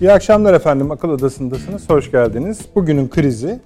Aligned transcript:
İyi 0.00 0.12
akşamlar 0.12 0.54
efendim. 0.54 0.90
Akıl 0.90 1.08
Odası'ndasınız. 1.08 1.90
Hoş 1.90 2.10
geldiniz. 2.10 2.60
Bugünün 2.74 3.08
krizi, 3.08 3.60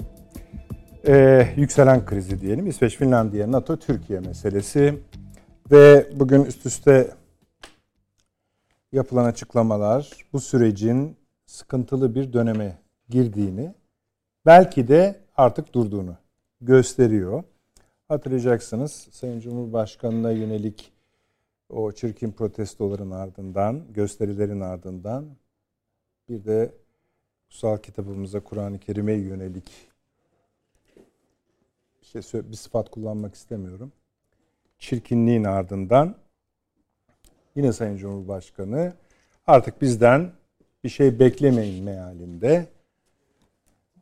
e, 1.06 1.47
yükselen 1.56 2.06
krizi 2.06 2.41
diyelim. 2.41 2.66
İsveç, 2.66 2.97
Finlandiya, 2.97 3.52
NATO, 3.52 3.77
Türkiye 3.77 4.20
meselesi. 4.20 4.98
Ve 5.70 6.06
bugün 6.15 6.45
üst 6.45 6.66
üste 6.66 7.11
yapılan 8.92 9.25
açıklamalar 9.25 10.11
bu 10.33 10.41
sürecin 10.41 11.16
sıkıntılı 11.47 12.15
bir 12.15 12.33
döneme 12.33 12.78
girdiğini, 13.09 13.75
belki 14.47 14.89
de 14.89 15.20
artık 15.37 15.75
durduğunu 15.75 16.17
gösteriyor. 16.61 17.45
Hatırlayacaksınız 18.09 19.09
Sayın 19.11 19.41
Cumhurbaşkanı'na 19.41 20.30
yönelik 20.30 20.92
o 21.69 21.92
çirkin 21.92 22.33
protestoların 22.33 23.11
ardından, 23.11 23.80
gösterilerin 23.95 24.61
ardından 24.61 25.25
bir 26.29 26.45
de 26.45 26.75
kutsal 27.51 27.79
kitabımıza 27.79 28.41
Kur'an-ı 28.41 28.79
Kerim'e 28.79 29.12
yönelik 29.12 29.89
bir 32.01 32.23
şey 32.23 32.51
bir 32.51 32.56
sıfat 32.56 32.91
kullanmak 32.91 33.34
istemiyorum. 33.34 33.92
Çirkinliğin 34.79 35.45
ardından 35.45 36.14
yine 37.56 37.73
Sayın 37.73 37.97
Cumhurbaşkanı 37.97 38.92
artık 39.47 39.83
bizden 39.83 40.33
bir 40.84 40.89
şey 40.89 41.19
beklemeyin 41.19 41.84
mealinde 41.84 42.67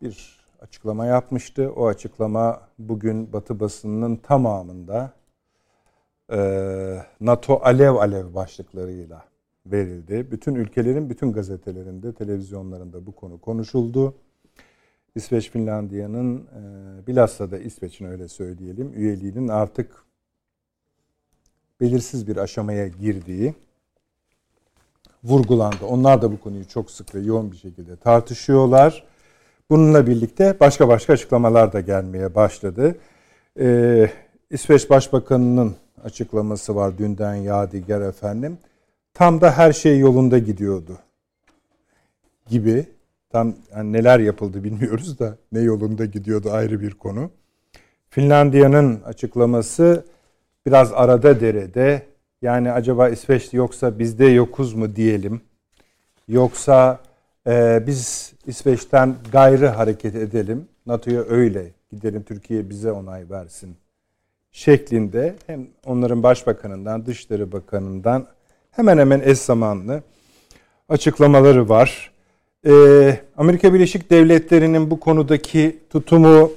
bir 0.03 0.41
açıklama 0.61 1.07
yapmıştı. 1.07 1.73
O 1.77 1.87
açıklama 1.87 2.69
bugün 2.79 3.33
Batı 3.33 3.61
basınının 3.61 4.17
tamamında 4.17 5.13
NATO 7.21 7.61
alev 7.63 7.95
alev 7.95 8.35
başlıklarıyla 8.35 9.30
verildi. 9.67 10.31
Bütün 10.31 10.55
ülkelerin 10.55 11.11
bütün 11.11 11.33
gazetelerinde, 11.33 12.13
televizyonlarında 12.13 13.07
bu 13.07 13.13
konu 13.13 13.41
konuşuldu. 13.41 14.15
İsveç 15.15 15.51
Finlandiya'nın 15.51 16.39
e, 16.39 17.07
bilhassa 17.07 17.51
da 17.51 17.59
İsveç'in 17.59 18.05
öyle 18.05 18.29
söyleyelim 18.29 18.93
üyeliğinin 18.95 19.49
artık 19.49 20.05
belirsiz 21.81 22.29
bir 22.29 22.37
aşamaya 22.37 22.89
girdiği 22.89 23.55
vurgulandı. 25.25 25.85
Onlar 25.85 26.23
da 26.23 26.33
bu 26.33 26.41
konuyu 26.41 26.69
çok 26.69 26.91
sık 26.91 27.15
ve 27.15 27.21
yoğun 27.21 27.53
bir 27.53 27.57
şekilde 27.57 27.97
tartışıyorlar. 27.97 29.05
Bununla 29.71 30.07
birlikte 30.07 30.61
başka 30.61 30.89
başka 30.89 31.13
açıklamalar 31.13 31.73
da 31.73 31.81
gelmeye 31.81 32.35
başladı. 32.35 32.99
Ee, 33.61 34.11
İsveç 34.51 34.91
Başbakanı'nın 34.91 35.77
açıklaması 36.05 36.77
var 36.77 36.99
dünden 36.99 37.35
Yadigar 37.35 38.01
efendim. 38.01 38.59
Tam 39.15 39.41
da 39.41 39.59
her 39.59 39.73
şey 39.73 39.99
yolunda 39.99 40.39
gidiyordu 40.39 40.99
gibi. 42.47 42.87
Tam 43.31 43.55
yani 43.77 43.93
neler 43.93 44.21
yapıldı 44.21 44.65
bilmiyoruz 44.65 45.19
da 45.19 45.37
ne 45.53 45.61
yolunda 45.61 46.05
gidiyordu 46.05 46.51
ayrı 46.51 46.81
bir 46.81 46.91
konu. 46.91 47.31
Finlandiya'nın 48.09 49.03
açıklaması 49.03 50.05
biraz 50.67 50.93
arada 50.93 51.41
derede. 51.41 52.03
Yani 52.43 52.73
acaba 52.73 53.09
İsveç 53.09 53.55
yoksa 53.55 53.99
bizde 53.99 54.27
yokuz 54.27 54.75
mu 54.75 54.97
diyelim. 54.97 55.41
Yoksa 56.29 57.01
e, 57.47 57.85
biz 57.87 58.33
İsveç'ten 58.47 59.17
gayrı 59.33 59.67
hareket 59.67 60.15
edelim. 60.15 60.69
NATO'ya 60.87 61.21
öyle 61.21 61.73
gidelim 61.93 62.23
Türkiye 62.23 62.71
bize 62.71 62.93
onay 62.93 63.31
versin 63.31 63.77
şeklinde 64.53 65.35
hem 65.47 65.69
onların 65.87 66.23
başbakanından, 66.23 67.07
dışişleri 67.07 67.53
bakanından 67.53 68.27
hemen 68.71 68.99
hemen 68.99 69.21
eş 69.21 69.39
zamanlı 69.39 70.03
açıklamaları 70.89 71.69
var. 71.69 72.11
Ee, 72.67 73.21
Amerika 73.37 73.75
Birleşik 73.75 74.11
Devletleri'nin 74.11 74.91
bu 74.91 75.01
konudaki 75.01 75.79
tutumu 75.91 76.51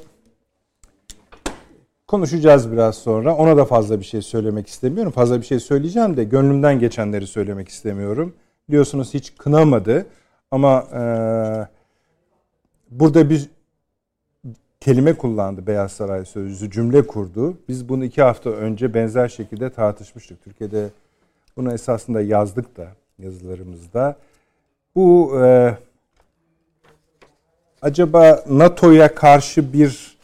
konuşacağız 2.07 2.71
biraz 2.71 2.95
sonra. 2.95 3.35
Ona 3.35 3.57
da 3.57 3.65
fazla 3.65 3.99
bir 3.99 4.05
şey 4.05 4.21
söylemek 4.21 4.67
istemiyorum. 4.67 5.11
Fazla 5.11 5.41
bir 5.41 5.45
şey 5.45 5.59
söyleyeceğim 5.59 6.17
de 6.17 6.23
gönlümden 6.23 6.79
geçenleri 6.79 7.27
söylemek 7.27 7.69
istemiyorum. 7.69 8.33
Biliyorsunuz 8.69 9.13
hiç 9.13 9.33
kınamadı 9.37 10.05
ama 10.51 10.87
e, 10.93 11.01
burada 12.91 13.29
bir 13.29 13.49
kelime 14.79 15.13
kullandı 15.13 15.67
Beyaz 15.67 15.91
Saray 15.91 16.25
sözcüsü, 16.25 16.71
cümle 16.71 17.07
kurdu. 17.07 17.57
Biz 17.69 17.89
bunu 17.89 18.05
iki 18.05 18.21
hafta 18.21 18.49
önce 18.49 18.93
benzer 18.93 19.27
şekilde 19.27 19.69
tartışmıştık. 19.69 20.43
Türkiye'de 20.43 20.89
bunu 21.57 21.73
esasında 21.73 22.21
yazdık 22.21 22.77
da 22.77 22.87
yazılarımızda. 23.19 24.15
Bu 24.95 25.39
e, 25.43 25.77
acaba 27.81 28.43
NATO'ya 28.49 29.15
karşı 29.15 29.73
bir 29.73 30.17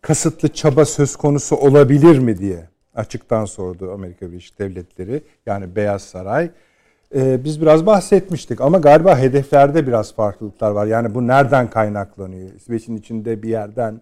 kasıtlı 0.00 0.48
çaba 0.48 0.84
söz 0.84 1.16
konusu 1.16 1.56
olabilir 1.56 2.18
mi 2.18 2.38
diye 2.38 2.68
açıktan 2.94 3.44
sordu 3.44 3.92
Amerika 3.92 4.30
Birleşik 4.30 4.58
Devletleri 4.58 5.22
yani 5.46 5.76
Beyaz 5.76 6.02
Saray. 6.02 6.50
Ee, 7.14 7.44
biz 7.44 7.60
biraz 7.60 7.86
bahsetmiştik 7.86 8.60
ama 8.60 8.78
galiba 8.78 9.18
hedeflerde 9.18 9.86
biraz 9.86 10.14
farklılıklar 10.14 10.70
var. 10.70 10.86
Yani 10.86 11.14
bu 11.14 11.26
nereden 11.26 11.70
kaynaklanıyor? 11.70 12.54
İsveç'in 12.54 12.96
içinde 12.96 13.42
bir 13.42 13.48
yerden 13.48 14.00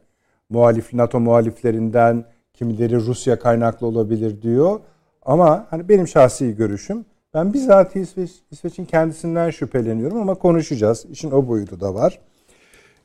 muhalif 0.51 0.95
NATO 0.95 1.21
muhaliflerinden 1.21 2.25
kimileri 2.55 2.97
Rusya 2.97 3.39
kaynaklı 3.39 3.87
olabilir 3.87 4.43
diyor. 4.43 4.81
Ama 5.29 5.67
hani 5.71 5.89
benim 5.89 6.09
şahsi 6.09 6.57
görüşüm 6.57 7.05
ben 7.35 7.53
bizzat 7.53 7.97
İsveç, 7.97 8.31
İsveç'in 8.51 8.85
kendisinden 8.85 9.51
şüpheleniyorum 9.51 10.21
ama 10.21 10.35
konuşacağız. 10.35 11.07
İşin 11.11 11.31
o 11.31 11.49
boyutu 11.49 11.81
da 11.81 11.95
var. 11.95 12.19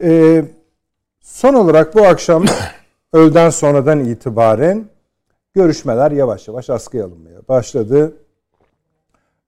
Ee, 0.04 0.46
son 1.22 1.54
olarak 1.54 1.96
bu 1.96 2.06
akşam 2.06 2.46
öğleden 3.14 3.50
sonradan 3.50 4.00
itibaren 4.00 4.86
görüşmeler 5.54 6.12
yavaş 6.12 6.48
yavaş 6.48 6.70
askıya 6.70 7.06
alınmaya 7.06 7.48
başladı. 7.48 8.14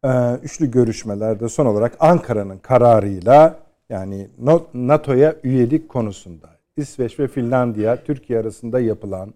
Ee, 0.06 0.10
üçlü 0.44 0.72
görüşmelerde 0.72 1.50
son 1.50 1.66
olarak 1.66 1.98
Ankara'nın 2.00 2.58
kararıyla 2.58 3.60
yani 3.90 4.28
NATO'ya 4.74 5.36
üyelik 5.44 5.90
konusunda 5.90 6.50
İsveç 6.78 7.20
ve 7.20 7.28
Finlandiya 7.28 8.04
Türkiye 8.04 8.40
arasında 8.40 8.80
yapılan 8.80 9.34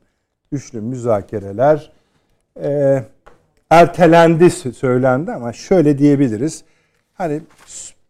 üçlü 0.51 0.81
müzakereler 0.81 1.91
e, 2.63 3.03
ertelendi 3.69 4.49
söylendi 4.49 5.31
ama 5.31 5.53
şöyle 5.53 5.97
diyebiliriz. 5.97 6.63
Hani 7.13 7.41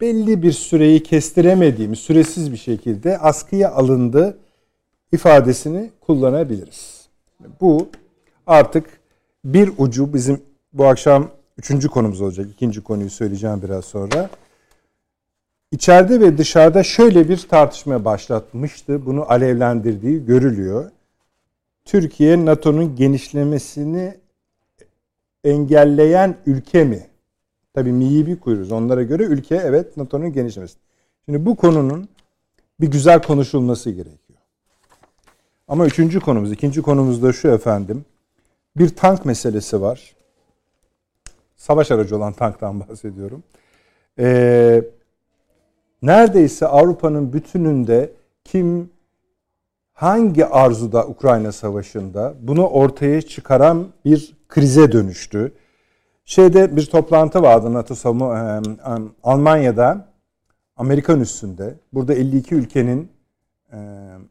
belli 0.01 0.43
bir 0.43 0.51
süreyi 0.51 1.03
kestiremediğimiz 1.03 1.99
süresiz 1.99 2.51
bir 2.51 2.57
şekilde 2.57 3.17
askıya 3.17 3.71
alındı 3.71 4.37
ifadesini 5.11 5.91
kullanabiliriz. 6.01 7.07
Bu 7.61 7.89
artık 8.47 8.85
bir 9.45 9.71
ucu 9.77 10.13
bizim 10.13 10.41
bu 10.73 10.85
akşam 10.85 11.31
üçüncü 11.57 11.87
konumuz 11.87 12.21
olacak. 12.21 12.47
İkinci 12.53 12.81
konuyu 12.81 13.09
söyleyeceğim 13.09 13.61
biraz 13.61 13.85
sonra. 13.85 14.29
İçeride 15.71 16.19
ve 16.19 16.37
dışarıda 16.37 16.83
şöyle 16.83 17.29
bir 17.29 17.37
tartışma 17.37 18.05
başlatmıştı. 18.05 19.05
Bunu 19.05 19.31
alevlendirdiği 19.31 20.25
görülüyor. 20.25 20.91
Türkiye 21.85 22.45
NATO'nun 22.45 22.95
genişlemesini 22.95 24.17
engelleyen 25.43 26.37
ülke 26.45 26.83
mi? 26.83 27.07
Tabii 27.73 27.91
miyi 27.91 28.27
bir 28.27 28.39
kuyuruz. 28.39 28.71
Onlara 28.71 29.03
göre 29.03 29.23
ülke 29.23 29.55
evet 29.55 29.97
NATO'nun 29.97 30.33
genişlemesi. 30.33 30.75
Şimdi 31.25 31.45
bu 31.45 31.55
konunun 31.55 32.09
bir 32.81 32.87
güzel 32.87 33.21
konuşulması 33.21 33.89
gerekiyor. 33.89 34.39
Ama 35.67 35.85
üçüncü 35.85 36.19
konumuz, 36.19 36.51
ikinci 36.51 36.81
konumuz 36.81 37.23
da 37.23 37.33
şu 37.33 37.47
efendim. 37.47 38.05
Bir 38.77 38.89
tank 38.89 39.25
meselesi 39.25 39.81
var. 39.81 40.15
Savaş 41.55 41.91
aracı 41.91 42.17
olan 42.17 42.33
tanktan 42.33 42.79
bahsediyorum. 42.89 43.43
Ee, 44.19 44.83
neredeyse 46.01 46.67
Avrupa'nın 46.67 47.33
bütününde 47.33 48.11
kim 48.43 48.89
hangi 49.93 50.45
arzuda 50.45 51.07
Ukrayna 51.07 51.51
Savaşı'nda 51.51 52.33
bunu 52.41 52.67
ortaya 52.67 53.21
çıkaran 53.21 53.87
bir 54.05 54.38
krize 54.49 54.91
dönüştü. 54.91 55.53
Şeyde 56.25 56.75
bir 56.75 56.85
toplantı 56.85 57.41
vardı 57.41 57.73
NATO 57.73 57.95
savunma 57.95 58.61
Almanya'da 59.23 60.07
Amerikan 60.77 61.21
üstünde. 61.21 61.75
Burada 61.93 62.13
52 62.13 62.55
ülkenin 62.55 63.11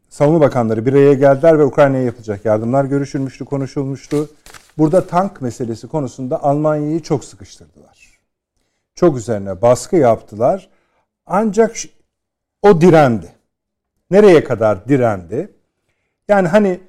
savunma 0.08 0.40
bakanları 0.40 0.86
bir 0.86 0.92
araya 0.92 1.14
geldiler 1.14 1.58
ve 1.58 1.64
Ukrayna'ya 1.64 2.02
yapılacak 2.04 2.44
yardımlar 2.44 2.84
görüşülmüştü, 2.84 3.44
konuşulmuştu. 3.44 4.30
Burada 4.78 5.06
tank 5.06 5.42
meselesi 5.42 5.88
konusunda 5.88 6.42
Almanya'yı 6.42 7.02
çok 7.02 7.24
sıkıştırdılar. 7.24 8.18
Çok 8.94 9.16
üzerine 9.16 9.62
baskı 9.62 9.96
yaptılar. 9.96 10.68
Ancak 11.26 11.76
o 12.62 12.80
direndi. 12.80 13.32
Nereye 14.10 14.44
kadar 14.44 14.88
direndi? 14.88 15.52
Yani 16.28 16.48
hani 16.48 16.80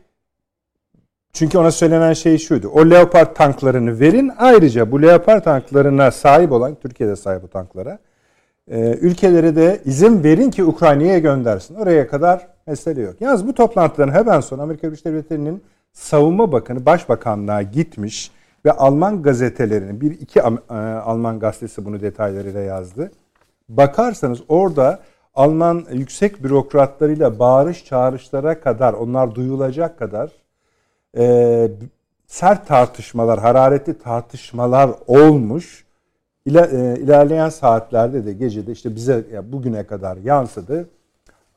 çünkü 1.34 1.58
ona 1.58 1.72
söylenen 1.72 2.14
şey 2.14 2.38
şuydu. 2.38 2.68
O 2.68 2.90
Leopard 2.90 3.36
tanklarını 3.36 4.00
verin. 4.00 4.32
Ayrıca 4.38 4.92
bu 4.92 5.02
Leopard 5.02 5.44
tanklarına 5.44 6.12
sahip 6.12 6.52
olan, 6.52 6.76
Türkiye'de 6.76 7.16
sahip 7.16 7.44
o 7.44 7.48
tanklara, 7.48 8.00
Ee, 8.72 8.98
ülkelere 9.02 9.56
de 9.56 9.82
izin 9.86 10.24
verin 10.24 10.52
ki 10.52 10.64
Ukrayna'ya 10.64 11.20
göndersin. 11.20 11.76
Oraya 11.76 12.08
kadar 12.08 12.48
mesele 12.68 13.02
yok. 13.02 13.16
Yalnız 13.20 13.48
bu 13.48 13.54
toplantıların 13.54 14.14
hemen 14.14 14.40
sonra 14.40 14.62
Amerika 14.62 14.88
Birleşik 14.88 15.06
Devletleri'nin 15.06 15.64
savunma 15.94 16.52
bakanı 16.52 16.86
başbakanlığa 16.86 17.62
gitmiş 17.62 18.32
ve 18.66 18.72
Alman 18.72 19.22
gazetelerinin 19.22 20.02
bir 20.02 20.12
iki 20.12 20.40
e, 20.40 20.74
Alman 21.06 21.40
gazetesi 21.40 21.86
bunu 21.86 22.02
detaylarıyla 22.02 22.60
yazdı. 22.60 23.12
Bakarsanız 23.70 24.40
orada 24.48 25.00
Alman 25.36 25.86
yüksek 25.92 26.44
bürokratlarıyla 26.44 27.40
bağırış 27.40 27.86
çağrışlara 27.86 28.60
kadar 28.60 28.94
onlar 28.94 29.36
duyulacak 29.36 30.00
kadar 30.00 30.32
e, 31.18 31.72
sert 32.28 32.68
tartışmalar, 32.68 33.40
hararetli 33.40 33.98
tartışmalar 33.98 34.92
olmuş. 35.08 35.86
İler, 36.46 36.70
e, 36.70 37.00
ilerleyen 37.00 37.50
saatlerde 37.50 38.26
de 38.26 38.34
gecede 38.34 38.72
işte 38.72 38.96
bize 38.96 39.26
ya 39.34 39.52
bugüne 39.52 39.88
kadar 39.88 40.18
yansıdı. 40.18 40.90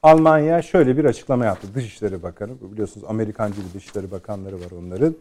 Almanya 0.03 0.63
şöyle 0.63 0.97
bir 0.97 1.05
açıklama 1.05 1.45
yaptı. 1.45 1.67
Dışişleri 1.75 2.23
Bakanı, 2.23 2.53
biliyorsunuz 2.73 3.07
Amerikancı 3.09 3.57
bir 3.57 3.75
Dışişleri 3.75 4.11
Bakanları 4.11 4.61
var 4.61 4.71
onların. 4.79 5.17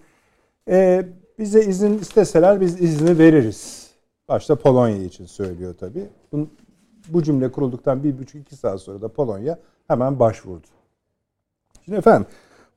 E, 0.69 1.05
bize 1.39 1.61
izin 1.65 1.99
isteseler 1.99 2.61
biz 2.61 2.81
izni 2.81 3.17
veririz. 3.17 3.91
Başta 4.29 4.55
Polonya 4.55 5.03
için 5.03 5.25
söylüyor 5.25 5.75
tabii. 5.79 6.09
Bu, 6.31 6.47
bu 7.09 7.23
cümle 7.23 7.51
kurulduktan 7.51 8.03
bir 8.03 8.19
buçuk 8.19 8.41
iki 8.41 8.55
saat 8.55 8.81
sonra 8.81 9.01
da 9.01 9.07
Polonya 9.07 9.59
hemen 9.87 10.19
başvurdu. 10.19 10.67
Şimdi 11.85 11.97
efendim 11.97 12.27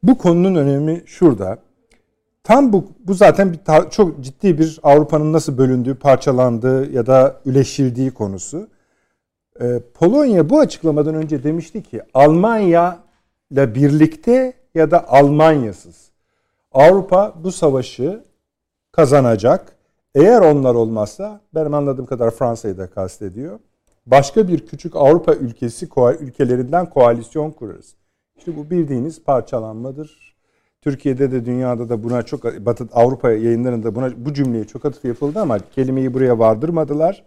bu 0.05 0.19
konunun 0.19 0.55
önemi 0.55 1.03
şurada. 1.06 1.59
Tam 2.43 2.73
bu, 2.73 2.85
bu 3.05 3.15
zaten 3.15 3.53
bir 3.53 3.91
çok 3.91 4.21
ciddi 4.21 4.59
bir 4.59 4.81
Avrupa'nın 4.83 5.33
nasıl 5.33 5.59
bölündüğü, 5.59 5.95
parçalandığı 5.95 6.93
ya 6.93 7.06
da 7.06 7.41
üleşildiği 7.47 8.11
konusu. 8.11 8.69
Ee, 9.61 9.81
Polonya 9.95 10.51
bu 10.51 10.61
açıklamadan 10.61 11.15
önce 11.15 11.45
demişti 11.45 11.83
ki 11.83 12.03
Almanya 12.15 12.99
ile 13.51 13.75
birlikte 13.75 14.53
ya 14.75 14.91
da 14.91 15.09
Almanyasız. 15.09 16.11
Avrupa 16.73 17.35
bu 17.45 17.53
savaşı 17.53 18.25
kazanacak. 18.93 19.73
Eğer 20.15 20.41
onlar 20.41 20.75
olmazsa 20.75 21.41
benim 21.55 21.75
anladığım 21.75 22.06
kadar 22.06 22.31
Fransa'yı 22.31 22.79
da 22.79 22.87
kastediyor. 22.87 23.59
Başka 24.06 24.49
bir 24.49 24.67
küçük 24.67 24.97
Avrupa 24.97 25.35
ülkesi 25.35 25.89
ülkelerinden 26.21 26.91
koalisyon 26.91 27.51
kurarız. 27.51 27.95
İşte 28.38 28.56
bu 28.56 28.70
bildiğiniz 28.70 29.22
parçalanmadır. 29.22 30.34
Türkiye'de 30.82 31.32
de 31.32 31.44
dünyada 31.44 31.88
da 31.88 32.02
buna 32.02 32.22
çok 32.22 32.44
Batı 32.44 32.88
Avrupa 32.92 33.31
yayınlarında 33.31 33.94
buna 33.94 34.12
bu 34.16 34.34
cümleye 34.34 34.64
çok 34.64 34.84
atıf 34.84 35.04
yapıldı 35.04 35.40
ama 35.40 35.58
kelimeyi 35.58 36.14
buraya 36.14 36.38
vardırmadılar. 36.38 37.25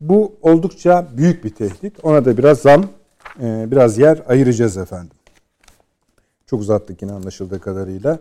Bu 0.00 0.32
oldukça 0.42 1.06
büyük 1.16 1.44
bir 1.44 1.50
tehdit. 1.50 2.04
Ona 2.04 2.24
da 2.24 2.38
biraz 2.38 2.58
zam, 2.58 2.84
e, 3.40 3.66
biraz 3.70 3.98
yer 3.98 4.22
ayıracağız 4.28 4.76
efendim. 4.76 5.16
Çok 6.46 6.60
uzattık 6.60 7.02
yine 7.02 7.12
anlaşıldığı 7.12 7.60
kadarıyla. 7.60 8.18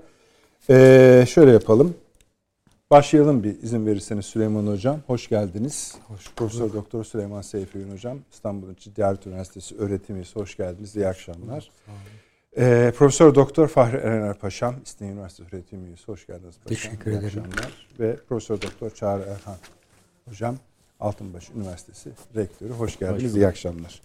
Ee, 0.69 1.25
şöyle 1.27 1.51
yapalım. 1.51 1.93
Başlayalım 2.91 3.43
bir 3.43 3.61
izin 3.61 3.85
verirseniz 3.85 4.25
Süleyman 4.25 4.67
Hocam. 4.67 4.99
Hoş 5.07 5.29
geldiniz. 5.29 5.95
Hoş 6.07 6.31
Profesör 6.35 6.73
Doktor 6.73 7.03
Süleyman 7.03 7.41
Seyfi 7.41 7.91
Hocam. 7.91 8.17
İstanbul 8.31 8.73
Ticaret 8.73 9.27
Üniversitesi 9.27 9.77
öğretim 9.77 10.15
üyesi. 10.15 10.35
Hoş 10.35 10.57
geldiniz. 10.57 10.95
İyi 10.95 11.07
akşamlar. 11.07 11.71
Ee, 12.57 12.93
Profesör 12.97 13.35
Doktor 13.35 13.67
Fahri 13.67 13.97
Erener 13.97 14.33
Paşam, 14.33 14.75
İstinye 14.85 15.11
Üniversitesi 15.11 15.55
öğretim 15.55 15.85
üyesi. 15.85 16.03
Hoş 16.05 16.27
geldiniz 16.27 16.55
Paşam. 16.63 16.75
Teşekkür 16.75 17.11
İyi 17.11 17.17
ederim. 17.17 17.25
Akşamlar. 17.25 17.87
Ve 17.99 18.15
Profesör 18.29 18.61
Doktor 18.61 18.89
Çağrı 18.89 19.21
Erhan 19.21 19.57
Hocam, 20.29 20.55
Altınbaş 20.99 21.49
Üniversitesi 21.55 22.09
Rektörü. 22.35 22.71
Hoş 22.71 22.99
geldiniz. 22.99 23.31
Hoş 23.31 23.37
İyi 23.37 23.47
akşamlar. 23.47 24.01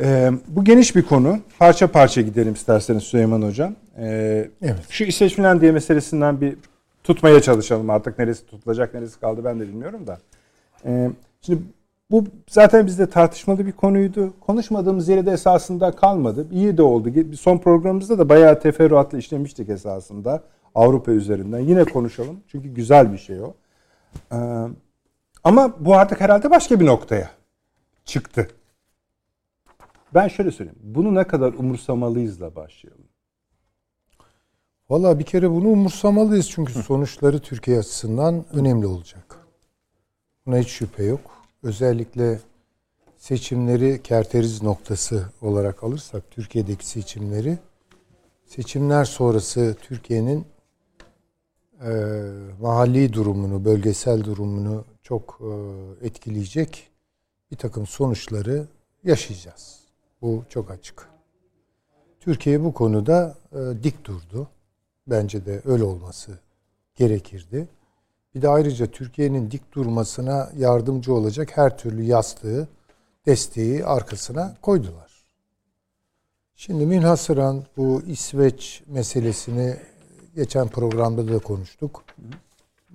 Ee, 0.00 0.30
bu 0.48 0.64
geniş 0.64 0.96
bir 0.96 1.02
konu. 1.02 1.40
Parça 1.58 1.92
parça 1.92 2.20
gidelim 2.20 2.52
isterseniz 2.52 3.02
Süleyman 3.02 3.42
Hocam. 3.42 3.76
Ee, 3.98 4.50
evet. 4.62 4.86
Şu 4.88 5.04
İsveç 5.04 5.34
Finlandiya 5.34 5.72
meselesinden 5.72 6.40
bir 6.40 6.56
tutmaya 7.04 7.42
çalışalım 7.42 7.90
artık. 7.90 8.18
Neresi 8.18 8.46
tutulacak, 8.46 8.94
neresi 8.94 9.20
kaldı 9.20 9.44
ben 9.44 9.60
de 9.60 9.68
bilmiyorum 9.68 10.06
da. 10.06 10.18
Ee, 10.84 11.10
şimdi 11.40 11.62
bu 12.10 12.24
zaten 12.48 12.86
bizde 12.86 13.10
tartışmalı 13.10 13.66
bir 13.66 13.72
konuydu. 13.72 14.34
Konuşmadığımız 14.40 15.08
yere 15.08 15.26
de 15.26 15.30
esasında 15.30 15.90
kalmadı. 15.96 16.46
İyi 16.50 16.76
de 16.76 16.82
oldu. 16.82 17.10
Son 17.36 17.58
programımızda 17.58 18.18
da 18.18 18.28
bayağı 18.28 18.60
teferruatlı 18.60 19.18
işlemiştik 19.18 19.68
esasında. 19.68 20.42
Avrupa 20.74 21.12
üzerinden. 21.12 21.58
Yine 21.58 21.84
konuşalım. 21.84 22.40
Çünkü 22.48 22.68
güzel 22.68 23.12
bir 23.12 23.18
şey 23.18 23.40
o. 23.40 23.54
Ee, 24.32 24.36
ama 25.44 25.74
bu 25.80 25.94
artık 25.94 26.20
herhalde 26.20 26.50
başka 26.50 26.80
bir 26.80 26.86
noktaya 26.86 27.30
çıktı. 28.04 28.48
Ben 30.14 30.28
şöyle 30.28 30.50
söyleyeyim. 30.50 30.78
Bunu 30.82 31.14
ne 31.14 31.24
kadar 31.24 31.52
umursamalıyızla 31.52 32.56
başlayalım. 32.56 33.09
Valla 34.90 35.18
bir 35.18 35.24
kere 35.24 35.50
bunu 35.50 35.68
umursamalıyız 35.68 36.50
çünkü 36.50 36.72
sonuçları 36.72 37.40
Türkiye 37.40 37.78
açısından 37.78 38.44
önemli 38.52 38.86
olacak. 38.86 39.36
Buna 40.46 40.58
hiç 40.58 40.68
şüphe 40.68 41.04
yok. 41.04 41.20
Özellikle 41.62 42.40
seçimleri 43.16 44.02
kerteriz 44.02 44.62
noktası 44.62 45.24
olarak 45.42 45.84
alırsak 45.84 46.30
Türkiye'deki 46.30 46.86
seçimleri 46.86 47.58
seçimler 48.44 49.04
sonrası 49.04 49.76
Türkiye'nin 49.82 50.46
e, 51.84 51.90
mahalli 52.60 53.12
durumunu, 53.12 53.64
bölgesel 53.64 54.24
durumunu 54.24 54.84
çok 55.02 55.40
e, 55.40 56.06
etkileyecek 56.06 56.90
bir 57.50 57.56
takım 57.56 57.86
sonuçları 57.86 58.66
yaşayacağız. 59.04 59.80
Bu 60.22 60.44
çok 60.48 60.70
açık. 60.70 61.08
Türkiye 62.20 62.64
bu 62.64 62.74
konuda 62.74 63.38
e, 63.52 63.82
dik 63.82 64.04
durdu. 64.04 64.48
Bence 65.10 65.46
de 65.46 65.62
öyle 65.64 65.84
olması 65.84 66.38
gerekirdi. 66.94 67.68
Bir 68.34 68.42
de 68.42 68.48
ayrıca 68.48 68.86
Türkiye'nin 68.86 69.50
dik 69.50 69.72
durmasına 69.72 70.50
yardımcı 70.56 71.14
olacak 71.14 71.56
her 71.56 71.78
türlü 71.78 72.02
yastığı, 72.02 72.68
desteği 73.26 73.84
arkasına 73.84 74.56
koydular. 74.62 75.10
Şimdi 76.56 76.86
münhasıran 76.86 77.64
bu 77.76 78.02
İsveç 78.06 78.82
meselesini 78.86 79.76
geçen 80.34 80.68
programda 80.68 81.28
da 81.28 81.38
konuştuk. 81.38 82.04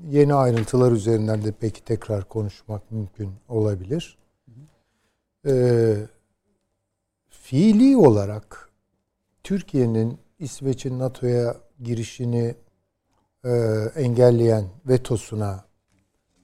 Yeni 0.10 0.34
ayrıntılar 0.34 0.91
üzerinden 0.91 1.43
de 1.43 1.53
peki 1.60 1.84
tekrar 1.84 2.29
konuşmak 2.29 2.91
mümkün 2.91 3.31
olabilir. 3.50 4.17
Ee, 5.48 5.95
fiili 7.29 7.98
olarak 7.98 8.69
Türkiye'nin 9.43 10.17
İsveç'in 10.39 11.00
NATO'ya 11.00 11.64
girişini 11.84 12.55
e, 13.44 13.50
engelleyen 13.96 14.65
vetosuna 14.86 15.65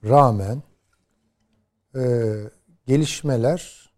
rağmen 0.03 0.63
e, 1.95 2.33
gelişmeler 2.85 3.91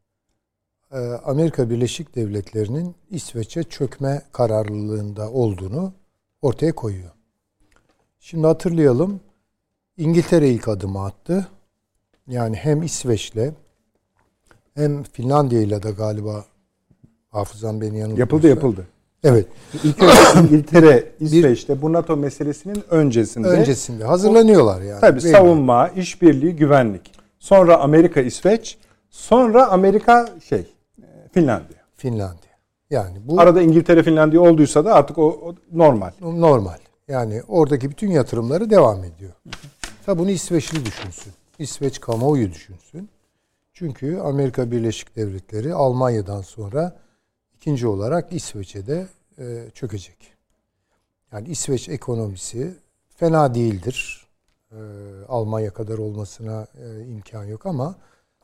e, 0.91 0.97
Amerika 0.99 1.69
Birleşik 1.69 2.15
Devletleri'nin 2.15 2.95
İsveç'e 3.09 3.63
çökme 3.63 4.21
kararlılığında 4.31 5.31
olduğunu 5.31 5.93
ortaya 6.41 6.75
koyuyor. 6.75 7.11
Şimdi 8.19 8.47
hatırlayalım. 8.47 9.19
İngiltere 9.97 10.49
ilk 10.49 10.67
adımı 10.67 11.05
attı. 11.05 11.47
Yani 12.27 12.55
hem 12.55 12.83
İsveç'le 12.83 13.53
hem 14.73 15.03
Finlandiya 15.03 15.61
ile 15.61 15.83
de 15.83 15.91
galiba 15.91 16.45
hafızam 17.29 17.81
beni 17.81 17.87
yanıltmıyorsa. 17.87 18.19
Yapıldı 18.19 18.47
yapıldı. 18.47 18.87
Evet. 19.23 19.47
İlk 19.83 20.03
önce 20.03 20.39
İngiltere, 20.39 21.03
İsveç'te 21.19 21.81
bu 21.81 21.93
NATO 21.93 22.17
meselesinin 22.17 22.83
öncesinde. 22.89 23.47
Öncesinde 23.47 24.03
hazırlanıyorlar 24.03 24.81
yani. 24.81 25.01
Tabii 25.01 25.21
Değil 25.23 25.35
savunma, 25.35 25.85
mi? 25.85 25.91
işbirliği, 25.95 26.55
güvenlik. 26.55 27.11
Sonra 27.39 27.77
Amerika, 27.77 28.21
İsveç. 28.21 28.77
Sonra 29.09 29.67
Amerika 29.67 30.29
şey 30.49 30.67
Finlandiya. 31.31 31.79
Finlandiya. 31.95 32.53
Yani 32.89 33.17
bu 33.25 33.41
arada 33.41 33.61
İngiltere, 33.61 34.03
Finlandiya 34.03 34.41
olduysa 34.41 34.85
da 34.85 34.93
artık 34.93 35.17
o, 35.17 35.23
o 35.23 35.55
normal. 35.71 36.11
Normal. 36.21 36.77
Yani 37.07 37.41
oradaki 37.47 37.89
bütün 37.89 38.11
yatırımları 38.11 38.69
devam 38.69 39.03
ediyor. 39.03 39.31
Tabi 40.05 40.19
bunu 40.19 40.31
İsveçli 40.31 40.85
düşünsün. 40.85 41.33
İsveç 41.59 41.99
kamuoyu 41.99 42.51
düşünsün. 42.51 43.09
Çünkü 43.73 44.17
Amerika 44.17 44.71
Birleşik 44.71 45.15
Devletleri 45.15 45.73
Almanya'dan 45.73 46.41
sonra 46.41 46.95
ikinci 47.63 47.87
olarak 47.87 48.33
İsveç'e 48.33 48.87
de 48.87 49.07
e, 49.39 49.69
çökecek. 49.73 50.33
Yani 51.31 51.47
İsveç 51.47 51.89
ekonomisi 51.89 52.73
fena 53.15 53.55
değildir. 53.55 54.27
E, 54.71 54.79
Almanya 55.29 55.73
kadar 55.73 55.97
olmasına 55.97 56.67
e, 56.83 57.05
imkan 57.05 57.43
yok 57.43 57.65
ama 57.65 57.95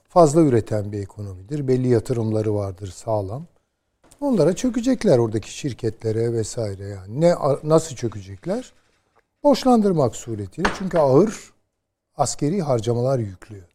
fazla 0.10 0.42
üreten 0.42 0.92
bir 0.92 1.00
ekonomidir. 1.00 1.68
Belli 1.68 1.88
yatırımları 1.88 2.56
vardır 2.56 2.88
sağlam. 2.88 3.46
Onlara 4.22 4.56
çökecekler 4.56 5.18
oradaki 5.18 5.54
şirketlere 5.54 6.34
vesaire 6.34 6.88
yani. 6.88 7.22
Ne 7.22 7.36
nasıl 7.64 7.96
çökecekler? 7.96 8.74
Borçlandırmak 9.44 10.16
suretiyle. 10.16 10.70
Çünkü 10.78 10.98
ağır 10.98 11.54
askeri 12.18 12.62
harcamalar 12.62 13.20
yüklüyor. 13.20 13.68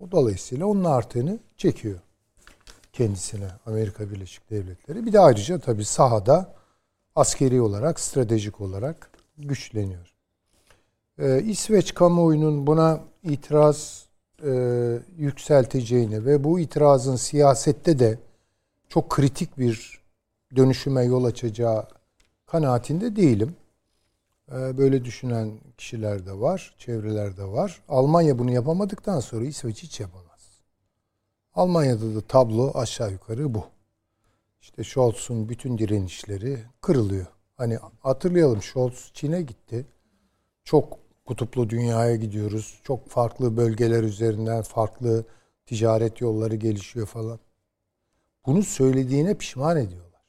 O 0.00 0.10
dolayısıyla 0.10 0.66
onun 0.66 0.84
artığını 0.84 1.38
çekiyor 1.56 2.00
kendisine 2.98 3.48
Amerika 3.66 4.10
Birleşik 4.10 4.50
Devletleri. 4.50 5.06
Bir 5.06 5.12
de 5.12 5.20
ayrıca 5.20 5.58
tabii 5.58 5.84
sahada 5.84 6.54
askeri 7.14 7.60
olarak, 7.60 8.00
stratejik 8.00 8.60
olarak 8.60 9.10
güçleniyor. 9.38 10.14
Ee, 11.18 11.42
İsveç 11.42 11.94
kamuoyunun 11.94 12.66
buna 12.66 13.00
itiraz 13.22 14.06
e, 14.44 14.52
yükselteceğini 15.18 16.24
ve 16.24 16.44
bu 16.44 16.60
itirazın 16.60 17.16
siyasette 17.16 17.98
de 17.98 18.18
çok 18.88 19.10
kritik 19.10 19.58
bir 19.58 20.00
dönüşüme 20.56 21.04
yol 21.04 21.24
açacağı 21.24 21.86
kanaatinde 22.46 23.16
değilim. 23.16 23.56
Ee, 24.52 24.78
böyle 24.78 25.04
düşünen 25.04 25.52
kişiler 25.76 26.26
de 26.26 26.32
var, 26.32 26.74
çevreler 26.78 27.36
de 27.36 27.44
var. 27.44 27.80
Almanya 27.88 28.38
bunu 28.38 28.50
yapamadıktan 28.50 29.20
sonra 29.20 29.44
İsveç 29.44 29.82
hiç 29.82 30.00
yapamaz. 30.00 30.27
Almanya'da 31.58 32.14
da 32.14 32.20
tablo 32.20 32.70
aşağı 32.74 33.12
yukarı 33.12 33.54
bu. 33.54 33.64
İşte 34.60 34.84
Scholz'un 34.84 35.48
bütün 35.48 35.78
direnişleri 35.78 36.58
kırılıyor. 36.80 37.26
Hani 37.56 37.78
hatırlayalım 38.00 38.62
Scholz 38.62 39.10
Çin'e 39.14 39.42
gitti. 39.42 39.86
Çok 40.64 40.98
kutuplu 41.26 41.70
dünyaya 41.70 42.16
gidiyoruz. 42.16 42.80
Çok 42.82 43.08
farklı 43.08 43.56
bölgeler 43.56 44.02
üzerinden 44.02 44.62
farklı 44.62 45.24
ticaret 45.66 46.20
yolları 46.20 46.56
gelişiyor 46.56 47.06
falan. 47.06 47.38
Bunu 48.46 48.62
söylediğine 48.62 49.34
pişman 49.34 49.76
ediyorlar. 49.76 50.22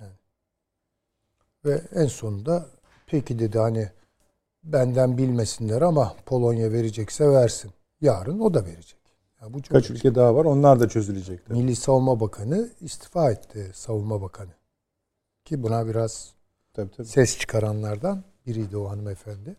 Yani. 0.00 0.16
Ve 1.64 1.82
en 1.92 2.06
sonunda 2.06 2.66
peki 3.06 3.38
dedi 3.38 3.58
hani 3.58 3.90
benden 4.64 5.18
bilmesinler 5.18 5.82
ama 5.82 6.16
Polonya 6.26 6.72
verecekse 6.72 7.28
versin. 7.28 7.70
Yarın 8.00 8.40
o 8.40 8.54
da 8.54 8.64
verecek. 8.64 9.03
Yani 9.44 9.54
bu 9.54 9.62
çok 9.62 9.72
Kaç 9.72 9.90
ülke 9.90 10.14
daha 10.14 10.34
var? 10.34 10.44
Onlar 10.44 10.80
da 10.80 10.88
çözülecek. 10.88 11.46
Tabii. 11.46 11.58
Milli 11.58 11.76
Savunma 11.76 12.20
Bakanı 12.20 12.68
istifa 12.80 13.30
etti. 13.30 13.70
Savunma 13.74 14.22
Bakanı. 14.22 14.50
Ki 15.44 15.62
buna 15.62 15.86
biraz 15.86 16.34
tabii, 16.72 16.90
tabii. 16.90 17.06
ses 17.06 17.38
çıkaranlardan 17.38 18.24
biriydi 18.46 18.76
o 18.76 18.90
hanımefendi. 18.90 19.56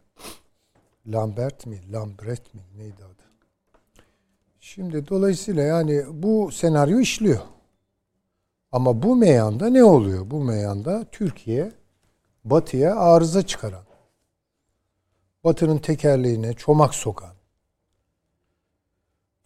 Lambert 1.08 1.66
mi? 1.66 1.92
Lambret 1.92 2.54
mi? 2.54 2.62
Neydi 2.78 3.04
adı? 3.04 3.24
Şimdi 4.60 5.08
dolayısıyla 5.08 5.64
yani 5.64 6.06
bu 6.10 6.52
senaryo 6.52 7.00
işliyor. 7.00 7.40
Ama 8.72 9.04
bu 9.04 9.16
meyanda 9.16 9.70
ne 9.70 9.84
oluyor? 9.84 10.32
Bu 10.32 10.44
meyanda 10.44 11.06
Türkiye 11.12 11.72
Batı'ya 12.46 12.96
arıza 12.96 13.46
çıkaran, 13.46 13.86
Batı'nın 15.44 15.78
tekerleğine 15.78 16.54
çomak 16.54 16.96
sokan 16.96 17.35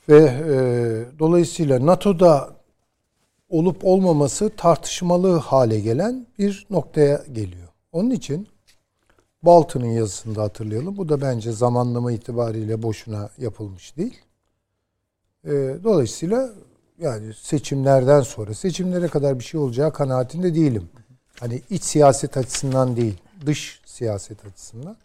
ve 0.10 0.18
e, 0.18 1.20
dolayısıyla 1.20 1.86
NATO'da 1.86 2.50
olup 3.50 3.86
olmaması 3.86 4.50
tartışmalı 4.58 5.38
hale 5.38 5.80
gelen 5.80 6.28
bir 6.39 6.68
noktaya 6.70 7.24
geliyor. 7.32 7.68
Onun 7.92 8.10
için 8.10 8.48
Baltı'nın 9.44 9.86
yazısında 9.86 10.42
hatırlayalım. 10.42 10.98
Bu 10.98 11.10
da 11.10 11.22
bence 11.22 11.51
zamanlama 11.51 12.12
itibariyle 12.12 12.84
boşuna 12.84 13.30
yapılmış 13.38 13.98
değil. 13.98 14.18
E, 15.46 15.51
dolayısıyla 15.84 16.50
yani 17.00 17.34
seçimlerden 17.34 18.22
sonra 18.22 18.54
seçimlere 18.54 19.08
kadar 19.08 19.39
bir 19.39 19.44
şey 19.44 19.60
olacağı 19.60 19.94
kanaatinde 19.94 20.56
değilim. 20.56 20.89
Hani 21.39 21.62
iç 21.70 21.84
siyaset 21.84 22.38
açısından 22.38 22.96
değil, 22.96 23.18
dış 23.46 23.82
siyaset 23.86 24.46
açısından. 24.46 24.98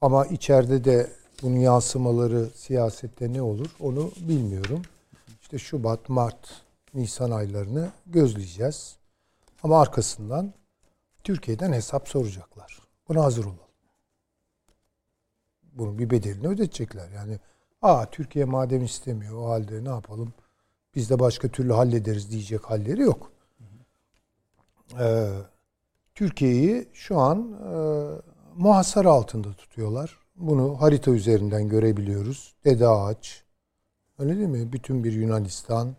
Ama 0.00 0.26
içeride 0.26 0.84
de 0.84 1.10
bunun 1.42 1.56
yansımaları 1.56 2.50
siyasette 2.54 3.32
ne 3.32 3.42
olur 3.42 3.70
onu 3.80 4.10
bilmiyorum. 4.16 4.82
İşte 5.42 5.58
Şubat, 5.58 6.08
Mart, 6.08 6.62
Nisan 6.94 7.30
aylarını 7.30 7.90
gözleyeceğiz. 8.06 8.96
Ama 9.62 9.80
arkasından 9.80 10.52
Türkiye'den 11.24 11.72
hesap 11.72 12.08
soracaklar. 12.08 12.78
Buna 13.08 13.24
hazır 13.24 13.44
olalım. 13.44 13.58
Bunun 15.72 15.98
bir 15.98 16.10
bedelini 16.10 16.48
ödetecekler. 16.48 17.08
Yani 17.10 17.38
aa 17.82 18.06
Türkiye 18.10 18.44
madem 18.44 18.84
istemiyor 18.84 19.34
o 19.34 19.48
halde 19.48 19.84
ne 19.84 19.88
yapalım? 19.88 20.32
Biz 20.94 21.10
de 21.10 21.18
başka 21.18 21.48
türlü 21.48 21.72
hallederiz 21.72 22.30
diyecek 22.30 22.64
halleri 22.64 23.00
yok. 23.00 23.32
Ee, 25.00 25.28
Türkiye'yi 26.14 26.88
şu 26.92 27.18
an 27.18 27.52
e, 27.52 27.76
muhasara 28.56 29.10
altında 29.10 29.52
tutuyorlar. 29.52 30.23
Bunu 30.36 30.80
harita 30.80 31.10
üzerinden 31.10 31.68
görebiliyoruz. 31.68 32.54
Dede 32.64 32.88
Ağaç, 32.88 33.44
öyle 34.18 34.36
değil 34.36 34.48
mi? 34.48 34.72
Bütün 34.72 35.04
bir 35.04 35.12
Yunanistan, 35.12 35.94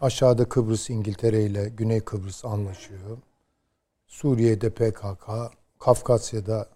aşağıda 0.00 0.48
Kıbrıs 0.48 0.90
İngiltere 0.90 1.44
ile 1.44 1.68
Güney 1.68 2.00
Kıbrıs 2.00 2.44
anlaşıyor. 2.44 3.18
Suriye'de 4.06 4.70
PKK, 4.70 5.28
Kafkasya'da 5.78 6.68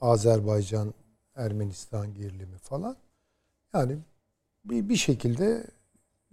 Azerbaycan, 0.00 0.94
Ermenistan 1.36 2.14
gerilimi 2.14 2.58
falan. 2.58 2.96
Yani 3.74 3.98
bir, 4.64 4.88
bir 4.88 4.96
şekilde 4.96 5.66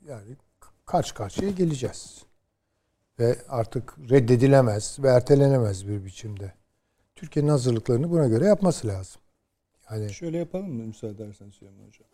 yani 0.05 0.35
karşı 0.85 1.13
karşıya 1.13 1.51
geleceğiz. 1.51 2.23
Ve 3.19 3.37
artık 3.49 3.97
reddedilemez 4.09 4.97
ve 4.99 5.07
ertelenemez 5.07 5.87
bir 5.87 6.05
biçimde. 6.05 6.53
Türkiye'nin 7.15 7.49
hazırlıklarını 7.49 8.11
buna 8.11 8.27
göre 8.27 8.45
yapması 8.45 8.87
lazım. 8.87 9.21
Yani 9.91 10.13
şöyle 10.13 10.37
yapalım 10.37 10.73
mı 10.73 10.83
müsaade 10.83 11.13
edersen 11.13 11.49
Süleyman 11.49 11.87
Hocam? 11.87 12.07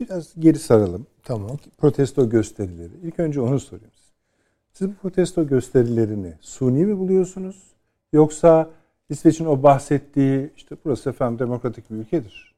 Biraz 0.00 0.34
geri 0.38 0.58
saralım. 0.58 1.06
Tamam. 1.22 1.58
Protesto 1.78 2.30
gösterileri. 2.30 2.92
İlk 3.02 3.18
önce 3.18 3.40
onu 3.40 3.60
sorayım 3.60 3.90
size. 3.94 4.12
Siz 4.72 4.88
bu 4.88 4.94
protesto 4.94 5.46
gösterilerini 5.46 6.34
suni 6.40 6.86
mi 6.86 6.98
buluyorsunuz? 6.98 7.62
Yoksa 8.12 8.70
İsveç'in 9.10 9.44
o 9.44 9.62
bahsettiği 9.62 10.50
işte 10.56 10.76
burası 10.84 11.10
efendim 11.10 11.38
demokratik 11.38 11.90
bir 11.90 11.96
ülkedir. 11.96 12.54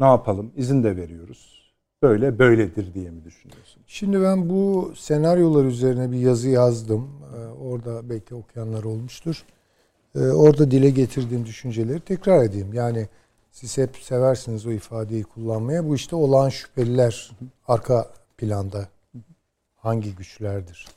Ne 0.00 0.06
yapalım? 0.06 0.52
İzin 0.56 0.82
de 0.82 0.96
veriyoruz. 0.96 1.60
Böyle 2.02 2.38
böyledir 2.38 2.94
diye 2.94 3.10
mi 3.10 3.24
düşünüyorsunuz? 3.24 3.86
Şimdi 3.86 4.22
ben 4.22 4.50
bu 4.50 4.92
senaryolar 4.96 5.64
üzerine 5.64 6.12
bir 6.12 6.18
yazı 6.18 6.48
yazdım. 6.48 7.10
Ee, 7.34 7.38
orada 7.46 8.10
belki 8.10 8.34
okuyanlar 8.34 8.84
olmuştur. 8.84 9.44
Ee, 10.14 10.18
orada 10.20 10.70
dile 10.70 10.90
getirdiğim 10.90 11.46
düşünceleri 11.46 12.00
tekrar 12.00 12.44
edeyim. 12.44 12.72
Yani 12.72 13.08
siz 13.52 13.78
hep 13.78 13.96
seversiniz 13.96 14.66
o 14.66 14.70
ifadeyi 14.70 15.24
kullanmaya. 15.24 15.88
Bu 15.88 15.94
işte 15.94 16.16
olağan 16.16 16.48
şüpheliler 16.48 17.30
arka 17.68 18.10
planda 18.38 18.88
hangi 19.76 20.14
güçlerdir? 20.14 20.88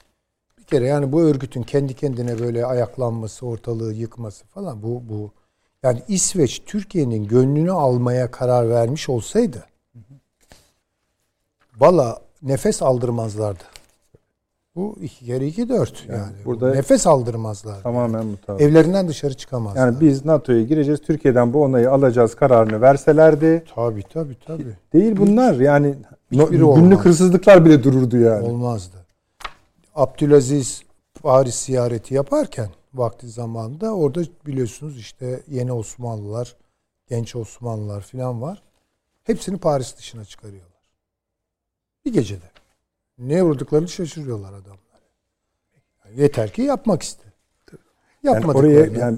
Bir 0.57 0.63
kere 0.63 0.85
yani 0.85 1.11
bu 1.11 1.21
örgütün 1.21 1.63
kendi 1.63 1.93
kendine 1.93 2.39
böyle 2.39 2.65
ayaklanması, 2.65 3.45
ortalığı 3.45 3.93
yıkması 3.93 4.45
falan 4.45 4.83
bu 4.83 5.03
bu 5.09 5.31
yani 5.83 6.03
İsveç 6.07 6.63
Türkiye'nin 6.65 7.27
gönlünü 7.27 7.71
almaya 7.71 8.31
karar 8.31 8.69
vermiş 8.69 9.09
olsaydı 9.09 9.65
valla 11.79 12.21
nefes 12.41 12.81
aldırmazlardı. 12.81 13.63
Bu 14.75 14.95
iki 15.01 15.25
kere 15.25 15.47
iki 15.47 15.69
dört 15.69 16.05
yani. 16.09 16.19
yani 16.19 16.33
burada 16.45 16.71
nefes 16.71 17.07
aldırmazlar. 17.07 17.83
Tamamen 17.83 18.25
mutabık. 18.25 18.61
Evlerinden 18.61 19.07
dışarı 19.07 19.33
çıkamazlar. 19.33 19.87
Yani 19.87 20.01
biz 20.01 20.25
NATO'ya 20.25 20.63
gireceğiz. 20.63 21.01
Türkiye'den 21.01 21.53
bu 21.53 21.63
onayı 21.63 21.91
alacağız 21.91 22.35
kararını 22.35 22.81
verselerdi. 22.81 23.63
Tabii 23.75 24.03
tabii 24.13 24.37
tabii. 24.45 24.77
Değil 24.93 25.17
bunlar 25.17 25.53
yani 25.53 25.95
Hiçbiri 26.31 26.47
günlük 26.49 26.67
olmaz. 26.67 27.05
hırsızlıklar 27.05 27.65
bile 27.65 27.83
dururdu 27.83 28.17
yani. 28.17 28.45
Olmazdı. 28.45 28.97
Abdülaziz 29.95 30.83
Paris 31.21 31.55
ziyareti 31.55 32.13
yaparken 32.13 32.69
vakti 32.93 33.29
zamanında 33.29 33.95
orada 33.95 34.21
biliyorsunuz 34.45 34.97
işte 34.99 35.39
yeni 35.47 35.73
Osmanlılar, 35.73 36.55
genç 37.07 37.35
Osmanlılar 37.35 38.01
falan 38.01 38.41
var. 38.41 38.63
Hepsini 39.23 39.57
Paris 39.57 39.97
dışına 39.97 40.25
çıkarıyorlar. 40.25 40.83
Bir 42.05 42.13
gecede. 42.13 42.52
Ne 43.17 43.43
vurduklarını 43.43 43.87
şaşırıyorlar 43.87 44.53
adamlar. 44.53 45.01
Yani 46.05 46.21
yeter 46.21 46.49
ki 46.49 46.61
yapmak 46.61 47.01
iste. 47.03 47.23
Yani 48.23 48.45
oraya 48.45 48.85
yani 48.85 49.17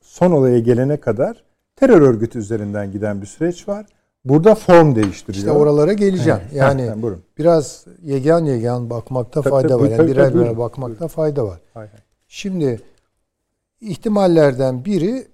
son 0.00 0.30
olaya 0.30 0.58
gelene 0.58 1.00
kadar 1.00 1.44
terör 1.76 2.00
örgütü 2.00 2.38
üzerinden 2.38 2.92
giden 2.92 3.22
bir 3.22 3.26
süreç 3.26 3.68
var. 3.68 3.86
Burada 4.24 4.54
form 4.54 4.94
değiştiriyor. 4.94 5.38
İşte 5.38 5.50
oralara 5.50 5.92
geleceğim. 5.92 6.40
yani 6.52 6.92
biraz 7.38 7.84
yegan 8.02 8.44
yegan 8.44 8.90
bakmakta 8.90 9.42
tabii, 9.42 9.50
fayda 9.50 9.68
tabii, 9.68 9.82
var. 9.82 9.88
Yani 9.88 9.96
tabii, 9.96 10.10
birer 10.10 10.34
birer 10.34 10.58
bakmakta 10.58 11.00
buyurun. 11.00 11.14
fayda 11.14 11.46
var. 11.46 11.60
Hay. 11.74 11.88
Şimdi 12.28 12.80
ihtimallerden 13.80 14.84
biri 14.84 15.26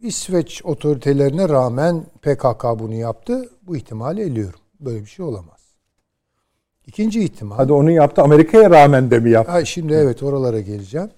İsveç 0.00 0.64
otoritelerine 0.64 1.48
rağmen 1.48 2.04
PKK 2.22 2.64
bunu 2.78 2.94
yaptı. 2.94 3.48
Bu 3.62 3.76
ihtimali 3.76 4.20
eliyorum. 4.20 4.60
Böyle 4.80 5.00
bir 5.00 5.06
şey 5.06 5.24
olamaz. 5.24 5.53
İkinci 6.86 7.24
ihtimal. 7.24 7.56
Hadi 7.56 7.72
onu 7.72 7.90
yaptı. 7.90 8.22
Amerika'ya 8.22 8.70
rağmen 8.70 9.10
de 9.10 9.18
mi 9.18 9.30
yaptı? 9.30 9.52
Ha, 9.52 9.64
şimdi 9.64 9.92
evet 9.92 10.22
oralara 10.22 10.60
geleceğim. 10.60 11.10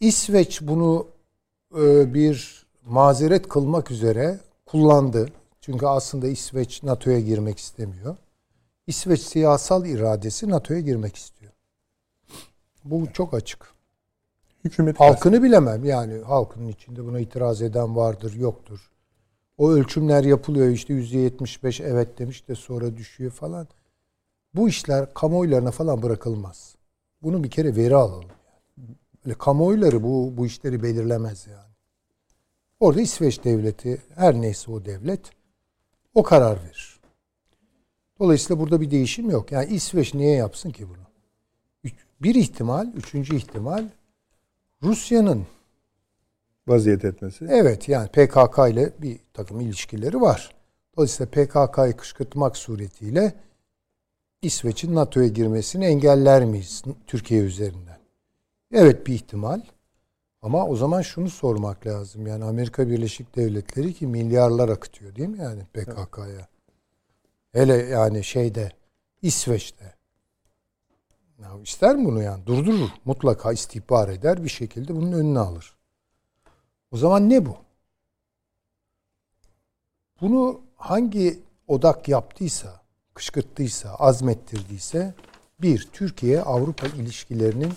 İsveç 0.00 0.62
bunu 0.62 1.06
e, 1.78 2.14
bir 2.14 2.66
mazeret 2.86 3.48
kılmak 3.48 3.90
üzere 3.90 4.40
kullandı. 4.66 5.28
Çünkü 5.60 5.86
aslında 5.86 6.28
İsveç 6.28 6.82
NATO'ya 6.82 7.20
girmek 7.20 7.58
istemiyor. 7.58 8.16
İsveç 8.86 9.20
siyasal 9.20 9.86
iradesi 9.86 10.48
NATO'ya 10.48 10.80
girmek 10.80 11.16
istiyor. 11.16 11.52
Bu 12.84 13.06
çok 13.12 13.34
açık. 13.34 13.76
Hükümet 14.64 15.00
Halkını 15.00 15.42
bilemem 15.42 15.84
yani 15.84 16.22
halkının 16.22 16.68
içinde 16.68 17.04
buna 17.04 17.20
itiraz 17.20 17.62
eden 17.62 17.96
vardır 17.96 18.34
yoktur. 18.34 18.90
O 19.58 19.70
ölçümler 19.70 20.24
yapılıyor 20.24 20.68
işte 20.68 20.94
yüzde 20.94 21.18
yetmiş 21.18 21.64
beş 21.64 21.80
evet 21.80 22.18
demiş 22.18 22.48
de 22.48 22.54
sonra 22.54 22.96
düşüyor 22.96 23.30
falan. 23.30 23.68
Bu 24.56 24.68
işler 24.68 25.14
kamuoylarına 25.14 25.70
falan 25.70 26.02
bırakılmaz. 26.02 26.74
Bunu 27.22 27.44
bir 27.44 27.50
kere 27.50 27.76
veri 27.76 27.96
alalım. 27.96 28.30
Böyle 29.24 29.38
kamuoyları 29.38 30.02
bu, 30.02 30.32
bu 30.36 30.46
işleri 30.46 30.82
belirlemez 30.82 31.46
yani. 31.46 31.72
Orada 32.80 33.00
İsveç 33.00 33.44
devleti 33.44 34.02
her 34.14 34.34
neyse 34.34 34.70
o 34.70 34.84
devlet 34.84 35.20
o 36.14 36.22
karar 36.22 36.62
verir. 36.64 37.00
Dolayısıyla 38.18 38.62
burada 38.62 38.80
bir 38.80 38.90
değişim 38.90 39.30
yok. 39.30 39.52
Yani 39.52 39.66
İsveç 39.66 40.14
niye 40.14 40.36
yapsın 40.36 40.70
ki 40.70 40.88
bunu? 40.88 41.06
Bir 42.22 42.34
ihtimal, 42.34 42.92
üçüncü 42.94 43.36
ihtimal 43.36 43.88
Rusya'nın 44.82 45.46
vaziyet 46.66 47.04
etmesi. 47.04 47.46
Evet 47.50 47.88
yani 47.88 48.08
PKK 48.08 48.58
ile 48.70 48.92
bir 48.98 49.18
takım 49.34 49.60
ilişkileri 49.60 50.20
var. 50.20 50.54
Dolayısıyla 50.96 51.30
PKK'yı 51.30 51.96
kışkırtmak 51.96 52.56
suretiyle 52.56 53.34
İsveç'in 54.42 54.94
NATO'ya 54.94 55.28
girmesini 55.28 55.84
engeller 55.84 56.44
miyiz 56.44 56.82
Türkiye 57.06 57.40
üzerinden? 57.40 57.98
Evet 58.72 59.06
bir 59.06 59.14
ihtimal. 59.14 59.60
Ama 60.42 60.66
o 60.66 60.76
zaman 60.76 61.02
şunu 61.02 61.30
sormak 61.30 61.86
lazım. 61.86 62.26
Yani 62.26 62.44
Amerika 62.44 62.88
Birleşik 62.88 63.36
Devletleri 63.36 63.94
ki 63.94 64.06
milyarlar 64.06 64.68
akıtıyor 64.68 65.16
değil 65.16 65.28
mi 65.28 65.38
yani 65.38 65.62
PKK'ya? 65.64 66.48
Hele 67.52 67.76
yani 67.76 68.24
şeyde 68.24 68.72
İsveç'te. 69.22 69.94
Ya 71.42 71.50
ister 71.62 72.04
bunu 72.04 72.22
yani? 72.22 72.46
Durdurur. 72.46 72.88
Mutlaka 73.04 73.52
istihbar 73.52 74.08
eder 74.08 74.44
bir 74.44 74.48
şekilde 74.48 74.96
bunun 74.96 75.12
önüne 75.12 75.38
alır. 75.38 75.76
O 76.90 76.96
zaman 76.96 77.30
ne 77.30 77.46
bu? 77.46 77.56
Bunu 80.20 80.60
hangi 80.76 81.42
odak 81.68 82.08
yaptıysa, 82.08 82.80
kışkırttıysa, 83.16 83.94
azmettirdiyse 83.94 85.14
bir, 85.60 85.88
Türkiye-Avrupa 85.92 86.86
ilişkilerinin 86.86 87.72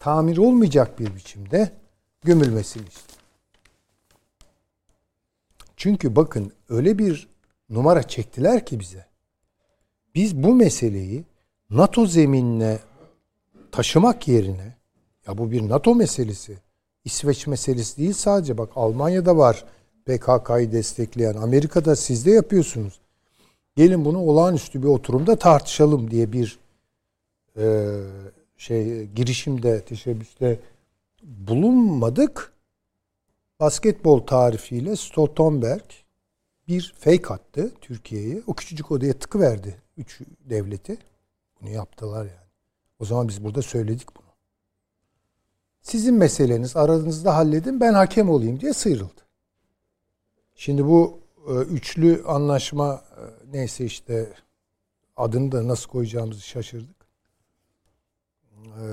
tamir 0.00 0.36
olmayacak 0.36 0.98
bir 0.98 1.16
biçimde 1.16 1.72
gömülmesini. 2.24 2.84
Çünkü 5.76 6.16
bakın 6.16 6.52
öyle 6.68 6.98
bir 6.98 7.28
numara 7.70 8.02
çektiler 8.02 8.66
ki 8.66 8.80
bize. 8.80 9.06
Biz 10.14 10.42
bu 10.42 10.54
meseleyi 10.54 11.24
NATO 11.70 12.06
zeminine 12.06 12.78
taşımak 13.72 14.28
yerine 14.28 14.76
ya 15.26 15.38
bu 15.38 15.50
bir 15.50 15.68
NATO 15.68 15.94
meselesi. 15.94 16.58
İsveç 17.04 17.46
meselesi 17.46 17.96
değil 17.96 18.12
sadece 18.12 18.58
bak 18.58 18.70
Almanya'da 18.76 19.36
var 19.36 19.64
PKK'yı 20.06 20.72
destekleyen. 20.72 21.34
Amerika'da 21.34 21.96
siz 21.96 22.26
de 22.26 22.30
yapıyorsunuz. 22.30 23.01
Gelin 23.76 24.04
bunu 24.04 24.18
olağanüstü 24.18 24.82
bir 24.82 24.88
oturumda 24.88 25.36
tartışalım 25.36 26.10
diye 26.10 26.32
bir 26.32 26.58
e, 27.56 27.96
şey 28.56 29.06
girişimde 29.06 29.84
teşebbüste 29.84 30.60
bulunmadık. 31.22 32.52
Basketbol 33.60 34.20
tarifiyle 34.20 34.96
Stoltenberg 34.96 35.84
bir 36.68 36.94
fake 36.98 37.34
attı 37.34 37.72
Türkiye'ye. 37.80 38.42
O 38.46 38.54
küçücük 38.54 38.90
odaya 38.90 39.12
tıkı 39.12 39.40
verdi 39.40 39.82
üç 39.96 40.20
devleti. 40.44 40.98
Bunu 41.60 41.70
yaptılar 41.70 42.24
yani. 42.24 42.48
O 42.98 43.04
zaman 43.04 43.28
biz 43.28 43.44
burada 43.44 43.62
söyledik 43.62 44.16
bunu. 44.16 44.26
Sizin 45.82 46.14
meseleniz 46.14 46.76
aranızda 46.76 47.36
halledin 47.36 47.80
ben 47.80 47.94
hakem 47.94 48.30
olayım 48.30 48.60
diye 48.60 48.72
sıyrıldı. 48.72 49.20
Şimdi 50.54 50.86
bu 50.86 51.18
e, 51.48 51.52
üçlü 51.52 52.24
anlaşma 52.26 53.04
neyse 53.52 53.84
işte 53.84 54.32
adını 55.16 55.52
da 55.52 55.68
nasıl 55.68 55.88
koyacağımızı 55.90 56.40
şaşırdık. 56.40 56.96
E, 58.56 58.84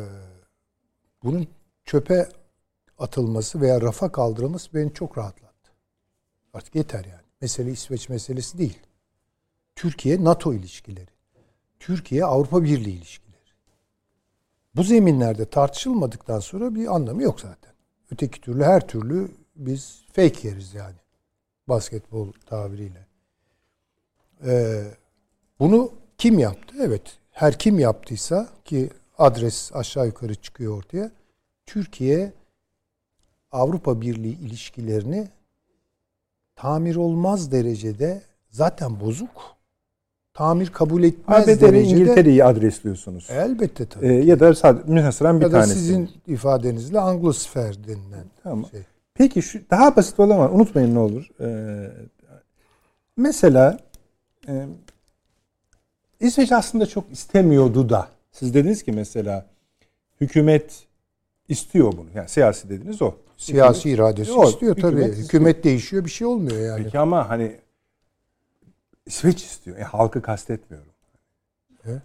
bunun 1.23 1.47
çöpe 1.85 2.29
atılması 2.97 3.61
veya 3.61 3.81
rafa 3.81 4.11
kaldırılması 4.11 4.73
beni 4.73 4.93
çok 4.93 5.17
rahatlattı. 5.17 5.71
Artık 6.53 6.75
yeter 6.75 7.05
yani. 7.05 7.21
Mesele 7.41 7.71
İsveç 7.71 8.09
meselesi 8.09 8.57
değil. 8.57 8.79
Türkiye-NATO 9.75 10.53
ilişkileri. 10.53 11.09
Türkiye-Avrupa 11.79 12.63
Birliği 12.63 12.97
ilişkileri. 12.97 13.29
Bu 14.75 14.83
zeminlerde 14.83 15.45
tartışılmadıktan 15.45 16.39
sonra 16.39 16.75
bir 16.75 16.95
anlamı 16.95 17.23
yok 17.23 17.41
zaten. 17.41 17.73
Öteki 18.11 18.41
türlü 18.41 18.63
her 18.63 18.87
türlü 18.87 19.31
biz 19.55 20.03
fake 20.13 20.47
yeriz 20.47 20.73
yani. 20.73 20.95
Basketbol 21.67 22.31
tabiriyle. 22.45 23.08
Ee, 24.45 24.83
bunu 25.59 25.91
kim 26.17 26.39
yaptı? 26.39 26.75
Evet. 26.79 27.01
Her 27.31 27.59
kim 27.59 27.79
yaptıysa 27.79 28.47
ki 28.65 28.89
adres 29.17 29.71
aşağı 29.73 30.05
yukarı 30.05 30.35
çıkıyor 30.35 30.77
ortaya. 30.77 31.11
Türkiye 31.65 32.33
Avrupa 33.51 34.01
Birliği 34.01 34.39
ilişkilerini 34.39 35.27
tamir 36.55 36.95
olmaz 36.95 37.51
derecede 37.51 38.21
zaten 38.49 38.99
bozuk. 38.99 39.29
Tamir 40.33 40.67
kabul 40.67 41.03
etmez 41.03 41.43
ABD 41.43 41.47
derecede. 41.47 41.73
ve 41.73 41.83
İngiltere'yi 41.83 42.43
adresliyorsunuz. 42.45 43.27
Elbette 43.29 43.85
tabii. 43.85 44.07
Ee, 44.07 44.13
ya 44.13 44.39
da 44.39 44.55
sadece 44.55 44.91
münhasıran 44.91 45.39
bir 45.39 45.45
ya 45.45 45.51
da 45.51 45.61
tanesi. 45.61 45.79
sizin 45.79 46.09
ifadenizle 46.27 46.99
Anglosfer 46.99 47.87
denilen 47.87 48.25
Tamam. 48.43 48.65
şey. 48.71 48.81
Peki 49.13 49.41
şu 49.41 49.59
daha 49.71 49.95
basit 49.95 50.19
olamaz. 50.19 50.51
Unutmayın 50.53 50.95
ne 50.95 50.99
olur. 50.99 51.29
Ee, 51.39 51.91
mesela 53.17 53.79
e, 54.49 54.67
İsveç 56.19 56.51
aslında 56.51 56.85
çok 56.85 57.11
istemiyordu 57.11 57.89
da. 57.89 58.07
Siz 58.31 58.53
dediniz 58.53 58.83
ki 58.83 58.91
mesela 58.91 59.45
hükümet 60.21 60.83
istiyor 61.49 61.91
bunu. 61.97 62.07
Yani 62.15 62.29
siyasi 62.29 62.69
dediniz 62.69 63.01
o. 63.01 63.15
Siyasi 63.37 63.79
Hükümet- 63.89 63.95
iradesi 63.95 64.31
O, 64.31 64.49
istiyor 64.49 64.75
tabii. 64.75 64.87
hükümet 64.95 65.17
Hükümet, 65.17 65.55
istiyor. 65.55 65.63
değişiyor 65.63 66.05
bir 66.05 66.09
şey 66.09 66.27
olmuyor 66.27 66.59
yani. 66.61 66.83
Peki 66.83 66.99
ama 66.99 67.29
hani 67.29 67.55
İsveç 69.05 69.43
istiyor. 69.43 69.77
Yani 69.77 69.85
halkı 69.87 70.21
kastetmiyorum. 70.21 70.91
Evet. 71.85 72.01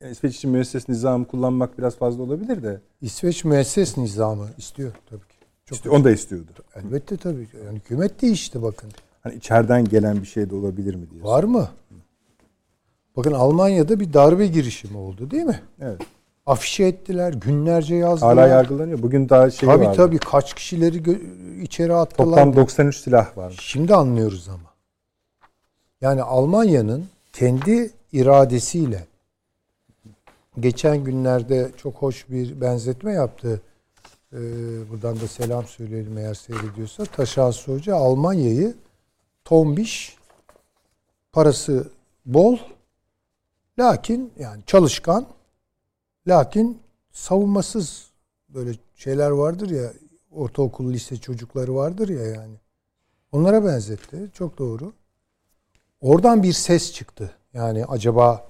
Yani 0.00 0.12
İsveç 0.12 0.36
için 0.36 0.50
müesses 0.50 0.88
nizamı 0.88 1.26
kullanmak 1.26 1.78
biraz 1.78 1.96
fazla 1.96 2.22
olabilir 2.22 2.62
de. 2.62 2.80
İsveç 3.00 3.44
müesses 3.44 3.96
nizamı 3.98 4.48
istiyor 4.58 4.92
tabii 5.10 5.20
ki. 5.20 5.34
Çok 5.66 5.76
İşte 5.76 5.90
onu 5.90 6.04
da 6.04 6.10
istiyordu. 6.10 6.50
Elbette 6.74 7.16
tabii. 7.16 7.48
Yani 7.64 7.78
hükümet 7.78 8.22
değişti 8.22 8.62
bakın. 8.62 8.90
Hani 9.22 9.34
içeriden 9.34 9.84
gelen 9.84 10.20
bir 10.22 10.26
şey 10.26 10.50
de 10.50 10.54
olabilir 10.54 10.94
mi 10.94 11.10
diye. 11.10 11.22
Var 11.22 11.44
mı? 11.44 11.68
Bakın 13.16 13.32
Almanya'da 13.32 14.00
bir 14.00 14.12
darbe 14.12 14.46
girişimi 14.46 14.96
oldu 14.98 15.30
değil 15.30 15.44
mi? 15.44 15.60
Evet. 15.80 16.00
Afişe 16.46 16.84
ettiler, 16.84 17.32
günlerce 17.32 17.94
yazdılar. 17.94 18.36
Hala 18.36 18.48
yargılanıyor. 18.48 19.02
Bugün 19.02 19.28
daha 19.28 19.50
şey 19.50 19.68
Tabii 19.68 19.84
vardı. 19.84 19.96
tabii 19.96 20.18
kaç 20.18 20.54
kişileri 20.54 21.02
içeri 21.62 21.94
attılar. 21.94 22.36
Toplam 22.36 22.56
93 22.56 22.96
silah 22.96 23.36
var. 23.36 23.56
Şimdi 23.60 23.94
anlıyoruz 23.94 24.48
ama. 24.48 24.74
Yani 26.00 26.22
Almanya'nın 26.22 27.04
kendi 27.32 27.90
iradesiyle 28.12 29.06
geçen 30.60 31.04
günlerde 31.04 31.70
çok 31.76 31.94
hoş 31.94 32.30
bir 32.30 32.60
benzetme 32.60 33.12
yaptı. 33.12 33.60
Ee, 34.32 34.38
buradan 34.90 35.20
da 35.20 35.28
selam 35.28 35.64
söyleyelim 35.64 36.18
eğer 36.18 36.34
seyrediyorsa. 36.34 37.04
Taşansı 37.04 37.72
Hoca 37.72 37.96
Almanya'yı 37.96 38.74
tombiş, 39.44 40.16
parası 41.32 41.88
bol, 42.26 42.58
lakin 43.78 44.32
yani 44.38 44.62
çalışkan, 44.66 45.26
lakin 46.26 46.82
savunmasız 47.12 48.10
böyle 48.48 48.72
şeyler 48.94 49.30
vardır 49.30 49.70
ya 49.70 49.92
ortaokul 50.30 50.92
lise 50.92 51.16
çocukları 51.16 51.74
vardır 51.74 52.08
ya 52.08 52.26
yani. 52.26 52.56
Onlara 53.32 53.64
benzetti. 53.64 54.30
Çok 54.34 54.58
doğru. 54.58 54.92
Oradan 56.00 56.42
bir 56.42 56.52
ses 56.52 56.92
çıktı. 56.92 57.34
Yani 57.52 57.84
acaba 57.84 58.46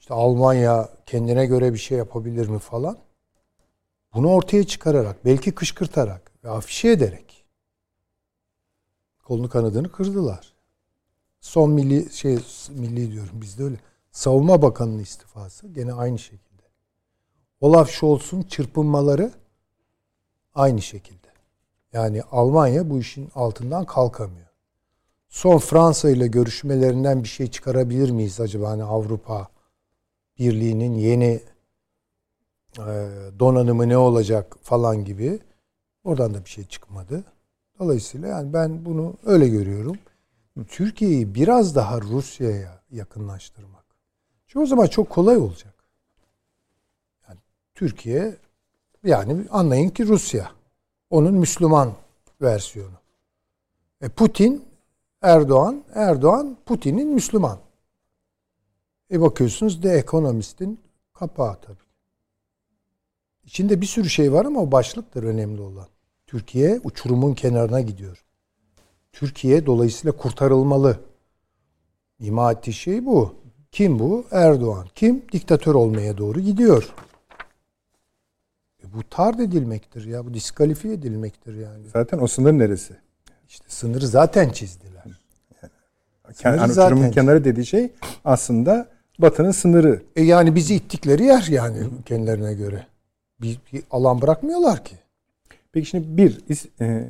işte 0.00 0.14
Almanya 0.14 0.88
kendine 1.06 1.46
göre 1.46 1.72
bir 1.72 1.78
şey 1.78 1.98
yapabilir 1.98 2.48
mi 2.48 2.58
falan. 2.58 2.98
Bunu 4.14 4.28
ortaya 4.28 4.64
çıkararak, 4.64 5.24
belki 5.24 5.54
kışkırtarak 5.54 6.32
ve 6.44 6.50
afişe 6.50 6.88
ederek 6.88 7.44
kolunu 9.24 9.48
kanadını 9.48 9.92
kırdılar. 9.92 10.52
Son 11.40 11.70
milli 11.70 12.12
şey 12.12 12.38
milli 12.70 13.12
diyorum 13.12 13.40
bizde 13.40 13.64
öyle. 13.64 13.76
Savunma 14.12 14.62
Bakanı'nın 14.62 14.98
istifası 14.98 15.68
gene 15.68 15.92
aynı 15.92 16.18
şekilde. 16.18 16.62
Olaf 17.60 17.90
Scholz'un 17.90 18.42
çırpınmaları 18.42 19.32
aynı 20.54 20.82
şekilde. 20.82 21.28
Yani 21.92 22.22
Almanya 22.22 22.90
bu 22.90 22.98
işin 22.98 23.30
altından 23.34 23.84
kalkamıyor. 23.84 24.48
son 25.28 25.58
Fransa 25.58 26.10
ile 26.10 26.26
görüşmelerinden 26.26 27.22
bir 27.22 27.28
şey 27.28 27.50
çıkarabilir 27.50 28.10
miyiz 28.10 28.40
acaba 28.40 28.70
hani 28.70 28.84
Avrupa 28.84 29.48
Birliği'nin 30.38 30.94
yeni 30.94 31.40
e, 32.78 32.86
donanımı 33.38 33.88
ne 33.88 33.96
olacak 33.96 34.56
falan 34.62 35.04
gibi. 35.04 35.40
Oradan 36.04 36.34
da 36.34 36.44
bir 36.44 36.50
şey 36.50 36.64
çıkmadı. 36.64 37.24
Dolayısıyla 37.78 38.28
yani 38.28 38.52
ben 38.52 38.84
bunu 38.84 39.14
öyle 39.24 39.48
görüyorum. 39.48 39.96
Türkiye'yi 40.68 41.34
biraz 41.34 41.74
daha 41.74 42.00
Rusya'ya 42.00 42.82
yakınlaştırmak. 42.90 43.84
Çünkü 44.48 44.62
o 44.62 44.66
zaman 44.66 44.86
çok 44.86 45.10
kolay 45.10 45.36
olacak. 45.36 45.74
Yani 47.28 47.38
Türkiye 47.74 48.36
yani 49.04 49.44
anlayın 49.50 49.88
ki 49.88 50.06
Rusya. 50.06 50.50
Onun 51.10 51.34
Müslüman 51.34 51.92
versiyonu. 52.40 52.98
E 54.00 54.08
Putin, 54.08 54.64
Erdoğan, 55.22 55.84
Erdoğan 55.94 56.56
Putin'in 56.66 57.08
Müslüman. 57.08 57.58
E 59.12 59.20
bakıyorsunuz 59.20 59.80
The 59.80 59.90
Economist'in 59.90 60.80
kapağı 61.12 61.60
tabii. 61.60 61.88
İçinde 63.44 63.80
bir 63.80 63.86
sürü 63.86 64.10
şey 64.10 64.32
var 64.32 64.44
ama 64.44 64.60
o 64.60 64.72
başlıktır 64.72 65.22
önemli 65.22 65.60
olan. 65.60 65.88
Türkiye 66.26 66.80
uçurumun 66.84 67.34
kenarına 67.34 67.80
gidiyor. 67.80 68.24
Türkiye 69.12 69.66
dolayısıyla 69.66 70.16
kurtarılmalı. 70.16 71.00
İma 72.20 72.52
ettiği 72.52 72.72
şey 72.72 73.06
bu. 73.06 73.34
Kim 73.78 73.98
bu? 73.98 74.26
Erdoğan. 74.30 74.86
Kim? 74.94 75.22
Diktatör 75.32 75.74
olmaya 75.74 76.18
doğru 76.18 76.40
gidiyor. 76.40 76.94
E 78.82 78.92
bu 78.94 79.02
tard 79.10 79.38
edilmektir 79.38 80.04
ya. 80.04 80.26
Bu 80.26 80.34
diskalifiye 80.34 80.94
edilmektir 80.94 81.54
yani. 81.54 81.88
Zaten 81.92 82.18
o 82.18 82.26
sınır 82.26 82.52
neresi? 82.52 82.96
İşte 83.48 83.64
sınırı 83.68 84.06
zaten 84.06 84.50
çizdiler. 84.50 85.04
Yani 86.44 86.56
hani 86.56 86.72
uçurumun 86.72 87.10
kenarı 87.10 87.44
dediği 87.44 87.66
şey 87.66 87.92
aslında 88.24 88.88
Batı'nın 89.18 89.50
sınırı. 89.50 90.02
E 90.16 90.22
yani 90.22 90.54
bizi 90.54 90.74
ittikleri 90.74 91.24
yer 91.24 91.46
yani 91.50 91.78
kendilerine 92.06 92.54
göre. 92.54 92.86
Bir, 93.40 93.58
bir 93.72 93.82
alan 93.90 94.22
bırakmıyorlar 94.22 94.84
ki. 94.84 94.96
Peki 95.72 95.86
şimdi 95.86 96.16
bir 96.16 96.40
e, 96.80 97.08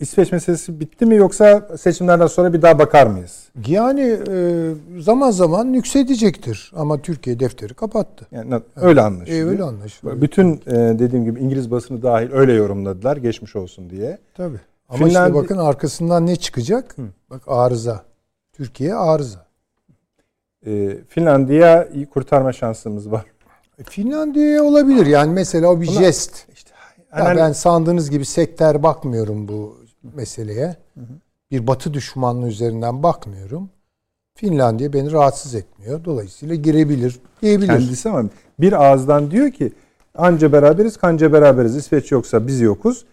İsveç 0.00 0.32
meselesi 0.32 0.80
bitti 0.80 1.06
mi 1.06 1.14
yoksa 1.14 1.68
seçimlerden 1.78 2.26
sonra 2.26 2.52
bir 2.52 2.62
daha 2.62 2.78
bakar 2.78 3.06
mıyız? 3.06 3.48
Yani 3.66 4.18
e, 4.28 5.00
zaman 5.00 5.30
zaman 5.30 5.72
yükselecektir 5.72 6.72
ama 6.76 7.02
Türkiye 7.02 7.40
defteri 7.40 7.74
kapattı. 7.74 8.26
Yani 8.30 8.60
öyle 8.76 9.00
anlaşılıyor. 9.00 9.46
E, 9.46 9.50
öyle 9.50 9.62
anlaşılıyor. 9.62 10.20
Bütün 10.20 10.52
e, 10.66 10.72
dediğim 10.74 11.24
gibi 11.24 11.40
İngiliz 11.40 11.70
basını 11.70 12.02
dahil 12.02 12.32
öyle 12.32 12.52
yorumladılar 12.52 13.16
geçmiş 13.16 13.56
olsun 13.56 13.90
diye. 13.90 14.18
Tabii. 14.34 14.60
Ama 14.88 15.06
Finland... 15.06 15.26
işte 15.26 15.42
bakın 15.42 15.58
arkasından 15.58 16.26
ne 16.26 16.36
çıkacak? 16.36 16.98
Hı. 16.98 17.02
Bak 17.30 17.42
arıza. 17.46 18.02
Türkiye 18.52 18.94
arıza. 18.94 19.46
E, 20.66 20.96
Finlandiya'yı 21.08 22.06
kurtarma 22.06 22.52
şansımız 22.52 23.12
var. 23.12 23.24
E, 23.78 23.82
Finlandiya 23.82 24.64
olabilir. 24.64 25.06
Yani 25.06 25.32
mesela 25.32 25.68
o 25.68 25.80
bir 25.80 25.88
Ona, 25.88 25.94
jest. 25.94 26.46
Işte, 26.54 26.70
yani 27.18 27.36
ben 27.36 27.52
sandığınız 27.52 28.10
gibi 28.10 28.24
sektör 28.24 28.82
bakmıyorum 28.82 29.48
bu 29.48 29.83
meseleye. 30.14 30.76
Hı 30.94 31.00
hı. 31.00 31.14
Bir 31.50 31.66
batı 31.66 31.94
düşmanlığı 31.94 32.48
üzerinden 32.48 33.02
bakmıyorum. 33.02 33.70
Finlandiya 34.34 34.92
beni 34.92 35.12
rahatsız 35.12 35.54
etmiyor. 35.54 36.04
Dolayısıyla 36.04 36.54
girebilir 36.54 37.20
diyebilir. 37.42 37.66
Kendisi 37.68 38.08
ama 38.08 38.24
bir 38.60 38.84
ağızdan 38.84 39.30
diyor 39.30 39.50
ki 39.50 39.72
anca 40.14 40.52
beraberiz 40.52 40.96
kanca 40.96 41.32
beraberiz. 41.32 41.76
İsveç 41.76 42.12
yoksa 42.12 42.46
biz 42.46 42.60
yokuz. 42.60 43.04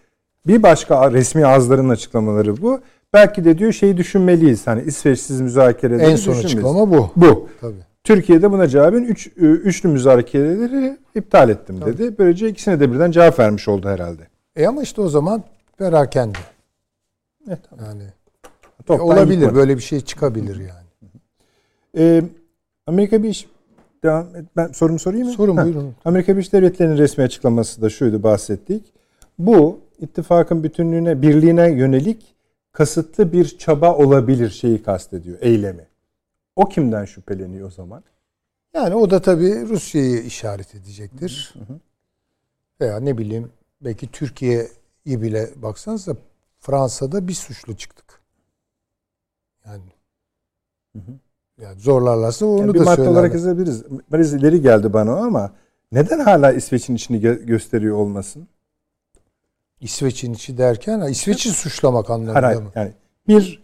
Bir 0.46 0.62
başka 0.62 1.12
resmi 1.12 1.46
ağızların 1.46 1.88
açıklamaları 1.88 2.62
bu. 2.62 2.80
Belki 3.12 3.44
de 3.44 3.58
diyor 3.58 3.72
şeyi 3.72 3.96
düşünmeliyiz. 3.96 4.66
Hani 4.66 4.82
İsveçsiz 4.82 5.40
müzakereleri 5.40 6.10
En 6.10 6.16
son 6.16 6.32
açıklama 6.32 6.90
bu. 6.90 7.10
Bu. 7.16 7.48
Tabii. 7.60 7.74
Türkiye'de 8.04 8.52
buna 8.52 8.68
cevabın 8.68 9.02
üç, 9.02 9.26
üçlü 9.36 9.88
müzakereleri 9.88 10.96
iptal 11.14 11.48
ettim 11.48 11.80
Tabii. 11.80 11.98
dedi. 11.98 12.18
Böylece 12.18 12.48
ikisine 12.48 12.80
de 12.80 12.92
birden 12.92 13.10
cevap 13.10 13.38
vermiş 13.38 13.68
oldu 13.68 13.88
herhalde. 13.88 14.22
E 14.56 14.66
ama 14.66 14.82
işte 14.82 15.00
o 15.00 15.08
zaman 15.08 15.42
perakende. 15.78 16.38
Evet, 17.48 17.60
yani 17.80 18.02
e, 18.88 18.92
olabilir 18.92 19.38
yıkmadı. 19.38 19.54
böyle 19.54 19.76
bir 19.76 19.82
şey 19.82 20.00
çıkabilir 20.00 20.56
yani. 20.56 20.82
Ee, 21.96 22.22
Amerika 22.86 23.22
bir 23.22 23.28
iş 23.28 23.46
devam 24.04 24.36
et. 24.36 24.44
Ben 24.56 24.66
sorumu 24.66 24.98
sorayım 24.98 25.26
mı? 25.26 25.32
Sorun 25.32 25.56
buyurun. 25.56 25.94
Amerika 26.04 26.32
Birleşik 26.32 26.52
Devletleri'nin 26.52 26.98
resmi 26.98 27.24
açıklaması 27.24 27.82
da 27.82 27.90
şuydu 27.90 28.22
bahsettik. 28.22 28.92
Bu 29.38 29.80
ittifakın 29.98 30.64
bütünlüğüne, 30.64 31.22
birliğine 31.22 31.72
yönelik 31.72 32.34
kasıtlı 32.72 33.32
bir 33.32 33.58
çaba 33.58 33.96
olabilir 33.96 34.50
şeyi 34.50 34.82
kastediyor, 34.82 35.38
eylemi. 35.40 35.86
O 36.56 36.68
kimden 36.68 37.04
şüpheleniyor 37.04 37.68
o 37.68 37.70
zaman? 37.70 38.04
Yani 38.74 38.94
o 38.94 39.10
da 39.10 39.22
tabii 39.22 39.68
Rusya'yı 39.68 40.22
işaret 40.22 40.74
edecektir. 40.74 41.54
Hı 41.54 41.72
hı. 41.72 41.78
Veya 42.80 43.00
ne 43.00 43.18
bileyim 43.18 43.50
belki 43.80 44.10
Türkiye'yi 44.10 45.22
bile 45.22 45.50
baksanıza 45.56 46.16
Fransa'da 46.62 47.28
bir 47.28 47.34
suçlu 47.34 47.76
çıktık. 47.76 48.22
Yani 49.66 49.82
hı 50.92 50.98
hı. 50.98 51.12
Yani 51.60 51.80
zorlarlarsa 51.80 52.46
onu 52.46 52.60
yani 52.60 52.74
bir 52.74 52.80
da 52.80 52.84
madde 52.84 53.08
olarak 53.08 53.34
yazabiliriz. 53.34 53.84
Biraz 54.12 54.34
ileri 54.34 54.60
geldi 54.60 54.92
bana 54.92 55.16
ama 55.16 55.52
neden 55.92 56.18
hala 56.18 56.52
İsveç'in 56.52 56.94
içini 56.94 57.20
gö- 57.20 57.44
gösteriyor 57.44 57.96
olmasın? 57.96 58.48
İsveç'in 59.80 60.34
içi 60.34 60.58
derken 60.58 61.00
İsveç'i 61.00 61.50
suçlamak 61.50 62.10
anlamında 62.10 62.46
hayır, 62.46 62.62
mı? 62.62 62.70
Yani 62.74 62.92
bir 63.28 63.62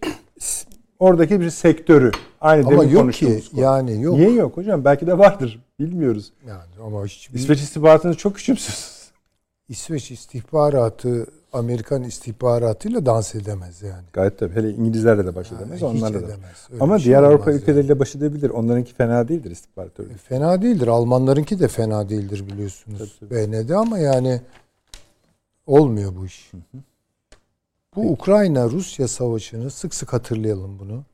oradaki 0.98 1.40
bir 1.40 1.50
sektörü 1.50 2.10
aynı 2.40 2.66
ama 2.66 2.84
yok 2.84 3.12
ki 3.12 3.42
konu. 3.50 3.60
yani 3.60 4.02
yok. 4.02 4.16
Niye 4.16 4.30
yok 4.30 4.56
hocam? 4.56 4.84
Belki 4.84 5.06
de 5.06 5.18
vardır. 5.18 5.64
Bilmiyoruz. 5.80 6.32
Yani 6.46 6.86
ama 6.86 7.04
hiç 7.06 7.30
İsveç 7.32 7.60
istihbaratınız 7.60 8.16
çok 8.16 8.36
küçümsüz. 8.36 8.98
İsveç 9.68 10.10
istihbaratı 10.10 11.26
Amerikan 11.52 12.02
istihbaratıyla 12.02 13.06
dans 13.06 13.34
edemez 13.34 13.82
yani. 13.82 14.04
Gayet 14.12 14.38
tabii. 14.38 14.54
Hele 14.54 14.70
İngilizlerle 14.70 15.26
de 15.26 15.34
baş 15.34 15.52
edemez, 15.52 15.82
yani 15.82 15.98
onlarla 15.98 16.28
da. 16.28 16.32
Ama 16.80 16.98
şey 16.98 17.06
diğer 17.06 17.22
Avrupa 17.22 17.50
yani. 17.50 17.60
ülkeleriyle 17.60 17.98
baş 17.98 18.16
edebilir. 18.16 18.50
Onlarınki 18.50 18.94
fena 18.94 19.28
değildir 19.28 19.50
istihbarat 19.50 20.00
örgütü. 20.00 20.14
E, 20.14 20.18
fena 20.18 20.62
değildir. 20.62 20.86
Almanlarınki 20.86 21.60
de 21.60 21.68
fena 21.68 22.08
değildir 22.08 22.46
biliyorsunuz. 22.52 23.18
Tabii, 23.20 23.30
tabii. 23.30 23.52
BND 23.52 23.70
ama 23.70 23.98
yani 23.98 24.40
olmuyor 25.66 26.16
bu 26.16 26.26
iş. 26.26 26.52
Hı 26.52 26.56
hı. 26.56 26.80
Bu 27.96 28.12
Ukrayna-Rusya 28.12 29.08
savaşını 29.08 29.70
sık 29.70 29.94
sık 29.94 30.12
hatırlayalım 30.12 30.78
bunu. 30.78 31.04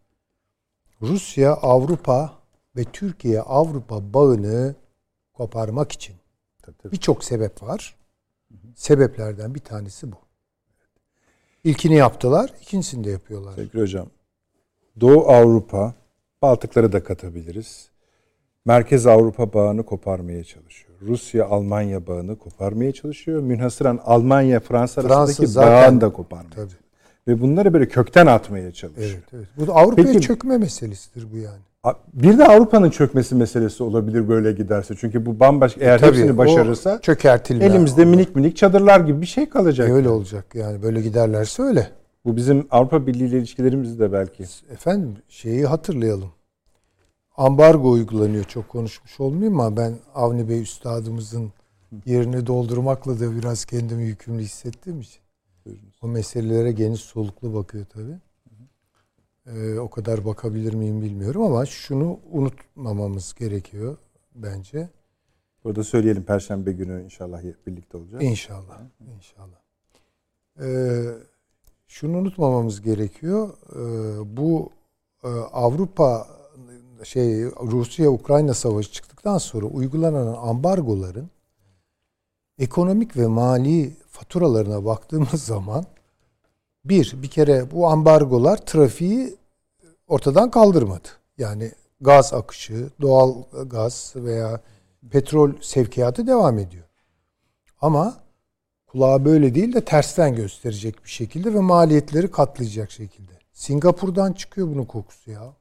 Rusya, 1.03 1.53
Avrupa 1.53 2.33
ve 2.77 2.85
Türkiye-Avrupa 2.85 4.15
bağını 4.15 4.75
koparmak 5.33 5.93
için 5.93 6.17
birçok 6.93 7.25
sebep 7.25 7.63
var. 7.63 7.97
Sebeplerden 8.75 9.55
bir 9.55 9.61
tanesi 9.61 10.13
bu. 10.13 10.17
İlkini 11.65 11.95
yaptılar, 11.95 12.51
ikincisini 12.63 13.05
de 13.05 13.11
yapıyorlar. 13.11 13.53
Sevgili 13.55 13.83
hocam, 13.83 14.07
Doğu 15.01 15.29
Avrupa, 15.29 15.95
Baltıkları 16.43 16.93
da 16.93 17.05
katabiliriz. 17.05 17.89
Merkez 18.65 19.07
Avrupa 19.07 19.53
bağını 19.53 19.83
koparmaya 19.83 20.45
çalışıyor. 20.45 20.99
Rusya 21.01 21.47
Almanya 21.47 22.07
bağını 22.07 22.39
koparmaya 22.39 22.93
çalışıyor. 22.93 23.43
Münhasıran 23.43 24.01
Almanya 24.05 24.61
Fransa 24.61 25.01
arasındaki 25.01 25.37
Fransa 25.37 25.63
bağını 25.63 26.01
da 26.01 26.13
koparmaya 26.13 26.55
tabii. 26.55 26.84
Ve 27.29 27.41
bunları 27.41 27.75
böyle 27.75 27.89
kökten 27.89 28.27
atmaya 28.27 28.73
çalışıyor. 28.73 29.11
Evet, 29.11 29.25
evet. 29.33 29.49
Bu 29.57 29.67
da 29.67 29.73
Avrupa'ya 29.73 30.07
Peki, 30.07 30.21
çökme 30.21 30.59
meselesidir 30.59 31.27
bu 31.33 31.37
yani. 31.37 31.61
Bir 32.13 32.39
de 32.39 32.45
Avrupa'nın 32.45 32.91
çökmesi 32.91 33.35
meselesi 33.35 33.83
olabilir 33.83 34.29
böyle 34.29 34.53
giderse. 34.53 34.95
Çünkü 34.99 35.27
bu 35.27 35.41
bambaşka 35.41 35.81
eğer 35.81 35.99
Tabii, 35.99 36.11
hepsini 36.11 36.39
başarırsa 36.39 37.01
çökertilme. 37.01 37.65
Elimizde 37.65 38.03
olur. 38.03 38.11
minik 38.11 38.37
minik 38.37 38.57
çadırlar 38.57 39.01
gibi 39.01 39.21
bir 39.21 39.27
şey 39.27 39.49
kalacak. 39.49 39.89
E 39.89 39.93
öyle 39.93 40.09
olacak 40.09 40.55
yani 40.55 40.83
böyle 40.83 41.01
giderlerse 41.01 41.63
öyle. 41.63 41.91
Bu 42.25 42.37
bizim 42.37 42.67
Avrupa 42.71 43.07
Birliği 43.07 43.29
ile 43.29 43.39
ilişkilerimiz 43.39 43.99
de 44.01 44.13
belki. 44.13 44.45
Efendim 44.73 45.17
şeyi 45.29 45.67
hatırlayalım. 45.67 46.31
Ambargo 47.37 47.91
uygulanıyor. 47.91 48.45
Çok 48.45 48.69
konuşmuş 48.69 49.21
olmayayım 49.21 49.61
ama 49.61 49.77
ben 49.77 49.95
Avni 50.15 50.49
Bey 50.49 50.63
üstadımızın 50.63 51.53
yerini 52.07 52.47
doldurmakla 52.47 53.21
da 53.21 53.37
biraz 53.37 53.65
kendimi 53.65 54.03
yükümlü 54.03 54.43
hissettiğim 54.43 55.01
için. 55.01 55.24
O 56.03 56.09
meselelere 56.09 56.73
geniş 56.73 57.01
soluklu 57.01 57.55
bakıyor 57.55 57.85
tabii. 57.85 58.19
Ee, 59.47 59.79
o 59.79 59.91
kadar 59.91 60.25
bakabilir 60.25 60.75
miyim 60.75 61.03
bilmiyorum 61.03 61.43
ama 61.43 61.67
şunu 61.67 62.21
unutmamamız 62.33 63.35
gerekiyor 63.35 63.97
bence. 64.35 64.89
Burada 65.65 65.85
söyleyelim 65.85 66.23
Perşembe 66.23 66.73
günü 66.73 67.05
inşallah 67.05 67.43
birlikte 67.67 67.97
olacağız. 67.97 68.25
İnşallah. 68.25 68.81
İnşallah. 69.17 69.59
Ee, 70.61 71.05
şunu 71.87 72.17
unutmamamız 72.19 72.81
gerekiyor. 72.81 73.51
Ee, 73.73 74.37
bu 74.37 74.71
e, 75.25 75.29
Avrupa 75.29 76.27
şey 77.05 77.45
Rusya 77.45 78.11
Ukrayna 78.11 78.55
savaşı 78.55 78.93
çıktıktan 78.93 79.39
sonra 79.39 79.67
uygulanan 79.67 80.27
ambargoların 80.27 81.31
ekonomik 82.59 83.17
ve 83.17 83.27
mali 83.27 83.97
faturalarına 84.11 84.85
baktığımız 84.85 85.43
zaman 85.45 85.85
Bir, 86.85 87.23
bir 87.23 87.29
kere 87.29 87.71
bu 87.71 87.89
ambargolar 87.89 88.57
trafiği 88.57 89.37
ortadan 90.09 90.51
kaldırmadı. 90.51 91.09
Yani 91.39 91.73
gaz 92.01 92.35
akışı, 92.35 92.91
doğal 93.01 93.43
gaz 93.67 94.13
veya 94.17 94.61
petrol 95.11 95.53
sevkiyatı 95.61 96.27
devam 96.27 96.59
ediyor. 96.59 96.85
Ama 97.81 98.15
kulağa 98.87 99.25
böyle 99.25 99.55
değil 99.55 99.73
de 99.73 99.85
tersten 99.85 100.35
gösterecek 100.35 101.05
bir 101.05 101.11
şekilde 101.11 101.55
ve 101.55 101.61
maliyetleri 101.61 102.31
katlayacak 102.31 102.91
şekilde. 102.91 103.33
Singapur'dan 103.53 104.33
çıkıyor 104.33 104.69
bunun 104.69 104.85
kokusu 104.85 105.31
ya. 105.31 105.55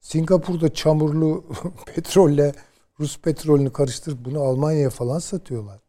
Singapur'da 0.00 0.74
çamurlu 0.74 1.44
petrolle 1.86 2.52
Rus 3.00 3.18
petrolünü 3.18 3.72
karıştırıp 3.72 4.24
bunu 4.24 4.40
Almanya'ya 4.40 4.90
falan 4.90 5.18
satıyorlar. 5.18 5.80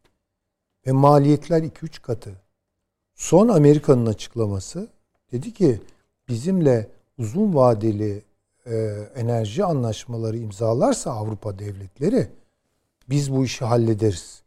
Ve 0.88 0.92
maliyetler 0.92 1.64
2-3 1.64 2.02
katı. 2.02 2.42
Son 3.16 3.48
Amerika'nın 3.48 4.06
açıklaması 4.06 4.88
dedi 5.32 5.54
ki 5.54 5.82
bizimle 6.28 6.90
uzun 7.18 7.56
vadeli 7.56 8.24
e, 8.66 8.76
enerji 9.16 9.66
anlaşmaları 9.66 10.38
imzalarsa 10.38 11.12
Avrupa 11.12 11.60
devletleri 11.60 12.32
biz 13.10 13.34
bu 13.34 13.46
işi 13.46 13.66
hallederiz. 13.66 14.42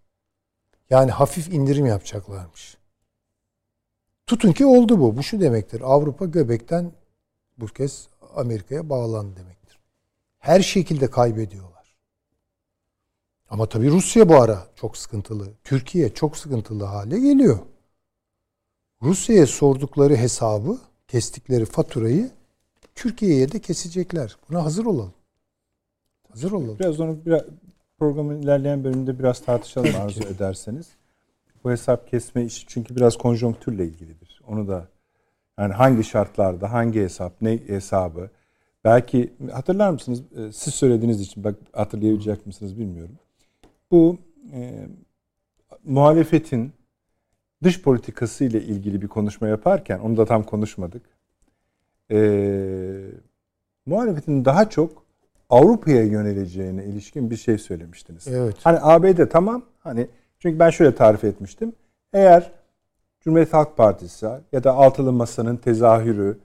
Yani 0.90 1.10
hafif 1.10 1.48
indirim 1.48 1.86
yapacaklarmış. 1.86 2.78
Tutun 4.26 4.52
ki 4.52 4.66
oldu 4.66 5.00
bu. 5.00 5.16
Bu 5.16 5.22
şu 5.22 5.40
demektir. 5.40 5.80
Avrupa 5.80 6.24
göbekten 6.26 6.92
bu 7.58 7.66
kez 7.66 8.08
Amerika'ya 8.36 8.90
bağlandı 8.90 9.36
demektir. 9.36 9.78
Her 10.38 10.60
şekilde 10.60 11.10
kaybediyorlar. 11.10 11.67
Ama 13.50 13.66
tabii 13.66 13.90
Rusya 13.90 14.28
bu 14.28 14.34
ara 14.36 14.66
çok 14.76 14.96
sıkıntılı. 14.96 15.48
Türkiye 15.64 16.14
çok 16.14 16.36
sıkıntılı 16.36 16.84
hale 16.84 17.20
geliyor. 17.20 17.58
Rusya'ya 19.02 19.46
sordukları 19.46 20.16
hesabı, 20.16 20.78
kestikleri 21.08 21.64
faturayı 21.64 22.30
Türkiye'ye 22.94 23.52
de 23.52 23.58
kesecekler. 23.60 24.36
Buna 24.50 24.64
hazır 24.64 24.86
olalım. 24.86 25.12
Hazır 26.30 26.52
olalım. 26.52 26.78
Biraz 26.78 27.00
onu 27.00 27.18
biraz 27.26 27.42
programın 27.98 28.42
ilerleyen 28.42 28.84
bölümünde 28.84 29.18
biraz 29.18 29.40
tartışalım 29.40 29.96
arzu 29.96 30.20
ederseniz. 30.20 30.88
Bu 31.64 31.70
hesap 31.70 32.08
kesme 32.08 32.44
işi 32.44 32.66
çünkü 32.66 32.96
biraz 32.96 33.16
konjonktürle 33.16 33.84
ilgilidir. 33.84 34.40
Onu 34.46 34.68
da 34.68 34.88
yani 35.58 35.72
hangi 35.72 36.04
şartlarda, 36.04 36.72
hangi 36.72 37.00
hesap, 37.00 37.42
ne 37.42 37.58
hesabı. 37.66 38.30
Belki 38.84 39.32
hatırlar 39.52 39.90
mısınız? 39.90 40.22
Ee, 40.36 40.52
siz 40.52 40.74
söylediğiniz 40.74 41.20
için 41.20 41.44
bak 41.44 41.54
hatırlayabilecek 41.72 42.46
misiniz 42.46 42.78
bilmiyorum. 42.78 43.18
Bu 43.90 44.18
e, 44.52 44.88
muhalefetin 45.84 46.72
dış 47.62 47.82
politikası 47.82 48.44
ile 48.44 48.62
ilgili 48.62 49.02
bir 49.02 49.08
konuşma 49.08 49.48
yaparken 49.48 49.98
onu 49.98 50.16
da 50.16 50.24
tam 50.26 50.42
konuşmadık. 50.42 51.02
E, 52.10 52.18
muhalefetin 53.86 54.44
daha 54.44 54.70
çok 54.70 55.04
Avrupa'ya 55.50 56.04
yöneleceğine 56.04 56.84
ilişkin 56.84 57.30
bir 57.30 57.36
şey 57.36 57.58
söylemiştiniz. 57.58 58.28
Evet. 58.28 58.56
Hani 58.62 58.78
ABD 58.82 59.30
tamam 59.30 59.62
hani 59.78 60.08
çünkü 60.38 60.58
ben 60.58 60.70
şöyle 60.70 60.94
tarif 60.94 61.24
etmiştim. 61.24 61.72
Eğer 62.12 62.52
Cumhuriyet 63.20 63.52
Halk 63.52 63.76
Partisi 63.76 64.26
ya 64.52 64.64
da 64.64 64.74
Altılı 64.74 65.12
Masa'nın 65.12 65.56
tezahürü 65.56 66.38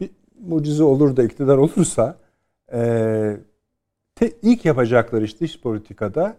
bir 0.00 0.10
mucize 0.40 0.82
olur 0.82 1.16
da 1.16 1.22
iktidar 1.22 1.56
olursa 1.56 2.16
e, 2.72 3.36
te, 4.14 4.32
ilk 4.42 4.64
yapacakları 4.64 5.24
iş 5.24 5.40
dış 5.40 5.60
politikada 5.60 6.36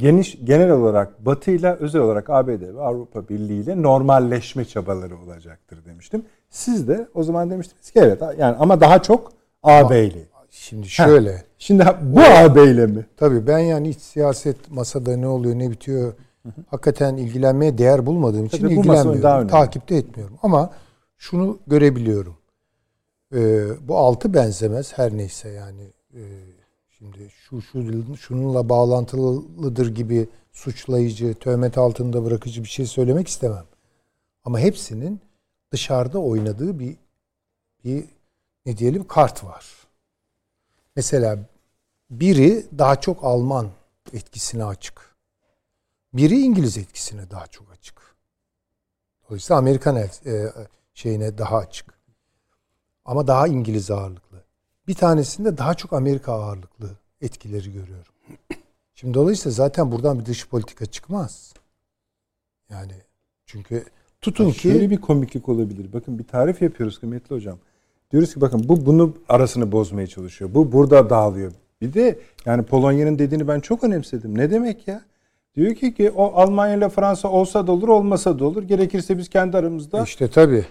geniş 0.00 0.38
genel 0.44 0.70
olarak 0.70 1.26
Batı 1.26 1.50
ile 1.50 1.72
özel 1.72 2.02
olarak 2.02 2.30
ABD 2.30 2.48
ve 2.48 2.82
Avrupa 2.82 3.28
Birliği 3.28 3.62
ile 3.62 3.82
normalleşme 3.82 4.64
çabaları 4.64 5.18
olacaktır 5.18 5.84
demiştim. 5.84 6.22
Siz 6.50 6.88
de 6.88 7.08
o 7.14 7.22
zaman 7.22 7.50
demiştiniz 7.50 7.90
ki 7.90 7.98
evet 7.98 8.22
yani 8.38 8.56
ama 8.56 8.80
daha 8.80 9.02
çok 9.02 9.32
AB 9.62 10.04
ile. 10.04 10.30
Şimdi 10.50 10.88
şöyle. 10.88 11.32
Heh. 11.32 11.42
Şimdi 11.58 11.84
bu 12.02 12.20
AB 12.20 12.64
ile 12.64 12.86
mi? 12.86 13.06
Tabii 13.16 13.46
ben 13.46 13.58
yani 13.58 13.88
iç 13.88 14.00
siyaset 14.00 14.70
masada 14.70 15.16
ne 15.16 15.28
oluyor 15.28 15.58
ne 15.58 15.70
bitiyor 15.70 16.12
hakikaten 16.66 17.16
ilgilenmeye 17.16 17.78
değer 17.78 18.06
bulmadığım 18.06 18.46
için 18.46 18.58
Tabii 18.58 18.74
ilgilenmiyorum. 18.74 19.48
Takipte 19.48 19.96
etmiyorum. 19.96 20.36
Ama 20.42 20.70
şunu 21.18 21.58
görebiliyorum. 21.66 22.36
Ee, 23.34 23.64
bu 23.88 23.96
altı 23.96 24.34
benzemez 24.34 24.98
her 24.98 25.16
neyse 25.16 25.48
yani. 25.48 25.82
Ee, 26.14 26.20
şimdi 27.00 27.30
şu, 27.30 27.62
şu 27.62 28.16
şununla 28.16 28.68
bağlantılıdır 28.68 29.94
gibi 29.94 30.28
suçlayıcı, 30.52 31.34
töhmet 31.34 31.78
altında 31.78 32.24
bırakıcı 32.24 32.62
bir 32.62 32.68
şey 32.68 32.86
söylemek 32.86 33.28
istemem. 33.28 33.64
Ama 34.44 34.58
hepsinin 34.58 35.20
dışarıda 35.72 36.18
oynadığı 36.18 36.78
bir 36.78 36.96
bir 37.84 38.04
ne 38.66 38.78
diyelim 38.78 39.06
kart 39.06 39.44
var. 39.44 39.66
Mesela 40.96 41.38
biri 42.10 42.66
daha 42.78 43.00
çok 43.00 43.24
Alman 43.24 43.70
etkisine 44.12 44.64
açık. 44.64 45.16
Biri 46.12 46.40
İngiliz 46.40 46.78
etkisine 46.78 47.30
daha 47.30 47.46
çok 47.46 47.72
açık. 47.72 48.16
Dolayısıyla 49.28 49.58
Amerikan 49.58 49.96
e, 49.96 50.08
şeyine 50.94 51.38
daha 51.38 51.56
açık. 51.56 52.00
Ama 53.04 53.26
daha 53.26 53.46
İngiliz 53.46 53.90
ağırlıklı. 53.90 54.29
Bir 54.90 54.94
tanesinde 54.94 55.58
daha 55.58 55.74
çok 55.74 55.92
Amerika 55.92 56.32
ağırlıklı 56.32 56.90
etkileri 57.20 57.72
görüyorum. 57.72 58.12
Şimdi 58.94 59.14
dolayısıyla 59.14 59.50
zaten 59.50 59.92
buradan 59.92 60.18
bir 60.18 60.26
dış 60.26 60.48
politika 60.48 60.86
çıkmaz. 60.86 61.54
Yani 62.70 62.92
çünkü 63.46 63.84
tutun 64.20 64.44
ya 64.44 64.52
ki... 64.52 64.58
Şöyle 64.58 64.90
bir 64.90 65.00
komiklik 65.00 65.48
olabilir. 65.48 65.92
Bakın 65.92 66.18
bir 66.18 66.24
tarif 66.24 66.62
yapıyoruz 66.62 67.00
kıymetli 67.00 67.34
hocam. 67.34 67.58
Diyoruz 68.12 68.34
ki 68.34 68.40
bakın 68.40 68.68
bu 68.68 68.86
bunu 68.86 69.16
arasını 69.28 69.72
bozmaya 69.72 70.06
çalışıyor. 70.06 70.50
Bu 70.54 70.72
burada 70.72 71.10
dağılıyor. 71.10 71.52
Bir 71.80 71.92
de 71.92 72.18
yani 72.46 72.62
Polonya'nın 72.62 73.18
dediğini 73.18 73.48
ben 73.48 73.60
çok 73.60 73.84
önemsedim. 73.84 74.38
Ne 74.38 74.50
demek 74.50 74.88
ya? 74.88 75.02
Diyor 75.54 75.74
ki 75.74 75.94
ki 75.94 76.10
o 76.10 76.32
Almanya 76.34 76.74
ile 76.76 76.88
Fransa 76.88 77.28
olsa 77.28 77.66
da 77.66 77.72
olur 77.72 77.88
olmasa 77.88 78.38
da 78.38 78.44
olur. 78.44 78.62
Gerekirse 78.62 79.18
biz 79.18 79.28
kendi 79.28 79.56
aramızda. 79.56 80.02
İşte 80.02 80.28
tabii. 80.28 80.66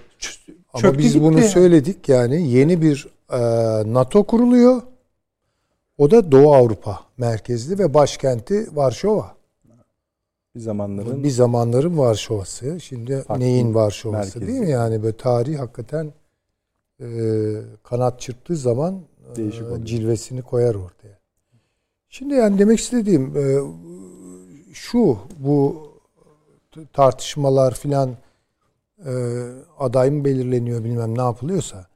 Ama 0.73 0.97
biz 0.97 1.21
bunu 1.21 1.39
ya. 1.39 1.47
söyledik 1.47 2.09
yani 2.09 2.49
yeni 2.49 2.81
bir 2.81 3.07
e, 3.31 3.39
NATO 3.93 4.23
kuruluyor. 4.23 4.81
O 5.97 6.11
da 6.11 6.31
Doğu 6.31 6.53
Avrupa 6.53 6.99
merkezli 7.17 7.79
ve 7.79 7.93
başkenti 7.93 8.67
Varşova. 8.75 9.35
Bir 10.55 10.59
zamanların 10.59 11.23
bir 11.23 11.29
zamanların 11.29 11.97
Varşova'sı. 11.97 12.79
Şimdi 12.79 13.23
neyin 13.37 13.75
Varşova'sı 13.75 14.39
merkezi. 14.39 14.47
değil 14.47 14.59
mi? 14.59 14.71
Yani 14.71 15.03
böyle 15.03 15.17
tarih 15.17 15.59
hakikaten 15.59 16.13
e, 17.01 17.07
kanat 17.83 18.19
çırptığı 18.19 18.55
zaman 18.55 19.01
e, 19.37 19.85
cilvesini 19.85 20.41
koyar 20.41 20.75
ortaya. 20.75 21.19
Şimdi 22.09 22.33
yani 22.33 22.59
demek 22.59 22.79
istediğim 22.79 23.37
e, 23.37 23.43
şu 24.73 25.17
bu 25.39 25.87
tartışmalar 26.93 27.73
filan 27.73 28.09
e, 29.05 29.11
aday 29.77 30.09
mı 30.09 30.25
belirleniyor 30.25 30.83
bilmem 30.83 31.17
ne 31.17 31.21
yapılıyorsa 31.21 31.87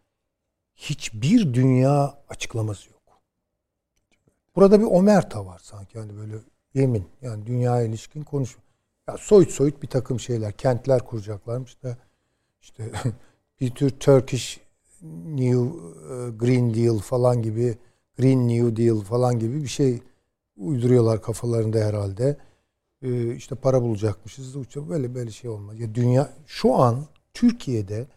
hiçbir 0.76 1.54
dünya 1.54 2.18
açıklaması 2.30 2.90
yok. 2.90 3.22
Burada 4.56 4.80
bir 4.80 4.86
omerta 4.86 5.46
var 5.46 5.60
sanki 5.64 5.98
yani 5.98 6.18
böyle 6.18 6.36
yemin 6.74 7.08
yani 7.22 7.46
dünya 7.46 7.82
ilişkin 7.82 8.24
konuşma. 8.24 8.64
Ya 9.08 9.18
soyut 9.18 9.52
soyut 9.52 9.82
bir 9.82 9.88
takım 9.88 10.20
şeyler 10.20 10.52
kentler 10.52 11.06
kuracaklarmış 11.06 11.84
da 11.84 11.98
işte 12.62 12.92
bir 13.60 13.70
tür 13.70 13.90
Turkish 13.90 14.60
New 15.26 15.60
e, 15.60 16.30
Green 16.30 16.74
Deal 16.74 17.00
falan 17.00 17.42
gibi 17.42 17.78
Green 18.20 18.48
New 18.48 18.76
Deal 18.76 19.02
falan 19.02 19.40
gibi 19.40 19.62
bir 19.64 19.68
şey 19.68 20.02
uyduruyorlar 20.58 21.22
kafalarında 21.22 21.78
herhalde 21.78 22.38
e, 23.04 23.36
işte 23.36 23.56
para 23.56 23.82
bulacakmışız. 23.82 24.56
Böyle 24.90 25.16
böyle 25.16 25.32
şey 25.32 25.50
olmaz. 25.50 25.80
Ya 25.80 25.96
dünya 25.96 26.30
şu 26.48 26.76
an 26.76 27.06
Türkiye'de 27.34 28.08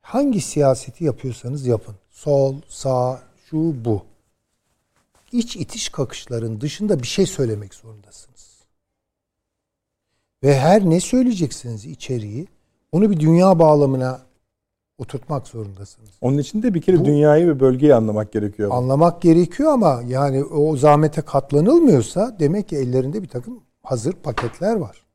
hangi 0.00 0.40
siyaseti 0.40 1.04
yapıyorsanız 1.04 1.66
yapın. 1.66 1.94
Sol, 2.10 2.54
sağ, 2.68 3.22
şu, 3.50 3.84
bu. 3.84 4.02
İç 5.32 5.56
itiş 5.56 5.88
kakışların 5.88 6.60
dışında 6.60 7.02
bir 7.02 7.06
şey 7.06 7.26
söylemek 7.26 7.74
zorundasınız. 7.74 8.60
Ve 10.42 10.58
her 10.58 10.90
ne 10.90 11.00
söyleyeceksiniz 11.00 11.84
içeriği 11.84 12.46
onu 12.92 13.10
bir 13.10 13.20
dünya 13.20 13.58
bağlamına 13.58 14.20
oturtmak 14.98 15.48
zorundasınız. 15.48 16.10
Onun 16.20 16.38
için 16.38 16.62
de 16.62 16.74
bir 16.74 16.82
kere 16.82 17.00
Bu, 17.00 17.04
dünyayı 17.04 17.48
ve 17.48 17.60
bölgeyi 17.60 17.94
anlamak 17.94 18.32
gerekiyor. 18.32 18.70
Anlamak 18.72 19.22
gerekiyor 19.22 19.72
ama 19.72 20.02
yani 20.06 20.44
o 20.44 20.76
zahmete 20.76 21.22
katlanılmıyorsa 21.22 22.36
demek 22.40 22.68
ki 22.68 22.76
ellerinde 22.76 23.22
bir 23.22 23.28
takım 23.28 23.60
hazır 23.82 24.12
paketler 24.12 24.76
var. 24.76 25.06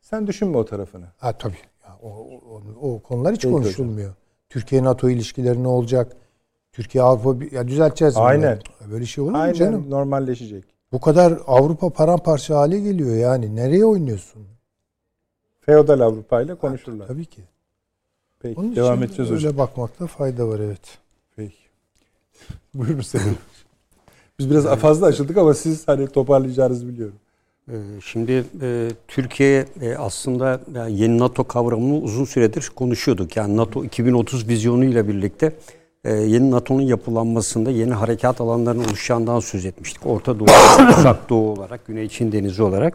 Sen 0.00 0.26
düşünme 0.26 0.56
o 0.58 0.64
tarafını. 0.64 1.06
Ha 1.16 1.32
tabii. 1.38 1.56
Ya, 1.84 1.98
o, 2.02 2.08
o, 2.08 2.62
o 2.80 3.02
konular 3.02 3.34
hiç 3.34 3.42
Peki 3.42 3.52
konuşulmuyor. 3.54 4.14
Türkiye 4.48 4.84
NATO 4.84 5.10
ilişkileri 5.10 5.62
ne 5.62 5.68
olacak? 5.68 6.16
Türkiye 6.72 7.04
Avrupa 7.04 7.44
ya 7.56 7.68
düzelteceğiz? 7.68 8.16
Aynen. 8.16 8.60
Böyle 8.90 9.06
şey 9.06 9.24
olur 9.24 9.30
mu 9.32 9.38
Aynen, 9.38 9.54
canım? 9.54 9.90
normalleşecek. 9.90 10.64
Bu 10.92 11.00
kadar 11.00 11.38
Avrupa 11.46 11.90
paramparça 11.90 12.56
hale 12.56 12.80
geliyor 12.80 13.16
yani. 13.16 13.56
Nereye 13.56 13.84
oynuyorsun? 13.84 14.46
Feodal 15.60 16.00
Avrupa 16.00 16.42
ile 16.42 16.54
konuşurlar. 16.54 17.06
Ha, 17.08 17.12
tabii 17.14 17.26
ki. 17.26 17.42
Peki 18.40 18.60
Onun 18.60 18.76
devam 18.76 18.94
için 18.98 19.06
edeceğiz 19.06 19.30
öyle 19.30 19.46
hocam. 19.46 19.58
bakmakta 19.58 20.06
fayda 20.06 20.48
var 20.48 20.58
evet. 20.60 20.98
Peki. 21.36 21.56
Buyurun 22.74 23.00
Selim. 23.00 23.38
Biz 24.38 24.50
biraz 24.50 24.64
fazla 24.78 25.06
açıldık 25.06 25.36
ama 25.36 25.54
siz 25.54 25.88
hani 25.88 26.08
toparlayacağınızı 26.08 26.88
biliyorum. 26.88 27.16
Ee, 27.68 28.00
Şimdi 28.04 28.44
e, 28.62 28.88
Türkiye 29.08 29.66
e, 29.82 29.96
aslında 29.96 30.60
yani 30.74 31.00
yeni 31.00 31.18
NATO 31.18 31.44
kavramını 31.44 31.98
uzun 31.98 32.24
süredir 32.24 32.70
konuşuyorduk. 32.76 33.36
Yani 33.36 33.56
NATO 33.56 33.84
2030 33.84 34.48
vizyonuyla 34.48 35.08
birlikte 35.08 35.52
e, 36.04 36.14
yeni 36.14 36.50
NATO'nun 36.50 36.82
yapılanmasında 36.82 37.70
yeni 37.70 37.92
harekat 37.92 38.40
alanlarının 38.40 38.84
oluşacağından 38.84 39.40
söz 39.40 39.64
etmiştik. 39.64 40.06
Orta 40.06 40.38
Doğu, 40.38 40.46
Uzak 40.98 41.28
Doğu 41.28 41.52
olarak, 41.52 41.86
Güney 41.86 42.08
Çin 42.08 42.32
Denizi 42.32 42.62
olarak. 42.62 42.94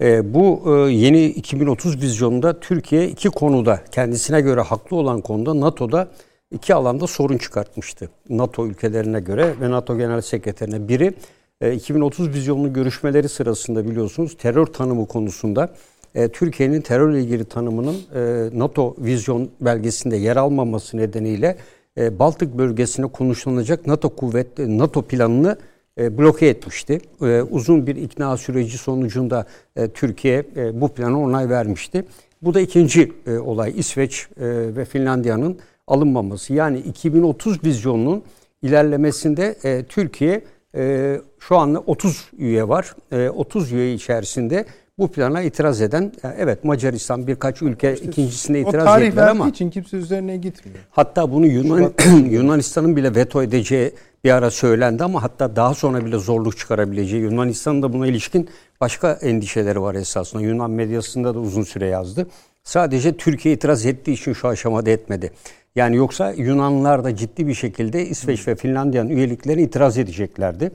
E, 0.00 0.34
bu 0.34 0.62
e, 0.66 0.92
yeni 0.92 1.24
2030 1.24 2.02
vizyonunda 2.02 2.60
Türkiye 2.60 3.08
iki 3.08 3.28
konuda 3.28 3.80
kendisine 3.92 4.40
göre 4.40 4.60
haklı 4.60 4.96
olan 4.96 5.20
konuda 5.20 5.60
NATO'da 5.60 6.08
iki 6.50 6.74
alanda 6.74 7.06
sorun 7.06 7.38
çıkartmıştı. 7.38 8.10
NATO 8.28 8.66
ülkelerine 8.66 9.20
göre 9.20 9.54
ve 9.60 9.70
NATO 9.70 9.98
Genel 9.98 10.20
Sekreterine 10.20 10.88
biri 10.88 11.14
e, 11.60 11.74
2030 11.74 12.34
vizyonlu 12.34 12.72
görüşmeleri 12.72 13.28
sırasında 13.28 13.90
biliyorsunuz 13.90 14.36
terör 14.36 14.66
tanımı 14.66 15.06
konusunda 15.06 15.74
e, 16.14 16.28
Türkiye'nin 16.28 16.80
terörle 16.80 17.20
ilgili 17.20 17.44
tanımının 17.44 17.96
e, 18.14 18.50
NATO 18.58 18.96
vizyon 18.98 19.50
belgesinde 19.60 20.16
yer 20.16 20.36
almaması 20.36 20.96
nedeniyle 20.96 21.56
e, 21.98 22.18
Baltık 22.18 22.58
bölgesine 22.58 23.06
konuşlanacak 23.06 23.86
NATO 23.86 24.08
kuvvet 24.08 24.58
NATO 24.58 25.02
planını 25.02 25.56
e, 25.98 26.18
bloke 26.18 26.46
etmişti. 26.46 27.00
E, 27.22 27.42
uzun 27.42 27.86
bir 27.86 27.96
ikna 27.96 28.36
süreci 28.36 28.78
sonucunda 28.78 29.46
e, 29.76 29.88
Türkiye 29.88 30.44
e, 30.56 30.80
bu 30.80 30.88
plana 30.88 31.20
onay 31.20 31.48
vermişti. 31.48 32.04
Bu 32.42 32.54
da 32.54 32.60
ikinci 32.60 33.12
e, 33.26 33.38
olay 33.38 33.72
İsveç 33.76 34.28
e, 34.40 34.46
ve 34.76 34.84
Finlandiya'nın 34.84 35.58
alınmaması. 35.86 36.52
Yani 36.54 36.78
2030 36.78 37.64
vizyonunun 37.64 38.22
ilerlemesinde 38.62 39.56
e, 39.64 39.84
Türkiye 39.84 40.42
e, 40.74 41.16
şu 41.38 41.56
anda 41.56 41.78
30 41.78 42.28
üye 42.38 42.68
var. 42.68 42.94
E, 43.12 43.28
30 43.28 43.72
üye 43.72 43.94
içerisinde 43.94 44.66
bu 44.98 45.08
plana 45.08 45.42
itiraz 45.42 45.80
eden 45.80 46.12
yani 46.22 46.34
evet 46.38 46.64
Macaristan 46.64 47.26
birkaç 47.26 47.62
ülke 47.62 47.94
ikincisine 47.94 48.58
o 48.64 48.68
itiraz 48.68 49.02
ettiler 49.02 49.28
ama 49.28 49.48
için 49.48 49.70
kimse 49.70 49.96
üzerine 49.96 50.36
gitmiyor. 50.36 50.78
Hatta 50.90 51.32
bunu 51.32 51.46
Yunan, 51.46 51.92
Yunanistan'ın 52.30 52.96
bile 52.96 53.14
veto 53.14 53.42
edeceği 53.42 53.92
bir 54.24 54.30
ara 54.30 54.50
söylendi 54.50 55.04
ama 55.04 55.22
hatta 55.22 55.56
daha 55.56 55.74
sonra 55.74 56.04
bile 56.06 56.18
zorluk 56.18 56.58
çıkarabileceği 56.58 57.22
Yunanistan'ın 57.22 57.82
da 57.82 57.92
buna 57.92 58.06
ilişkin 58.06 58.48
başka 58.80 59.12
endişeleri 59.12 59.82
var 59.82 59.94
esasında. 59.94 60.42
Yunan 60.42 60.70
medyasında 60.70 61.34
da 61.34 61.38
uzun 61.38 61.62
süre 61.62 61.86
yazdı. 61.86 62.26
Sadece 62.62 63.16
Türkiye 63.16 63.54
itiraz 63.54 63.86
ettiği 63.86 64.12
için 64.12 64.32
şu 64.32 64.48
aşamada 64.48 64.90
etmedi. 64.90 65.32
Yani 65.76 65.96
yoksa 65.96 66.32
Yunanlılar 66.32 67.04
da 67.04 67.16
ciddi 67.16 67.46
bir 67.46 67.54
şekilde 67.54 68.06
İsveç 68.06 68.48
ve 68.48 68.54
Finlandiya'nın 68.54 69.08
üyeliklerine 69.08 69.62
itiraz 69.62 69.98
edeceklerdi. 69.98 70.72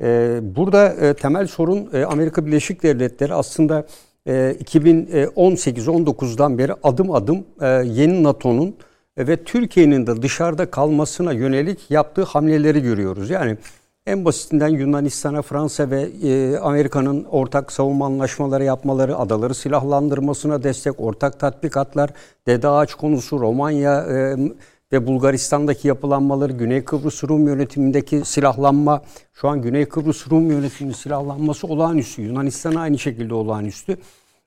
Ee, 0.00 0.38
burada 0.42 0.88
e, 0.88 1.14
temel 1.14 1.46
sorun 1.46 1.88
e, 1.92 2.04
Amerika 2.04 2.46
Birleşik 2.46 2.82
Devletleri 2.82 3.34
aslında 3.34 3.86
e, 4.26 4.56
2018-19'dan 4.64 6.58
beri 6.58 6.72
adım 6.82 7.10
adım 7.10 7.44
e, 7.60 7.66
yeni 7.68 8.22
NATO'nun 8.22 8.76
e, 9.16 9.26
ve 9.26 9.44
Türkiye'nin 9.44 10.06
de 10.06 10.22
dışarıda 10.22 10.70
kalmasına 10.70 11.32
yönelik 11.32 11.90
yaptığı 11.90 12.22
hamleleri 12.22 12.82
görüyoruz. 12.82 13.30
Yani 13.30 13.56
en 14.06 14.24
basitinden 14.24 14.68
Yunanistan'a 14.68 15.42
Fransa 15.42 15.90
ve 15.90 16.02
e, 16.02 16.58
Amerika'nın 16.58 17.24
ortak 17.24 17.72
savunma 17.72 18.06
anlaşmaları 18.06 18.64
yapmaları, 18.64 19.16
adaları 19.16 19.54
silahlandırmasına 19.54 20.62
destek, 20.62 21.00
ortak 21.00 21.40
tatbikatlar, 21.40 22.10
Dede 22.46 22.68
Ağaç 22.68 22.94
konusu, 22.94 23.40
Romanya 23.40 24.00
e, 24.00 24.36
ve 24.92 25.06
Bulgaristan'daki 25.06 25.88
yapılanmaları, 25.88 26.52
Güney 26.52 26.84
Kıbrıs 26.84 27.24
Rum 27.24 27.46
yönetimindeki 27.46 28.24
silahlanma, 28.24 29.02
şu 29.32 29.48
an 29.48 29.62
Güney 29.62 29.86
Kıbrıs 29.86 30.30
Rum 30.30 30.50
yönetiminin 30.50 30.94
silahlanması 30.94 31.66
olağanüstü. 31.66 32.22
Yunanistan 32.22 32.74
aynı 32.74 32.98
şekilde 32.98 33.34
olağanüstü. 33.34 33.96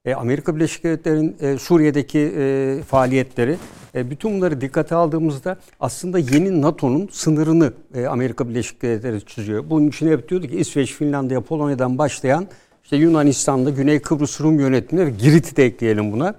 E, 0.06 0.14
Amerika 0.16 0.56
Birleşik 0.56 0.84
Devletleri'nin 0.84 1.36
e, 1.42 1.58
Suriye'deki 1.58 2.20
e, 2.38 2.78
faaliyetleri, 2.88 3.58
e, 3.96 4.10
bütün 4.10 4.34
bunları 4.34 4.62
dikkate 4.62 4.96
aldığımızda 4.96 5.58
aslında 5.80 6.20
yeni 6.20 6.62
NATO'nun 6.62 7.10
sınırını 7.12 7.74
e, 7.96 8.06
Amerika 8.06 8.50
Birleşik 8.50 8.82
Devletleri 8.82 9.26
çiziyor. 9.26 9.70
Bunun 9.70 9.88
için 9.88 10.12
hep 10.12 10.30
diyordu 10.30 10.48
ki 10.48 10.58
İsveç, 10.58 10.94
Finlandiya, 10.94 11.42
Polonya'dan 11.42 11.98
başlayan 11.98 12.48
işte 12.84 12.96
Yunanistan'da 12.96 13.70
Güney 13.70 14.00
Kıbrıs 14.00 14.42
Rum 14.42 14.60
yönetimi 14.60 15.06
ve 15.06 15.10
Girit'i 15.10 15.56
de 15.56 15.66
ekleyelim 15.66 16.12
buna. 16.12 16.36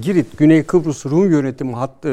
Girit, 0.00 0.38
Güney 0.38 0.62
Kıbrıs 0.62 1.06
Rum 1.06 1.30
yönetimi 1.30 1.74
hat, 1.74 2.04
e, 2.04 2.08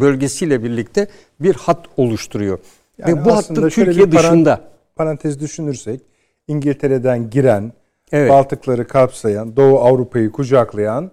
bölgesiyle 0.00 0.64
birlikte 0.64 1.08
bir 1.40 1.54
hat 1.54 1.86
oluşturuyor. 1.96 2.58
Yani 2.98 3.20
ve 3.20 3.24
bu 3.24 3.70
şöyle 3.70 3.70
Türkiye 3.70 4.12
dışında. 4.12 4.60
Parantez 4.96 5.40
düşünürsek 5.40 6.00
İngiltere'den 6.48 7.30
giren, 7.30 7.72
Evet. 8.14 8.30
Baltıkları 8.30 8.86
kapsayan, 8.86 9.56
Doğu 9.56 9.78
Avrupa'yı 9.78 10.32
kucaklayan, 10.32 11.10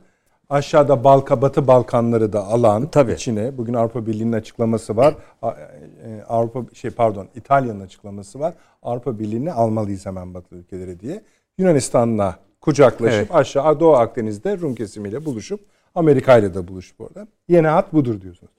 aşağıda 0.49 1.03
Balka, 1.03 1.41
Batı 1.41 1.67
Balkanları 1.67 2.33
da 2.33 2.45
alan 2.45 2.87
Tabii. 2.87 3.11
içine 3.11 3.57
bugün 3.57 3.73
Avrupa 3.73 4.05
Birliği'nin 4.05 4.33
açıklaması 4.33 4.97
var. 4.97 5.15
E, 5.43 6.23
Avrupa 6.29 6.75
şey 6.75 6.91
pardon 6.91 7.27
İtalya'nın 7.35 7.79
açıklaması 7.79 8.39
var. 8.39 8.53
Avrupa 8.83 9.19
Birliği'ni 9.19 9.51
almalıyız 9.51 10.05
hemen 10.05 10.33
Batı 10.33 10.55
ülkeleri 10.55 10.99
diye. 10.99 11.21
Yunanistan'la 11.57 12.35
kucaklaşıp 12.61 13.19
Evet. 13.19 13.35
aşağı 13.35 13.79
Doğu 13.79 13.93
Akdeniz'de 13.93 14.57
Rum 14.57 14.75
kesimiyle 14.75 15.25
buluşup 15.25 15.59
Amerika 15.95 16.37
ile 16.37 16.53
de 16.53 16.67
buluşup 16.67 17.01
orada. 17.01 17.27
Yeni 17.47 17.67
hat 17.67 17.93
budur 17.93 18.21
diyorsunuz. 18.21 18.51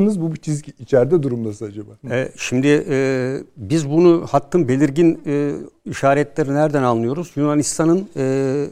Yalnız 0.00 0.20
bu 0.20 0.34
bir 0.34 0.36
çizgi 0.36 0.72
içeride 0.78 1.22
durum 1.22 1.44
nasıl 1.44 1.66
acaba? 1.66 1.90
E, 2.10 2.28
şimdi 2.36 2.84
e, 2.88 3.36
biz 3.56 3.90
bunu 3.90 4.26
hattın 4.30 4.68
belirgin 4.68 5.20
e, 5.26 5.52
işaretleri 5.84 6.54
nereden 6.54 6.82
anlıyoruz? 6.82 7.32
Yunanistan'ın 7.36 8.08
e, 8.16 8.66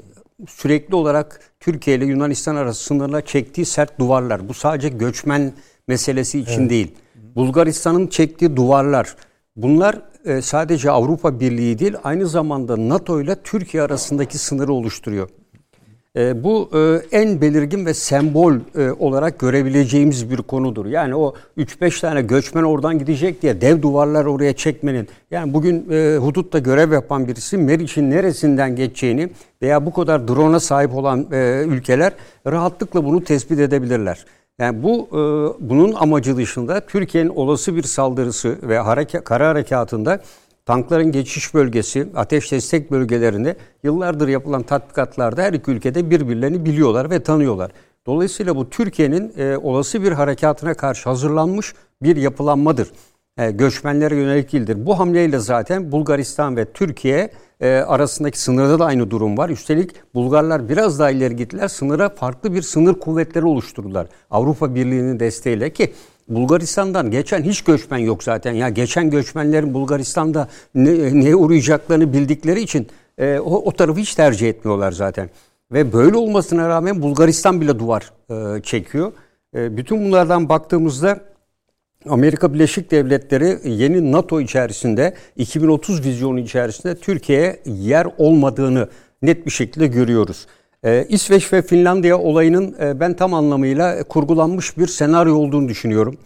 sürekli 0.49 0.95
olarak 0.95 1.41
Türkiye 1.61 1.97
ile 1.97 2.05
Yunanistan 2.05 2.57
arası 2.57 2.85
sınırla 2.85 3.21
çektiği 3.21 3.65
sert 3.65 3.99
duvarlar. 3.99 4.49
Bu 4.49 4.55
sadece 4.55 4.89
göçmen 4.89 5.53
meselesi 5.89 6.39
için 6.39 6.69
değil. 6.71 6.95
Bulgaristan'ın 7.37 8.07
çektiği 8.07 8.57
duvarlar. 8.57 9.17
Bunlar 9.57 10.03
e, 10.25 10.43
sadece 10.43 10.91
Avrupa 10.91 11.41
Birliği 11.41 11.79
değil, 11.79 11.95
aynı 12.05 12.27
zamanda 12.27 12.89
NATO 12.89 13.21
ile 13.21 13.35
Türkiye 13.45 13.83
arasındaki 13.83 14.39
sınırı 14.39 14.73
oluşturuyor. 14.73 15.29
E, 16.19 16.45
bu 16.45 16.71
e, 16.75 17.17
en 17.19 17.41
belirgin 17.41 17.87
ve 17.87 17.95
sembol 17.95 18.55
e, 18.55 18.91
olarak 18.91 19.39
görebileceğimiz 19.39 20.31
bir 20.31 20.37
konudur. 20.37 20.87
Yani 20.87 21.15
o 21.15 21.35
3-5 21.59 22.01
tane 22.01 22.23
göçmen 22.23 22.63
oradan 22.63 22.99
gidecek 22.99 23.43
diye 23.43 23.61
dev 23.61 23.83
duvarlar 23.83 24.25
oraya 24.25 24.53
çekmenin 24.53 25.09
yani 25.31 25.55
bugün 25.55 25.91
e, 25.91 26.17
hudutta 26.17 26.59
görev 26.59 26.93
yapan 26.93 27.29
birisi 27.29 27.57
Meriç'in 27.59 28.11
neresinden 28.11 28.77
geçeceğini 28.77 29.29
veya 29.63 29.87
bu 29.87 29.93
kadar 29.93 30.29
drone'a 30.29 30.61
sahip 30.61 30.95
olan 30.95 31.27
ülkeler 31.69 32.13
rahatlıkla 32.47 33.05
bunu 33.05 33.25
tespit 33.25 33.59
edebilirler. 33.59 34.25
Yani 34.59 34.83
bu 34.83 35.09
bunun 35.61 35.93
amacı 35.93 36.37
dışında 36.37 36.81
Türkiye'nin 36.81 37.29
olası 37.29 37.77
bir 37.77 37.83
saldırısı 37.83 38.57
ve 38.63 38.79
hareket, 38.79 39.25
kara 39.25 39.49
harekatında 39.49 40.21
tankların 40.69 41.13
geçiş 41.13 41.55
bölgesi, 41.55 42.09
ateş 42.17 42.53
destek 42.53 42.91
bölgelerinde 42.91 43.57
yıllardır 43.83 44.29
yapılan 44.29 44.63
tatbikatlarda 44.63 45.43
her 45.43 45.53
iki 45.53 45.71
ülkede 45.71 46.11
birbirlerini 46.11 46.65
biliyorlar 46.65 47.11
ve 47.11 47.23
tanıyorlar. 47.23 47.71
Dolayısıyla 48.07 48.57
bu 48.57 48.71
Türkiye'nin 48.71 49.33
e, 49.39 49.57
olası 49.57 50.03
bir 50.03 50.13
harekatına 50.13 50.75
karşı 50.75 51.09
hazırlanmış 51.09 51.75
bir 52.03 52.17
yapılanmadır. 52.17 52.91
E, 53.39 53.51
göçmenlere 53.51 54.17
yönelik 54.17 54.53
değildir. 54.53 54.87
Bu 54.87 54.99
hamleyle 54.99 55.39
zaten 55.39 55.93
Bulgaristan 55.93 56.57
ve 56.57 56.65
Türkiye 56.73 57.31
e, 57.61 57.69
arasındaki 57.69 58.41
sınırda 58.41 58.79
da 58.79 58.85
aynı 58.85 59.11
durum 59.11 59.39
var. 59.39 59.49
Üstelik 59.49 59.91
Bulgarlar 60.15 60.69
biraz 60.69 60.99
daha 60.99 61.11
ileri 61.11 61.37
gittiler. 61.37 61.69
Sınıra 61.69 62.09
farklı 62.09 62.55
bir 62.55 62.63
sınır 62.63 62.95
kuvvetleri 62.95 63.47
oluşturdular. 63.47 64.07
Avrupa 64.31 64.75
Birliği'nin 64.75 65.21
desteğiyle 65.21 65.73
ki 65.73 65.93
Bulgaristan'dan 66.29 67.11
geçen 67.11 67.43
hiç 67.43 67.63
göçmen 67.63 67.99
yok 67.99 68.23
zaten. 68.23 68.53
Ya 68.53 68.69
geçen 68.69 69.11
göçmenlerin 69.11 69.75
Bulgaristan'da 69.75 70.49
ne, 70.75 71.21
neye 71.21 71.37
uğrayacaklarını 71.37 72.13
bildikleri 72.13 72.61
için 72.61 72.87
e, 73.19 73.39
o, 73.39 73.55
o 73.57 73.73
tarafı 73.73 74.01
hiç 74.01 74.15
tercih 74.15 74.49
etmiyorlar 74.49 74.93
zaten. 74.93 75.31
Ve 75.73 75.93
böyle 75.93 76.17
olmasına 76.17 76.69
rağmen 76.69 77.03
Bulgaristan 77.03 77.61
bile 77.61 77.79
duvar 77.79 78.13
e, 78.31 78.63
çekiyor. 78.63 79.13
E, 79.55 79.77
bütün 79.77 80.05
bunlardan 80.05 80.49
baktığımızda 80.49 81.21
Amerika 82.09 82.55
Birleşik 82.55 82.91
Devletleri 82.91 83.59
yeni 83.65 84.13
NATO 84.13 84.41
içerisinde 84.41 85.15
2030 85.37 86.05
vizyonu 86.05 86.41
içerisinde 86.41 86.95
Türkiye'ye 86.95 87.63
yer 87.67 88.07
olmadığını 88.19 88.89
net 89.23 89.47
bir 89.47 89.51
şekilde 89.51 89.87
görüyoruz. 89.87 90.47
Ee, 90.85 91.07
İsveç 91.09 91.53
ve 91.53 91.63
Finlandiya 91.63 92.19
olayının 92.19 92.75
e, 92.81 93.01
ben 93.01 93.15
tam 93.15 93.35
anlamıyla 93.35 94.03
kurgulanmış 94.03 94.79
bir 94.79 94.87
senaryo 94.87 95.35
olduğunu 95.35 95.69
düşünüyorum. 95.69 96.17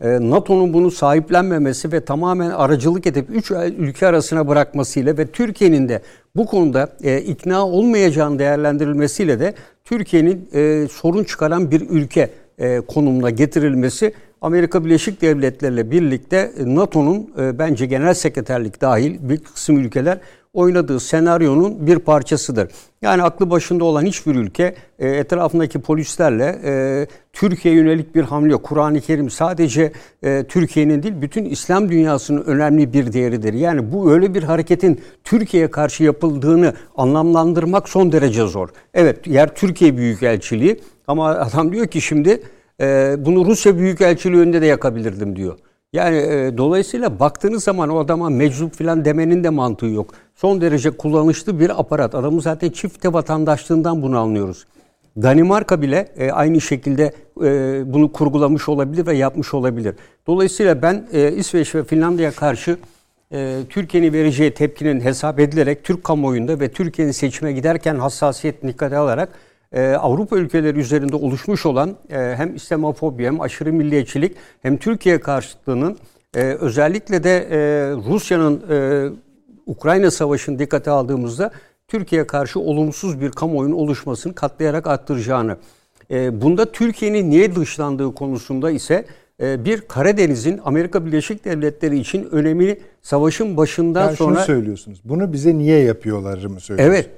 Ee, 0.00 0.30
NATO'nun 0.30 0.72
bunu 0.72 0.90
sahiplenmemesi 0.90 1.92
ve 1.92 2.04
tamamen 2.04 2.50
aracılık 2.50 3.06
edip 3.06 3.30
üç 3.30 3.50
ülke 3.50 4.06
arasına 4.06 4.48
bırakmasıyla 4.48 5.18
ve 5.18 5.26
Türkiye'nin 5.26 5.88
de 5.88 6.02
bu 6.36 6.46
konuda 6.46 6.88
e, 7.02 7.20
ikna 7.20 7.66
olmayacağını 7.66 8.38
değerlendirilmesiyle 8.38 9.40
de 9.40 9.54
Türkiye'nin 9.84 10.48
e, 10.54 10.88
sorun 10.92 11.24
çıkaran 11.24 11.70
bir 11.70 11.80
ülke 11.90 12.30
e, 12.58 12.80
konumuna 12.80 13.30
getirilmesi 13.30 14.12
Amerika 14.40 14.84
Birleşik 14.84 15.22
Devletleri 15.22 15.74
ile 15.74 15.90
birlikte 15.90 16.52
NATO'nun 16.66 17.30
e, 17.38 17.58
bence 17.58 17.86
genel 17.86 18.14
sekreterlik 18.14 18.80
dahil 18.80 19.16
bir 19.20 19.38
kısım 19.38 19.78
ülkeler 19.78 20.18
oynadığı 20.52 21.00
senaryonun 21.00 21.86
bir 21.86 21.98
parçasıdır. 21.98 22.68
Yani 23.02 23.22
aklı 23.22 23.50
başında 23.50 23.84
olan 23.84 24.04
hiçbir 24.04 24.34
ülke 24.34 24.74
e, 24.98 25.08
etrafındaki 25.08 25.80
polislerle 25.80 26.60
e, 26.64 27.06
Türkiye'ye 27.32 27.80
yönelik 27.80 28.14
bir 28.14 28.22
hamle 28.22 28.52
yok. 28.52 28.62
Kur'an-ı 28.62 29.00
Kerim 29.00 29.30
sadece 29.30 29.92
e, 30.22 30.44
Türkiye'nin 30.48 31.02
değil 31.02 31.14
bütün 31.20 31.44
İslam 31.44 31.88
dünyasının 31.88 32.44
önemli 32.44 32.92
bir 32.92 33.12
değeridir. 33.12 33.52
Yani 33.54 33.92
bu 33.92 34.12
öyle 34.12 34.34
bir 34.34 34.42
hareketin 34.42 35.00
Türkiye'ye 35.24 35.70
karşı 35.70 36.04
yapıldığını 36.04 36.74
anlamlandırmak 36.96 37.88
son 37.88 38.12
derece 38.12 38.46
zor. 38.46 38.68
Evet 38.94 39.26
yer 39.26 39.54
Türkiye 39.54 39.96
Büyükelçiliği 39.96 40.80
ama 41.06 41.28
adam 41.28 41.72
diyor 41.72 41.86
ki 41.86 42.00
şimdi 42.00 42.42
bunu 43.18 43.44
Rusya 43.46 43.78
Büyükelçiliği 43.78 44.42
önünde 44.42 44.62
de 44.62 44.66
yakabilirdim 44.66 45.36
diyor. 45.36 45.58
Yani 45.92 46.16
e, 46.16 46.58
dolayısıyla 46.58 47.20
baktığınız 47.20 47.64
zaman 47.64 47.88
o 47.88 47.98
adama 47.98 48.30
meczup 48.30 48.74
falan 48.74 49.04
demenin 49.04 49.44
de 49.44 49.50
mantığı 49.50 49.86
yok. 49.86 50.14
Son 50.34 50.60
derece 50.60 50.90
kullanışlı 50.90 51.60
bir 51.60 51.80
aparat. 51.80 52.14
Adamın 52.14 52.40
zaten 52.40 52.70
çifte 52.70 53.12
vatandaşlığından 53.12 54.02
bunu 54.02 54.18
anlıyoruz. 54.18 54.66
Danimarka 55.22 55.82
bile 55.82 56.08
e, 56.16 56.30
aynı 56.30 56.60
şekilde 56.60 57.12
e, 57.42 57.82
bunu 57.92 58.12
kurgulamış 58.12 58.68
olabilir 58.68 59.06
ve 59.06 59.16
yapmış 59.16 59.54
olabilir. 59.54 59.94
Dolayısıyla 60.26 60.82
ben 60.82 61.06
e, 61.12 61.32
İsveç 61.32 61.74
ve 61.74 61.84
Finlandiya'ya 61.84 62.32
karşı 62.32 62.76
e, 63.32 63.58
Türkiye'nin 63.68 64.12
vereceği 64.12 64.54
tepkinin 64.54 65.00
hesap 65.00 65.40
edilerek 65.40 65.84
Türk 65.84 66.04
kamuoyunda 66.04 66.60
ve 66.60 66.68
Türkiye'nin 66.68 67.12
seçime 67.12 67.52
giderken 67.52 67.96
hassasiyet 67.96 68.62
dikkate 68.62 68.96
alarak 68.96 69.28
e, 69.72 69.88
Avrupa 69.90 70.36
ülkeleri 70.36 70.78
üzerinde 70.78 71.16
oluşmuş 71.16 71.66
olan 71.66 71.96
e, 72.10 72.34
hem 72.36 72.54
İslamofobi 72.54 73.24
hem 73.24 73.40
aşırı 73.40 73.72
milliyetçilik 73.72 74.36
hem 74.62 74.76
Türkiye 74.76 75.20
karşıtlığının 75.20 75.98
e, 76.36 76.40
özellikle 76.40 77.24
de 77.24 77.48
e, 77.50 77.58
Rusya'nın 78.10 78.62
e, 78.70 79.08
Ukrayna 79.66 80.10
Savaşı'nı 80.10 80.58
dikkate 80.58 80.90
aldığımızda 80.90 81.50
Türkiye'ye 81.88 82.26
karşı 82.26 82.60
olumsuz 82.60 83.20
bir 83.20 83.30
kamuoyunun 83.30 83.76
oluşmasını 83.76 84.34
katlayarak 84.34 84.86
arttıracağını. 84.86 85.56
E, 86.10 86.40
bunda 86.40 86.72
Türkiye'nin 86.72 87.30
niye 87.30 87.56
dışlandığı 87.56 88.14
konusunda 88.14 88.70
ise 88.70 89.04
e, 89.42 89.64
bir 89.64 89.80
Karadeniz'in 89.80 90.60
Amerika 90.64 91.06
Birleşik 91.06 91.44
Devletleri 91.44 91.98
için 91.98 92.28
önemini 92.32 92.78
savaşın 93.02 93.56
başından 93.56 94.06
yani 94.06 94.16
sonra... 94.16 94.40
söylüyorsunuz. 94.40 95.00
Bunu 95.04 95.32
bize 95.32 95.58
niye 95.58 95.78
yapıyorlar 95.78 96.44
mı 96.44 96.60
söylüyorsunuz? 96.60 96.98
Evet. 96.98 97.10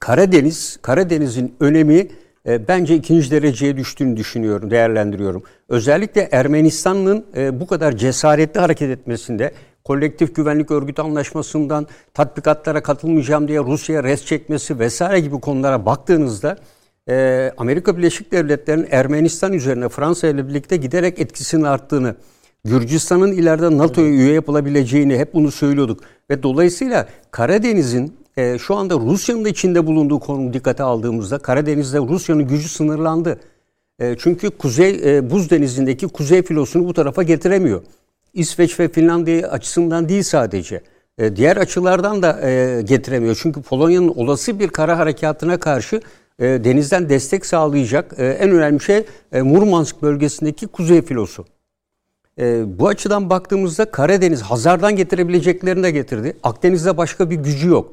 Karadeniz, 0.00 0.78
Karadeniz'in 0.82 1.54
önemi 1.60 2.08
e, 2.46 2.68
bence 2.68 2.94
ikinci 2.94 3.30
dereceye 3.30 3.76
düştüğünü 3.76 4.16
düşünüyorum, 4.16 4.70
değerlendiriyorum. 4.70 5.42
Özellikle 5.68 6.28
Ermenistan'ın 6.32 7.24
e, 7.36 7.60
bu 7.60 7.66
kadar 7.66 7.92
cesaretli 7.96 8.60
hareket 8.60 8.90
etmesinde, 8.90 9.52
kolektif 9.84 10.34
güvenlik 10.34 10.70
örgütü 10.70 11.02
anlaşmasından 11.02 11.86
tatbikatlara 12.14 12.82
katılmayacağım 12.82 13.48
diye 13.48 13.60
Rusya'ya 13.60 14.04
res 14.04 14.24
çekmesi 14.24 14.78
vesaire 14.78 15.20
gibi 15.20 15.40
konulara 15.40 15.86
baktığınızda 15.86 16.56
e, 17.08 17.52
Amerika 17.56 17.96
Birleşik 17.96 18.32
Devletleri'nin 18.32 18.88
Ermenistan 18.90 19.52
üzerine 19.52 19.88
Fransa 19.88 20.28
ile 20.28 20.48
birlikte 20.48 20.76
giderek 20.76 21.18
etkisinin 21.18 21.64
arttığını, 21.64 22.14
Gürcistan'ın 22.64 23.32
ileride 23.32 23.78
NATO'ya 23.78 24.08
üye 24.08 24.32
yapılabileceğini 24.32 25.18
hep 25.18 25.34
bunu 25.34 25.50
söylüyorduk. 25.50 26.00
Ve 26.30 26.42
dolayısıyla 26.42 27.08
Karadeniz'in 27.30 28.19
e, 28.36 28.58
şu 28.58 28.76
anda 28.76 28.94
Rusya'nın 28.94 29.44
da 29.44 29.48
içinde 29.48 29.86
bulunduğu 29.86 30.18
konumu 30.18 30.52
dikkate 30.52 30.82
aldığımızda 30.82 31.38
Karadeniz'de 31.38 31.98
Rusya'nın 31.98 32.48
gücü 32.48 32.68
sınırlandı. 32.68 33.40
E, 33.98 34.16
çünkü 34.18 34.50
Kuzey 34.50 35.16
e, 35.16 35.30
Buz 35.30 35.50
Denizi'ndeki 35.50 36.08
kuzey 36.08 36.42
filosunu 36.42 36.84
bu 36.84 36.94
tarafa 36.94 37.22
getiremiyor. 37.22 37.82
İsveç 38.34 38.80
ve 38.80 38.88
Finlandiya 38.88 39.48
açısından 39.48 40.08
değil 40.08 40.22
sadece. 40.22 40.80
E, 41.18 41.36
diğer 41.36 41.56
açılardan 41.56 42.22
da 42.22 42.50
e, 42.50 42.82
getiremiyor. 42.82 43.38
Çünkü 43.42 43.62
Polonya'nın 43.62 44.08
olası 44.08 44.58
bir 44.58 44.68
kara 44.68 44.98
harekatına 44.98 45.56
karşı 45.56 46.00
e, 46.38 46.44
denizden 46.44 47.08
destek 47.08 47.46
sağlayacak 47.46 48.14
e, 48.18 48.26
en 48.26 48.50
önemli 48.50 48.80
şey 48.80 49.04
e, 49.32 49.42
Murmansk 49.42 50.02
bölgesindeki 50.02 50.66
kuzey 50.66 51.02
filosu. 51.02 51.44
E, 52.38 52.78
bu 52.78 52.88
açıdan 52.88 53.30
baktığımızda 53.30 53.84
Karadeniz 53.84 54.42
Hazar'dan 54.42 54.96
getirebileceklerini 54.96 55.82
de 55.82 55.90
getirdi. 55.90 56.36
Akdeniz'de 56.42 56.96
başka 56.96 57.30
bir 57.30 57.36
gücü 57.36 57.68
yok. 57.68 57.92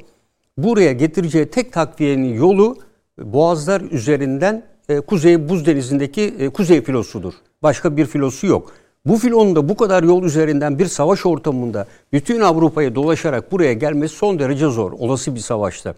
Buraya 0.57 0.91
getireceği 0.91 1.45
tek 1.45 1.73
takviyenin 1.73 2.33
yolu 2.33 2.77
boğazlar 3.19 3.81
üzerinden 3.81 4.63
e, 4.89 4.99
Kuzey 4.99 5.49
Buz 5.49 5.65
Denizi'ndeki 5.65 6.21
e, 6.39 6.49
kuzey 6.49 6.81
filosudur. 6.81 7.33
Başka 7.63 7.97
bir 7.97 8.05
filosu 8.05 8.47
yok. 8.47 8.71
Bu 9.05 9.17
filonun 9.17 9.55
da 9.55 9.69
bu 9.69 9.77
kadar 9.77 10.03
yol 10.03 10.23
üzerinden 10.23 10.79
bir 10.79 10.85
savaş 10.85 11.25
ortamında 11.25 11.87
bütün 12.13 12.41
Avrupa'ya 12.41 12.95
dolaşarak 12.95 13.51
buraya 13.51 13.73
gelmesi 13.73 14.15
son 14.15 14.39
derece 14.39 14.67
zor. 14.67 14.91
Olası 14.91 15.35
bir 15.35 15.39
savaşta. 15.39 15.93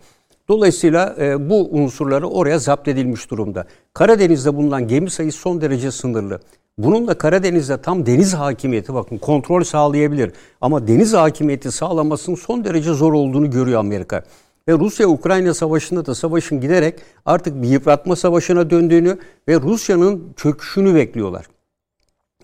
Dolayısıyla 0.50 1.16
e, 1.20 1.50
bu 1.50 1.70
unsurları 1.72 2.28
oraya 2.28 2.60
zapt 2.60 2.88
edilmiş 2.88 3.32
durumda. 3.32 3.66
Karadeniz'de 3.94 4.56
bulunan 4.56 4.88
gemi 4.88 5.10
sayısı 5.10 5.40
son 5.40 5.62
derece 5.62 5.92
sınırlı. 5.92 6.40
Bununla 6.78 7.14
Karadeniz'de 7.14 7.82
tam 7.82 8.06
deniz 8.06 8.34
hakimiyeti 8.34 8.94
bakın 8.94 9.18
kontrol 9.18 9.64
sağlayabilir. 9.64 10.32
Ama 10.62 10.88
deniz 10.88 11.14
hakimiyeti 11.14 11.72
sağlamasının 11.72 12.36
son 12.36 12.64
derece 12.66 12.94
zor 12.94 13.14
olduğunu 13.14 13.52
görüyor 13.52 13.80
Amerika. 13.80 14.24
Ve 14.70 14.74
Rusya-Ukrayna 14.74 15.54
savaşında 15.54 16.06
da 16.06 16.16
savaşın 16.16 16.62
giderek 16.62 16.96
artık 17.26 17.62
bir 17.62 17.68
yıpratma 17.68 18.16
savaşına 18.16 18.70
döndüğünü 18.70 19.18
ve 19.48 19.62
Rusya'nın 19.62 20.34
çöküşünü 20.38 20.96
bekliyorlar. 20.96 21.46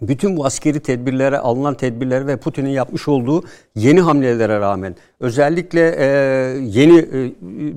Bütün 0.01 0.37
bu 0.37 0.45
askeri 0.45 0.79
tedbirlere, 0.79 1.37
alınan 1.37 1.73
tedbirlere 1.73 2.27
ve 2.27 2.37
Putin'in 2.37 2.69
yapmış 2.69 3.07
olduğu 3.07 3.43
yeni 3.75 4.01
hamlelere 4.01 4.59
rağmen 4.59 4.95
özellikle 5.19 5.95
e, 5.97 6.05
yeni 6.61 6.99
e, 6.99 7.31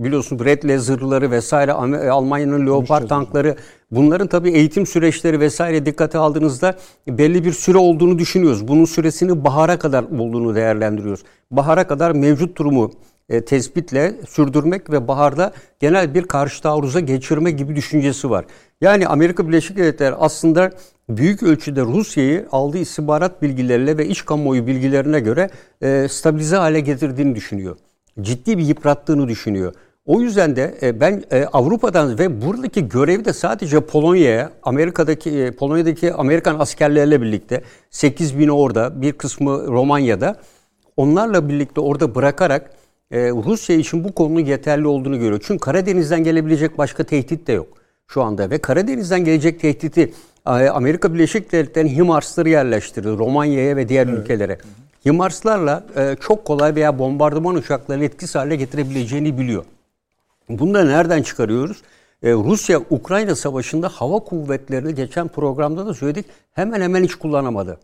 biliyorsunuz 0.05 0.45
Bradley 0.45 0.79
zırhları 0.79 1.31
vesaire 1.31 1.71
e, 1.71 2.11
Almanya'nın 2.11 2.67
Leopard 2.67 3.09
tankları 3.09 3.57
bunların 3.91 4.27
tabii 4.27 4.51
eğitim 4.51 4.87
süreçleri 4.87 5.41
vesaire 5.41 5.87
dikkate 5.87 6.19
aldığınızda 6.19 6.77
belli 7.09 7.45
bir 7.45 7.53
süre 7.53 7.79
olduğunu 7.79 8.19
düşünüyoruz. 8.19 8.69
Bunun 8.69 8.85
süresini 8.85 9.45
bahara 9.45 9.79
kadar 9.79 10.19
bulduğunu 10.19 10.55
değerlendiriyoruz. 10.55 11.23
Bahara 11.51 11.87
kadar 11.87 12.13
mevcut 12.13 12.59
durumu 12.59 12.91
e, 13.29 13.45
tespitle 13.45 14.15
sürdürmek 14.29 14.91
ve 14.91 15.09
baharda 15.09 15.53
genel 15.81 16.15
bir 16.15 16.23
karşı 16.23 16.63
taarruza 16.63 17.01
geçirme 17.01 17.51
gibi 17.51 17.77
düşüncesi 17.77 18.31
var. 18.31 18.45
Yani 18.81 19.07
Amerika 19.09 19.49
Birleşik 19.49 19.77
Devletleri 19.77 20.15
aslında 20.15 20.71
büyük 21.09 21.43
ölçüde 21.43 21.83
Rusya'yı 21.83 22.47
aldığı 22.53 22.79
istihbarat 22.79 23.43
bilgileriyle 23.43 23.99
ve 23.99 24.07
iç 24.07 24.25
kamuoyu 24.25 24.67
bilgilerine 24.67 25.21
göre 25.21 25.51
e, 25.83 26.07
stabilize 26.11 26.57
hale 26.57 26.81
getirdiğini 26.81 27.35
düşünüyor. 27.35 27.77
Ciddi 28.21 28.59
bir 28.59 28.65
yıprattığını 28.65 29.29
düşünüyor. 29.29 29.73
O 30.07 30.21
yüzden 30.21 30.57
de 30.57 30.75
e, 30.83 31.01
ben 31.01 31.25
e, 31.31 31.45
Avrupa'dan 31.45 32.19
ve 32.19 32.43
buradaki 32.43 32.89
görevi 32.89 33.25
de 33.25 33.33
sadece 33.33 33.81
Polonya'ya, 33.81 34.53
Amerika'daki 34.63 35.31
e, 35.31 35.51
Polonya'daki 35.51 36.13
Amerikan 36.13 36.59
askerlerle 36.59 37.23
birlikte 37.23 37.63
8 37.91 38.39
bin 38.39 38.49
orada, 38.49 39.03
bir 39.03 39.13
kısmı 39.13 39.67
Romanya'da 39.67 40.37
onlarla 40.97 41.49
birlikte 41.49 41.81
orada 41.81 42.15
bırakarak 42.15 42.71
e, 43.11 43.31
Rusya 43.31 43.77
için 43.77 44.05
bu 44.05 44.13
konunun 44.13 44.45
yeterli 44.45 44.87
olduğunu 44.87 45.19
görüyor. 45.19 45.41
Çünkü 45.47 45.61
Karadeniz'den 45.61 46.25
gelebilecek 46.25 46.79
başka 46.79 47.05
tehdit 47.05 47.47
de 47.47 47.53
yok 47.53 47.69
şu 48.07 48.23
anda 48.23 48.51
ve 48.51 48.59
Karadeniz'den 48.59 49.25
gelecek 49.25 49.61
tehditi 49.61 50.13
e, 50.47 50.51
Amerika 50.51 51.15
Birleşik 51.15 51.53
Devletleri'nin 51.53 51.95
HIMARS'ları 51.95 52.49
yerleştirdi 52.49 53.09
Romanya'ya 53.09 53.77
ve 53.77 53.89
diğer 53.89 54.07
evet. 54.07 54.19
ülkelere. 54.19 54.59
HIMARS'larla 55.07 55.87
e, 55.97 56.17
çok 56.21 56.45
kolay 56.45 56.75
veya 56.75 56.99
bombardıman 56.99 57.55
uçaklarını 57.55 58.05
etkisiz 58.05 58.35
hale 58.35 58.57
getirebileceğini 58.57 59.39
biliyor. 59.39 59.65
Bunu 60.49 60.75
da 60.75 60.85
nereden 60.85 61.23
çıkarıyoruz? 61.23 61.83
Ee, 62.23 62.33
Rusya-Ukrayna 62.33 63.35
savaşında 63.35 63.89
hava 63.89 64.19
kuvvetlerini 64.19 64.95
geçen 64.95 65.29
programda 65.29 65.87
da 65.87 65.95
söyledik 65.95 66.27
hemen 66.53 66.81
hemen 66.81 67.05
hiç 67.05 67.15
kullanamadı. 67.15 67.79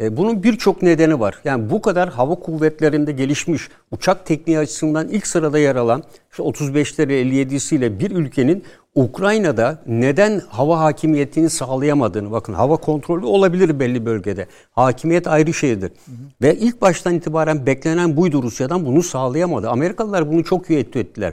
E, 0.00 0.16
bunun 0.16 0.42
birçok 0.42 0.82
nedeni 0.82 1.20
var. 1.20 1.40
Yani 1.44 1.70
bu 1.70 1.82
kadar 1.82 2.08
hava 2.08 2.34
kuvvetlerinde 2.34 3.12
gelişmiş 3.12 3.68
uçak 3.90 4.26
tekniği 4.26 4.58
açısından 4.58 5.08
ilk 5.08 5.26
sırada 5.26 5.58
yer 5.58 5.76
alan 5.76 6.02
işte 6.30 6.42
35'leri 6.42 7.12
57'siyle 7.12 7.98
bir 7.98 8.10
ülkenin 8.10 8.64
Ukrayna'da 8.94 9.78
neden 9.86 10.42
hava 10.48 10.80
hakimiyetini 10.80 11.50
sağlayamadığını 11.50 12.32
bakın 12.32 12.52
hava 12.52 12.76
kontrolü 12.76 13.26
olabilir 13.26 13.80
belli 13.80 14.06
bölgede. 14.06 14.46
Hakimiyet 14.72 15.26
ayrı 15.26 15.54
şeydir. 15.54 15.88
Hı 15.88 16.12
hı. 16.12 16.16
Ve 16.42 16.56
ilk 16.56 16.80
baştan 16.80 17.14
itibaren 17.14 17.66
beklenen 17.66 18.16
buydu 18.16 18.42
Rusya'dan 18.42 18.86
bunu 18.86 19.02
sağlayamadı. 19.02 19.70
Amerikalılar 19.70 20.32
bunu 20.32 20.44
çok 20.44 20.70
iyi 20.70 20.78
ettiler. 20.78 21.32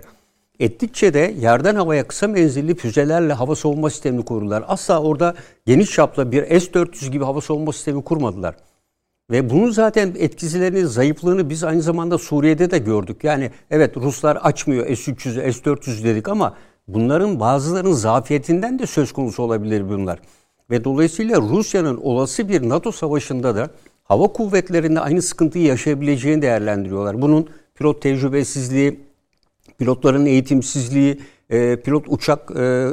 Ettikçe 0.64 1.14
de 1.14 1.36
yerden 1.40 1.76
havaya 1.76 2.08
kısa 2.08 2.28
menzilli 2.28 2.76
füzelerle 2.76 3.34
hava 3.34 3.56
savunma 3.56 3.90
sistemini 3.90 4.26
kurdular. 4.26 4.64
Asla 4.68 5.02
orada 5.02 5.36
geniş 5.66 5.92
çaplı 5.92 6.32
bir 6.32 6.44
S-400 6.44 7.12
gibi 7.12 7.24
hava 7.24 7.42
savunma 7.42 7.74
sistemi 7.74 8.04
kurmadılar. 8.04 8.56
Ve 9.32 9.50
bunun 9.50 9.72
zaten 9.72 10.16
etkisilerini, 10.20 10.88
zayıflığını 10.88 11.50
biz 11.50 11.64
aynı 11.64 11.82
zamanda 11.82 12.18
Suriye'de 12.18 12.72
de 12.72 12.78
gördük. 12.78 13.24
Yani 13.24 13.52
evet 13.72 13.98
Ruslar 13.98 14.36
açmıyor 14.36 14.86
S-300'ü, 14.86 15.54
S-400 15.54 16.04
dedik 16.04 16.30
ama 16.30 16.56
bunların 16.88 17.40
bazılarının 17.40 17.94
zafiyetinden 17.94 18.80
de 18.80 18.88
söz 18.88 19.12
konusu 19.12 19.44
olabilir 19.44 19.90
bunlar. 19.90 20.20
Ve 20.72 20.84
dolayısıyla 20.84 21.42
Rusya'nın 21.42 21.98
olası 21.98 22.50
bir 22.50 22.70
NATO 22.70 22.92
savaşında 22.92 23.56
da 23.56 23.70
hava 24.04 24.28
kuvvetlerinde 24.28 25.00
aynı 25.00 25.22
sıkıntıyı 25.22 25.66
yaşayabileceğini 25.66 26.42
değerlendiriyorlar. 26.42 27.22
Bunun 27.22 27.50
pilot 27.76 28.02
tecrübesizliği, 28.02 29.00
pilotların 29.78 30.26
eğitimsizliği, 30.26 31.20
e, 31.50 31.76
pilot 31.76 32.06
uçak 32.08 32.52
e, 32.52 32.88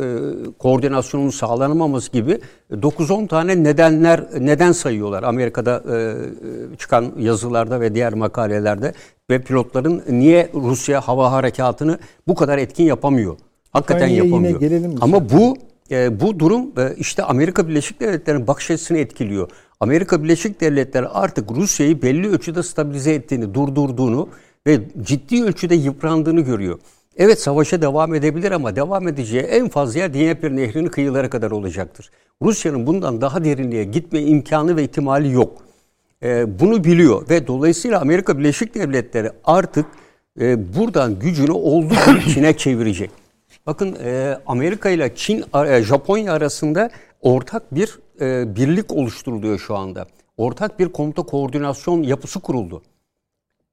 koordinasyonunun 0.59 1.31
sağlanamaması 1.31 2.13
gibi 2.13 2.41
9-10 2.73 3.29
tane 3.29 3.65
nedenler 3.65 4.25
neden 4.41 4.73
sayıyorlar 4.73 5.23
Amerika'da 5.23 5.83
e, 5.97 6.77
çıkan 6.77 7.13
yazılarda 7.19 7.81
ve 7.81 7.95
diğer 7.95 8.15
makalelerde 8.15 8.93
ve 9.31 9.43
pilotların 9.43 10.03
niye 10.09 10.51
Rusya 10.55 11.01
hava 11.01 11.33
harekatını 11.33 11.99
bu 12.29 12.35
kadar 12.35 12.59
etkin 12.59 12.85
yapamıyor? 12.85 13.37
Hakikaten 13.71 14.09
yine 14.09 14.25
yapamıyor. 14.27 14.61
mi 14.61 14.95
Ama 15.01 15.31
bu 15.31 15.57
e, 15.91 16.21
bu 16.21 16.39
durum 16.39 16.73
e, 16.79 16.95
işte 16.97 17.23
Amerika 17.23 17.69
Birleşik 17.69 18.01
Devletleri'nin 18.01 18.47
bakış 18.47 18.71
açısını 18.71 18.99
etkiliyor. 18.99 19.51
Amerika 19.81 20.23
Birleşik 20.23 20.61
Devletleri 20.61 21.09
artık 21.09 21.53
Rusya'yı 21.53 22.03
belli 22.03 22.29
ölçüde 22.29 22.63
stabilize 22.63 23.15
ettiğini, 23.15 23.55
durdurduğunu 23.55 24.29
ve 24.67 24.81
ciddi 25.03 25.45
ölçüde 25.45 25.75
yıprandığını 25.75 26.41
görüyor. 26.41 26.79
Evet 27.17 27.41
savaşa 27.41 27.83
devam 27.83 28.15
edebilir 28.15 28.53
ama 28.53 28.77
devam 28.77 29.09
edeceği 29.09 29.43
en 29.43 29.69
fazla 29.69 30.01
yer 30.01 30.15
Dnieper 30.15 30.57
Nehri'nin 30.57 30.89
kıyılara 30.89 31.31
kadar 31.31 31.51
olacaktır. 31.51 32.11
Rusya'nın 32.43 32.87
bundan 32.87 33.21
daha 33.21 33.45
derinliğe 33.45 33.85
gitme 33.85 34.21
imkanı 34.21 34.77
ve 34.77 34.83
ihtimali 34.83 35.33
yok. 35.33 35.63
E, 36.23 36.61
bunu 36.61 36.85
biliyor 36.85 37.29
ve 37.31 37.47
dolayısıyla 37.47 38.01
Amerika 38.01 38.39
Birleşik 38.39 38.75
Devletleri 38.75 39.31
artık 39.45 39.87
e, 40.41 40.77
buradan 40.77 41.19
gücünü 41.19 41.53
olduğu 41.53 41.95
gibi 42.07 42.25
Çin'e 42.35 42.57
çevirecek. 42.57 43.11
Bakın 43.67 43.97
e, 44.05 44.39
Amerika 44.47 44.91
ile 44.91 45.13
Çin, 45.15 45.45
e, 45.67 45.83
Japonya 45.83 46.33
arasında 46.33 46.91
ortak 47.21 47.75
bir 47.75 47.99
e, 48.21 48.57
birlik 48.57 48.93
oluşturuluyor 48.93 49.59
şu 49.59 49.77
anda. 49.77 50.07
Ortak 50.37 50.79
bir 50.79 50.89
komuta 50.89 51.23
koordinasyon 51.23 52.03
yapısı 52.03 52.41
kuruldu. 52.41 52.83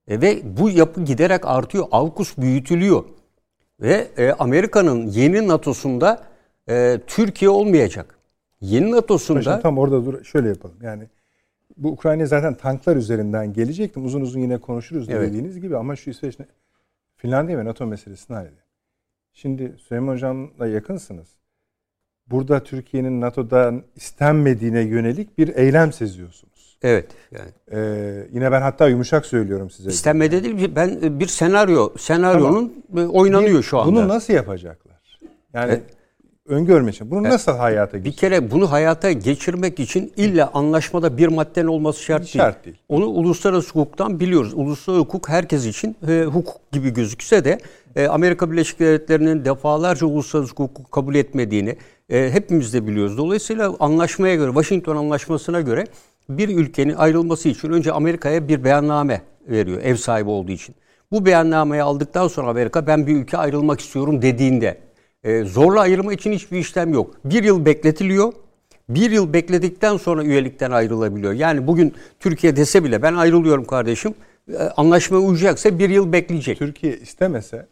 E, 0.07 0.21
ve 0.21 0.41
bu 0.57 0.69
yapı 0.69 1.01
giderek 1.01 1.45
artıyor. 1.45 1.85
AUKUS 1.91 2.37
büyütülüyor. 2.37 3.03
Ve 3.81 4.07
e, 4.17 4.31
Amerika'nın 4.31 5.07
yeni 5.07 5.47
NATO'sunda 5.47 6.23
e, 6.69 6.99
Türkiye 7.07 7.49
olmayacak. 7.49 8.17
Yeni 8.61 8.91
NATO'sunda 8.91 9.39
Paşam 9.39 9.61
tam 9.61 9.77
orada 9.77 10.05
dur. 10.05 10.23
Şöyle 10.23 10.47
yapalım. 10.49 10.77
Yani 10.81 11.03
bu 11.77 11.89
Ukrayna 11.89 12.25
zaten 12.25 12.53
tanklar 12.53 12.95
üzerinden 12.95 13.53
gelecektim. 13.53 14.05
Uzun 14.05 14.21
uzun 14.21 14.39
yine 14.39 14.57
konuşuruz 14.57 15.09
Evet. 15.09 15.29
dediğiniz 15.29 15.59
gibi 15.61 15.77
ama 15.77 15.95
şu 15.95 16.09
İsveç 16.09 16.37
Finlandiya 17.17 17.57
ve 17.57 17.65
NATO 17.65 17.85
meselesini 17.85 18.35
halledelim. 18.35 18.63
Şimdi 19.33 19.75
Süleyman 19.87 20.13
Hocam'la 20.13 20.67
yakınsınız. 20.67 21.27
Burada 22.27 22.63
Türkiye'nin 22.63 23.21
NATO'dan 23.21 23.83
istenmediğine 23.95 24.81
yönelik 24.81 25.37
bir 25.37 25.55
eylem 25.55 25.93
seziyorsunuz. 25.93 26.46
Evet 26.83 27.05
yani 27.31 27.49
Ee, 27.71 28.27
yine 28.33 28.51
ben 28.51 28.61
hatta 28.61 28.87
yumuşak 28.87 29.25
söylüyorum 29.25 29.69
size. 29.69 29.89
istenmede 29.89 30.43
değil 30.43 30.71
ben 30.75 30.99
e, 31.03 31.19
bir 31.19 31.27
senaryo 31.27 31.89
senaryonun 31.97 32.73
e, 32.97 33.01
oynanıyor 33.01 33.57
Bir- 33.57 33.63
şu 33.63 33.79
anda. 33.79 33.91
Bunu 33.91 34.07
nasıl 34.07 34.33
yapacaklar? 34.33 34.97
Yani 35.53 35.71
Evet. 35.71 35.83
öngörme 36.47 36.91
için. 36.91 37.11
Bunu 37.11 37.23
nasıl 37.23 37.51
hayata 37.51 37.93
Bir 37.97 38.03
geçirecek? 38.03 38.19
kere 38.19 38.51
bunu 38.51 38.71
hayata 38.71 39.11
geçirmek 39.11 39.79
için 39.79 40.13
illa 40.17 40.51
anlaşmada 40.53 41.17
bir 41.17 41.27
maddenin 41.27 41.67
olması 41.67 42.03
şart 42.03 42.21
değil. 42.21 42.31
Şart 42.37 42.65
değil. 42.65 42.77
Onu 42.89 43.05
uluslararası 43.05 43.69
hukuktan 43.79 44.19
biliyoruz. 44.19 44.53
Uluslararası 44.55 45.05
hukuk 45.05 45.29
herkes 45.29 45.65
için 45.65 45.95
e, 46.07 46.23
hukuk 46.23 46.71
gibi 46.71 46.89
gözükse 46.93 47.45
de 47.45 47.57
e, 47.95 48.07
Amerika 48.07 48.51
Birleşik 48.51 48.79
Devletleri'nin 48.79 49.45
defalarca 49.45 50.07
uluslararası 50.07 50.51
hukuku 50.51 50.91
kabul 50.91 51.15
etmediğini 51.15 51.77
e, 52.09 52.29
hepimiz 52.31 52.73
de 52.73 52.87
biliyoruz. 52.87 53.17
Dolayısıyla 53.17 53.75
anlaşmaya 53.79 54.35
göre, 54.35 54.47
Washington 54.51 54.95
Anlaşması'na 54.95 55.61
göre 55.61 55.87
bir 56.29 56.49
ülkenin 56.49 56.95
ayrılması 56.95 57.49
için 57.49 57.69
önce 57.69 57.91
Amerika'ya 57.91 58.47
bir 58.47 58.63
beyanname 58.63 59.21
veriyor 59.47 59.81
ev 59.83 59.95
sahibi 59.95 60.29
olduğu 60.29 60.51
için. 60.51 60.75
Bu 61.11 61.25
beyannameyi 61.25 61.83
aldıktan 61.83 62.27
sonra 62.27 62.47
Amerika 62.47 62.87
ben 62.87 63.07
bir 63.07 63.15
ülke 63.15 63.37
ayrılmak 63.37 63.79
istiyorum 63.79 64.21
dediğinde 64.21 64.77
e, 65.23 65.43
zorla 65.43 65.81
ayırma 65.81 66.13
için 66.13 66.31
hiçbir 66.31 66.57
işlem 66.57 66.93
yok. 66.93 67.15
Bir 67.25 67.43
yıl 67.43 67.65
bekletiliyor. 67.65 68.33
Bir 68.89 69.11
yıl 69.11 69.33
bekledikten 69.33 69.97
sonra 69.97 70.23
üyelikten 70.23 70.71
ayrılabiliyor. 70.71 71.33
Yani 71.33 71.67
bugün 71.67 71.93
Türkiye 72.19 72.55
dese 72.55 72.83
bile 72.83 73.01
ben 73.01 73.13
ayrılıyorum 73.13 73.65
kardeşim. 73.65 74.13
e, 74.51 74.57
Anlaşmaya 74.57 75.19
uyacaksa 75.19 75.79
bir 75.79 75.89
yıl 75.89 76.13
bekleyecek. 76.13 76.59
Türkiye 76.59 76.97
istemese 76.97 77.67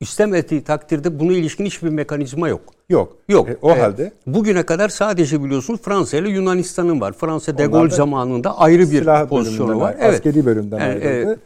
İstemediği 0.00 0.64
takdirde 0.64 1.20
buna 1.20 1.32
ilişkin 1.32 1.64
hiçbir 1.64 1.88
mekanizma 1.88 2.48
yok. 2.48 2.60
yok. 2.88 3.16
Yok. 3.28 3.48
E, 3.48 3.56
o 3.62 3.70
E, 3.70 3.78
halde 3.80 4.12
bugüne 4.26 4.62
kadar 4.62 4.88
sadece 4.88 5.44
biliyorsunuz 5.44 5.80
Fransa 5.82 6.16
ile 6.16 6.28
Yunanistan'ın 6.30 7.00
var. 7.00 7.12
Fransa 7.12 7.58
de 7.58 7.66
Gaulle 7.66 7.90
da 7.90 7.94
zamanında 7.94 8.58
ayrı 8.58 8.90
bir 8.90 9.28
pozisyonu 9.28 9.80
var. 9.80 9.96
Evet. 10.00 10.14
askeri 10.14 10.46
bölümden 10.46 10.78
Yani, 10.78 10.90
ayrıldı. 10.92 11.32
e, 11.32 11.38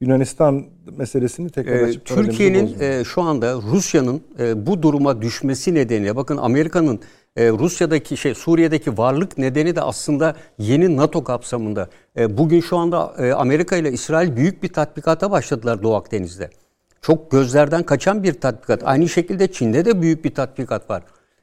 Yunanistan 0.00 0.64
meselesini 0.96 1.50
tekrar 1.50 1.72
Ee, 1.80 1.84
açıp 1.84 2.04
Türkiye'nin 2.06 2.80
e, 2.80 3.04
şu 3.04 3.22
anda 3.22 3.54
Rusya'nın 3.54 4.20
e, 4.38 4.66
bu 4.66 4.82
duruma 4.82 5.22
düşmesi 5.22 5.74
nedeniyle 5.74 6.16
bakın 6.16 6.36
Amerika'nın 6.36 7.00
e, 7.36 7.48
Rusya'daki 7.50 8.16
şey 8.16 8.34
Suriye'deki 8.34 8.98
varlık 8.98 9.38
nedeni 9.38 9.76
de 9.76 9.80
aslında 9.82 10.36
yeni 10.58 10.96
NATO 10.96 11.24
kapsamında. 11.24 11.88
E, 12.18 12.38
bugün 12.38 12.60
şu 12.60 12.76
anda 12.76 13.14
e, 13.18 13.32
Amerika 13.32 13.76
ile 13.76 13.92
İsrail 13.92 14.36
büyük 14.36 14.62
bir 14.62 14.68
tatbikata 14.68 15.30
başladılar 15.30 15.82
Doğu 15.82 15.94
Akdeniz'de. 15.94 16.50
Çok 17.00 17.30
gözlerden 17.30 17.82
kaçan 17.82 18.22
bir 18.22 18.40
tatbikat. 18.40 18.82
Aynı 18.84 19.08
şekilde 19.08 19.52
Çin'de 19.52 19.84
de 19.84 20.02
büyük 20.02 20.24
bir 20.24 20.34
tatbikat 20.34 20.90
var. 20.90 21.02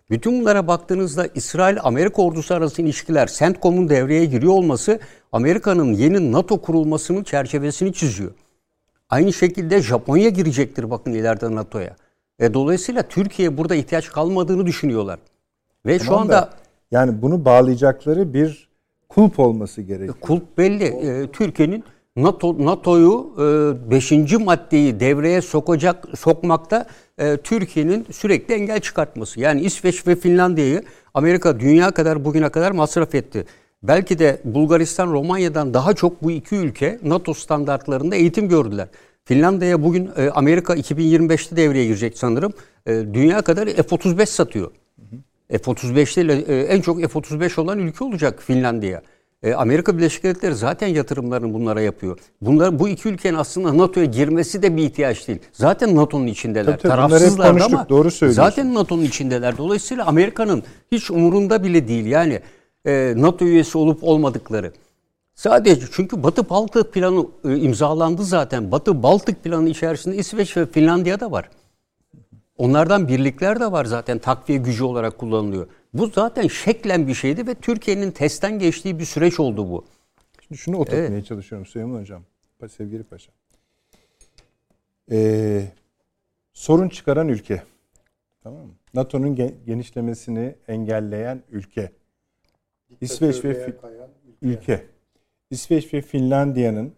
Bütün 0.10 0.41
bunlara 0.41 0.68
baktığınızda 0.68 1.28
İsrail-Amerika 1.36 2.22
ordusu 2.22 2.53
arası 2.53 2.82
ilişkiler, 2.82 3.28
CENTCOM'un 3.28 3.89
devreye 3.89 4.26
giriyor 4.26 4.53
olması 4.53 4.99
Amerika'nın 5.32 5.93
yeni 5.93 6.32
NATO 6.32 6.62
kurulmasının 6.62 7.24
çerçevesini 7.24 7.93
çiziyor. 7.93 8.32
Aynı 9.10 9.34
şekilde 9.34 9.82
Japonya 9.82 10.30
girecektir 10.30 10.89
bakın 10.89 11.14
ileride 11.14 11.55
NATO'ya. 11.55 11.95
E, 12.39 12.53
dolayısıyla 12.53 13.03
Türkiye 13.03 13.58
burada 13.58 13.76
ihtiyaç 13.76 14.10
kalmadığını 14.10 14.66
düşünüyorlar. 14.66 15.20
Ve 15.86 15.99
şu 15.99 16.05
Tamam 16.05 16.22
anda 16.22 16.34
da 16.34 16.49
yani 16.91 17.22
bunu 17.22 17.45
bağlayacakları 17.45 18.34
bir 18.34 18.68
kulp 19.10 19.39
olması 19.39 19.82
gerekiyor. 19.82 20.16
kulp 20.22 20.58
belli. 20.58 20.84
E, 20.84 21.32
Türkiye'nin 21.32 21.84
NATO 22.18 22.65
NATO'yu 22.65 23.34
5. 23.91 24.11
maddeyi 24.39 24.99
devreye 24.99 25.41
sokacak 25.41 26.05
sokmakta 26.18 26.86
e, 27.18 27.38
Türkiye'nin 27.38 28.05
sürekli 28.11 28.53
engel 28.53 28.80
çıkartması. 28.80 29.39
Yani 29.39 29.61
İsveç 29.61 30.07
ve 30.07 30.15
Finlandiya'yı 30.15 30.84
Amerika 31.13 31.59
dünya 31.59 31.91
kadar 31.91 32.26
bugüne 32.26 32.49
kadar 32.49 32.72
masraf 32.72 33.15
etti. 33.15 33.45
Belki 33.84 34.20
de 34.20 34.41
Bulgaristan, 34.43 35.13
Romanya'dan 35.13 35.74
daha 35.74 35.93
çok 35.93 36.24
bu 36.24 36.32
iki 36.32 36.55
ülke 36.55 36.99
NATO 37.03 37.34
standartlarında 37.34 38.15
eğitim 38.15 38.49
gördüler. 38.49 38.88
Finlandiya 39.26 39.84
bugün 39.84 40.09
e, 40.18 40.30
Amerika 40.30 40.76
2025'te 40.76 41.55
devreye 41.55 41.86
girecek 41.86 42.18
sanırım. 42.18 42.53
E, 42.86 42.91
dünya 43.13 43.41
kadar 43.41 43.68
F-35 43.68 44.26
satıyor. 44.26 44.72
F-35 45.49 46.22
ile 46.22 46.34
e, 46.34 46.61
en 46.61 46.82
çok 46.82 47.01
F-35 47.01 47.61
olan 47.61 47.80
ülke 47.80 48.03
olacak 48.03 48.43
Finlandiya. 48.43 49.01
E, 49.48 49.56
Amerika 49.56 49.98
Birleşik 49.98 50.24
Devletleri 50.24 50.56
zaten 50.56 50.88
yatırımlarını 50.88 51.54
bunlara 51.54 51.82
yapıyor. 51.82 52.18
Bunlar 52.41 52.80
bu 52.80 52.89
iki 52.89 53.10
ülkenin 53.10 53.38
aslında 53.38 53.78
NATO'ya 53.78 54.06
girmesi 54.06 54.62
de 54.62 54.78
bir 54.78 54.84
ihtiyaç 54.84 55.28
değil. 55.28 55.39
Zaten 55.54 55.95
NATO'nun 55.95 56.28
içindeler. 56.28 56.66
Tabii 56.66 56.78
tabii, 56.78 56.89
Tarafsızlar 56.89 57.50
konuştuk, 57.50 57.74
ama 57.74 57.89
doğru 57.89 58.12
zaten 58.12 58.74
NATO'nun 58.74 59.04
içindeler. 59.04 59.58
Dolayısıyla 59.58 60.06
Amerika'nın 60.06 60.64
hiç 60.91 61.12
umurunda 61.12 61.64
bile 61.64 61.88
değil. 61.88 62.06
Yani 62.06 62.39
e, 62.86 63.14
NATO 63.18 63.45
üyesi 63.45 63.78
olup 63.78 64.04
olmadıkları. 64.04 64.74
Sadece 65.36 65.86
çünkü 65.91 66.24
Batı 66.24 66.50
Baltık 66.50 66.93
planı 66.93 67.26
e, 67.45 67.58
imzalandı 67.58 68.24
zaten. 68.24 68.72
Batı 68.72 69.04
Baltık 69.04 69.43
planı 69.43 69.70
içerisinde 69.70 70.16
İsveç 70.16 70.58
ve 70.58 70.66
Finlandiya 70.66 71.20
da 71.20 71.32
var. 71.32 71.50
Onlardan 72.58 73.08
birlikler 73.08 73.60
de 73.60 73.72
var 73.72 73.86
zaten 73.86 74.18
takviye 74.18 74.60
gücü 74.60 74.84
olarak 74.84 75.18
kullanılıyor. 75.18 75.68
Bu 75.93 76.07
zaten 76.07 76.47
şeklen 76.47 77.07
bir 77.07 77.13
şeydi 77.13 77.47
ve 77.47 77.55
Türkiye'nin 77.55 78.11
testten 78.11 78.59
geçtiği 78.59 78.99
bir 78.99 79.05
süreç 79.05 79.39
oldu 79.39 79.69
bu. 79.69 79.85
Şimdi 80.47 80.57
şunu 80.61 80.77
oturtmaya 80.77 81.23
çalışıyorum 81.23 81.65
Süleyman 81.65 82.01
Hocam. 82.01 82.23
Pa- 82.61 82.69
Sevgili 82.69 83.03
Paşa. 83.03 83.31
Ee, 85.11 85.71
sorun 86.53 86.89
çıkaran 86.89 87.27
ülke. 87.27 87.63
Tamam 88.43 88.59
mı? 88.61 88.73
NATO'nun 88.93 89.35
ge- 89.35 89.53
genişlemesini 89.65 90.55
engelleyen 90.67 91.43
ülke. 91.49 91.91
İsveç 93.01 93.45
ve 93.45 93.51
Fi- 93.67 94.07
ülke. 94.41 94.85
İsveç 95.51 95.93
ve 95.93 96.01
Finlandiya'nın 96.01 96.93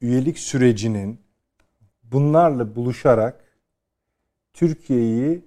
üyelik 0.00 0.38
sürecinin 0.38 1.20
bunlarla 2.02 2.76
buluşarak 2.76 3.44
Türkiye'yi 4.54 5.44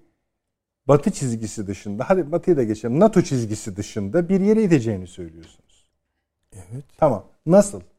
Batı 0.88 1.12
çizgisi 1.12 1.68
dışında, 1.68 2.06
hadi 2.08 2.32
Batı'yı 2.32 2.58
da 2.58 2.64
geçelim, 2.64 3.00
NATO 3.00 3.22
çizgisi 3.22 3.76
dışında 3.76 4.30
bir 4.30 4.42
yere 4.42 4.64
iteceğini 4.64 5.08
söylüyorsunuz. 5.08 5.86
Evet. 6.54 6.84
Tamam. 6.98 7.24
Nasıl? 7.46 7.80
Şimdi 7.80 7.90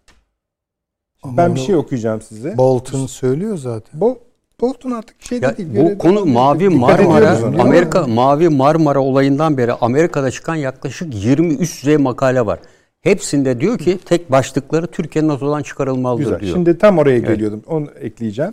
Ama 1.22 1.36
ben 1.36 1.55
bir 1.55 1.61
şey 1.61 1.74
okuyacağım 1.76 2.22
size. 2.22 2.57
Bolton 2.57 3.07
söylüyor 3.07 3.57
zaten. 3.59 4.01
Bu 4.01 4.18
Bolton 4.61 4.91
artık 4.91 5.22
şey 5.22 5.41
Ya 5.41 5.57
değil. 5.57 5.68
bu 5.76 5.99
konu 5.99 6.16
devam 6.16 6.28
Mavi 6.28 6.68
Marmara, 6.68 7.49
ona. 7.49 7.62
Amerika 7.62 8.07
Mavi 8.07 8.49
Marmara 8.49 9.01
olayından 9.01 9.59
beri 9.59 9.72
Amerika'da 9.72 10.30
çıkan 10.30 10.55
yaklaşık 10.55 11.14
20 11.24 11.55
üst 11.55 11.82
düzey 11.82 11.97
makale 11.97 12.47
var. 12.47 12.59
Hepsinde 13.01 13.61
diyor 13.61 13.78
ki 13.78 13.99
tek 14.05 14.30
başlıkları 14.32 14.86
Türkiye 14.86 15.26
NATO'dan 15.26 15.62
çıkarılmalıdır 15.62 16.24
Güzel. 16.24 16.41
diyor. 16.41 16.55
Şimdi 16.55 16.78
tam 16.78 16.99
oraya 16.99 17.18
geliyordum. 17.18 17.62
Onu 17.66 17.91
ekleyeceğim. 18.01 18.53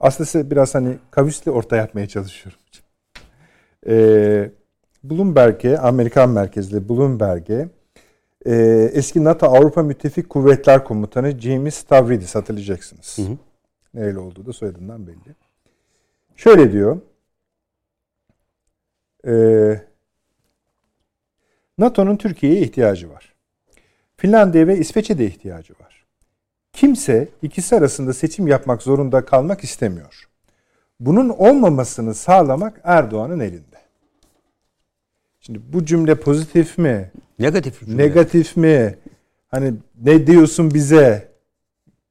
Aslında 0.00 0.26
size 0.26 0.50
biraz 0.50 0.74
hani 0.74 0.96
kavisli 1.10 1.50
orta 1.50 1.76
yapmaya 1.76 2.08
çalışıyorum. 2.08 2.58
Ee, 3.86 4.50
Bloomberg'e, 5.04 5.78
Amerikan 5.78 6.30
merkezli 6.30 6.88
Bloomberg'e 6.88 7.68
e, 8.46 8.54
eski 8.92 9.24
NATO 9.24 9.46
Avrupa 9.46 9.82
Müttefik 9.82 10.28
Kuvvetler 10.30 10.84
Komutanı 10.84 11.40
James 11.40 11.74
Stavridis 11.74 12.34
hatırlayacaksınız. 12.34 13.18
Nereli 13.94 14.18
olduğu 14.18 14.46
da 14.46 14.52
soyadından 14.52 15.06
belli. 15.06 15.34
Şöyle 16.36 16.72
diyor. 16.72 17.00
Ee, 19.26 19.80
NATO'nun 21.78 22.16
Türkiye'ye 22.16 22.60
ihtiyacı 22.60 23.10
var. 23.10 23.34
Finlandiya 24.16 24.66
ve 24.66 24.78
İsveç'e 24.78 25.18
de 25.18 25.26
ihtiyacı 25.26 25.74
var. 25.80 26.06
Kimse 26.72 27.28
ikisi 27.42 27.76
arasında 27.76 28.12
seçim 28.12 28.46
yapmak 28.46 28.82
zorunda 28.82 29.24
kalmak 29.24 29.64
istemiyor. 29.64 30.28
Bunun 31.00 31.28
olmamasını 31.28 32.14
sağlamak 32.14 32.80
Erdoğan'ın 32.84 33.40
elinde. 33.40 33.67
Şimdi 35.48 35.72
bu 35.72 35.84
cümle 35.84 36.14
pozitif 36.20 36.78
mi? 36.78 37.10
Negatif 37.38 37.80
cümle. 37.86 37.96
Negatif 38.02 38.56
mi? 38.56 38.98
Hani 39.48 39.74
ne 40.02 40.26
diyorsun 40.26 40.70
bize? 40.74 41.32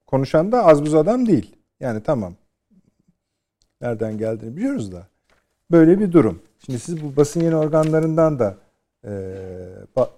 Konuşan 0.07 0.51
da 0.51 0.65
az 0.65 0.81
buz 0.85 0.95
adam 0.95 1.25
değil. 1.27 1.55
Yani 1.79 2.03
tamam. 2.03 2.33
Nereden 3.81 4.17
geldiğini 4.17 4.57
biliyoruz 4.57 4.91
da. 4.91 5.07
Böyle 5.71 5.99
bir 5.99 6.11
durum. 6.11 6.41
Şimdi 6.65 6.79
siz 6.79 7.03
bu 7.03 7.15
basın 7.15 7.39
yayın 7.39 7.53
organlarından 7.53 8.39
da 8.39 8.57
eee, 9.03 9.11
ba- 9.95 10.09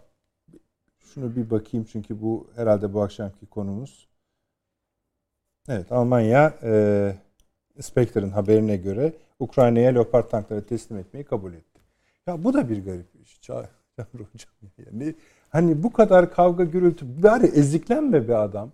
şunu 1.00 1.36
bir 1.36 1.50
bakayım 1.50 1.88
çünkü 1.92 2.22
bu 2.22 2.48
herhalde 2.56 2.94
bu 2.94 3.02
akşamki 3.02 3.46
konumuz. 3.46 4.08
Evet 5.70 5.92
Almanya 5.92 6.54
eee 6.64 7.16
Spectre'ın 7.82 8.30
haberine 8.30 8.78
göre 8.78 9.14
Ukrayna'ya 9.40 9.92
Leopard 9.92 10.30
tankları 10.30 10.66
teslim 10.66 10.98
etmeyi 10.98 11.26
kabul 11.26 11.54
etti. 11.54 11.69
Ya 12.30 12.44
bu 12.44 12.54
da 12.54 12.70
bir 12.70 12.86
garip 12.86 13.16
iş. 13.24 13.36
Ça- 13.38 13.68
Çağrı 13.98 14.08
hocam 14.14 14.72
yani 14.78 15.16
hani 15.50 15.84
bu 15.84 15.94
kadar 15.94 16.32
kavga 16.34 16.64
gürültü 16.64 17.24
bari 17.24 17.46
eziklenme 17.46 18.28
be 18.28 18.36
adam. 18.36 18.72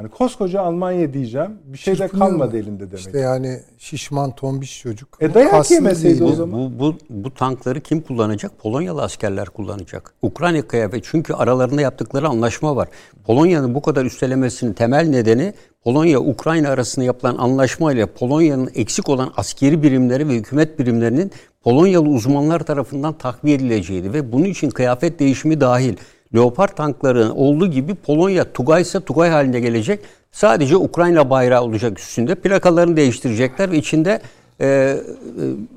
Hani 0.00 0.08
koskoca 0.08 0.60
Almanya 0.60 1.12
diyeceğim. 1.12 1.58
Bir 1.64 1.78
şey 1.78 1.98
de 1.98 2.08
kalmadı 2.08 2.58
elinde 2.58 2.86
demek. 2.86 2.98
İşte 2.98 3.18
yani 3.18 3.60
şişman 3.78 4.34
tombiş 4.34 4.80
çocuk. 4.80 5.18
E 5.20 5.34
dayak 5.34 5.70
yemeseydi 5.70 6.20
değil. 6.20 6.32
o 6.32 6.34
zaman. 6.34 6.60
Bu, 6.60 6.78
bu, 6.78 6.96
bu 7.10 7.34
tankları 7.34 7.80
kim 7.80 8.00
kullanacak? 8.00 8.58
Polonyalı 8.58 9.02
askerler 9.02 9.46
kullanacak. 9.46 10.14
Ukrayna'ya 10.22 10.92
ve 10.92 11.00
çünkü 11.02 11.34
aralarında 11.34 11.80
yaptıkları 11.80 12.28
anlaşma 12.28 12.76
var. 12.76 12.88
Polonya'nın 13.24 13.74
bu 13.74 13.82
kadar 13.82 14.04
üstelemesinin 14.04 14.72
temel 14.72 15.08
nedeni 15.08 15.54
Polonya-Ukrayna 15.84 16.68
arasında 16.68 17.04
yapılan 17.04 17.36
anlaşma 17.36 17.92
ile 17.92 18.06
Polonya'nın 18.06 18.70
eksik 18.74 19.08
olan 19.08 19.32
askeri 19.36 19.82
birimleri 19.82 20.28
ve 20.28 20.34
hükümet 20.34 20.78
birimlerinin 20.78 21.32
Polonyalı 21.62 22.08
uzmanlar 22.08 22.60
tarafından 22.60 23.18
takviye 23.18 23.56
edileceğiydi 23.56 24.12
ve 24.12 24.32
bunun 24.32 24.44
için 24.44 24.70
kıyafet 24.70 25.18
değişimi 25.18 25.60
dahil 25.60 25.96
Leopard 26.34 26.68
tankların 26.76 27.30
olduğu 27.30 27.66
gibi 27.66 27.94
Polonya 27.94 28.52
Tugay 28.52 28.82
ise 28.82 29.00
Tugay 29.00 29.30
haline 29.30 29.60
gelecek. 29.60 30.00
Sadece 30.32 30.76
Ukrayna 30.76 31.30
bayrağı 31.30 31.62
olacak 31.62 31.98
üstünde. 31.98 32.34
Plakalarını 32.34 32.96
değiştirecekler 32.96 33.70
ve 33.72 33.76
içinde 33.76 34.20
e, 34.60 34.66
e, 34.66 34.96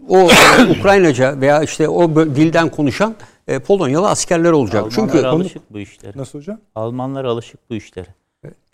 o 0.10 0.30
Ukraynaca 0.80 1.42
veya 1.42 1.64
işte 1.64 1.90
o 1.90 2.16
dilden 2.16 2.70
konuşan 2.70 3.16
e, 3.48 3.60
Polonyalı 3.60 4.10
askerler 4.10 4.52
olacak. 4.52 4.84
Almanlar 4.84 5.14
Çünkü 5.14 5.28
alışık 5.28 5.74
bu 5.74 5.80
işlere. 5.80 6.12
Nasıl 6.16 6.40
hocam? 6.40 6.60
Almanlar 6.76 7.26
alışık 7.26 7.70
bu 7.70 7.76
işlere. 7.76 8.08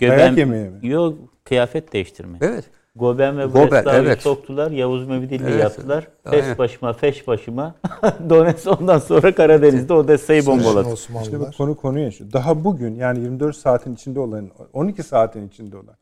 Dayak 0.02 0.38
yemeye 0.38 0.70
mi? 0.70 0.88
Yok 0.88 1.18
kıyafet 1.44 1.94
değiştirme. 1.94 2.38
evet. 2.42 2.66
Goben 3.00 3.38
ve 3.38 3.54
Breslav'ı 3.54 3.96
evet. 3.96 4.22
soktular. 4.22 4.72
Yavuz 4.72 5.08
Mevdilli 5.08 5.50
Evet. 5.50 5.60
yaptılar. 5.60 6.08
Aynen. 6.26 6.42
Fes 6.42 6.58
başıma, 6.58 6.94
feş 6.94 7.28
başıma. 7.28 7.76
Donetsk 8.30 8.82
ondan 8.82 9.00
sonra 9.00 9.36
Karadeniz'de 9.36 9.94
Odessa'yı 9.94 10.46
bombaladı. 10.46 10.94
İşte 10.94 11.40
bu 11.40 11.52
konu 11.58 11.76
konuya 11.76 12.12
şu. 12.12 12.34
Daha 12.34 12.64
bugün 12.64 12.96
yani 12.96 13.20
24 13.20 13.56
saatin 13.56 13.96
içinde 13.96 14.20
olan, 14.20 14.50
12 14.74 15.04
saatin 15.04 15.48
içinde 15.48 15.78
olan 15.78 15.96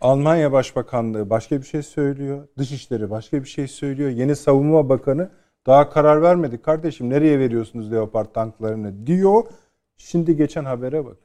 Almanya 0.00 0.52
Başbakanlığı 0.52 1.30
başka 1.30 1.60
bir 1.60 1.66
şey 1.66 1.82
söylüyor. 1.82 2.48
Dışişleri 2.58 3.10
başka 3.10 3.42
bir 3.42 3.48
şey 3.48 3.68
söylüyor. 3.68 4.10
Yeni 4.10 4.36
Savunma 4.36 4.88
Bakanı 4.88 5.30
daha 5.66 5.90
karar 5.90 6.22
vermedik 6.22 6.64
kardeşim 6.64 7.10
nereye 7.10 7.38
veriyorsunuz 7.38 7.92
Leopard 7.92 8.32
tanklarını 8.34 9.06
diyor. 9.06 9.44
Şimdi 9.96 10.36
geçen 10.36 10.64
habere 10.64 11.04
bak. 11.04 11.16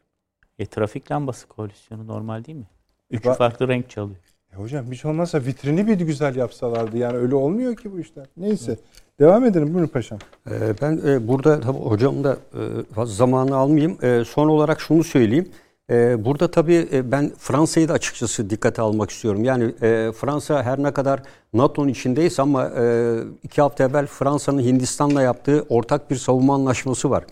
E, 0.59 0.65
trafik 0.65 1.11
lambası 1.11 1.47
koalisyonu 1.47 2.07
normal 2.07 2.45
değil 2.45 2.57
mi? 2.57 2.67
Üçü 3.11 3.33
farklı 3.33 3.67
renk 3.67 3.89
çalıyor. 3.89 4.19
Hocam 4.59 4.85
hiç 4.91 5.05
olmazsa 5.05 5.39
vitrini 5.45 5.87
bir 5.87 5.99
güzel 5.99 6.35
yapsalardı. 6.35 6.97
Yani 6.97 7.17
öyle 7.17 7.35
olmuyor 7.35 7.75
ki 7.75 7.91
bu 7.93 7.99
işler. 7.99 8.25
Neyse. 8.37 8.77
Devam 9.19 9.45
edelim. 9.45 9.73
Buyurun 9.73 9.87
paşam. 9.87 10.19
Ee, 10.51 10.51
Ben 10.81 11.01
e, 11.07 11.27
burada 11.27 11.59
tabii 11.59 11.77
hocam 11.77 12.23
da 12.23 12.37
e, 12.53 12.93
fazla 12.95 13.13
zamanı 13.13 13.55
almayayım. 13.55 13.97
E, 14.05 14.23
Son 14.25 14.47
olarak 14.47 14.81
şunu 14.81 15.03
söyleyeyim. 15.03 15.49
E, 15.89 16.25
Burada 16.25 16.51
tabii 16.51 16.87
e, 16.93 17.11
ben 17.11 17.31
Fransa'yı 17.37 17.87
da 17.89 17.93
açıkçası 17.93 18.49
dikkate 18.49 18.81
almak 18.81 19.09
istiyorum. 19.09 19.43
Yani 19.43 19.63
e, 19.81 20.11
Fransa 20.11 20.63
her 20.63 20.83
ne 20.83 20.91
kadar 20.91 21.23
NATO'nun 21.53 21.87
içindeyiz 21.87 22.39
ama 22.39 22.69
e, 22.77 23.15
iki 23.43 23.61
hafta 23.61 23.83
evvel 23.83 24.05
Fransa'nın 24.07 24.61
Hindistan'la 24.61 25.21
yaptığı 25.21 25.65
ortak 25.69 26.11
bir 26.11 26.15
savunma 26.15 26.55
anlaşması 26.55 27.09
var. 27.09 27.23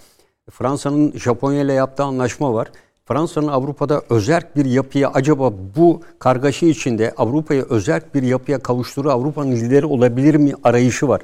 Fransa'nın 0.52 1.12
Japonya 1.18 1.62
ile 1.62 1.74
yaptığı 1.74 2.04
anlaşma 2.04 2.54
var. 2.54 2.72
Fransa'nın 3.08 3.48
Avrupa'da 3.48 4.02
özerk 4.10 4.56
bir 4.56 4.66
yapıya 4.66 5.10
acaba 5.10 5.54
bu 5.76 6.02
kargaşa 6.20 6.66
içinde 6.66 7.14
Avrupa'yı 7.18 7.66
özerk 7.70 8.16
bir 8.16 8.24
yapıya 8.24 8.60
kavuşturur 8.60 9.10
Avrupa'nın 9.10 9.52
lideri 9.52 9.86
olabilir 9.86 10.36
mi 10.36 10.54
arayışı 10.64 11.08
var. 11.08 11.22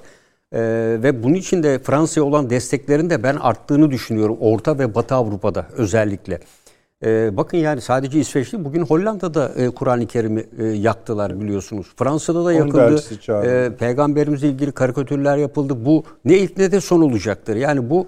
Ee, 0.53 0.59
ve 1.03 1.23
bunun 1.23 1.33
için 1.33 1.63
de 1.63 1.79
Fransa'ya 1.79 2.25
olan 2.25 2.49
desteklerin 2.49 3.09
de 3.09 3.23
ben 3.23 3.35
arttığını 3.35 3.91
düşünüyorum. 3.91 4.37
Orta 4.39 4.79
ve 4.79 4.95
Batı 4.95 5.15
Avrupa'da 5.15 5.65
özellikle. 5.77 6.39
Ee, 7.05 7.37
bakın 7.37 7.57
yani 7.57 7.81
sadece 7.81 8.19
İsveç 8.19 8.53
değil, 8.53 8.65
bugün 8.65 8.81
Hollanda'da 8.81 9.51
e, 9.55 9.69
Kur'an-ı 9.69 10.07
Kerim'i 10.07 10.45
e, 10.59 10.65
yaktılar 10.65 11.41
biliyorsunuz. 11.41 11.87
Fransa'da 11.95 12.45
da 12.45 12.53
yakıldı. 12.53 12.77
Ee, 13.45 13.71
peygamberimizle 13.79 14.47
ilgili 14.47 14.71
karikatürler 14.71 15.37
yapıldı. 15.37 15.85
Bu 15.85 16.03
ne 16.25 16.37
ilk 16.37 16.57
ne 16.57 16.71
de 16.71 16.81
son 16.81 17.01
olacaktır. 17.01 17.55
Yani 17.55 17.89
bu 17.89 18.01
e, 18.01 18.07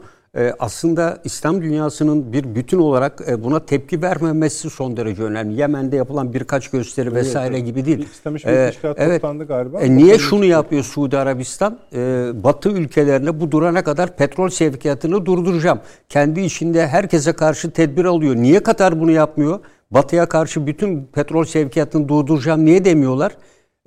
aslında 0.59 1.17
İslam 1.23 1.61
dünyasının 1.61 2.33
bir 2.33 2.55
bütün 2.55 2.79
olarak 2.79 3.21
e, 3.27 3.43
buna 3.43 3.65
tepki 3.65 4.01
vermemesi 4.01 4.69
son 4.69 4.97
derece 4.97 5.23
önemli. 5.23 5.59
Yemen'de 5.59 5.95
yapılan 5.95 6.33
birkaç 6.33 6.67
gösteri 6.69 7.15
vesaire 7.15 7.55
evet. 7.55 7.65
gibi 7.65 7.85
değil. 7.85 8.07
İslam 8.11 8.35
İşbirliği 8.35 8.57
Ee, 8.57 8.65
Teşkilatı 8.71 9.13
toplandı 9.13 9.47
galiba. 9.47 9.81
E, 9.81 9.95
niye 9.95 10.17
şunu 10.17 10.45
yapıyor 10.45 10.83
Suudi 10.83 11.17
Arabistan? 11.17 11.79
E, 11.93 12.31
Batı 12.43 12.69
ülkelerine 12.69 13.39
bu 13.39 13.51
durana 13.51 13.83
kadar 13.83 14.15
petrol 14.15 14.49
sevkiyatını 14.49 15.25
durduracağım. 15.25 15.79
Kendi 16.09 16.41
içinde 16.41 16.87
herkese 16.87 17.33
karşı 17.33 17.71
tedbir 17.71 18.05
alıyor. 18.05 18.35
Niye 18.35 18.63
Katar 18.63 18.99
bunu 18.99 19.11
yapmıyor? 19.11 19.59
Batı'ya 19.91 20.25
karşı 20.25 20.67
bütün 20.67 21.05
petrol 21.05 21.43
sevkiyatını 21.43 22.07
durduracağım. 22.07 22.65
Niye 22.65 22.85
demiyorlar? 22.85 23.31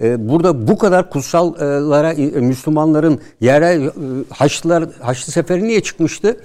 E, 0.03 0.29
burada 0.29 0.69
bu 0.69 0.79
kadar 0.79 1.11
kutsallara 1.11 2.13
e, 2.13 2.27
Müslümanların 2.27 3.21
yere 3.41 3.67
e, 3.67 3.91
Haçlılar 4.31 4.85
Haçlı 5.01 5.33
Seferi 5.33 5.65
niye 5.65 5.81
çıkmıştı? 5.81 6.37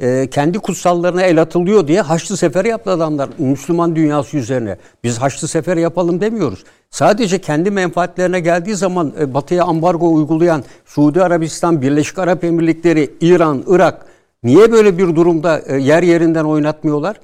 E, 0.00 0.26
kendi 0.30 0.58
kutsallarına 0.58 1.22
el 1.22 1.42
atılıyor 1.42 1.86
diye 1.86 2.00
Haçlı 2.00 2.36
Seferi 2.36 2.68
yaptı 2.68 2.90
adamlar 2.90 3.28
Müslüman 3.38 3.96
dünyası 3.96 4.36
üzerine. 4.36 4.76
Biz 5.04 5.18
Haçlı 5.18 5.48
Seferi 5.48 5.80
yapalım 5.80 6.20
demiyoruz. 6.20 6.64
Sadece 6.90 7.38
kendi 7.38 7.70
menfaatlerine 7.70 8.40
geldiği 8.40 8.74
zaman 8.74 9.12
e, 9.20 9.34
Batı'ya 9.34 9.64
ambargo 9.64 10.12
uygulayan 10.12 10.64
Suudi 10.86 11.22
Arabistan, 11.22 11.82
Birleşik 11.82 12.18
Arap 12.18 12.44
Emirlikleri, 12.44 13.10
İran, 13.20 13.64
Irak 13.66 14.06
niye 14.42 14.72
böyle 14.72 14.98
bir 14.98 15.16
durumda 15.16 15.58
yer 15.76 16.02
yerinden 16.02 16.44
oynatmıyorlar? 16.44 17.16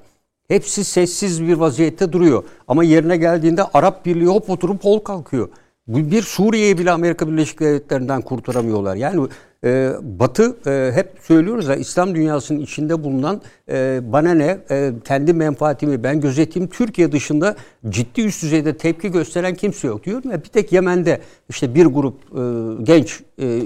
Hepsi 0.48 0.84
sessiz 0.84 1.42
bir 1.42 1.54
vaziyette 1.54 2.12
duruyor. 2.12 2.44
Ama 2.68 2.84
yerine 2.84 3.16
geldiğinde 3.16 3.62
Arap 3.74 4.06
Birliği 4.06 4.26
hop 4.26 4.50
oturup 4.50 4.84
hol 4.84 4.98
kalkıyor. 4.98 5.48
Bir 5.88 6.22
Suriye'yi 6.22 6.78
bile 6.78 6.90
Amerika 6.90 7.28
Birleşik 7.28 7.60
Devletleri'nden 7.60 8.22
kurtaramıyorlar. 8.22 8.96
Yani 8.96 9.28
e, 9.64 9.92
Batı 10.02 10.56
e, 10.66 10.92
hep 10.94 11.12
söylüyoruz 11.22 11.68
ya 11.68 11.76
İslam 11.76 12.14
dünyasının 12.14 12.60
içinde 12.60 13.04
bulunan 13.04 13.42
e, 13.68 14.00
bana 14.12 14.34
ne 14.34 14.58
e, 14.70 14.92
kendi 15.04 15.32
menfaatimi 15.32 16.02
ben 16.02 16.20
gözeteyim 16.20 16.68
Türkiye 16.68 17.12
dışında 17.12 17.56
ciddi 17.88 18.20
üst 18.20 18.42
düzeyde 18.42 18.76
tepki 18.76 19.12
gösteren 19.12 19.54
kimse 19.54 19.88
yok 19.88 20.04
diyorum 20.04 20.30
ya 20.30 20.44
bir 20.44 20.48
tek 20.48 20.72
Yemen'de 20.72 21.20
işte 21.48 21.74
bir 21.74 21.86
grup 21.86 22.14
e, 22.14 22.42
genç 22.82 23.20
e, 23.40 23.62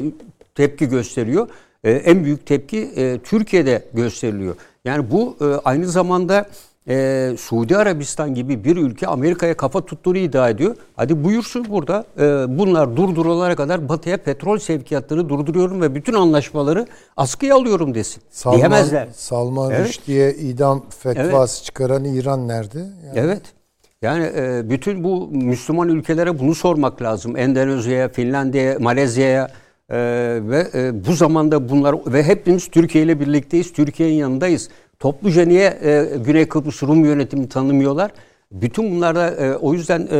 tepki 0.55 0.89
gösteriyor. 0.89 1.49
E, 1.85 1.91
en 1.91 2.25
büyük 2.25 2.47
tepki 2.47 2.79
e, 2.97 3.19
Türkiye'de 3.19 3.85
gösteriliyor. 3.95 4.55
Yani 4.85 5.11
bu 5.11 5.37
e, 5.41 5.45
aynı 5.45 5.87
zamanda 5.87 6.47
e, 6.89 7.31
Suudi 7.39 7.77
Arabistan 7.77 8.35
gibi 8.35 8.65
bir 8.65 8.77
ülke 8.77 9.07
Amerika'ya 9.07 9.57
kafa 9.57 9.81
tuttuğunu 9.81 10.19
iddia 10.19 10.49
ediyor. 10.49 10.77
Hadi 10.97 11.25
buyursun 11.25 11.67
burada. 11.69 12.05
E, 12.19 12.59
bunlar 12.59 12.97
durdurulana 12.97 13.57
kadar 13.57 13.89
Batı'ya 13.89 14.17
petrol 14.17 14.59
sevkiyatlarını 14.59 15.29
durduruyorum 15.29 15.83
ve 15.83 15.95
bütün 15.95 16.13
anlaşmaları 16.13 16.87
askıya 17.17 17.57
alıyorum 17.57 17.95
desin. 17.95 18.23
Salman, 18.31 18.59
Diyemezler. 18.59 19.09
Salman 19.13 19.71
Evet. 19.71 19.89
Rushdie'ye 19.89 20.35
idam 20.35 20.85
fetvası 20.91 21.65
çıkaran 21.65 22.05
İran 22.05 22.49
nerede? 22.49 22.79
Yani 22.79 23.19
Evet. 23.19 23.43
Yani 24.03 24.31
e, 24.37 24.71
bütün 24.71 25.05
bu 25.05 25.29
Müslüman 25.29 25.89
ülkelere 25.89 26.39
bunu 26.39 26.55
sormak 26.55 27.03
lazım. 27.03 27.37
Endonezya'ya, 27.37 28.09
Finlandiya'ya, 28.09 28.79
Malezya'ya 28.79 29.49
e, 29.91 29.99
ve 30.43 30.67
e, 30.75 31.07
bu 31.07 31.13
zamanda 31.13 31.69
bunlar 31.69 31.97
ve 32.07 32.23
hepimiz 32.23 32.69
Türkiye 32.69 33.05
ile 33.05 33.21
birlikteyiz. 33.21 33.73
Türkiye'nin 33.73 34.15
yanındayız. 34.15 34.69
Topluca 35.01 35.45
niye 35.45 35.79
e, 35.83 36.17
Güney 36.25 36.49
Kıbrıs 36.49 36.83
Rum 36.83 37.05
yönetimini 37.05 37.49
tanımıyorlar? 37.49 38.11
Bütün 38.53 38.91
bunlar 38.91 39.17
da 39.17 39.31
e, 39.31 39.55
o 39.55 39.75
yüzden 39.75 40.01
e, 40.01 40.11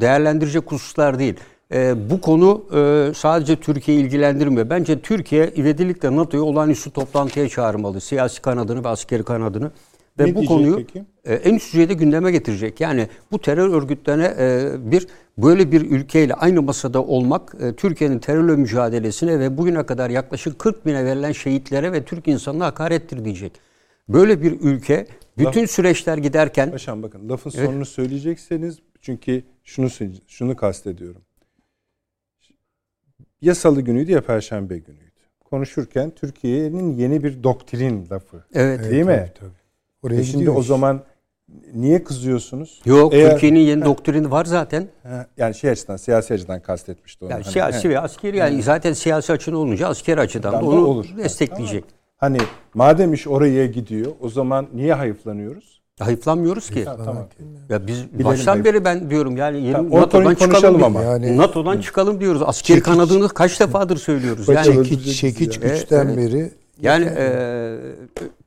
değerlendirecek 0.00 0.72
hususlar 0.72 1.18
değil. 1.18 1.34
E, 1.72 2.10
bu 2.10 2.20
konu 2.20 2.64
e, 2.74 3.12
sadece 3.14 3.56
Türkiye'yi 3.56 4.04
ilgilendirmiyor. 4.04 4.70
Bence 4.70 5.00
Türkiye 5.00 5.52
ivedilikle 5.56 6.16
NATO'yu 6.16 6.42
olağanüstü 6.42 6.90
toplantıya 6.90 7.48
çağırmalı. 7.48 8.00
Siyasi 8.00 8.42
kanadını 8.42 8.84
ve 8.84 8.88
askeri 8.88 9.22
kanadını. 9.22 9.70
Ve 10.18 10.24
Ne 10.24 10.34
bu 10.34 10.44
konuyu 10.44 10.76
peki? 10.76 11.04
e, 11.24 11.34
en 11.34 11.54
üst 11.54 11.72
düzeyde 11.72 11.94
gündeme 11.94 12.32
getirecek. 12.32 12.80
Yani 12.80 13.08
bu 13.32 13.38
terör 13.38 13.68
örgütlerine 13.68 14.34
e, 14.38 14.70
bir 14.90 15.06
böyle 15.38 15.72
bir 15.72 15.90
ülkeyle 15.90 16.34
aynı 16.34 16.62
masada 16.62 17.02
olmak 17.02 17.54
e, 17.60 17.72
Türkiye'nin 17.72 18.18
terörle 18.18 18.56
mücadelesine 18.56 19.38
ve 19.40 19.58
bugüne 19.58 19.86
kadar 19.86 20.10
yaklaşık 20.10 20.58
40 20.58 20.86
bine 20.86 21.04
verilen 21.04 21.32
şehitlere 21.32 21.92
ve 21.92 22.02
Türk 22.04 22.28
insanına 22.28 22.66
hakarettir 22.66 23.24
diyecek. 23.24 23.69
Böyle 24.08 24.42
bir 24.42 24.60
ülke 24.60 25.06
bütün 25.38 25.66
süreçler 25.66 26.18
giderken 26.18 26.70
Paşam 26.70 27.02
bakın 27.02 27.28
lafın 27.28 27.50
sonunu 27.50 27.86
söyleyecekseniz 27.86 28.78
çünkü 29.00 29.42
şunu 29.64 29.88
şunu 30.26 30.56
kastediyorum. 30.56 31.22
Ya 33.42 33.54
salı 33.54 33.80
günüydü 33.80 34.12
ya 34.12 34.20
perşembe 34.20 34.78
günüydü. 34.78 35.10
Konuşurken 35.50 36.10
Türkiye'nin 36.10 36.96
yeni 36.96 37.24
bir 37.24 37.42
doktrin 37.42 38.06
lafı. 38.10 38.44
evet 38.54 38.90
Değil 38.90 39.04
mi? 39.04 39.32
Tabii, 39.34 39.38
tabii. 39.40 39.60
Oraya 40.02 40.20
E 40.20 40.24
şimdi 40.24 40.50
o 40.50 40.62
zaman 40.62 41.04
niye 41.74 42.04
kızıyorsunuz? 42.04 42.80
yok 42.84 43.14
Eğer- 43.14 43.30
Türkiye'nin 43.30 43.60
yeni 43.60 43.84
doktrini 43.84 44.30
var 44.30 44.44
zaten. 44.44 44.88
Ha, 45.02 45.26
yani 45.36 45.54
şey 45.54 45.70
açıdan, 45.70 45.96
siyasi 45.96 46.34
açıdan 46.34 46.60
kastetmişti 46.62 47.24
onu. 47.24 47.32
Yani 47.32 47.42
Hani, 47.42 47.52
siyasi 47.52 47.84
he. 47.88 47.90
ve 47.92 47.98
askeri 47.98 48.36
yani 48.36 48.62
zaten 48.62 48.92
siyasi 48.92 49.32
açın 49.32 49.52
olunca 49.52 49.88
askeri 49.88 50.20
açıdan 50.20 50.52
da 50.52 50.58
Tamam, 50.58 50.74
onu 50.74 50.86
olur. 50.86 51.06
destekleyecek. 51.16 51.84
Hani 52.20 52.38
madem 52.74 53.14
iş 53.14 53.28
oraya 53.28 53.66
gidiyor 53.66 54.12
o 54.20 54.28
zaman 54.28 54.66
niye 54.74 54.94
hayıflanıyoruz? 54.94 55.80
Hayıflanmıyoruz 56.00 56.70
ki. 56.70 56.84
Ha, 56.84 56.96
tamam. 57.04 57.26
Ya 57.68 57.86
biz 57.86 58.12
Bilelim 58.12 58.24
baştan 58.24 58.52
hayır. 58.52 58.64
beri 58.64 58.84
ben 58.84 59.10
diyorum 59.10 59.36
yani 59.36 59.60
yeni 59.62 59.72
Tamam, 59.72 60.00
NATO'dan 60.00 60.34
çıkalım 60.34 60.84
ama. 60.84 61.02
Yani- 61.02 61.36
NATO'dan 61.36 61.80
çıkalım 61.80 62.20
diyoruz. 62.20 62.42
Askeri 62.46 62.76
Çekiç- 62.78 62.82
kanadını 62.84 63.28
kaç 63.28 63.60
defadır 63.60 63.96
söylüyoruz. 63.96 64.48
Yani 64.48 64.64
çekiç, 64.64 65.16
çekiç 65.20 65.58
ya. 65.62 65.68
güçten 65.68 66.06
Evet, 66.08 66.16
beri 66.16 66.50
yani 66.82 67.04
e, 67.18 67.76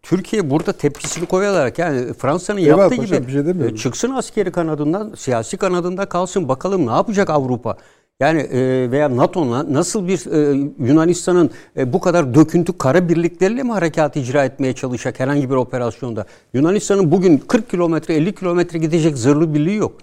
Türkiye 0.01 0.49
burada 0.49 0.73
tepkisini 0.73 1.25
koyarak 1.25 1.79
yani 1.79 2.13
Fransa'nın 2.13 2.57
Eyvallah 2.59 2.81
yaptığı 2.81 2.97
paşam, 2.97 3.17
gibi 3.17 3.27
bir 3.27 3.31
şey 3.33 3.45
demiyorum. 3.45 3.75
e, 3.75 3.77
çıksın 3.77 4.09
askeri 4.09 4.51
kanadından, 4.51 5.13
siyasi 5.17 5.57
kanadında 5.57 6.05
kalsın. 6.05 6.47
Bakalım 6.49 6.87
ne 6.87 6.91
yapacak 6.91 7.29
Avrupa? 7.29 7.77
Yani 8.23 8.41
e, 8.41 8.91
veya 8.91 9.17
NATO'na 9.17 9.73
nasıl 9.73 10.07
bir 10.07 10.31
e, 10.31 10.69
Yunanistan'ın 10.79 11.51
e, 11.77 11.93
bu 11.93 11.99
kadar 11.99 12.33
döküntü 12.35 12.77
kara 12.77 13.09
birlikleriyle 13.09 13.63
mi 13.63 13.71
harekat 13.71 14.15
icra 14.15 14.45
etmeye 14.45 14.73
çalışacak 14.73 15.19
herhangi 15.19 15.49
bir 15.49 15.55
operasyonda? 15.55 16.25
Yunanistan'ın 16.53 17.11
bugün 17.11 17.37
40 17.37 17.69
kilometre 17.69 18.13
50 18.13 18.35
kilometre 18.35 18.79
gidecek 18.79 19.17
zırhlı 19.17 19.53
birliği 19.53 19.75
yok. 19.75 20.01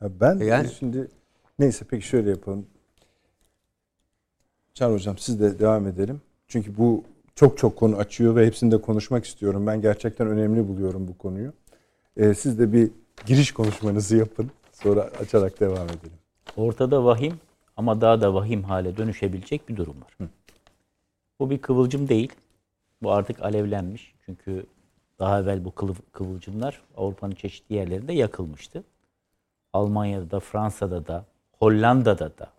Ben 0.00 0.38
Yani- 0.38 0.68
şimdi 0.78 1.08
neyse 1.58 1.84
peki 1.90 2.06
şöyle 2.06 2.30
yapalım. 2.30 2.66
Can 4.74 4.92
Hocam 4.92 5.18
siz 5.18 5.40
de 5.40 5.58
devam 5.58 5.86
edelim. 5.86 6.20
Çünkü 6.48 6.76
bu 6.76 7.04
çok 7.34 7.58
çok 7.58 7.76
konu 7.76 7.96
açıyor 7.96 8.36
ve 8.36 8.46
hepsini 8.46 8.72
de 8.72 8.80
konuşmak 8.80 9.24
istiyorum. 9.24 9.66
Ben 9.66 9.80
gerçekten 9.80 10.26
önemli 10.26 10.68
buluyorum 10.68 11.08
bu 11.08 11.18
konuyu. 11.18 11.52
Ee, 12.16 12.34
siz 12.34 12.58
de 12.58 12.72
bir 12.72 12.90
giriş 13.26 13.52
konuşmanızı 13.52 14.16
yapın. 14.16 14.50
Sonra 14.72 15.10
açarak 15.20 15.60
devam 15.60 15.86
edelim. 15.86 16.19
Ortada 16.56 17.04
vahim 17.04 17.40
ama 17.76 18.00
daha 18.00 18.20
da 18.20 18.34
vahim 18.34 18.62
hale 18.64 18.96
dönüşebilecek 18.96 19.68
bir 19.68 19.76
durum 19.76 19.96
var. 20.00 20.28
Bu 21.40 21.50
bir 21.50 21.58
kıvılcım 21.58 22.08
değil. 22.08 22.32
Bu 23.02 23.12
artık 23.12 23.42
alevlenmiş. 23.42 24.14
Çünkü 24.26 24.66
daha 25.18 25.40
evvel 25.40 25.64
bu 25.64 25.70
kılı- 25.74 25.94
kıvılcımlar 26.12 26.82
Avrupa'nın 26.96 27.34
çeşitli 27.34 27.74
yerlerinde 27.74 28.12
yakılmıştı. 28.12 28.84
Almanya'da 29.72 30.30
da, 30.30 30.40
Fransa'da 30.40 31.06
da, 31.06 31.24
Hollanda'da 31.58 32.38
da. 32.38 32.52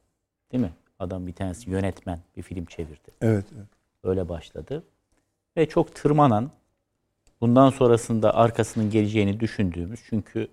Değil 0.51 0.63
mi? 0.63 0.71
Adam 0.99 1.27
bir 1.27 1.33
tanesi 1.33 1.69
yönetmen 1.69 2.19
bir 2.37 2.41
film 2.41 2.65
çevirdi. 2.65 3.11
Evet. 3.21 3.45
evet. 3.57 3.67
Öyle 4.03 4.29
başladı. 4.29 4.83
Ve 5.57 5.69
çok 5.69 5.95
tırmanan, 5.95 6.51
bundan 7.41 7.69
sonrasında 7.69 8.35
arkasının 8.35 8.89
geleceğini 8.89 9.39
düşündüğümüz 9.39 9.99
çünkü 10.09 10.47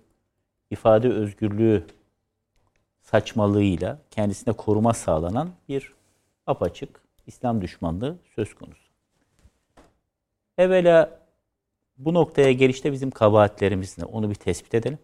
ifade 0.71 1.09
özgürlüğü 1.09 1.83
saçmalığıyla 3.11 3.99
kendisine 4.11 4.53
koruma 4.53 4.93
sağlanan 4.93 5.49
bir 5.69 5.93
apaçık 6.47 7.01
İslam 7.27 7.61
düşmanlığı 7.61 8.17
söz 8.35 8.53
konusu. 8.53 8.89
Evvela 10.57 11.19
bu 11.97 12.13
noktaya 12.13 12.51
gelişte 12.51 12.91
bizim 12.91 13.11
kabahatlerimiz 13.11 13.97
ne? 13.97 14.05
Onu 14.05 14.29
bir 14.29 14.35
tespit 14.35 14.73
edelim. 14.73 14.99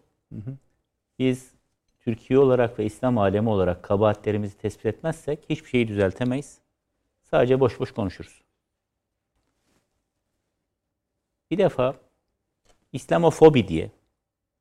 Biz 1.19 1.51
Türkiye 1.99 2.39
olarak 2.39 2.79
ve 2.79 2.85
İslam 2.85 3.17
alemi 3.17 3.49
olarak 3.49 3.83
kabahatlerimizi 3.83 4.57
tespit 4.57 4.85
etmezsek 4.85 5.39
hiçbir 5.49 5.69
şeyi 5.69 5.87
düzeltemeyiz. 5.87 6.57
Sadece 7.23 7.59
boş 7.59 7.79
boş 7.79 7.91
konuşuruz. 7.91 8.41
Bir 11.51 11.57
defa 11.57 11.95
İslamofobi 12.93 13.67
diye 13.67 13.91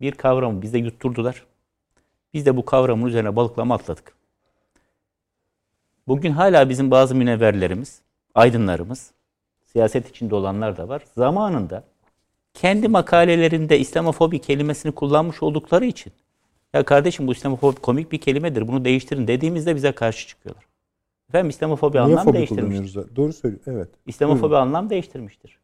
bir 0.01 0.13
kavramı 0.13 0.63
bize 0.63 0.79
yutturdular. 0.79 1.47
Biz 2.35 2.47
de 2.47 2.57
bu 2.57 2.65
kavramın 2.65 3.07
üzerine 3.07 3.37
balıklama 3.37 3.75
atladık. 3.75 4.15
Bugün 6.09 6.31
hala 6.31 6.69
bizim 6.69 6.91
bazı 6.91 7.15
münevverlerimiz, 7.15 8.01
aydınlarımız, 8.35 9.11
siyaset 9.65 10.11
içinde 10.11 10.35
olanlar 10.35 10.77
da 10.77 10.89
var. 10.89 11.03
Zamanında 11.17 11.85
kendi 12.55 12.89
makalelerinde 12.89 13.79
İslamofobi 13.79 14.39
kelimesini 14.39 14.93
kullanmış 14.93 15.43
oldukları 15.43 15.85
için 15.85 16.13
ya 16.73 16.85
kardeşim 16.85 17.27
bu 17.27 17.33
İslamofobi 17.33 17.77
komik 17.77 18.13
bir 18.13 18.19
kelimedir 18.19 18.69
bunu 18.69 18.85
değiştirin 18.85 19.29
dediğimizde 19.29 19.77
bize 19.77 19.93
karşı 19.93 20.29
çıkıyorlar. 20.29 20.65
Efendim 21.29 21.51
İslamofobi 21.51 21.97
Niye 21.97 22.19
anlam 22.19 22.35
değiştirmiştir. 22.35 23.17
Doğru 23.17 23.33
söylüyor. 23.33 23.63
Evet. 23.67 23.89
İslamofobi 24.07 24.57
anlam 24.57 24.91
değiştirmiştir. 24.91 25.59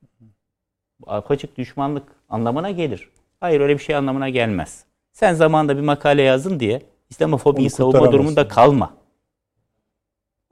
Bu 1.00 1.10
Apaçık 1.12 1.58
düşmanlık 1.58 2.08
anlamına 2.28 2.70
gelir. 2.70 3.08
Hayır 3.40 3.60
öyle 3.60 3.74
bir 3.74 3.82
şey 3.82 3.96
anlamına 3.96 4.28
gelmez. 4.28 4.84
Sen 5.20 5.34
zamanında 5.34 5.76
bir 5.76 5.82
makale 5.82 6.22
yazdın 6.22 6.60
diye 6.60 6.82
İslamofobiyi 7.10 7.70
savunma 7.70 8.12
durumunda 8.12 8.48
kalma. 8.48 8.94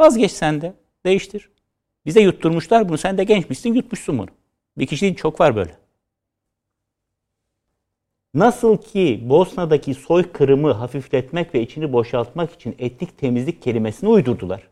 Vazgeç 0.01 0.33
sen 0.33 0.61
de. 0.61 0.75
Değiştir. 1.07 1.51
Bize 2.07 2.21
yutturmuşlar 2.21 2.89
bunu. 2.89 2.99
Sen 2.99 3.19
de 3.19 3.25
gençmişsin 3.25 3.75
yutmuşsun 3.75 4.19
bunu. 4.19 4.27
Bir 4.79 4.87
kişi 4.87 5.03
değil 5.03 5.15
çok 5.15 5.41
var 5.41 5.57
böyle. 5.57 5.77
Nasıl 8.35 8.77
ki 8.77 9.21
Bosna'daki 9.25 9.95
soykırımı 9.95 10.73
hafifletmek 10.73 11.55
ve 11.55 11.63
içini 11.63 11.93
boşaltmak 11.93 12.53
için 12.53 12.77
etnik 12.79 13.19
temizlik 13.19 13.63
kelimesini 13.63 14.11
uydurdular. 14.11 14.69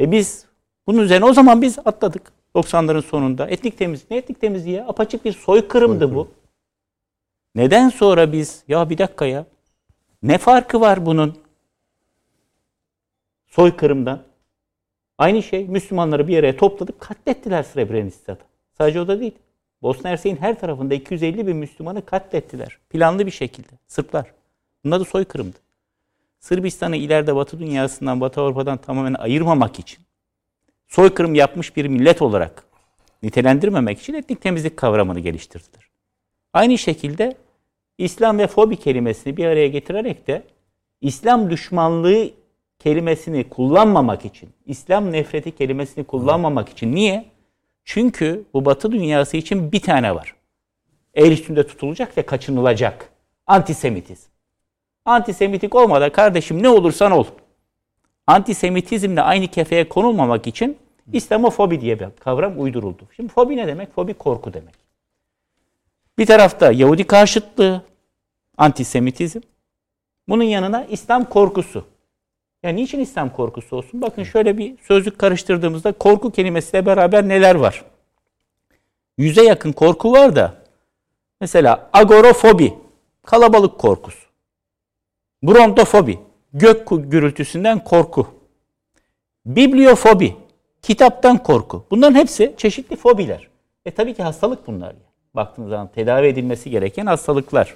E 0.00 0.12
biz 0.12 0.46
bunun 0.86 1.02
üzerine 1.02 1.24
o 1.24 1.32
zaman 1.32 1.62
biz 1.62 1.78
atladık 1.78 2.32
90'ların 2.54 3.02
sonunda. 3.02 3.50
Etnik 3.50 3.78
temizlik 3.78 4.10
ne 4.10 4.16
etnik 4.16 4.40
temizliği 4.40 4.76
ya? 4.76 4.88
Apaçık 4.88 5.24
bir 5.24 5.32
soykırımdı 5.32 6.14
bu. 6.14 6.28
Neden 7.54 7.88
sonra 7.88 8.32
biz 8.32 8.64
ya 8.68 8.90
bir 8.90 8.98
dakika 8.98 9.26
ya 9.26 9.46
ne 10.22 10.38
farkı 10.38 10.80
var 10.80 11.06
bunun 11.06 11.38
soykırımdan? 13.46 14.22
Aynı 15.18 15.42
şey 15.42 15.68
Müslümanları 15.68 16.28
bir 16.28 16.38
araya 16.38 16.56
topladık 16.56 17.00
katlettiler 17.00 17.62
Srebrenica'da. 17.62 18.38
Sadece 18.78 19.00
o 19.00 19.08
da 19.08 19.20
değil. 19.20 19.34
Bosna 19.82 20.10
Hersek'in 20.10 20.36
her 20.36 20.60
tarafında 20.60 20.94
250 20.94 21.46
bin 21.46 21.56
Müslümanı 21.56 22.06
katlettiler. 22.06 22.78
Planlı 22.90 23.26
bir 23.26 23.30
şekilde. 23.30 23.72
Sırplar. 23.86 24.32
Bunlar 24.84 25.00
da 25.00 25.04
soykırımdı. 25.04 25.56
Sırbistan'ı 26.40 26.96
ileride 26.96 27.36
Batı 27.36 27.58
dünyasından, 27.58 28.20
Batı 28.20 28.40
Avrupa'dan 28.40 28.78
tamamen 28.78 29.14
ayırmamak 29.14 29.78
için, 29.78 29.98
soykırım 30.88 31.34
yapmış 31.34 31.76
bir 31.76 31.86
millet 31.86 32.22
olarak 32.22 32.64
nitelendirmemek 33.22 34.00
için 34.00 34.14
etnik 34.14 34.40
temizlik 34.40 34.76
kavramını 34.76 35.20
geliştirdiler. 35.20 35.87
Aynı 36.52 36.78
şekilde 36.78 37.36
İslam 37.98 38.38
ve 38.38 38.46
fobi 38.46 38.76
kelimesini 38.76 39.36
bir 39.36 39.44
araya 39.44 39.68
getirerek 39.68 40.26
de 40.26 40.42
İslam 41.00 41.50
düşmanlığı 41.50 42.30
kelimesini 42.78 43.48
kullanmamak 43.48 44.24
için, 44.24 44.50
İslam 44.66 45.12
nefreti 45.12 45.56
kelimesini 45.56 46.04
kullanmamak 46.04 46.68
için. 46.68 46.94
Niye? 46.94 47.24
Çünkü 47.84 48.44
bu 48.54 48.64
Batı 48.64 48.92
dünyası 48.92 49.36
için 49.36 49.72
bir 49.72 49.80
tane 49.80 50.14
var. 50.14 50.34
el 51.14 51.32
üstünde 51.32 51.66
tutulacak 51.66 52.18
ve 52.18 52.22
kaçınılacak. 52.22 53.10
Antisemitizm. 53.46 54.28
Antisemitik 55.04 55.74
olmadan 55.74 56.10
kardeşim 56.12 56.62
ne 56.62 56.68
olursan 56.68 57.12
ol. 57.12 57.24
Antisemitizmle 58.26 59.22
aynı 59.22 59.48
kefeye 59.48 59.88
konulmamak 59.88 60.46
için 60.46 60.78
İslamofobi 61.12 61.80
diye 61.80 62.00
bir 62.00 62.06
kavram 62.20 62.60
uyduruldu. 62.60 63.02
Şimdi 63.16 63.32
fobi 63.32 63.56
ne 63.56 63.66
demek? 63.66 63.94
Fobi 63.94 64.14
korku 64.14 64.54
demek. 64.54 64.87
Bir 66.18 66.26
tarafta 66.26 66.72
Yahudi 66.72 67.04
karşıtlığı, 67.04 67.82
antisemitizm. 68.56 69.40
Bunun 70.28 70.42
yanına 70.42 70.84
İslam 70.84 71.24
korkusu. 71.24 71.84
Yani 72.62 72.82
niçin 72.82 73.00
İslam 73.00 73.32
korkusu 73.32 73.76
olsun? 73.76 74.02
Bakın 74.02 74.22
şöyle 74.22 74.58
bir 74.58 74.78
sözlük 74.82 75.18
karıştırdığımızda 75.18 75.92
korku 75.92 76.32
kelimesiyle 76.32 76.86
beraber 76.86 77.28
neler 77.28 77.54
var? 77.54 77.84
Yüze 79.18 79.44
yakın 79.44 79.72
korku 79.72 80.12
var 80.12 80.36
da 80.36 80.54
mesela 81.40 81.90
agorofobi, 81.92 82.74
kalabalık 83.26 83.78
korkusu. 83.78 84.28
Brontofobi, 85.42 86.18
gök 86.52 86.88
gürültüsünden 86.90 87.84
korku. 87.84 88.26
Bibliofobi, 89.46 90.36
kitaptan 90.82 91.42
korku. 91.42 91.84
Bunların 91.90 92.14
hepsi 92.14 92.54
çeşitli 92.56 92.96
fobiler. 92.96 93.48
E 93.84 93.90
tabii 93.90 94.14
ki 94.14 94.22
hastalık 94.22 94.66
bunlar. 94.66 94.94
Baktığınız 95.34 95.68
zaman 95.68 95.88
tedavi 95.94 96.26
edilmesi 96.26 96.70
gereken 96.70 97.06
hastalıklar. 97.06 97.74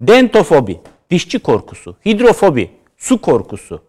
Dentofobi, 0.00 0.80
dişçi 1.10 1.38
korkusu. 1.38 1.96
Hidrofobi, 2.06 2.70
su 2.96 3.20
korkusu. 3.20 3.82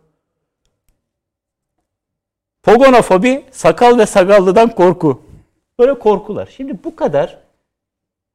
Pogonofobi, 2.64 3.46
sakal 3.52 3.98
ve 3.98 4.06
sakallıdan 4.06 4.76
korku. 4.76 5.22
Böyle 5.80 6.00
korkular. 6.00 6.50
Şimdi 6.58 6.84
bu 6.84 6.96
kadar 6.96 7.38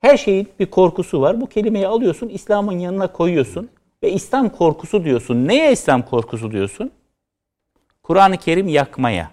her 0.00 0.16
şeyin 0.16 0.48
bir 0.61 0.66
korkusu 0.66 1.20
var. 1.20 1.40
Bu 1.40 1.46
kelimeyi 1.46 1.86
alıyorsun, 1.86 2.28
İslam'ın 2.28 2.78
yanına 2.78 3.12
koyuyorsun 3.12 3.70
ve 4.02 4.12
İslam 4.12 4.48
korkusu 4.48 5.04
diyorsun. 5.04 5.48
Neye 5.48 5.72
İslam 5.72 6.02
korkusu 6.02 6.52
diyorsun? 6.52 6.90
Kur'an-ı 8.02 8.36
Kerim 8.36 8.68
yakmaya. 8.68 9.30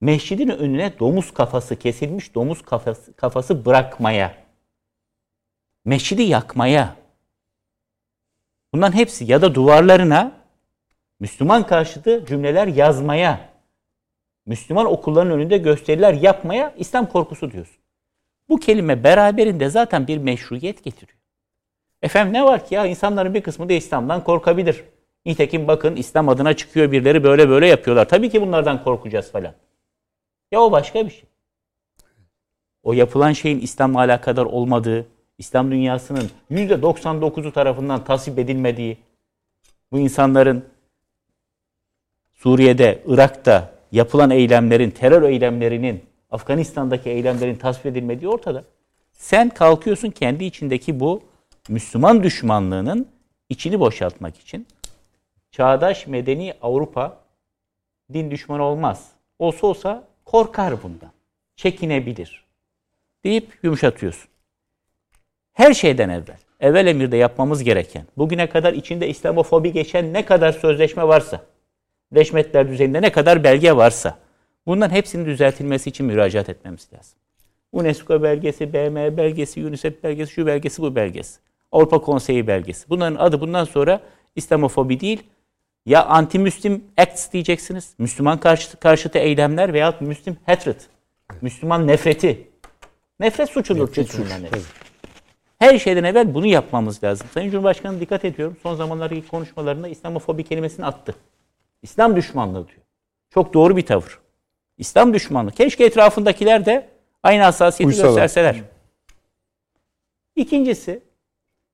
Mescidin 0.00 0.48
önüne 0.48 0.98
domuz 0.98 1.34
kafası 1.34 1.76
kesilmiş 1.76 2.34
domuz 2.34 2.62
kafası, 2.62 3.12
kafası 3.12 3.64
bırakmaya. 3.64 4.45
Mescidi 5.86 6.22
yakmaya. 6.22 6.96
Bunların 8.72 8.96
hepsi 8.96 9.24
ya 9.24 9.42
da 9.42 9.54
duvarlarına 9.54 10.32
Müslüman 11.20 11.66
karşıtı 11.66 12.26
cümleler 12.26 12.66
yazmaya. 12.66 13.48
Müslüman 14.46 14.86
okulların 14.86 15.32
önünde 15.32 15.58
gösteriler 15.58 16.12
yapmaya 16.12 16.74
İslam 16.78 17.06
korkusu 17.08 17.52
diyorsun. 17.52 17.76
Bu 18.48 18.56
kelime 18.56 19.04
beraberinde 19.04 19.68
zaten 19.68 20.06
bir 20.06 20.18
meşruiyet 20.18 20.84
getiriyor. 20.84 21.18
Efendim 22.02 22.32
ne 22.32 22.44
var 22.44 22.66
ki 22.66 22.74
ya 22.74 22.86
insanların 22.86 23.34
bir 23.34 23.42
kısmı 23.42 23.68
da 23.68 23.72
İslam'dan 23.72 24.24
korkabilir. 24.24 24.84
Nitekim 25.26 25.68
bakın 25.68 25.96
İslam 25.96 26.28
adına 26.28 26.56
çıkıyor 26.56 26.92
birileri 26.92 27.24
böyle 27.24 27.48
böyle 27.48 27.66
yapıyorlar. 27.66 28.08
Tabii 28.08 28.30
ki 28.30 28.42
bunlardan 28.42 28.84
korkacağız 28.84 29.32
falan. 29.32 29.54
Ya 30.52 30.60
o 30.60 30.72
başka 30.72 31.06
bir 31.06 31.10
şey. 31.10 31.24
O 32.82 32.92
yapılan 32.92 33.32
şeyin 33.32 33.60
İslam'la 33.60 33.98
alakadar 33.98 34.44
olmadığı, 34.44 35.06
İslam 35.38 35.70
dünyasının 35.70 36.30
%99'u 36.50 37.52
tarafından 37.52 38.04
tasvip 38.04 38.38
edilmediği, 38.38 38.98
bu 39.92 39.98
insanların 39.98 40.64
Suriye'de, 42.34 43.02
Irak'ta 43.06 43.72
yapılan 43.92 44.30
eylemlerin, 44.30 44.90
terör 44.90 45.22
eylemlerinin, 45.22 46.04
Afganistan'daki 46.30 47.10
eylemlerin 47.10 47.54
tasvip 47.54 47.86
edilmediği 47.86 48.28
ortada. 48.28 48.64
Sen 49.12 49.48
kalkıyorsun 49.48 50.10
kendi 50.10 50.44
içindeki 50.44 51.00
bu 51.00 51.22
Müslüman 51.68 52.22
düşmanlığının 52.22 53.08
içini 53.48 53.80
boşaltmak 53.80 54.38
için 54.38 54.66
çağdaş 55.50 56.06
medeni 56.06 56.54
Avrupa 56.62 57.20
din 58.12 58.30
düşmanı 58.30 58.62
olmaz. 58.62 59.10
Olsa 59.38 59.66
olsa 59.66 60.04
korkar 60.24 60.82
bundan. 60.82 61.10
Çekinebilir. 61.56 62.44
Deyip 63.24 63.58
yumuşatıyorsun. 63.62 64.28
Her 65.56 65.74
şeyden 65.74 66.08
evvel, 66.08 66.36
evvel 66.60 66.86
emirde 66.86 67.16
yapmamız 67.16 67.64
gereken, 67.64 68.06
bugüne 68.16 68.48
kadar 68.48 68.72
içinde 68.72 69.08
İslamofobi 69.08 69.72
geçen 69.72 70.12
ne 70.12 70.24
kadar 70.24 70.52
sözleşme 70.52 71.08
varsa, 71.08 71.40
leşmetler 72.14 72.68
düzeyinde 72.68 73.02
ne 73.02 73.12
kadar 73.12 73.44
belge 73.44 73.76
varsa, 73.76 74.18
bunların 74.66 74.94
hepsinin 74.94 75.26
düzeltilmesi 75.26 75.90
için 75.90 76.06
müracaat 76.06 76.48
etmemiz 76.48 76.88
lazım. 76.94 77.18
UNESCO 77.72 78.22
belgesi, 78.22 78.72
BM 78.72 79.16
belgesi, 79.16 79.66
UNICEF 79.66 80.02
belgesi, 80.04 80.32
şu 80.32 80.46
belgesi, 80.46 80.82
bu 80.82 80.96
belgesi. 80.96 81.40
Avrupa 81.72 81.98
Konseyi 81.98 82.46
belgesi. 82.46 82.88
Bunların 82.88 83.16
adı 83.16 83.40
bundan 83.40 83.64
sonra 83.64 84.00
İslamofobi 84.34 85.00
değil, 85.00 85.22
ya 85.86 86.04
anti-Müslim 86.04 86.80
acts 86.96 87.32
diyeceksiniz, 87.32 87.94
Müslüman 87.98 88.40
karşıtı, 88.40 88.76
karşıtı 88.76 89.18
eylemler 89.18 89.72
veya 89.72 89.94
Müslim 90.00 90.36
hatred, 90.46 90.80
Müslüman 91.40 91.86
nefreti. 91.86 92.48
Nefret 93.20 93.50
suçudur 93.50 93.88
nefret 93.88 94.10
suç. 94.62 94.85
Her 95.58 95.78
şeyden 95.78 96.04
evvel 96.04 96.34
bunu 96.34 96.46
yapmamız 96.46 97.04
lazım. 97.04 97.26
Sayın 97.34 97.50
Cumhurbaşkanı 97.50 98.00
dikkat 98.00 98.24
ediyorum. 98.24 98.56
Son 98.62 98.74
zamanlardaki 98.74 99.28
konuşmalarında 99.28 99.88
İslamofobi 99.88 100.44
kelimesini 100.44 100.86
attı. 100.86 101.14
İslam 101.82 102.16
düşmanlığı 102.16 102.68
diyor. 102.68 102.80
Çok 103.30 103.54
doğru 103.54 103.76
bir 103.76 103.86
tavır. 103.86 104.18
İslam 104.78 105.14
düşmanlığı. 105.14 105.52
Keşke 105.52 105.84
etrafındakiler 105.84 106.66
de 106.66 106.88
aynı 107.22 107.42
hassasiyeti 107.42 107.88
Uysalar. 107.88 108.08
gösterseler. 108.08 108.62
İkincisi, 110.36 111.02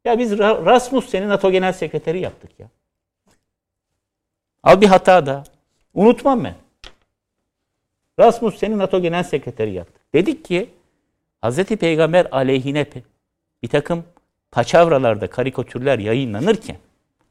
ya 0.04 0.18
biz 0.18 0.38
Rasmussen'i 0.38 1.28
NATO 1.28 1.50
Genel 1.50 1.72
Sekreteri 1.72 2.20
yaptık 2.20 2.50
ya. 2.58 2.68
Al 4.62 4.80
bir 4.80 4.86
hata 4.86 5.26
da. 5.26 5.44
Unutmam 5.94 6.44
ben. 6.44 6.54
Rasmussen'i 8.18 8.78
NATO 8.78 9.02
Genel 9.02 9.22
Sekreteri 9.22 9.72
yaptık. 9.72 10.02
Dedik 10.14 10.44
ki 10.44 10.70
Hz. 11.44 11.64
Peygamber 11.64 12.28
aleyhine 12.30 12.84
bir 13.62 13.68
takım 13.68 14.04
paçavralarda 14.50 15.30
karikatürler 15.30 15.98
yayınlanırken, 15.98 16.76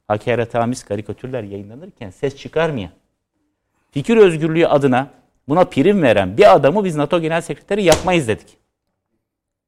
hakaretamiz 0.07 0.83
karikatürler 0.83 1.43
yayınlanırken 1.43 2.09
ses 2.09 2.37
çıkarmayan, 2.37 2.91
fikir 3.91 4.17
özgürlüğü 4.17 4.67
adına 4.67 5.11
buna 5.47 5.65
prim 5.65 6.01
veren 6.01 6.37
bir 6.37 6.55
adamı 6.55 6.83
biz 6.83 6.95
NATO 6.95 7.21
Genel 7.21 7.41
Sekreteri 7.41 7.83
yapmayız 7.83 8.27
dedik. 8.27 8.57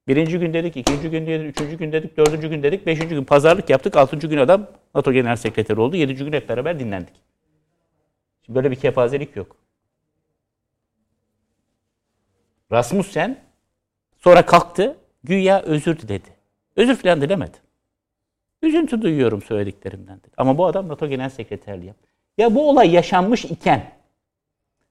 Birinci 0.07 0.39
gün 0.39 0.53
dedik, 0.53 0.77
ikinci 0.77 1.09
gün 1.09 1.27
dedik, 1.27 1.49
üçüncü 1.49 1.77
gün 1.77 1.91
dedik, 1.91 2.17
dördüncü 2.17 2.49
gün 2.49 2.63
dedik, 2.63 2.85
beşinci 2.85 3.15
gün 3.15 3.23
pazarlık 3.23 3.69
yaptık, 3.69 3.97
altıncı 3.97 4.27
gün 4.27 4.37
adam 4.37 4.67
NATO 4.95 5.13
Genel 5.13 5.35
Sekreteri 5.35 5.79
oldu, 5.79 5.95
yedinci 5.95 6.25
gün 6.25 6.33
hep 6.33 6.49
beraber 6.49 6.79
dinlendik. 6.79 7.15
Şimdi 8.45 8.55
böyle 8.55 8.71
bir 8.71 8.75
kepazelik 8.75 9.35
yok. 9.35 9.55
Rasmussen 12.71 13.43
sonra 14.19 14.45
kalktı, 14.45 14.97
güya 15.23 15.61
özür 15.61 15.99
diledi. 15.99 16.29
Özür 16.75 16.95
falan 16.95 17.21
dilemedi. 17.21 17.57
Üzüntü 18.61 19.01
duyuyorum 19.01 19.41
söylediklerimden 19.41 20.17
dedi. 20.17 20.33
Ama 20.37 20.57
bu 20.57 20.65
adam 20.65 20.87
NATO 20.87 21.07
Genel 21.07 21.29
Sekreterliği. 21.29 21.93
Ya 22.37 22.55
bu 22.55 22.69
olay 22.69 22.91
yaşanmış 22.91 23.45
iken 23.45 23.91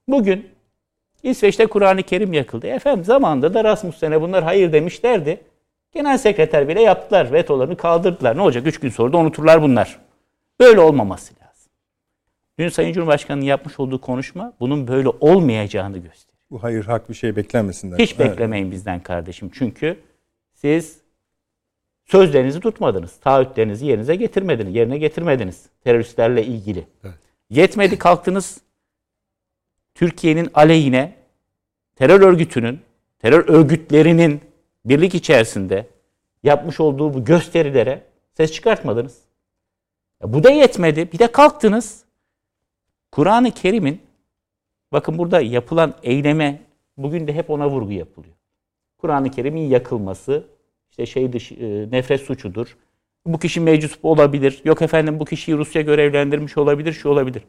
bugün 0.07 0.49
İsveç'te 1.23 1.65
Kur'an-ı 1.65 2.03
Kerim 2.03 2.33
yakıldı. 2.33 2.67
Efendim 2.67 3.05
zamanında 3.05 3.53
da 3.53 3.63
Rasmussen'e 3.63 4.21
bunlar 4.21 4.43
hayır 4.43 4.73
demişlerdi. 4.73 5.41
Genel 5.91 6.17
sekreter 6.17 6.67
bile 6.67 6.81
yaptılar. 6.81 7.33
Vetolarını 7.33 7.77
kaldırdılar. 7.77 8.37
Ne 8.37 8.41
olacak? 8.41 8.67
Üç 8.67 8.79
gün 8.79 8.89
sonra 8.89 9.13
da 9.13 9.17
unuturlar 9.17 9.61
bunlar. 9.61 9.99
Böyle 10.59 10.79
olmaması 10.79 11.33
lazım. 11.33 11.71
Dün 12.59 12.69
Sayın 12.69 12.93
Cumhurbaşkanı'nın 12.93 13.45
yapmış 13.45 13.79
olduğu 13.79 14.01
konuşma 14.01 14.53
bunun 14.59 14.87
böyle 14.87 15.09
olmayacağını 15.09 15.97
gösteriyor. 15.97 16.33
Bu 16.51 16.63
hayır 16.63 16.85
hak 16.85 17.09
bir 17.09 17.13
şey 17.13 17.35
beklenmesinler. 17.35 17.99
Hiç 17.99 18.15
evet. 18.17 18.31
beklemeyin 18.31 18.71
bizden 18.71 18.99
kardeşim. 18.99 19.51
Çünkü 19.53 19.99
siz 20.53 21.02
sözlerinizi 22.05 22.59
tutmadınız. 22.59 23.15
Taahhütlerinizi 23.19 23.85
yerinize 23.85 24.15
getirmediniz. 24.15 24.75
Yerine 24.75 24.97
getirmediniz 24.97 25.65
teröristlerle 25.83 26.45
ilgili. 26.45 26.87
Evet. 27.03 27.15
Yetmedi 27.49 27.97
kalktınız 27.97 28.61
Türkiye'nin 29.95 30.49
aleyhine 30.53 31.15
terör 31.95 32.21
örgütünün, 32.21 32.79
terör 33.19 33.47
örgütlerinin 33.47 34.41
birlik 34.85 35.15
içerisinde 35.15 35.87
yapmış 36.43 36.79
olduğu 36.79 37.13
bu 37.13 37.25
gösterilere 37.25 38.03
ses 38.33 38.51
çıkartmadınız. 38.51 39.21
Ya 40.21 40.33
bu 40.33 40.43
da 40.43 40.51
yetmedi. 40.51 41.11
Bir 41.11 41.19
de 41.19 41.31
kalktınız. 41.31 42.03
Kur'an-ı 43.11 43.51
Kerim'in 43.51 44.01
bakın 44.91 45.17
burada 45.17 45.41
yapılan 45.41 45.93
eyleme 46.03 46.61
bugün 46.97 47.27
de 47.27 47.33
hep 47.33 47.49
ona 47.49 47.69
vurgu 47.69 47.91
yapılıyor. 47.91 48.35
Kur'an-ı 48.97 49.31
Kerim'in 49.31 49.69
yakılması 49.69 50.47
işte 50.93 51.05
şey 51.05 51.33
dış 51.33 51.51
e, 51.51 51.87
nefret 51.91 52.21
suçudur. 52.21 52.77
Bu 53.25 53.39
kişi 53.39 53.59
meczup 53.59 54.05
olabilir. 54.05 54.61
Yok 54.65 54.81
efendim 54.81 55.19
bu 55.19 55.25
kişiyi 55.25 55.57
Rusya 55.57 55.81
görevlendirmiş 55.81 56.57
olabilir, 56.57 56.93
şu 56.93 57.09
olabilir. 57.09 57.43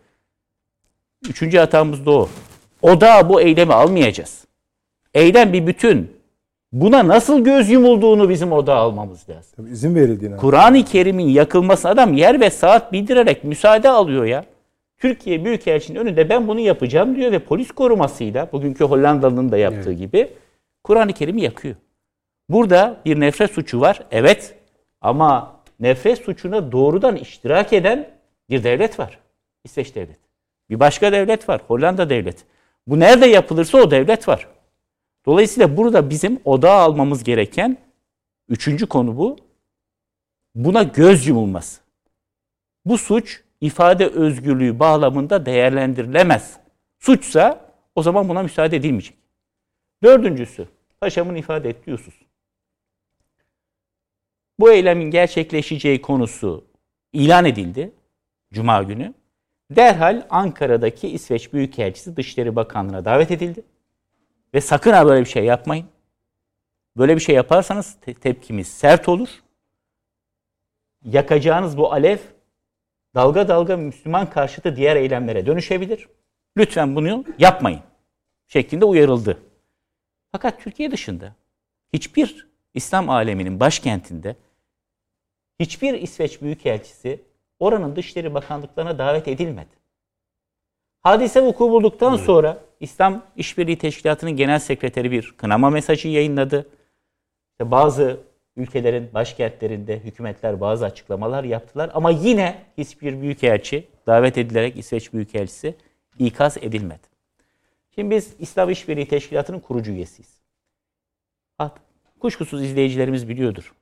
Üçüncü 1.28 1.59
hatamız 1.59 2.07
da 2.07 2.11
o. 2.11 2.28
O 2.82 3.01
da 3.01 3.28
bu 3.28 3.40
eylemi 3.40 3.74
almayacağız. 3.74 4.45
Eylem 5.14 5.53
bir 5.53 5.66
bütün. 5.66 6.12
Buna 6.72 7.09
nasıl 7.09 7.45
göz 7.45 7.70
yumulduğunu 7.70 8.28
bizim 8.28 8.53
odağa 8.53 8.74
almamız 8.74 9.28
lazım. 9.28 9.53
Tabii 9.57 9.70
izin 9.70 9.95
verildiğine. 9.95 10.36
Kur'an-ı 10.36 10.84
Kerim'in 10.84 11.28
yakılmasına 11.28 11.90
adam 11.90 12.14
yer 12.14 12.40
ve 12.40 12.51
saat 12.51 12.92
bildirerek 12.92 13.45
müsaade 13.45 13.90
alıyor 13.90 14.24
ya. 14.24 14.45
Türkiye 14.99 15.45
Büyükelçinin 15.45 15.99
önünde 15.99 16.28
ben 16.28 16.49
bunu 16.49 16.61
yapacağım 16.61 17.16
diyor 17.16 17.32
ve 17.32 17.38
polis 17.38 17.70
korumasıyla 17.70 18.49
bugünkü 18.53 18.84
Hollandalı'nın 18.84 19.53
da 19.53 19.57
yaptığı 19.57 19.92
gibi 19.92 20.28
Kur'an-ı 20.84 21.12
Kerim'i 21.12 21.42
yakıyor. 21.42 21.74
Burada 22.49 23.01
bir 23.05 23.20
nefret 23.20 23.51
suçu 23.51 23.80
var. 23.80 24.07
Evet. 24.11 24.55
Ama 25.01 25.61
nefret 25.80 26.18
suçuna 26.18 26.72
doğrudan 26.72 27.16
iştirak 27.16 27.72
eden 27.72 28.11
bir 28.51 28.64
devlet 28.64 28.99
var. 28.99 29.18
İsveç 29.64 29.95
devleti. 29.95 30.20
Bir 30.70 30.80
başka 30.80 31.12
devlet 31.12 31.49
var. 31.49 31.62
Hollanda 31.68 32.11
devleti. 32.11 32.45
Bu 32.86 33.01
nerede 33.01 33.26
yapılırsa 33.26 33.78
o 33.78 33.90
devlet 33.90 34.28
var. 34.28 34.49
Dolayısıyla 35.26 35.76
burada 35.76 36.11
bizim 36.11 36.40
odağa 36.45 36.72
almamız 36.72 37.24
gereken 37.24 37.76
üçüncü 38.49 38.86
konu 38.86 39.16
bu. 39.16 39.36
Buna 40.55 40.82
göz 40.82 41.26
yumulması. 41.26 41.80
Bu 42.84 42.99
suç 42.99 43.42
ifade 43.61 44.07
özgürlüğü 44.07 44.78
bağlamında 44.78 45.47
değerlendirilemez. 45.47 46.57
Suçsa 46.99 47.70
o 47.95 48.03
zaman 48.03 48.28
buna 48.28 48.42
müsaade 48.42 48.76
edilmeyecek. 48.76 49.16
Dördüncüsü, 50.03 50.68
paşamın 51.01 51.34
ifade 51.34 51.68
ettiği 51.68 51.92
husus. 51.92 52.14
Bu 54.59 54.73
eylemin 54.73 55.11
gerçekleşeceği 55.11 56.03
konusu 56.03 56.65
ilan 57.13 57.45
edildi 57.45 57.93
Cuma 58.53 58.83
günü. 58.83 59.15
Derhal 59.71 60.27
Ankara'daki 60.31 61.09
İsveç 61.09 61.53
Büyükelçisi 61.53 62.17
Dışişleri 62.17 62.57
Bakanlığı'na 62.57 63.05
davet 63.05 63.31
edildi. 63.31 63.65
Ve 64.55 64.61
sakın 64.61 64.93
ha 64.93 65.07
böyle 65.07 65.21
bir 65.21 65.31
şey 65.31 65.45
yapmayın. 65.45 65.87
Böyle 66.97 67.17
bir 67.17 67.21
şey 67.21 67.35
yaparsanız 67.35 67.97
te- 68.01 68.15
tepkimiz 68.15 68.69
sert 68.69 69.09
olur. 69.09 69.29
Yakacağınız 71.05 71.79
bu 71.79 71.93
alev 71.93 72.19
dalga 73.15 73.49
dalga 73.49 73.77
Müslüman 73.77 74.31
karşıtı 74.31 74.77
diğer 74.77 74.97
eylemlere 74.97 75.47
dönüşebilir. 75.47 76.09
Lütfen 76.57 76.97
bunu 76.97 77.25
yapmayın 77.39 77.81
şeklinde 78.49 78.85
uyarıldı. 78.85 79.39
Fakat 80.33 80.61
Türkiye 80.61 80.91
dışında 80.91 81.35
hiçbir 81.93 82.49
İslam 82.75 83.11
aleminin 83.11 83.61
başkentinde 83.61 84.37
hiçbir 85.61 85.95
İsveç 85.95 86.43
Büyükelçisi 86.43 87.22
oranın 87.59 87.97
Dışişleri 87.97 88.35
Bakanlıklarına 88.35 88.99
davet 88.99 89.29
edilmedi. 89.29 89.75
Hadise 91.01 91.43
vuku 91.43 91.70
bulduktan 91.70 92.16
sonra 92.16 92.61
İslam 92.81 93.22
İşbirliği 93.37 93.79
Teşkilatı'nın 93.79 94.37
genel 94.37 94.59
sekreteri 94.59 95.11
bir 95.11 95.35
kınama 95.37 95.70
mesajı 95.70 96.09
yayınladı. 96.09 96.70
İşte 97.53 97.70
bazı 97.70 98.20
ülkelerin 98.57 99.14
başkentlerinde 99.14 99.99
hükümetler 99.99 100.61
bazı 100.61 100.85
açıklamalar 100.85 101.45
yaptılar 101.45 101.91
ama 101.95 102.11
yine 102.11 102.64
hiçbir 102.79 103.20
büyükelçi 103.20 103.89
davet 104.07 104.39
edilerek 104.39 104.77
İsveç 104.77 105.12
Büyükelçisi 105.12 105.75
ikaz 106.18 106.57
edilmedi. 106.57 107.03
Şimdi 107.95 108.11
biz 108.11 108.35
İslam 108.39 108.70
İşbirliği 108.70 109.09
Teşkilatı'nın 109.09 109.61
kurucu 109.61 109.93
üyesiyiz. 109.93 110.35
Kuşkusuz 112.25 112.62
izleyicilerimiz 112.62 113.29
biliyordur. 113.29 113.72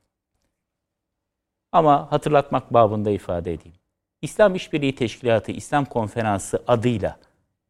Ama 1.71 2.11
hatırlatmak 2.11 2.73
babında 2.73 3.11
ifade 3.11 3.53
edeyim. 3.53 3.77
İslam 4.21 4.55
İşbirliği 4.55 4.95
Teşkilatı 4.95 5.51
İslam 5.51 5.85
Konferansı 5.85 6.63
adıyla 6.67 7.19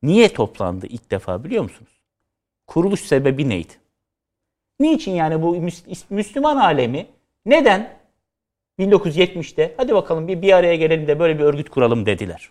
niye 0.04 0.34
toplandı 0.34 0.88
ilk 0.88 1.12
defa 1.12 1.44
biliyor 1.44 1.64
musunuz? 1.64 2.02
Kuruluş 2.68 3.00
sebebi 3.00 3.50
neydi? 3.50 3.74
Niçin 4.80 5.12
yani 5.12 5.42
bu 5.42 5.58
Müs- 5.58 6.04
Müslüman 6.10 6.58
alemi 6.58 7.08
neden 7.46 7.98
1970'te 8.80 9.74
hadi 9.78 9.94
bakalım 9.94 10.28
bir 10.28 10.42
bir 10.42 10.54
araya 10.54 10.76
gelelim 10.76 11.08
de 11.08 11.20
böyle 11.20 11.40
bir 11.40 11.44
örgüt 11.44 11.70
kuralım 11.70 12.06
dediler. 12.06 12.50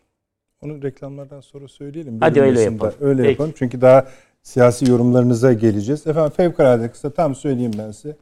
Onu 0.60 0.82
reklamlardan 0.82 1.40
sonra 1.40 1.68
söyleyelim. 1.68 2.20
Hadi 2.20 2.40
öyle 2.40 2.60
yapalım. 2.60 2.94
Öyle 3.00 3.22
Peki. 3.22 3.30
yapalım. 3.30 3.54
Çünkü 3.56 3.80
daha 3.80 4.08
siyasi 4.42 4.90
yorumlarınıza 4.90 5.52
geleceğiz. 5.52 6.06
Efendim 6.06 6.32
fevkalade 6.36 6.90
kısa 6.90 7.10
tam 7.10 7.34
söyleyeyim 7.34 7.72
ben 7.78 7.90
size. 7.90 8.16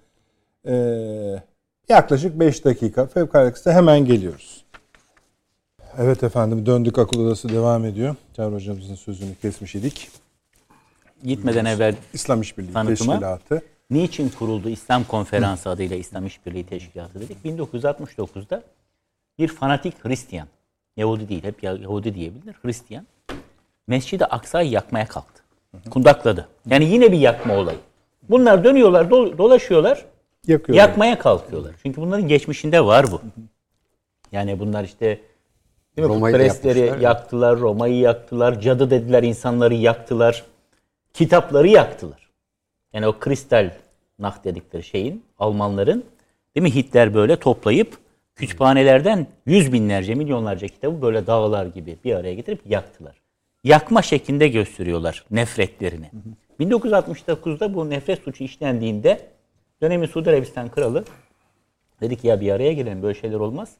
Ee, 0.66 1.42
yaklaşık 1.88 2.40
5 2.40 2.64
dakika. 2.64 3.06
Fevkalade 3.06 3.52
kısa 3.52 3.72
hemen 3.72 4.04
geliyoruz. 4.04 4.64
Evet 5.98 6.22
efendim 6.22 6.66
döndük 6.66 6.98
akıl 6.98 7.20
odası 7.20 7.48
devam 7.48 7.84
ediyor. 7.84 8.14
Çağrı 8.36 8.54
hocamızın 8.54 8.94
sözünü 8.94 9.34
kesmiş 9.34 9.74
idik. 9.74 10.10
Gitmeden 11.24 11.64
evvel 11.64 11.94
İslam 12.12 12.42
İşbirliği 12.42 12.72
Tanıtıma. 12.72 13.12
Teşkilatı. 13.12 13.62
Niçin 13.90 14.28
kuruldu 14.28 14.68
İslam 14.68 15.04
Konferansı 15.04 15.70
adıyla 15.70 15.96
İslam 15.96 16.26
İşbirliği 16.26 16.66
Teşkilatı 16.66 17.20
dedik? 17.20 17.36
1969'da 17.44 18.62
bir 19.38 19.48
fanatik 19.48 20.04
Hristiyan, 20.04 20.48
Yahudi 20.96 21.28
değil 21.28 21.44
hep 21.44 21.62
Yahudi 21.62 22.14
diyebilir, 22.14 22.56
Hristiyan, 22.62 23.06
Mescid-i 23.86 24.24
Aksa'yı 24.24 24.70
yakmaya 24.70 25.06
kalktı. 25.06 25.39
Kundakladı. 25.90 26.48
Yani 26.66 26.84
yine 26.84 27.12
bir 27.12 27.18
yakma 27.18 27.56
olayı. 27.56 27.78
Bunlar 28.28 28.64
dönüyorlar, 28.64 29.04
dol- 29.04 29.38
dolaşıyorlar, 29.38 30.04
Yakıyorlar. 30.46 30.88
yakmaya 30.88 31.18
kalkıyorlar. 31.18 31.74
Çünkü 31.82 32.00
bunların 32.00 32.28
geçmişinde 32.28 32.84
var 32.84 33.06
bu. 33.12 33.20
Yani 34.32 34.58
bunlar 34.58 34.84
işte 34.84 35.20
ya. 36.86 36.96
yaktılar, 37.00 37.58
Roma'yı 37.58 37.98
yaktılar, 37.98 38.60
cadı 38.60 38.90
dediler 38.90 39.22
insanları 39.22 39.74
yaktılar, 39.74 40.44
kitapları 41.14 41.68
yaktılar. 41.68 42.30
Yani 42.92 43.06
o 43.06 43.18
kristal 43.18 43.70
nah 44.18 44.44
dedikleri 44.44 44.82
şeyin 44.82 45.24
Almanların 45.38 46.04
değil 46.54 46.62
mi 46.62 46.74
Hitler 46.74 47.14
böyle 47.14 47.36
toplayıp 47.36 47.98
kütüphanelerden 48.34 49.26
yüz 49.46 49.72
binlerce 49.72 50.14
milyonlarca 50.14 50.68
kitabı 50.68 51.02
böyle 51.02 51.26
dağlar 51.26 51.66
gibi 51.66 51.96
bir 52.04 52.14
araya 52.14 52.34
getirip 52.34 52.60
yaktılar. 52.66 53.19
Yakma 53.64 54.02
şeklinde 54.02 54.48
gösteriyorlar 54.48 55.24
nefretlerini. 55.30 56.10
1969'da 56.60 57.74
bu 57.74 57.90
nefret 57.90 58.22
suçu 58.22 58.44
işlendiğinde 58.44 59.28
dönemin 59.82 60.06
Suudi 60.06 60.30
Arabistan 60.30 60.68
kralı 60.68 61.04
dedi 62.00 62.16
ki 62.16 62.26
ya 62.26 62.40
bir 62.40 62.52
araya 62.52 62.72
gelelim 62.72 63.02
böyle 63.02 63.20
şeyler 63.20 63.36
olmaz. 63.36 63.76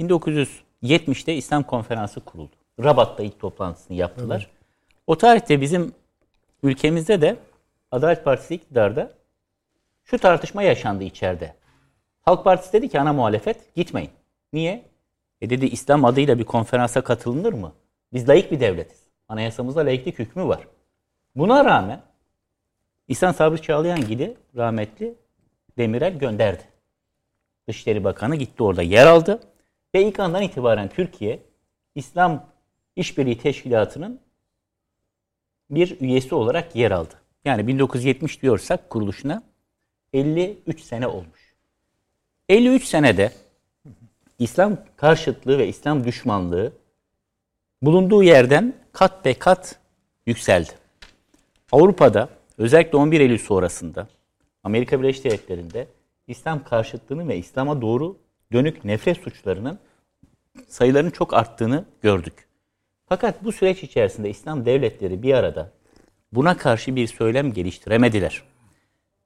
1970'te 0.00 1.34
İslam 1.34 1.62
Konferansı 1.62 2.20
kuruldu. 2.20 2.52
Rabat'ta 2.82 3.22
ilk 3.22 3.40
toplantısını 3.40 3.96
yaptılar. 3.96 4.50
O 5.06 5.18
tarihte 5.18 5.60
bizim 5.60 5.92
ülkemizde 6.62 7.20
de 7.20 7.36
Adalet 7.90 8.24
Partisi 8.24 8.54
iktidarda 8.54 9.12
şu 10.04 10.18
tartışma 10.18 10.62
yaşandı 10.62 11.04
içeride. 11.04 11.54
Halk 12.22 12.44
Partisi 12.44 12.72
dedi 12.72 12.88
ki 12.88 13.00
ana 13.00 13.12
muhalefet 13.12 13.74
gitmeyin. 13.74 14.10
Niye? 14.52 14.84
E 15.40 15.50
dedi 15.50 15.66
İslam 15.66 16.04
adıyla 16.04 16.38
bir 16.38 16.44
konferansa 16.44 17.00
katılınır 17.00 17.52
mı? 17.52 17.72
Biz 18.12 18.28
layık 18.28 18.52
bir 18.52 18.60
devletiz. 18.60 19.03
Anayasamızda 19.28 19.80
layıklık 19.80 20.18
hükmü 20.18 20.44
var. 20.44 20.68
Buna 21.36 21.64
rağmen 21.64 22.02
İhsan 23.08 23.32
Sabri 23.32 23.62
Çağlayangil'i 23.62 24.36
rahmetli 24.56 25.14
Demirel 25.78 26.18
gönderdi. 26.18 26.62
Dışişleri 27.68 28.04
Bakanı 28.04 28.36
gitti 28.36 28.62
orada 28.62 28.82
yer 28.82 29.06
aldı. 29.06 29.40
Ve 29.94 30.02
ilk 30.04 30.20
andan 30.20 30.42
itibaren 30.42 30.88
Türkiye 30.88 31.42
İslam 31.94 32.46
İşbirliği 32.96 33.38
Teşkilatı'nın 33.38 34.20
bir 35.70 36.00
üyesi 36.00 36.34
olarak 36.34 36.76
yer 36.76 36.90
aldı. 36.90 37.14
Yani 37.44 37.66
1970 37.66 38.42
diyorsak 38.42 38.90
kuruluşuna 38.90 39.42
53 40.12 40.80
sene 40.80 41.06
olmuş. 41.06 41.54
53 42.48 42.84
senede 42.84 43.32
İslam 44.38 44.76
karşıtlığı 44.96 45.58
ve 45.58 45.68
İslam 45.68 46.04
düşmanlığı 46.04 46.72
bulunduğu 47.86 48.22
yerden 48.22 48.74
kat 48.92 49.24
be 49.24 49.34
kat 49.34 49.78
yükseldi. 50.26 50.70
Avrupa'da 51.72 52.28
özellikle 52.58 52.98
11 52.98 53.20
Eylül 53.20 53.38
sonrasında 53.38 54.08
Amerika 54.62 55.00
Birleşik 55.00 55.24
Devletleri'nde 55.24 55.86
İslam 56.26 56.64
karşıtlığını 56.64 57.28
ve 57.28 57.36
İslam'a 57.36 57.82
doğru 57.82 58.16
dönük 58.52 58.84
nefret 58.84 59.18
suçlarının 59.18 59.78
sayılarının 60.68 61.10
çok 61.10 61.34
arttığını 61.34 61.84
gördük. 62.02 62.48
Fakat 63.08 63.44
bu 63.44 63.52
süreç 63.52 63.82
içerisinde 63.82 64.30
İslam 64.30 64.66
devletleri 64.66 65.22
bir 65.22 65.34
arada 65.34 65.70
buna 66.32 66.56
karşı 66.56 66.96
bir 66.96 67.06
söylem 67.06 67.52
geliştiremediler. 67.52 68.42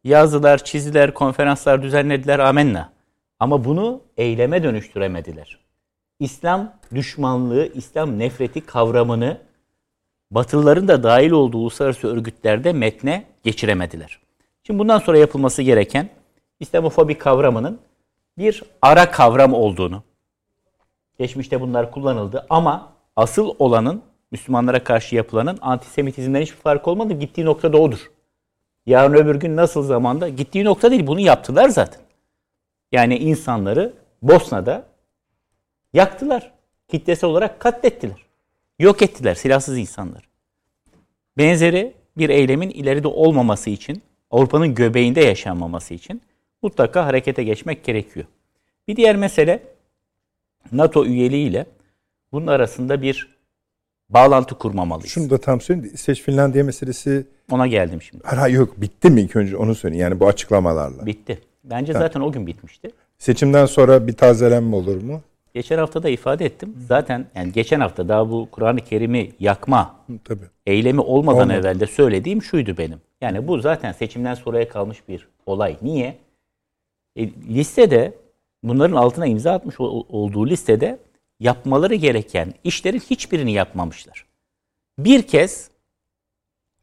Yazdılar, 0.05 0.65
çizdiler, 0.65 1.15
konferanslar 1.15 1.83
düzenlediler, 1.83 2.39
amenna. 2.39 2.93
Ama 3.41 3.65
bunu 3.65 4.03
eyleme 4.17 4.63
dönüştüremediler. 4.63 5.68
İslam 6.21 6.73
düşmanlığı, 6.95 7.67
İslam 7.67 8.19
nefreti 8.19 8.61
kavramını 8.61 9.49
Batılıların 10.31 10.89
da 10.89 11.03
dahil 11.03 11.31
olduğu 11.31 11.59
uluslararası 11.59 12.09
örgütlerde 12.09 12.73
metne 12.73 13.25
geçiremediler. 13.45 14.19
Şimdi 14.63 14.79
bundan 14.79 14.99
sonra 14.99 15.19
yapılması 15.19 15.63
gereken 15.63 16.09
İslamofobi 16.61 17.19
kavramının 17.19 17.79
bir 18.39 18.63
ara 18.83 19.11
kavram 19.11 19.55
olduğunu, 19.55 20.03
geçmişte 21.19 21.61
bunlar 21.61 21.91
kullanıldı 21.91 22.47
ama 22.51 22.93
asıl 23.17 23.55
olanın 23.59 24.03
Müslümanlara 24.31 24.85
karşı 24.85 25.17
yapılanın 25.17 25.59
antisemitizmden 25.61 26.41
hiçbir 26.41 26.57
fark 26.57 26.89
olmadı. 26.89 27.13
Gittiği 27.13 27.45
nokta 27.45 27.73
da 27.73 27.79
odur. 27.79 28.11
Yarın 28.87 29.15
öbür 29.15 29.35
gün 29.35 29.57
nasıl 29.57 29.83
zamanda 29.83 30.29
gittiği 30.29 30.65
nokta 30.65 30.91
değil. 30.91 31.07
Bunu 31.07 31.21
yaptılar 31.21 31.69
zaten. 31.69 32.01
Yani 32.93 33.19
insanları 33.19 33.93
Bosna'da 34.23 34.85
yaktılar. 35.99 36.53
Kitlesel 36.89 37.31
olarak 37.31 37.61
katlettiler. 37.61 38.27
Yok 38.79 39.03
ettiler 39.03 39.35
silahsız 39.35 39.79
insanları. 39.79 40.23
Benzeri 41.39 41.95
bir 42.19 42.29
eylemin 42.29 42.71
ileride 42.71 43.09
olmaması 43.09 43.71
için, 43.71 44.03
Avrupa'nın 44.31 44.75
göbeğinde 44.75 45.21
yaşanmaması 45.21 45.95
için 45.95 46.23
mutlaka 46.63 47.07
harekete 47.07 47.45
geçmek 47.45 47.85
gerekiyor. 47.85 48.27
Bir 48.89 48.97
diğer 48.97 49.17
mesele 49.17 49.63
NATO 50.73 51.05
üyeliğiyle 51.05 51.67
bunun 52.33 52.47
arasında 52.47 53.03
bir 53.03 53.39
bağlantı 54.09 54.55
kurmamalıyız. 54.55 55.13
Şunu 55.13 55.31
da 55.31 55.39
tam 55.39 55.61
söyleyeyim. 55.61 55.91
İsveç 55.95 56.23
Finlandiya 56.23 56.65
meselesi 56.65 57.27
Ona 57.51 57.67
geldim 57.67 58.03
şimdi. 58.03 58.25
Hayır 58.25 58.57
yok 58.57 58.81
bitti 58.81 59.11
mi 59.11 59.21
ilk 59.21 59.37
önce 59.37 59.57
onu 59.57 59.75
söyleyeyim. 59.75 60.03
Yani 60.03 60.21
bu 60.21 60.29
açıklamalarla. 60.29 61.07
Bitti. 61.07 61.39
Bence 61.65 61.93
zaten 61.93 62.21
o 62.21 62.33
gün 62.33 62.47
bitmişti. 62.47 62.91
Seçimden 63.19 63.67
sonra 63.67 64.07
bir 64.07 64.13
tazelenme 64.13 64.77
olur 64.77 65.03
mu? 65.03 65.23
Geçen 65.59 65.79
hafta 65.79 66.03
da 66.03 66.09
ifade 66.09 66.45
ettim. 66.45 66.75
Zaten 66.89 67.27
yani 67.35 67.53
geçen 67.53 67.81
hafta 67.81 68.09
daha 68.09 68.31
bu 68.31 68.49
Kur'an-ı 68.53 68.81
Kerim'i 68.81 69.33
yakma 69.41 69.97
Tabii. 70.25 70.45
eylemi 70.67 71.01
olmadan 71.01 71.41
Olmadı. 71.43 71.59
evvel 71.59 71.81
de 71.81 71.87
söylediğim 71.87 72.43
şuydu 72.43 72.79
benim. 72.79 73.01
Yani 73.21 73.49
bu 73.49 73.59
zaten 73.61 73.93
seçimden 73.93 74.35
sonraya 74.35 74.69
kalmış 74.69 75.09
bir 75.09 75.29
olay. 75.47 75.77
Niye? 75.83 76.19
E, 77.17 77.31
listede 77.31 78.15
bunların 78.63 78.97
altına 78.97 79.27
imza 79.27 79.53
atmış 79.53 79.81
ol- 79.81 80.05
olduğu 80.09 80.47
listede 80.47 80.99
yapmaları 81.41 81.95
gereken 81.95 82.55
işlerin 82.65 83.01
hiçbirini 83.01 83.53
yapmamışlar. 83.53 84.27
Bir 84.99 85.23
kez 85.23 85.71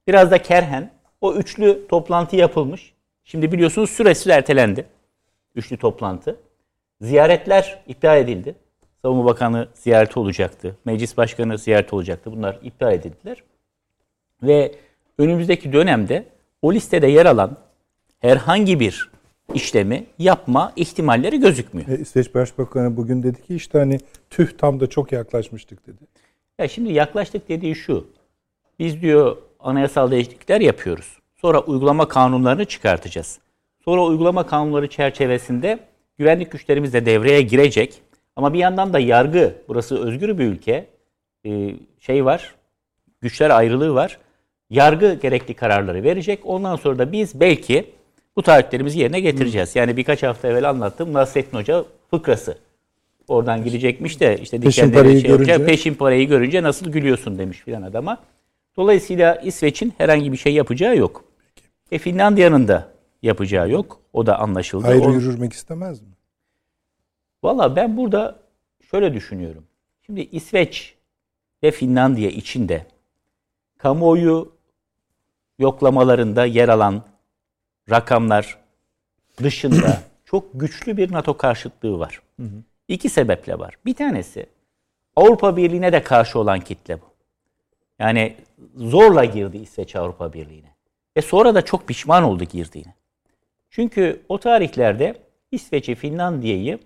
biraz 0.07 0.31
da 0.31 0.41
kerhen 0.41 0.91
o 1.21 1.33
üçlü 1.33 1.87
toplantı 1.89 2.35
yapılmış. 2.35 2.93
Şimdi 3.23 3.51
biliyorsunuz 3.51 3.89
süresiz 3.89 4.27
ertelendi. 4.27 4.85
Üçlü 5.55 5.77
toplantı. 5.77 6.39
Ziyaretler 7.01 7.83
iptal 7.87 8.17
edildi. 8.17 8.55
Savunma 9.05 9.25
Bakanı 9.25 9.67
ziyareti 9.73 10.19
olacaktı. 10.19 10.77
Meclis 10.85 11.17
Başkanı 11.17 11.57
ziyareti 11.57 11.95
olacaktı. 11.95 12.31
Bunlar 12.31 12.59
iptal 12.63 12.93
edildiler. 12.93 13.43
Ve 14.43 14.75
önümüzdeki 15.17 15.73
dönemde 15.73 16.25
o 16.61 16.73
listede 16.73 17.07
yer 17.07 17.25
alan 17.25 17.57
herhangi 18.19 18.79
bir 18.79 19.11
işlemi 19.53 20.05
yapma 20.19 20.73
ihtimalleri 20.75 21.39
gözükmüyor. 21.39 21.89
E, 21.89 22.01
İsveç 22.01 22.35
Başbakanı 22.35 22.97
bugün 22.97 23.23
dedi 23.23 23.41
ki 23.41 23.55
işte 23.55 23.77
hani 23.77 23.99
tüh 24.29 24.57
tam 24.57 24.79
da 24.79 24.87
çok 24.87 25.11
yaklaşmıştık 25.11 25.87
dedi. 25.87 26.01
Ya 26.59 26.67
şimdi 26.67 26.93
yaklaştık 26.93 27.49
dediği 27.49 27.75
şu. 27.75 28.07
Biz 28.79 29.01
diyor 29.01 29.37
anayasal 29.59 30.11
değişiklikler 30.11 30.61
yapıyoruz. 30.61 31.19
Sonra 31.35 31.59
uygulama 31.59 32.07
kanunlarını 32.07 32.65
çıkartacağız. 32.65 33.39
Sonra 33.83 34.03
uygulama 34.03 34.45
kanunları 34.45 34.87
çerçevesinde 34.87 35.79
güvenlik 36.17 36.51
güçlerimiz 36.51 36.93
de 36.93 37.05
devreye 37.05 37.41
girecek. 37.41 38.01
Ama 38.35 38.53
bir 38.53 38.59
yandan 38.59 38.93
da 38.93 38.99
yargı, 38.99 39.53
burası 39.67 40.07
özgür 40.07 40.37
bir 40.37 40.45
ülke, 40.45 40.87
e, 41.45 41.75
şey 41.99 42.25
var, 42.25 42.55
güçler 43.21 43.49
ayrılığı 43.49 43.95
var. 43.95 44.17
Yargı 44.69 45.13
gerekli 45.21 45.53
kararları 45.53 46.03
verecek. 46.03 46.39
Ondan 46.43 46.75
sonra 46.75 46.99
da 46.99 47.11
biz 47.11 47.39
belki 47.39 47.85
bu 48.35 48.41
taahhütlerimizi 48.41 48.99
yerine 48.99 49.19
getireceğiz. 49.19 49.75
Yani 49.75 49.97
birkaç 49.97 50.23
hafta 50.23 50.47
evvel 50.47 50.69
anlattığım 50.69 51.13
Nasrettin 51.13 51.57
Hoca 51.57 51.85
fıkrası. 52.11 52.57
Oradan 53.27 53.63
gidecekmiş 53.63 54.19
de 54.19 54.37
işte 54.41 54.59
Peşin 54.59 54.91
parayı 54.91 55.21
şey 55.21 55.29
yapacak, 55.31 55.57
görünce- 55.57 55.65
peşin 55.71 55.93
parayı 55.93 56.27
görünce 56.27 56.63
nasıl 56.63 56.91
gülüyorsun 56.91 57.37
demiş 57.37 57.59
filan 57.59 57.81
adama. 57.81 58.17
Dolayısıyla 58.77 59.35
İsveç'in 59.35 59.93
herhangi 59.97 60.31
bir 60.31 60.37
şey 60.37 60.53
yapacağı 60.53 60.97
yok. 60.97 61.23
E 61.91 61.97
Finlandiya'nın 61.97 62.67
da 62.67 62.87
yapacağı 63.23 63.69
yok. 63.69 63.99
O 64.13 64.25
da 64.25 64.39
anlaşıldı. 64.39 64.87
Ayrı 64.87 65.01
O- 65.01 65.11
yürürmek 65.13 65.53
istemez 65.53 66.01
mi? 66.01 66.07
Valla 67.45 67.75
ben 67.75 67.97
burada 67.97 68.39
şöyle 68.91 69.13
düşünüyorum. 69.13 69.67
Şimdi 70.05 70.21
İsveç 70.21 70.95
ve 71.63 71.71
Finlandiya 71.71 72.29
içinde 72.29 72.85
kamuoyu 73.77 74.55
yoklamalarında 75.59 76.45
yer 76.45 76.69
alan 76.69 77.03
rakamlar 77.89 78.57
dışında 79.43 80.01
çok 80.25 80.45
güçlü 80.53 80.97
bir 80.97 81.11
NATO 81.11 81.37
karşıtlığı 81.37 81.99
var. 81.99 82.21
İki 82.87 83.09
sebeple 83.09 83.59
var. 83.59 83.77
Bir 83.85 83.93
tanesi 83.93 84.45
Avrupa 85.15 85.57
Birliği'ne 85.57 85.93
de 85.93 86.03
karşı 86.03 86.39
olan 86.39 86.59
kitle 86.59 87.01
bu. 87.01 87.05
Yani 87.99 88.35
zorla 88.75 89.25
girdi 89.25 89.57
İsveç 89.57 89.95
Avrupa 89.95 90.33
Birliği'ne. 90.33 90.75
Ve 91.17 91.21
sonra 91.21 91.55
da 91.55 91.61
çok 91.61 91.87
pişman 91.87 92.23
oldu 92.23 92.43
girdiğine. 92.43 92.93
Çünkü 93.69 94.21
o 94.29 94.39
tarihlerde 94.39 95.15
İsveç'i, 95.51 95.95
Finlandiya'yı 95.95 96.79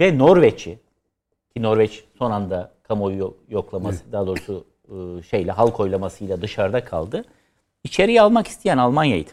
ve 0.00 0.18
Norveç'i 0.18 0.78
ki 1.56 1.62
Norveç 1.62 2.04
son 2.18 2.30
anda 2.30 2.72
kamuoyu 2.82 3.16
yo- 3.18 3.34
yoklaması 3.48 4.12
daha 4.12 4.26
doğrusu 4.26 4.64
e, 4.88 5.22
şeyle 5.22 5.52
halk 5.52 5.80
oylamasıyla 5.80 6.42
dışarıda 6.42 6.84
kaldı. 6.84 7.24
İçeriye 7.84 8.22
almak 8.22 8.46
isteyen 8.48 8.78
Almanya'ydı. 8.78 9.30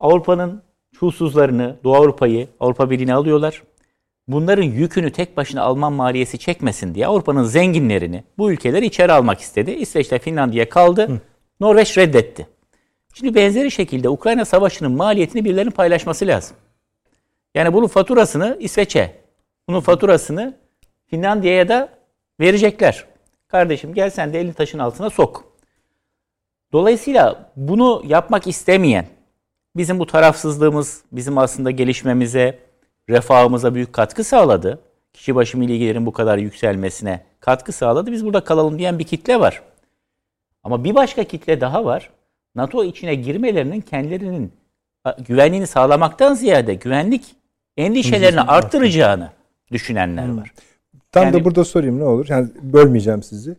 Avrupa'nın 0.00 0.62
çulsuzlarını, 0.92 1.76
Doğu 1.84 1.94
Avrupa'yı 1.94 2.48
Avrupa 2.60 2.90
Birliği'ne 2.90 3.14
alıyorlar. 3.14 3.62
Bunların 4.28 4.62
yükünü 4.62 5.10
tek 5.12 5.36
başına 5.36 5.62
Alman 5.62 5.92
maliyesi 5.92 6.38
çekmesin 6.38 6.94
diye 6.94 7.06
Avrupa'nın 7.06 7.44
zenginlerini 7.44 8.24
bu 8.38 8.52
ülkeleri 8.52 8.86
içeri 8.86 9.12
almak 9.12 9.40
istedi. 9.40 9.70
İsveç'te 9.70 10.18
Finlandiya 10.18 10.68
kaldı. 10.68 11.20
Norveç 11.60 11.98
reddetti. 11.98 12.46
Şimdi 13.14 13.34
benzeri 13.34 13.70
şekilde 13.70 14.08
Ukrayna 14.08 14.44
Savaşı'nın 14.44 14.92
maliyetini 14.92 15.44
birilerinin 15.44 15.70
paylaşması 15.70 16.26
lazım. 16.26 16.56
Yani 17.54 17.72
bunun 17.72 17.86
faturasını 17.86 18.56
İsveç'e, 18.60 19.20
bunun 19.68 19.80
faturasını 19.80 20.56
Finlandiya'ya 21.06 21.68
da 21.68 21.88
verecekler. 22.40 23.04
Kardeşim 23.48 23.94
gel 23.94 24.10
sen 24.10 24.32
de 24.32 24.40
elini 24.40 24.54
taşın 24.54 24.78
altına 24.78 25.10
sok. 25.10 25.44
Dolayısıyla 26.72 27.52
bunu 27.56 28.02
yapmak 28.06 28.46
istemeyen, 28.46 29.06
bizim 29.76 29.98
bu 29.98 30.06
tarafsızlığımız 30.06 31.04
bizim 31.12 31.38
aslında 31.38 31.70
gelişmemize, 31.70 32.58
refahımıza 33.08 33.74
büyük 33.74 33.92
katkı 33.92 34.24
sağladı. 34.24 34.80
Kişi 35.12 35.34
başı 35.34 35.58
milli 35.58 35.78
gelirin 35.78 36.06
bu 36.06 36.12
kadar 36.12 36.38
yükselmesine 36.38 37.24
katkı 37.40 37.72
sağladı. 37.72 38.12
Biz 38.12 38.24
burada 38.24 38.44
kalalım 38.44 38.78
diyen 38.78 38.98
bir 38.98 39.04
kitle 39.04 39.40
var. 39.40 39.62
Ama 40.62 40.84
bir 40.84 40.94
başka 40.94 41.24
kitle 41.24 41.60
daha 41.60 41.84
var. 41.84 42.10
NATO 42.54 42.84
içine 42.84 43.14
girmelerinin 43.14 43.80
kendilerinin 43.80 44.52
güvenliğini 45.18 45.66
sağlamaktan 45.66 46.34
ziyade 46.34 46.74
güvenlik 46.74 47.24
endişelerini 47.76 48.40
arttıracağını 48.40 49.30
düşünenler 49.72 50.28
var. 50.34 50.52
Tam 51.12 51.24
Yani- 51.24 51.34
da 51.34 51.44
burada 51.44 51.64
sorayım 51.64 51.98
ne 51.98 52.04
olur. 52.04 52.26
Yani 52.28 52.48
bölmeyeceğim 52.62 53.22
sizi. 53.22 53.56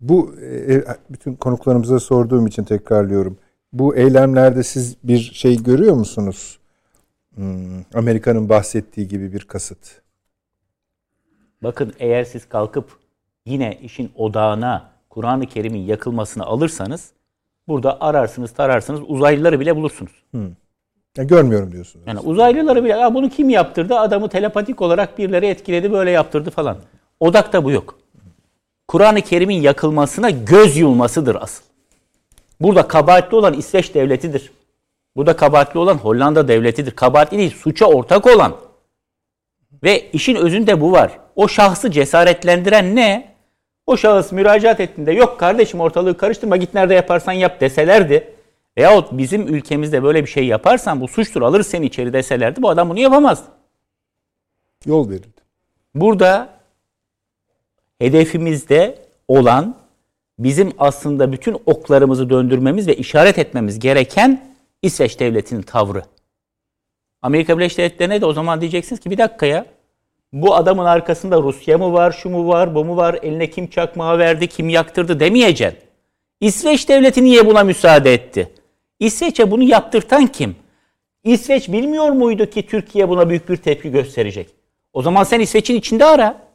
Bu 0.00 0.34
e, 0.42 0.84
bütün 1.10 1.34
konuklarımıza 1.34 2.00
sorduğum 2.00 2.46
için 2.46 2.64
tekrarlıyorum. 2.64 3.38
Bu 3.72 3.96
eylemlerde 3.96 4.62
siz 4.62 4.96
bir 5.04 5.18
şey 5.18 5.62
görüyor 5.62 5.94
musunuz? 5.94 6.58
Hmm, 7.34 7.82
Amerika'nın 7.94 8.48
bahsettiği 8.48 9.08
gibi 9.08 9.32
bir 9.32 9.40
kasıt. 9.40 10.02
Bakın 11.62 11.92
eğer 11.98 12.24
siz 12.24 12.48
kalkıp 12.48 12.98
yine 13.46 13.78
işin 13.82 14.10
odağına 14.14 14.90
Kur'an-ı 15.10 15.46
Kerim'in 15.46 15.78
yakılmasını 15.78 16.44
alırsanız 16.44 17.12
burada 17.68 18.00
ararsınız 18.00 18.52
tararsınız 18.52 19.00
uzaylıları 19.06 19.60
bile 19.60 19.76
bulursunuz. 19.76 20.12
Ya 21.16 21.24
görmüyorum 21.24 21.72
diyorsunuz. 21.72 22.06
Yani 22.06 22.20
uzaylıları 22.20 22.84
bile 22.84 22.92
ya 22.92 23.14
bunu 23.14 23.28
kim 23.28 23.50
yaptırdı? 23.50 23.94
Adamı 23.94 24.28
telepatik 24.28 24.82
olarak 24.82 25.18
birileri 25.18 25.46
etkiledi 25.46 25.92
böyle 25.92 26.10
yaptırdı 26.10 26.50
falan. 26.50 26.76
Odakta 27.20 27.64
bu 27.64 27.70
yok. 27.70 27.98
Kur'an-ı 28.88 29.20
Kerim'in 29.22 29.60
yakılmasına 29.60 30.30
göz 30.30 30.76
yummasıdır 30.76 31.36
asıl. 31.40 31.64
Burada 32.60 32.88
kabahatli 32.88 33.36
olan 33.36 33.54
İsveç 33.54 33.94
devletidir. 33.94 34.52
Burada 35.16 35.36
kabahatli 35.36 35.78
olan 35.78 35.94
Hollanda 35.94 36.48
devletidir. 36.48 36.90
Kabahatli 36.90 37.38
değil, 37.38 37.54
suça 37.56 37.86
ortak 37.86 38.26
olan. 38.26 38.56
Ve 39.82 40.10
işin 40.10 40.36
özünde 40.36 40.80
bu 40.80 40.92
var. 40.92 41.18
O 41.36 41.48
şahsı 41.48 41.90
cesaretlendiren 41.90 42.96
ne? 42.96 43.36
O 43.86 43.96
şahıs 43.96 44.32
müracaat 44.32 44.80
ettiğinde 44.80 45.12
yok 45.12 45.40
kardeşim 45.40 45.80
ortalığı 45.80 46.16
karıştırma 46.16 46.56
git 46.56 46.74
nerede 46.74 46.94
yaparsan 46.94 47.32
yap 47.32 47.60
deselerdi. 47.60 48.35
Veyahut 48.78 49.08
bizim 49.12 49.54
ülkemizde 49.54 50.02
böyle 50.02 50.22
bir 50.24 50.30
şey 50.30 50.46
yaparsan 50.46 51.00
bu 51.00 51.08
suçtur 51.08 51.42
alır 51.42 51.62
seni 51.62 51.86
içeri 51.86 52.12
deselerdi 52.12 52.62
bu 52.62 52.68
adam 52.68 52.90
bunu 52.90 53.00
yapamazdı. 53.00 53.46
Yol 54.86 55.10
verildi. 55.10 55.40
Burada 55.94 56.48
hedefimizde 57.98 58.98
olan 59.28 59.76
bizim 60.38 60.72
aslında 60.78 61.32
bütün 61.32 61.56
oklarımızı 61.66 62.30
döndürmemiz 62.30 62.88
ve 62.88 62.96
işaret 62.96 63.38
etmemiz 63.38 63.78
gereken 63.78 64.54
İsveç 64.82 65.20
devletinin 65.20 65.62
tavrı. 65.62 66.02
Amerika 67.22 67.58
Birleşik 67.58 67.78
Devletleri'ne 67.78 68.20
de 68.20 68.26
o 68.26 68.32
zaman 68.32 68.60
diyeceksiniz 68.60 69.00
ki 69.00 69.10
bir 69.10 69.18
dakika 69.18 69.46
ya 69.46 69.66
bu 70.32 70.54
adamın 70.54 70.84
arkasında 70.84 71.42
Rusya 71.42 71.78
mı 71.78 71.92
var, 71.92 72.12
şu 72.12 72.30
mu 72.30 72.48
var, 72.48 72.74
bu 72.74 72.84
mu 72.84 72.96
var, 72.96 73.18
eline 73.22 73.50
kim 73.50 73.66
çakmağı 73.66 74.18
verdi, 74.18 74.46
kim 74.46 74.68
yaktırdı 74.68 75.20
demeyeceksin. 75.20 75.78
İsveç 76.40 76.88
devleti 76.88 77.24
niye 77.24 77.46
buna 77.46 77.64
müsaade 77.64 78.14
etti? 78.14 78.52
İsveç'e 79.00 79.50
bunu 79.50 79.62
yaptırtan 79.62 80.26
kim? 80.26 80.56
İsveç 81.24 81.68
bilmiyor 81.68 82.08
muydu 82.10 82.50
ki 82.50 82.66
Türkiye 82.66 83.08
buna 83.08 83.28
büyük 83.28 83.48
bir 83.48 83.56
tepki 83.56 83.90
gösterecek? 83.90 84.48
O 84.92 85.02
zaman 85.02 85.24
sen 85.24 85.40
İsveç'in 85.40 85.74
içinde 85.74 86.04
ara. 86.04 86.46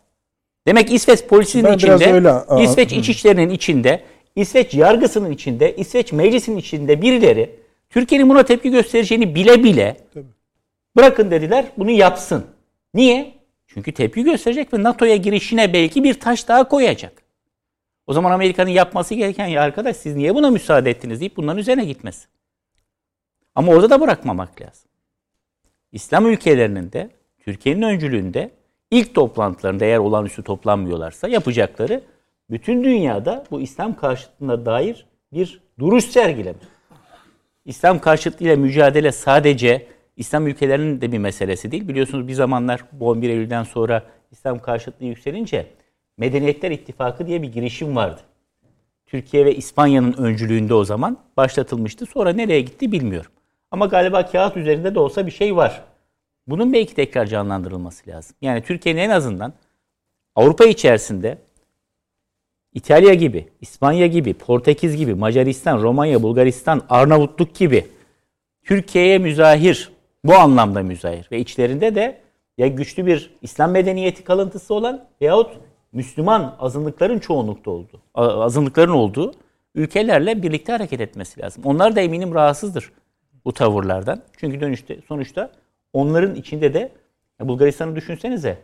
Demek 0.68 0.92
İsveç 0.92 1.24
polisinin 1.24 1.64
Ben 1.64 1.74
içinde, 1.74 2.14
öyle- 2.14 2.30
Aa, 2.30 2.64
İsveç 2.64 2.94
İçişleri'nin 2.94 3.50
içinde, 3.50 4.02
İsveç 4.36 4.74
yargısının 4.74 5.32
içinde, 5.32 5.76
İsveç 5.76 6.12
meclisinin 6.12 6.58
içinde 6.58 7.02
birileri 7.02 7.50
Türkiye'nin 7.90 8.30
buna 8.30 8.44
tepki 8.44 8.70
göstereceğini 8.70 9.36
bile 9.36 9.64
bile 9.64 9.98
bırakın 10.98 11.32
dediler 11.32 11.66
bunu 11.78 11.92
yapsın. 11.92 12.46
Niye? 12.94 13.34
Çünkü 13.68 13.92
tepki 13.92 14.24
gösterecek 14.24 14.74
ve 14.74 14.84
NATO'ya 14.84 15.16
girişine 15.16 15.74
belki 15.74 16.04
bir 16.04 16.14
taş 16.14 16.48
daha 16.48 16.68
koyacak. 16.68 17.21
O 18.08 18.14
zaman 18.14 18.32
Amerika'nın 18.32 18.70
yapması 18.70 19.14
gereken 19.14 19.48
ya 19.48 19.62
arkadaş 19.62 19.98
siz 19.98 20.16
niye 20.16 20.36
buna 20.36 20.50
müsaade 20.50 20.90
ettiniz 20.90 21.20
deyip 21.20 21.38
bunların 21.38 21.60
üzerine 21.60 21.86
gitmesi. 21.86 22.28
Ama 23.56 23.72
orada 23.72 23.90
da 23.90 24.02
bırakmamak 24.02 24.62
lazım. 24.62 24.92
İslam 25.92 26.28
ülkelerinin 26.28 26.92
de 26.92 27.10
Türkiye'nin 27.40 27.82
öncülüğünde 27.82 28.52
ilk 28.92 29.16
toplantılarında 29.16 29.86
eğer 29.86 29.98
olağanüstü 29.98 30.44
toplanmıyorlarsa 30.44 31.28
yapacakları 31.28 32.02
bütün 32.50 32.84
dünyada 32.84 33.44
bu 33.52 33.62
İslam 33.62 33.96
karşıtlığına 33.96 34.66
dair 34.66 35.06
bir 35.34 35.62
duruş 35.80 36.06
sergileme. 36.06 36.60
İslam 37.66 38.00
karşıtlığıyla 38.00 38.56
mücadele 38.56 39.12
sadece 39.12 39.88
İslam 40.18 40.48
ülkelerinin 40.48 41.02
de 41.02 41.12
bir 41.12 41.18
meselesi 41.18 41.72
değil. 41.72 41.88
Biliyorsunuz 41.88 42.28
bir 42.28 42.34
zamanlar 42.34 42.84
bu 42.92 43.10
11 43.10 43.30
Eylül'den 43.30 43.64
sonra 43.64 44.04
İslam 44.32 44.60
karşıtlığı 44.60 45.06
yükselince 45.06 45.68
Medeniyetler 46.18 46.72
İttifakı 46.72 47.28
diye 47.28 47.42
bir 47.42 47.52
girişim 47.52 47.96
vardı. 47.96 48.22
Türkiye 49.06 49.46
ve 49.46 49.56
İspanya'nın 49.56 50.14
öncülüğünde 50.14 50.74
o 50.74 50.84
zaman 50.84 51.18
başlatılmıştı. 51.38 52.06
Sonra 52.06 52.34
nereye 52.34 52.62
gitti 52.62 52.92
bilmiyorum. 52.92 53.32
Ama 53.72 53.86
galiba 53.86 54.26
kağıt 54.26 54.58
üzerinde 54.58 54.96
de 54.96 55.00
olsa 55.00 55.26
bir 55.26 55.32
şey 55.32 55.56
var. 55.56 55.84
Bunun 56.48 56.74
belki 56.74 56.96
tekrar 56.96 57.26
canlandırılması 57.26 58.10
lazım. 58.10 58.36
Yani 58.42 58.62
Türkiye'nin 58.62 59.00
en 59.00 59.10
azından 59.10 59.54
Avrupa 60.36 60.66
içerisinde 60.66 61.38
İtalya 62.74 63.14
gibi, 63.14 63.48
İspanya 63.62 64.08
gibi, 64.08 64.34
Portekiz 64.34 64.98
gibi, 64.98 65.14
Macaristan, 65.14 65.82
Romanya, 65.82 66.24
Bulgaristan, 66.24 66.82
Arnavutluk 66.90 67.56
gibi 67.56 67.88
Türkiye'ye 68.64 69.18
müzahir, 69.18 69.92
bu 70.24 70.34
anlamda 70.34 70.84
müzahir 70.84 71.28
ve 71.32 71.40
içlerinde 71.40 71.96
de 71.96 72.22
ya 72.58 72.68
güçlü 72.68 73.06
bir 73.06 73.34
İslam 73.42 73.72
medeniyeti 73.72 74.24
kalıntısı 74.24 74.74
olan 74.74 75.06
veyahut 75.22 75.52
Müslüman 75.92 76.56
azınlıkların 76.60 77.20
çoğunlukta 77.20 77.72
olduğu, 77.72 78.02
azınlıkların 78.14 78.92
olduğu 78.92 79.34
ülkelerle 79.76 80.44
birlikte 80.44 80.72
hareket 80.72 81.02
etmesi 81.02 81.42
lazım. 81.42 81.64
Onlar 81.66 81.96
da 81.96 82.02
eminim 82.02 82.34
rahatsızdır 82.34 82.92
bu 83.46 83.54
tavırlardan. 83.54 84.22
Çünkü 84.38 84.62
dönüşte 84.62 85.00
sonuçta 85.08 85.52
onların 85.94 86.36
içinde 86.36 86.74
de 86.74 86.92
Bulgaristan'ı 87.40 87.96
düşünsenize 87.96 88.58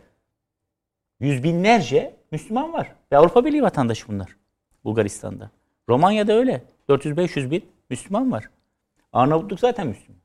yüz 1.20 1.42
binlerce 1.42 2.14
Müslüman 2.30 2.72
var. 2.72 2.92
Ve 3.12 3.16
Avrupa 3.16 3.44
Birliği 3.44 3.62
vatandaşı 3.62 4.08
bunlar. 4.08 4.36
Bulgaristan'da. 4.84 5.50
Romanya'da 5.88 6.32
öyle. 6.32 6.62
400-500 6.88 7.50
bin 7.50 7.64
Müslüman 7.90 8.32
var. 8.32 8.50
Arnavutluk 9.12 9.60
zaten 9.60 9.86
Müslüman. 9.86 10.18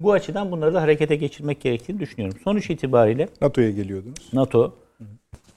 Bu 0.00 0.12
açıdan 0.12 0.50
bunları 0.50 0.74
da 0.74 0.82
harekete 0.82 1.16
geçirmek 1.16 1.60
gerektiğini 1.60 2.00
düşünüyorum. 2.00 2.38
Sonuç 2.44 2.70
itibariyle 2.70 3.28
NATO'ya 3.40 3.70
geliyordunuz. 3.70 4.30
NATO, 4.32 4.74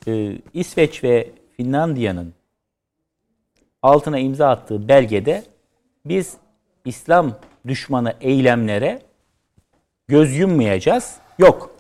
e, 0.07 0.37
İsveç 0.53 1.03
ve 1.03 1.31
Finlandiya'nın 1.57 2.33
altına 3.81 4.19
imza 4.19 4.49
attığı 4.49 4.87
belgede 4.87 5.43
biz 6.05 6.37
İslam 6.85 7.39
düşmanı 7.67 8.13
eylemlere 8.21 9.01
göz 10.07 10.35
yummayacağız. 10.35 11.17
Yok. 11.39 11.75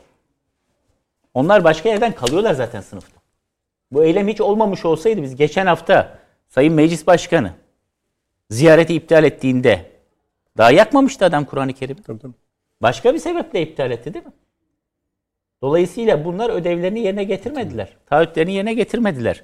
Onlar 1.33 1.63
başka 1.63 1.89
yerden 1.89 2.15
kalıyorlar 2.15 2.53
zaten 2.53 2.81
sınıfta. 2.81 3.21
Bu 3.91 4.03
eylem 4.03 4.27
hiç 4.27 4.41
olmamış 4.41 4.85
olsaydı 4.85 5.21
biz 5.21 5.35
geçen 5.35 5.65
hafta 5.65 6.19
Sayın 6.49 6.73
Meclis 6.73 7.07
Başkanı 7.07 7.53
ziyareti 8.49 8.93
iptal 8.93 9.23
ettiğinde 9.23 9.91
daha 10.57 10.71
yakmamıştı 10.71 11.25
adam 11.25 11.45
Kur'an-ı 11.45 11.73
Kerim'i. 11.73 12.33
Başka 12.81 13.13
bir 13.13 13.19
sebeple 13.19 13.61
iptal 13.61 13.91
etti 13.91 14.13
değil 14.13 14.25
mi? 14.25 14.31
Dolayısıyla 15.65 16.25
bunlar 16.25 16.49
ödevlerini 16.49 16.99
yerine 16.99 17.23
getirmediler. 17.23 17.89
Taahhütlerini 18.05 18.53
yerine 18.53 18.73
getirmediler. 18.73 19.43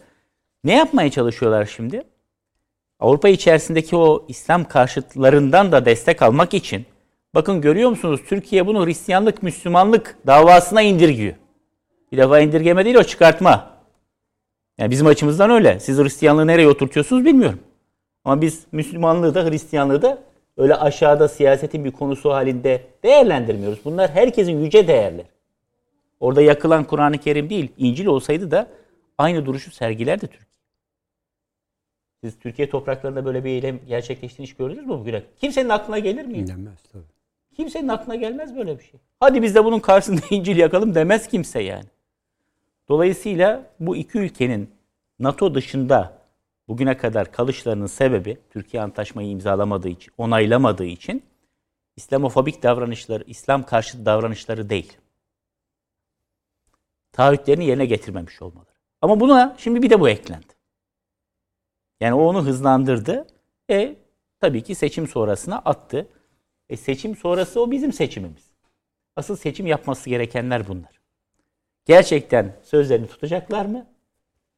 Ne 0.64 0.76
yapmaya 0.76 1.12
çalışıyorlar 1.12 1.66
şimdi? 1.66 2.04
Avrupa 3.00 3.30
içerisindeki 3.30 3.96
o 3.96 4.26
İslam 4.28 4.64
karşıtlarından 4.64 5.72
da 5.72 5.86
destek 5.86 6.22
almak 6.22 6.54
için 6.54 6.86
bakın 7.36 7.62
görüyor 7.62 7.90
musunuz 7.90 8.22
Türkiye 8.28 8.68
bunu 8.68 8.86
Hristiyanlık, 8.86 9.44
Müslümanlık 9.44 10.18
davasına 10.28 10.82
indirgiyor. 10.82 11.34
Bir 12.12 12.18
defa 12.18 12.40
indirgeme 12.40 12.86
değil 12.86 12.96
o 12.96 13.04
çıkartma. 13.04 13.78
Yani 14.78 14.92
bizim 14.92 15.08
açımızdan 15.08 15.50
öyle. 15.50 15.80
Siz 15.80 15.98
Hristiyanlığı 15.98 16.48
nereye 16.48 16.68
oturtuyorsunuz 16.68 17.26
bilmiyorum. 17.26 17.60
Ama 18.26 18.42
biz 18.42 18.64
Müslümanlığı 18.72 19.36
da 19.36 19.46
Hristiyanlığı 19.46 20.02
da 20.02 20.18
öyle 20.58 20.76
aşağıda 20.76 21.28
siyasetin 21.28 21.86
bir 21.86 21.92
konusu 21.92 22.32
halinde 22.32 22.82
değerlendirmiyoruz. 23.04 23.80
Bunlar 23.86 24.12
herkesin 24.12 24.64
yüce 24.64 24.88
değerleri. 24.88 25.31
Orada 26.22 26.42
yakılan 26.42 26.84
Kur'an-ı 26.84 27.18
Kerim 27.18 27.50
değil, 27.50 27.72
İncil 27.78 28.06
olsaydı 28.06 28.52
da 28.52 28.68
aynı 29.18 29.46
duruşu 29.46 29.72
sergilerdi 29.72 30.28
Türkiye. 30.28 30.52
Siz 32.24 32.40
Türkiye 32.40 32.70
topraklarında 32.70 33.26
böyle 33.26 33.44
bir 33.44 33.50
eylem 33.50 33.80
gerçekleştiğini 33.88 34.50
hiç 34.50 34.58
gördünüz 34.58 34.86
mü 34.86 34.90
bugüne? 34.90 35.24
Kimsenin 35.38 35.70
aklına 35.70 36.00
gelir 36.00 36.26
mi? 36.26 36.48
Denmez 36.48 36.84
tabii. 36.92 37.04
Kimsenin 37.56 37.88
aklına 37.88 38.16
gelmez 38.16 38.56
böyle 38.56 38.80
bir 38.80 38.84
şey. 38.84 39.00
Hadi 39.20 39.42
biz 39.42 39.56
de 39.56 39.66
bunun 39.66 39.80
karşısında 39.80 40.22
İncil 40.30 40.58
yakalım 40.58 40.96
demez 40.96 41.28
kimse 41.28 41.62
yani. 41.62 41.86
Dolayısıyla 42.90 43.70
bu 43.80 43.96
iki 43.96 44.18
ülkenin 44.18 44.70
NATO 45.20 45.56
dışında 45.56 46.18
bugüne 46.68 46.98
kadar 46.98 47.32
kalışlarının 47.32 47.86
sebebi 47.86 48.38
Türkiye 48.50 48.84
antlaşmayı 48.84 49.30
imzalamadığı 49.30 49.90
için, 49.90 50.14
onaylamadığı 50.18 50.86
için 50.86 51.24
İslamofobik 51.96 52.64
davranışları, 52.64 53.24
İslam 53.28 53.64
karşıtı 53.64 54.06
davranışları 54.06 54.70
değil. 54.70 54.98
Taahhütlerini 57.12 57.66
yerine 57.66 57.86
getirmemiş 57.86 58.42
olmaları. 58.42 58.76
Ama 59.02 59.20
buna 59.20 59.56
şimdi 59.58 59.82
bir 59.82 59.90
de 59.90 60.00
bu 60.00 60.10
eklendi. 60.10 60.54
Yani 62.00 62.14
o 62.14 62.24
onu 62.24 62.46
hızlandırdı. 62.46 63.28
E 63.70 63.96
tabii 64.40 64.64
ki 64.64 64.76
seçim 64.76 65.08
sonrasına 65.08 65.58
attı. 65.58 66.08
E 66.70 66.78
seçim 66.78 67.16
sonrası 67.16 67.62
o 67.62 67.72
bizim 67.72 67.94
seçimimiz. 67.94 68.52
Asıl 69.16 69.36
seçim 69.36 69.68
yapması 69.68 70.10
gerekenler 70.10 70.68
bunlar. 70.68 71.02
Gerçekten 71.86 72.56
sözlerini 72.64 73.08
tutacaklar 73.08 73.66
mı? 73.66 73.86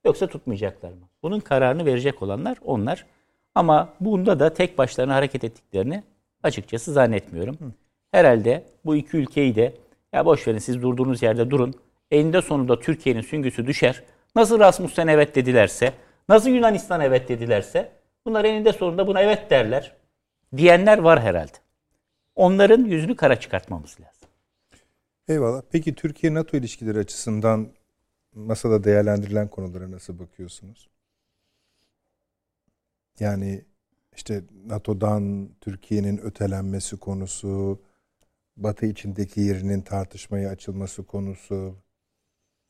Yoksa 0.05 0.27
tutmayacaklar 0.27 0.89
mı? 0.89 1.09
Bunun 1.23 1.39
kararını 1.39 1.85
verecek 1.85 2.21
olanlar 2.21 2.57
onlar. 2.65 3.05
Ama 3.55 3.93
bunda 3.99 4.39
da 4.39 4.53
tek 4.53 4.77
başlarına 4.77 5.15
hareket 5.15 5.43
ettiklerini 5.43 6.03
açıkçası 6.43 6.93
zannetmiyorum. 6.93 7.57
Herhalde 8.11 8.63
bu 8.85 8.95
iki 8.95 9.17
ülkeyi 9.17 9.55
de 9.55 9.73
ya 10.13 10.25
boş 10.25 10.47
verin 10.47 10.57
siz 10.57 10.81
durduğunuz 10.81 11.23
yerde 11.23 11.51
durun. 11.51 11.73
Eninde 12.13 12.41
sonunda 12.41 12.79
Türkiye'nin 12.79 13.21
süngüsü 13.21 13.67
düşer. 13.67 14.03
Nasıl 14.35 14.59
Rasmussen 14.59 15.07
evet 15.07 15.35
dedilerse, 15.35 15.93
nasıl 16.29 16.49
Yunanistan 16.49 17.01
evet 17.01 17.29
dedilerse 17.29 17.91
bunlar 18.25 18.45
eninde 18.45 18.73
sonunda 18.73 19.07
buna 19.07 19.21
evet 19.21 19.49
derler. 19.49 19.95
Diyenler 20.57 20.97
var 20.97 21.21
herhalde. 21.21 21.57
Onların 22.35 22.85
yüzünü 22.85 23.15
kara 23.15 23.39
çıkartmamız 23.39 23.91
lazım. 23.91 24.29
Eyvallah. 25.27 25.61
Peki 25.71 25.95
Türkiye-NATO 25.95 26.57
ilişkileri 26.57 26.99
açısından 26.99 27.71
masada 28.35 28.83
değerlendirilen 28.83 29.47
konulara 29.47 29.91
nasıl 29.91 30.19
bakıyorsunuz? 30.19 30.89
Yani 33.19 33.65
işte 34.15 34.43
NATO'dan 34.65 35.49
Türkiye'nin 35.61 36.17
ötelenmesi 36.17 36.97
konusu, 36.97 37.81
Batı 38.57 38.85
içindeki 38.85 39.41
yerinin 39.41 39.81
tartışmaya 39.81 40.49
açılması 40.49 41.03
konusu. 41.05 41.82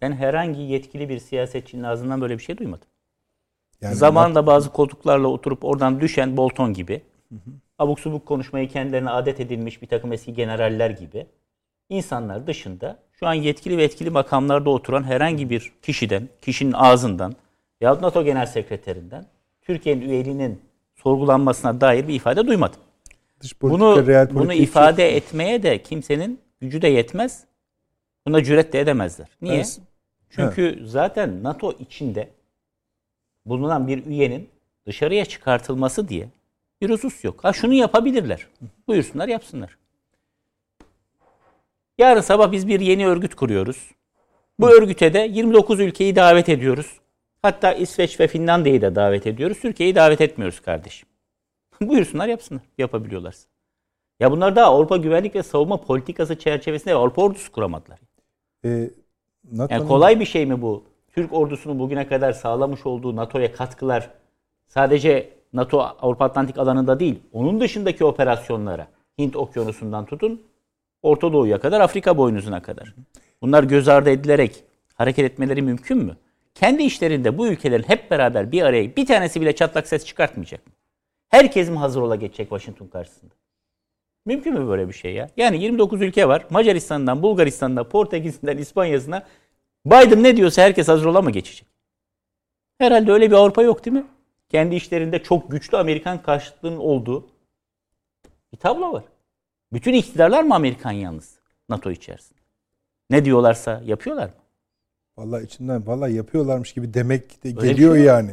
Ben 0.01 0.11
herhangi 0.11 0.61
yetkili 0.61 1.09
bir 1.09 1.19
siyasetçinin 1.19 1.83
ağzından 1.83 2.21
böyle 2.21 2.37
bir 2.37 2.43
şey 2.43 2.57
duymadım. 2.57 2.87
Yani 3.81 3.95
Zamanında 3.95 4.47
bazı 4.47 4.69
koltuklarla 4.71 5.27
oturup 5.27 5.65
oradan 5.65 6.01
düşen 6.01 6.37
Bolton 6.37 6.73
gibi, 6.73 7.01
abuk 7.79 7.99
subuk 7.99 8.25
konuşmayı 8.25 8.69
kendilerine 8.69 9.09
adet 9.09 9.39
edilmiş 9.39 9.81
bir 9.81 9.87
takım 9.87 10.13
eski 10.13 10.33
generaller 10.33 10.89
gibi 10.89 11.25
insanlar 11.89 12.47
dışında 12.47 12.99
şu 13.11 13.27
an 13.27 13.33
yetkili 13.33 13.77
ve 13.77 13.83
etkili 13.83 14.09
makamlarda 14.09 14.69
oturan 14.69 15.03
herhangi 15.03 15.49
bir 15.49 15.73
kişiden, 15.81 16.29
kişinin 16.41 16.73
ağzından 16.73 17.35
yahut 17.81 18.01
NATO 18.01 18.23
Genel 18.23 18.45
Sekreterinden 18.45 19.25
Türkiye'nin 19.61 20.01
üyeliğinin 20.09 20.61
sorgulanmasına 20.95 21.81
dair 21.81 22.07
bir 22.07 22.13
ifade 22.13 22.47
duymadım. 22.47 22.79
dış 23.39 23.53
politika, 23.53 23.85
Bunu 23.85 24.07
real 24.07 24.27
bunu 24.35 24.53
ifade 24.53 25.15
etmeye 25.15 25.63
de 25.63 25.83
kimsenin 25.83 26.39
gücü 26.61 26.81
de 26.81 26.87
yetmez. 26.87 27.43
Buna 28.27 28.43
cüret 28.43 28.73
de 28.73 28.79
edemezler. 28.79 29.27
Niye? 29.41 29.55
Evet. 29.55 29.79
Çünkü 30.29 30.81
zaten 30.85 31.43
NATO 31.43 31.73
içinde 31.79 32.29
bulunan 33.45 33.87
bir 33.87 34.05
üyenin 34.05 34.49
dışarıya 34.85 35.25
çıkartılması 35.25 36.09
diye 36.09 36.29
Bir 36.81 36.89
husus 36.89 37.23
yok. 37.23 37.43
Ha 37.43 37.53
şunu 37.53 37.73
yapabilirler. 37.73 38.47
Buyursunlar 38.87 39.27
yapsınlar. 39.27 39.77
Yarın 41.97 42.21
sabah 42.21 42.51
biz 42.51 42.67
bir 42.67 42.79
yeni 42.79 43.07
örgüt 43.07 43.35
kuruyoruz. 43.35 43.91
Bu 44.59 44.69
örgüte 44.69 45.13
de 45.13 45.19
29 45.19 45.79
ülkeyi 45.79 46.15
davet 46.15 46.49
ediyoruz. 46.49 46.99
Hatta 47.41 47.73
İsveç 47.73 48.19
ve 48.19 48.27
Finlandiya'yı 48.27 48.81
da 48.81 48.95
davet 48.95 49.27
ediyoruz. 49.27 49.59
Türkiye'yi 49.59 49.95
davet 49.95 50.21
etmiyoruz 50.21 50.59
kardeşim. 50.59 51.09
Buyursunlar 51.81 52.27
yapsınlar. 52.27 52.63
Yapabiliyorlarsa. 52.77 53.47
Ya 54.19 54.31
bunlar 54.31 54.55
da 54.55 54.65
Avrupa 54.65 54.97
Güvenlik 54.97 55.35
ve 55.35 55.43
Savunma 55.43 55.81
Politikası 55.81 56.39
çerçevesinde 56.39 56.93
Avrupa 56.93 57.21
ordusu 57.21 57.51
kuramadılar. 57.51 57.99
Ee, 58.65 58.89
NATO'nun- 59.51 59.69
Yani 59.79 59.87
kolay 59.87 60.19
bir 60.19 60.25
şey 60.25 60.45
mi 60.45 60.61
bu? 60.61 60.83
Türk 61.11 61.33
ordusunun 61.33 61.79
bugüne 61.79 62.07
kadar 62.07 62.31
sağlamış 62.33 62.85
olduğu 62.85 63.15
NATO'ya 63.15 63.53
katkılar 63.53 64.09
sadece 64.67 65.29
NATO 65.53 65.79
Avrupa 65.79 66.25
Atlantik 66.25 66.57
alanında 66.57 66.99
değil, 66.99 67.19
onun 67.33 67.59
dışındaki 67.61 68.05
operasyonlara, 68.05 68.87
Hint 69.19 69.35
Okyanusu'ndan 69.35 70.05
tutun, 70.05 70.41
Orta 71.01 71.33
Doğu'ya 71.33 71.59
kadar, 71.59 71.81
Afrika 71.81 72.17
boynuzuna 72.17 72.61
kadar. 72.61 72.95
Bunlar 73.41 73.63
göz 73.63 73.87
ardı 73.87 74.09
edilerek 74.09 74.63
hareket 74.93 75.25
etmeleri 75.25 75.61
mümkün 75.61 75.97
mü? 75.97 76.17
Kendi 76.55 76.83
işlerinde 76.83 77.37
bu 77.37 77.47
ülkelerin 77.47 77.83
hep 77.83 78.11
beraber 78.11 78.51
bir 78.51 78.61
araya 78.61 78.95
bir 78.95 79.05
tanesi 79.05 79.41
bile 79.41 79.55
çatlak 79.55 79.87
ses 79.87 80.05
çıkartmayacak 80.05 80.67
mı? 80.67 80.73
Herkes 81.29 81.69
mi 81.69 81.77
hazır 81.77 82.01
ola 82.01 82.15
geçecek 82.15 82.49
Washington 82.49 82.87
karşısında? 82.87 83.33
Mümkün 84.25 84.53
mü 84.53 84.67
böyle 84.67 84.87
bir 84.87 84.93
şey 84.93 85.13
ya? 85.13 85.29
Yani 85.37 85.63
29 85.63 86.01
ülke 86.01 86.27
var. 86.27 86.45
Macaristan'dan, 86.49 87.23
Bulgaristan'dan, 87.23 87.89
Portekiz'inden, 87.89 88.57
İspanya'sına 88.57 89.25
Biden 89.85 90.23
ne 90.23 90.37
diyorsa 90.37 90.61
herkes 90.61 90.87
hazır 90.87 91.05
ola 91.05 91.21
mı 91.21 91.31
geçecek? 91.31 91.67
Herhalde 92.77 93.11
öyle 93.11 93.31
bir 93.31 93.35
Avrupa 93.35 93.63
yok 93.63 93.85
değil 93.85 93.97
mi? 93.97 94.05
Kendi 94.49 94.75
işlerinde 94.75 95.23
çok 95.23 95.51
güçlü 95.51 95.77
Amerikan 95.77 96.21
karşıtlığının 96.23 96.77
olduğu 96.77 97.27
bir 98.53 98.57
tablo 98.57 98.93
var. 98.93 99.03
Bütün 99.73 99.93
iktidarlar 99.93 100.43
mı 100.43 100.55
Amerikan 100.55 100.91
yalnız 100.91 101.39
NATO 101.69 101.91
içerisinde? 101.91 102.39
Ne 103.09 103.25
diyorlarsa 103.25 103.81
yapıyorlar 103.85 104.25
mı? 104.25 104.33
Vallahi 105.17 105.43
içinden 105.43 105.87
vallahi 105.87 106.13
yapıyorlarmış 106.13 106.73
gibi 106.73 106.93
demek 106.93 107.43
de 107.43 107.57
bir 107.57 107.61
geliyor 107.61 107.95
şey 107.95 108.03
yani. 108.03 108.31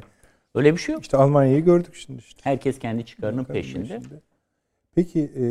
Öyle 0.55 0.73
bir 0.73 0.79
şey 0.79 0.93
yok. 0.93 1.03
İşte 1.03 1.17
Almanya'yı 1.17 1.65
gördük 1.65 1.95
şimdi 1.95 2.21
işte. 2.21 2.41
Herkes 2.45 2.79
kendi 2.79 3.07
çıkarının 3.07 3.43
Bakalım 3.43 3.61
peşinde. 3.61 3.87
şimdi. 3.89 4.21
Peki 4.95 5.21
e, 5.21 5.45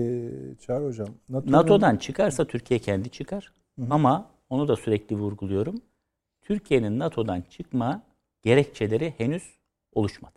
Çağrı 0.66 0.86
Hocam. 0.86 1.07
NATO'nun- 1.30 1.52
NATO'dan 1.52 1.95
çıkarsa 1.98 2.45
Türkiye 2.45 2.80
kendi 2.80 3.10
çıkar. 3.10 3.53
Ama 3.90 4.32
onu 4.49 4.68
da 4.68 4.76
sürekli 4.76 5.16
vurguluyorum. 5.16 5.82
Türkiye'nin 6.41 6.99
NATO'dan 6.99 7.41
çıkma 7.49 8.02
gerekçeleri 8.41 9.14
henüz 9.18 9.44
oluşmadı. 9.94 10.34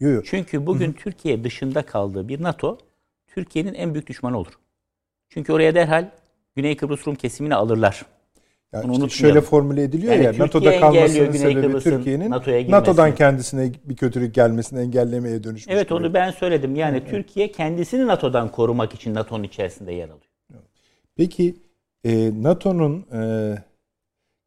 Yok 0.00 0.14
yok. 0.14 0.24
Çünkü 0.26 0.66
bugün 0.66 0.92
Türkiye 0.92 1.44
dışında 1.44 1.82
kaldığı 1.82 2.28
bir 2.28 2.42
NATO 2.42 2.78
Türkiye'nin 3.26 3.74
en 3.74 3.94
büyük 3.94 4.06
düşmanı 4.06 4.38
olur. 4.38 4.52
Çünkü 5.28 5.52
oraya 5.52 5.74
derhal 5.74 6.10
Güney 6.56 6.76
Kıbrıs 6.76 7.06
Rum 7.06 7.14
kesimini 7.14 7.54
alırlar. 7.54 8.06
Yani 8.72 8.88
Bunu 8.88 9.06
işte 9.06 9.18
şöyle 9.18 9.40
formüle 9.40 9.82
ediliyor 9.82 10.12
Yani 10.12 10.24
ya 10.24 10.30
Türkiye 10.30 10.46
NATO'da 10.46 10.80
kalmasının 10.80 11.32
sebebi 11.32 11.78
Türkiye'nin. 11.80 12.30
NATO'dan 12.70 13.14
kendisine 13.14 13.72
bir 13.84 13.96
kötülük 13.96 14.34
gelmesini 14.34 14.80
engellemeye 14.80 15.44
dönüşmüş. 15.44 15.74
Evet 15.74 15.88
gibi. 15.88 15.94
onu 15.94 16.14
ben 16.14 16.30
söyledim. 16.30 16.76
Yani 16.76 17.04
Türkiye 17.04 17.52
kendisini 17.52 18.06
NATO'dan 18.06 18.48
korumak 18.48 18.94
için 18.94 19.14
NATO'nun 19.14 19.42
içerisinde 19.42 19.92
yer 19.92 20.04
alıyor. 20.04 20.62
Peki 21.16 21.54
e, 22.04 22.42
NATO'nun 22.42 23.06
e, 23.12 23.54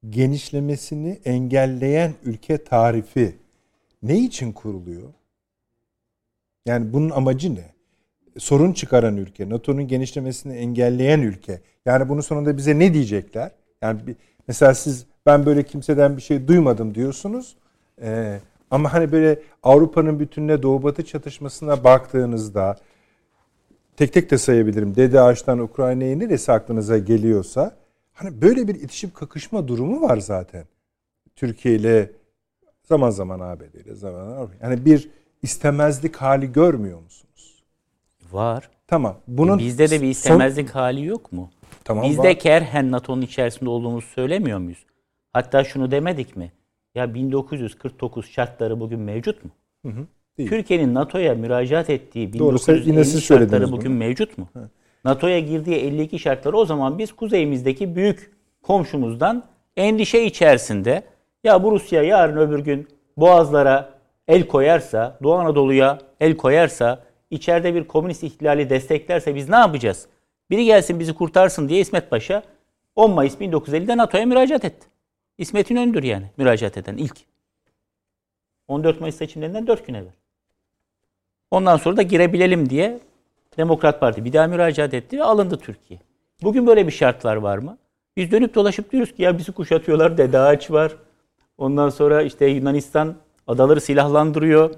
genişlemesini 0.10 1.19
engelleyen 1.26 2.14
ülke 2.23 2.57
tarifi 2.64 3.35
ne 4.03 4.18
için 4.18 4.52
kuruluyor? 4.52 5.14
Yani 6.65 6.93
bunun 6.93 7.10
amacı 7.10 7.56
ne? 7.56 7.76
Sorun 8.38 8.73
çıkaran 8.73 9.18
ülke, 9.18 9.49
NATO'nun 9.49 9.88
genişlemesini 9.88 10.53
engelleyen 10.57 11.19
ülke. 11.19 11.61
Yani 11.85 12.10
bunun 12.10 12.22
sonunda 12.22 12.57
bize 12.57 12.80
ne 12.80 12.93
diyecekler? 12.93 13.52
Yani 13.86 14.07
bir, 14.07 14.16
mesela 14.48 14.74
siz 14.74 15.06
ben 15.26 15.45
böyle 15.45 15.64
kimseden 15.64 16.18
bir 16.18 16.22
şey 16.22 16.48
duymadım 16.48 16.95
diyorsunuz. 16.95 17.56
E, 18.02 18.40
ama 18.72 18.94
hani 18.94 19.12
böyle 19.12 19.40
Avrupa'nın 19.64 20.20
bütününe 20.20 20.64
Doğu 20.64 20.84
Batı 20.84 21.06
çatışmasına 21.06 21.84
baktığınızda 21.84 22.76
tek 23.98 24.14
tek 24.14 24.32
de 24.32 24.38
sayabilirim. 24.38 24.95
Dede 24.95 25.22
Ağaç'tan 25.22 25.60
Ukrayna'ya 25.60 26.18
neresi 26.18 26.52
aklınıza 26.52 26.98
geliyorsa 26.98 27.76
hani 28.14 28.41
böyle 28.41 28.68
bir 28.68 28.76
itişip 28.76 29.16
kakışma 29.16 29.68
durumu 29.68 30.02
var 30.02 30.18
zaten. 30.18 30.66
Türkiye 31.36 31.76
ile 31.76 32.12
zaman 32.84 33.10
zaman 33.10 33.40
ABD 33.40 33.74
ile 33.86 33.95
zaman 33.95 34.30
zaman 34.30 34.49
yani 34.64 34.86
bir 34.86 35.10
istemezlik 35.41 36.16
hali 36.16 36.52
görmüyor 36.52 36.99
musunuz? 37.02 37.64
Var. 38.32 38.70
Tamam. 38.88 39.18
Bunun 39.28 39.60
Bizde 39.60 39.90
de 39.90 39.95
bir 39.95 39.99
son- 39.99 40.10
istemezlik 40.10 40.70
hali 40.70 41.06
yok 41.06 41.32
mu? 41.32 41.49
Tamam, 41.86 42.06
Biz 42.10 42.18
var. 42.18 42.24
de 42.26 42.38
kerhen 42.38 42.91
NATO'nun 42.91 43.22
içerisinde 43.22 43.70
olduğumuzu 43.70 44.07
söylemiyor 44.07 44.60
muyuz? 44.60 44.86
Hatta 45.34 45.64
şunu 45.64 45.91
demedik 45.91 46.36
mi? 46.36 46.52
Ya 46.95 47.14
1949 47.14 48.32
şartları 48.32 48.80
bugün 48.80 48.99
mevcut 48.99 49.44
mu? 49.45 49.52
Değil. 50.38 50.49
Türkiye'nin 50.49 50.94
NATO'ya 50.94 51.36
müracaat 51.36 51.90
ettiği 51.90 52.40
Doğru, 52.40 52.60
sen- 52.60 52.76
1950 52.76 52.94
yine 52.95 53.03
siz 53.03 53.24
söylediniz 53.24 53.52
şartları 53.52 53.72
bunu. 53.72 53.78
bugün 53.78 53.91
mevcut 53.91 54.38
mu? 54.38 54.48
NATO'ya 55.06 55.40
girdiği 55.40 55.76
52 55.76 56.20
şartları 56.20 56.57
o 56.57 56.66
zaman 56.66 56.98
biz 56.99 57.12
kuzeyimizdeki 57.14 57.95
büyük 57.95 58.32
komşumuzdan 58.64 59.44
endişe 59.78 60.22
içerisinde 60.26 61.03
ya 61.44 61.64
bu 61.64 61.72
Rusya 61.72 62.03
yarın 62.03 62.38
öbür 62.38 62.60
gün 62.60 62.88
boğazlara 63.18 63.90
el 64.28 64.48
koyarsa, 64.48 65.18
Doğu 65.24 65.34
Anadolu'ya 65.34 65.99
el 66.20 66.38
koyarsa, 66.38 67.03
içeride 67.30 67.76
bir 67.76 67.84
komünist 67.84 68.24
ihtilali 68.24 68.70
desteklerse 68.70 69.36
biz 69.36 69.49
ne 69.49 69.56
yapacağız? 69.56 70.07
Biri 70.50 70.66
gelsin 70.66 71.00
bizi 71.00 71.14
kurtarsın 71.14 71.70
diye 71.70 71.80
İsmet 71.80 72.10
Paşa 72.10 72.44
10 72.96 73.12
Mayıs 73.12 73.36
1950'de 73.36 73.98
NATO'ya 73.98 74.26
müracaat 74.26 74.66
etti. 74.66 74.88
İsmet 75.38 75.72
İnönü'dür 75.72 76.04
yani 76.04 76.26
müracaat 76.38 76.78
eden 76.78 76.98
ilk. 76.98 77.18
14 78.68 79.02
Mayıs 79.02 79.16
seçimlerinden 79.16 79.68
4 79.68 79.88
gün 79.88 79.94
evvel. 79.94 80.14
Ondan 81.52 81.78
sonra 81.78 81.98
da 81.98 82.02
girebilelim 82.02 82.70
diye 82.70 83.00
Demokrat 83.58 84.00
Parti 84.00 84.26
bir 84.26 84.34
daha 84.34 84.48
müracaat 84.48 84.94
etti 84.94 85.18
ve 85.18 85.24
alındı 85.24 85.58
Türkiye. 85.58 86.00
Bugün 86.44 86.68
böyle 86.68 86.88
bir 86.88 86.92
şartlar 86.92 87.36
var 87.36 87.58
mı? 87.58 87.78
Biz 88.18 88.32
dönüp 88.32 88.56
dolaşıp 88.56 88.92
diyoruz 88.92 89.16
ki 89.16 89.24
ya 89.24 89.38
bizi 89.38 89.52
kuşatıyorlar, 89.52 90.18
Dede 90.18 90.40
Ağaç 90.40 90.72
var. 90.72 90.96
Ondan 91.58 91.90
sonra 91.90 92.22
işte 92.22 92.46
Yunanistan 92.46 93.16
adaları 93.48 93.82
silahlandırıyor. 93.82 94.76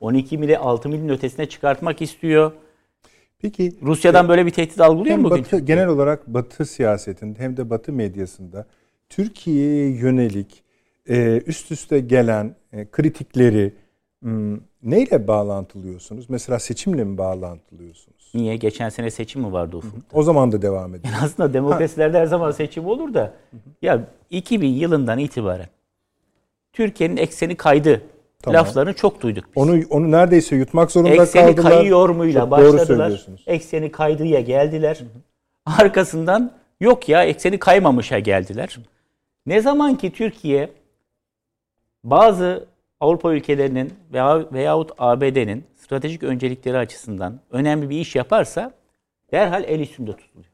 12 0.00 0.38
mili 0.38 0.58
6 0.58 0.88
milin 0.88 1.08
ötesine 1.08 1.48
çıkartmak 1.48 2.02
istiyor. 2.02 2.52
Peki 3.42 3.72
Rusya'dan 3.82 4.28
böyle 4.28 4.46
bir 4.46 4.50
tehdit 4.50 4.80
algılıyor 4.80 5.16
mu 5.16 5.30
bugün? 5.30 5.44
Batı, 5.44 5.58
genel 5.58 5.86
olarak 5.88 6.26
Batı 6.26 6.66
siyasetinde 6.66 7.38
hem 7.38 7.56
de 7.56 7.70
Batı 7.70 7.92
medyasında 7.92 8.66
Türkiye'ye 9.08 9.90
yönelik 9.90 10.62
e, 11.08 11.42
üst 11.46 11.72
üste 11.72 12.00
gelen 12.00 12.56
e, 12.72 12.90
kritikleri 12.90 13.74
m, 14.22 14.58
neyle 14.82 15.28
bağlantılıyorsunuz? 15.28 16.30
Mesela 16.30 16.58
seçimle 16.58 17.04
mi 17.04 17.18
bağlantılıyorsunuz? 17.18 18.30
Niye? 18.34 18.56
Geçen 18.56 18.88
sene 18.88 19.10
seçim 19.10 19.42
mi 19.42 19.52
vardı 19.52 19.76
ufukta? 19.76 20.18
O 20.18 20.22
zaman 20.22 20.52
da 20.52 20.62
devam 20.62 20.94
ediyor. 20.94 21.14
Aslında 21.22 21.54
demokrasilerde 21.54 22.18
her 22.18 22.26
zaman 22.26 22.50
seçim 22.50 22.86
olur 22.86 23.14
da 23.14 23.34
ya 23.82 24.08
2000 24.30 24.68
yılından 24.68 25.18
itibaren 25.18 25.68
Türkiye'nin 26.72 27.16
ekseni 27.16 27.56
kaydı 27.56 28.02
Tamam. 28.42 28.60
laflarını 28.60 28.94
çok 28.94 29.20
duyduk 29.20 29.44
biz. 29.46 29.62
Onu 29.62 29.80
onu 29.90 30.10
neredeyse 30.10 30.56
yutmak 30.56 30.90
zorunda 30.90 31.10
ekseni 31.22 31.54
kaldılar. 31.56 31.72
kayıyor 31.72 32.08
muyla 32.08 32.40
Çok 32.40 32.50
başladılar. 32.50 33.26
Ekseni 33.46 33.92
kaydıya 33.92 34.40
geldiler. 34.40 34.98
Arkasından 35.66 36.52
yok 36.80 37.08
ya 37.08 37.24
ekseni 37.24 37.58
kaymamışa 37.58 38.18
geldiler. 38.18 38.78
Ne 39.46 39.60
zaman 39.60 39.96
ki 39.96 40.12
Türkiye 40.12 40.70
bazı 42.04 42.66
Avrupa 43.00 43.32
ülkelerinin 43.32 43.94
veya 44.12 44.52
veyahut 44.52 44.90
ABD'nin 44.98 45.64
stratejik 45.76 46.22
öncelikleri 46.22 46.78
açısından 46.78 47.40
önemli 47.50 47.90
bir 47.90 48.00
iş 48.00 48.16
yaparsa 48.16 48.72
derhal 49.32 49.64
el 49.64 49.80
üstünde 49.80 50.10
tutuluyor. 50.12 50.50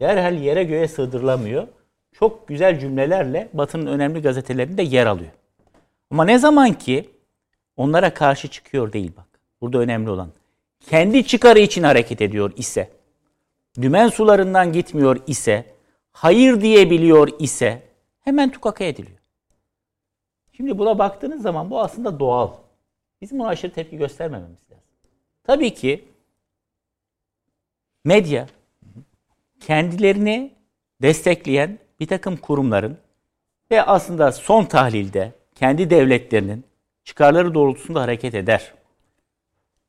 Derhal 0.00 0.34
yere 0.34 0.64
göğe 0.64 0.88
sığdırılamıyor. 0.88 1.66
Çok 2.12 2.48
güzel 2.48 2.80
cümlelerle 2.80 3.48
Batı'nın 3.52 3.86
önemli 3.86 4.22
gazetelerinde 4.22 4.82
yer 4.82 5.06
alıyor. 5.06 5.30
Ama 6.12 6.24
ne 6.24 6.38
zaman 6.38 6.72
ki 6.72 7.10
onlara 7.76 8.14
karşı 8.14 8.48
çıkıyor 8.48 8.92
değil 8.92 9.12
bak. 9.16 9.26
Burada 9.60 9.78
önemli 9.78 10.10
olan. 10.10 10.32
Kendi 10.80 11.26
çıkarı 11.26 11.58
için 11.58 11.82
hareket 11.82 12.22
ediyor 12.22 12.52
ise, 12.56 12.90
dümen 13.80 14.08
sularından 14.08 14.72
gitmiyor 14.72 15.20
ise, 15.26 15.74
hayır 16.12 16.60
diyebiliyor 16.60 17.28
ise 17.38 17.82
hemen 18.20 18.50
tukaka 18.50 18.84
ediliyor. 18.84 19.18
Şimdi 20.52 20.78
buna 20.78 20.98
baktığınız 20.98 21.42
zaman 21.42 21.70
bu 21.70 21.80
aslında 21.80 22.20
doğal. 22.20 22.50
Bizim 23.20 23.38
buna 23.38 23.48
aşırı 23.48 23.72
tepki 23.72 23.96
göstermememiz 23.96 24.70
lazım. 24.70 24.84
Tabii 25.44 25.74
ki 25.74 26.04
medya 28.04 28.46
kendilerini 29.60 30.52
destekleyen 31.02 31.78
bir 32.00 32.06
takım 32.06 32.36
kurumların 32.36 32.98
ve 33.70 33.82
aslında 33.82 34.32
son 34.32 34.64
tahlilde 34.64 35.41
kendi 35.54 35.90
devletlerinin 35.90 36.64
çıkarları 37.04 37.54
doğrultusunda 37.54 38.00
hareket 38.00 38.34
eder. 38.34 38.72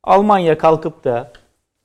Almanya 0.02 0.58
kalkıp 0.58 1.04
da 1.04 1.32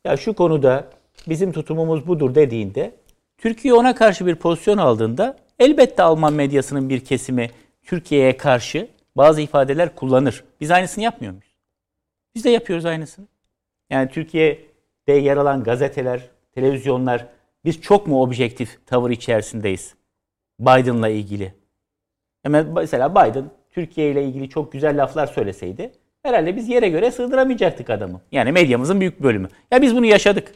ya 0.06 0.18
şu 0.18 0.34
konuda 0.34 0.88
bizim 1.28 1.52
tutumumuz 1.52 2.08
budur 2.08 2.36
dediğinde 2.36 2.96
Türkiye 3.38 3.74
ona 3.74 3.96
karşı 3.96 4.26
bir 4.26 4.36
pozisyon 4.36 4.78
aldığında 4.78 5.38
elbette 5.60 6.04
Alman 6.04 6.34
medyasının 6.34 6.90
bir 6.90 7.06
kesimi 7.06 7.50
Türkiye'ye 7.84 8.38
karşı 8.38 8.88
bazı 9.16 9.42
ifadeler 9.42 9.96
kullanır. 9.96 10.44
Biz 10.62 10.72
aynısını 10.72 11.04
yapmıyor 11.04 11.34
muyuz? 11.34 11.56
Biz 12.36 12.44
de 12.44 12.50
yapıyoruz 12.50 12.86
aynısını. 12.86 13.28
Yani 13.90 14.10
Türkiye'de 14.10 15.14
yer 15.14 15.38
alan 15.38 15.64
gazeteler, 15.64 16.30
televizyonlar 16.56 17.26
biz 17.66 17.82
çok 17.82 18.08
mu 18.08 18.22
objektif 18.22 18.86
tavır 18.86 19.10
içerisindeyiz 19.12 19.96
Biden'la 20.60 21.10
ilgili? 21.10 21.54
Mesela 22.48 23.12
Biden 23.12 23.46
Türkiye 23.70 24.12
ile 24.12 24.24
ilgili 24.24 24.50
çok 24.50 24.72
güzel 24.72 25.04
laflar 25.04 25.28
söyleseydi 25.28 25.92
herhalde 26.24 26.56
biz 26.56 26.70
yere 26.70 26.90
göre 26.90 27.12
sığdıramayacaktık 27.12 27.90
adamı. 27.90 28.22
Yani 28.32 28.52
medyamızın 28.52 29.00
büyük 29.00 29.24
bölümü. 29.24 29.48
Ya 29.72 29.82
biz 29.82 29.96
bunu 29.96 30.06
yaşadık. 30.06 30.52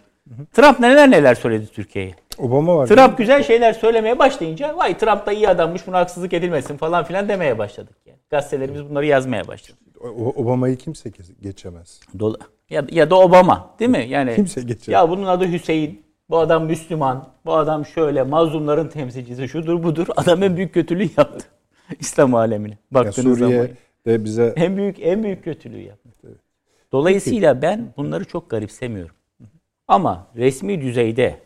Trump 0.53 0.80
neler 0.80 1.11
neler 1.11 1.35
söyledi 1.35 1.68
Türkiye'ye. 1.68 2.15
Obama 2.38 2.77
var. 2.77 2.88
Trump 2.88 3.18
güzel 3.18 3.44
şeyler 3.44 3.73
söylemeye 3.73 4.19
başlayınca 4.19 4.77
vay 4.77 4.98
Trump 4.98 5.26
da 5.26 5.31
iyi 5.31 5.49
adammış 5.49 5.88
buna 5.88 5.98
haksızlık 5.99 6.34
edilmesin 6.34 6.77
falan 6.77 7.03
filan 7.03 7.30
demeye 7.30 7.57
başladık. 7.57 7.95
Yani. 8.06 8.18
Gazetelerimiz 8.30 8.90
bunları 8.90 9.06
yazmaya 9.06 9.48
başladı. 9.48 9.77
Obama'yı 10.35 10.77
kimse 10.77 11.11
geçemez. 11.41 11.99
Dola- 12.19 12.38
ya, 12.69 12.85
ya 12.91 13.10
da 13.10 13.19
Obama 13.19 13.69
değil 13.80 13.91
mi? 13.91 14.06
Yani 14.10 14.35
Kimse 14.35 14.61
geçemez. 14.61 14.88
Ya 14.88 15.10
bunun 15.10 15.26
adı 15.26 15.48
Hüseyin. 15.52 16.03
Bu 16.30 16.38
adam 16.38 16.65
Müslüman. 16.65 17.27
Bu 17.45 17.53
adam 17.53 17.85
şöyle 17.85 18.23
mazlumların 18.23 18.88
temsilcisi 18.88 19.48
şudur 19.48 19.84
budur. 19.84 20.07
Adam 20.15 20.44
en 20.44 20.57
büyük 20.57 20.73
kötülüğü 20.73 21.10
yaptı. 21.18 21.45
İslam 21.99 22.35
alemine. 22.35 22.72
Ya 22.72 22.77
Baktığınız 22.91 23.39
zaman. 23.39 23.51
Suriye 23.51 23.72
de 24.05 24.23
bize 24.23 24.53
En 24.55 24.77
büyük 24.77 24.99
en 24.99 25.23
büyük 25.23 25.43
kötülüğü 25.43 25.81
yaptı. 25.81 26.39
Dolayısıyla 26.91 27.61
ben 27.61 27.93
bunları 27.97 28.26
çok 28.26 28.49
garipsemiyorum. 28.49 29.15
Ama 29.88 30.27
resmi 30.35 30.81
düzeyde 30.81 31.39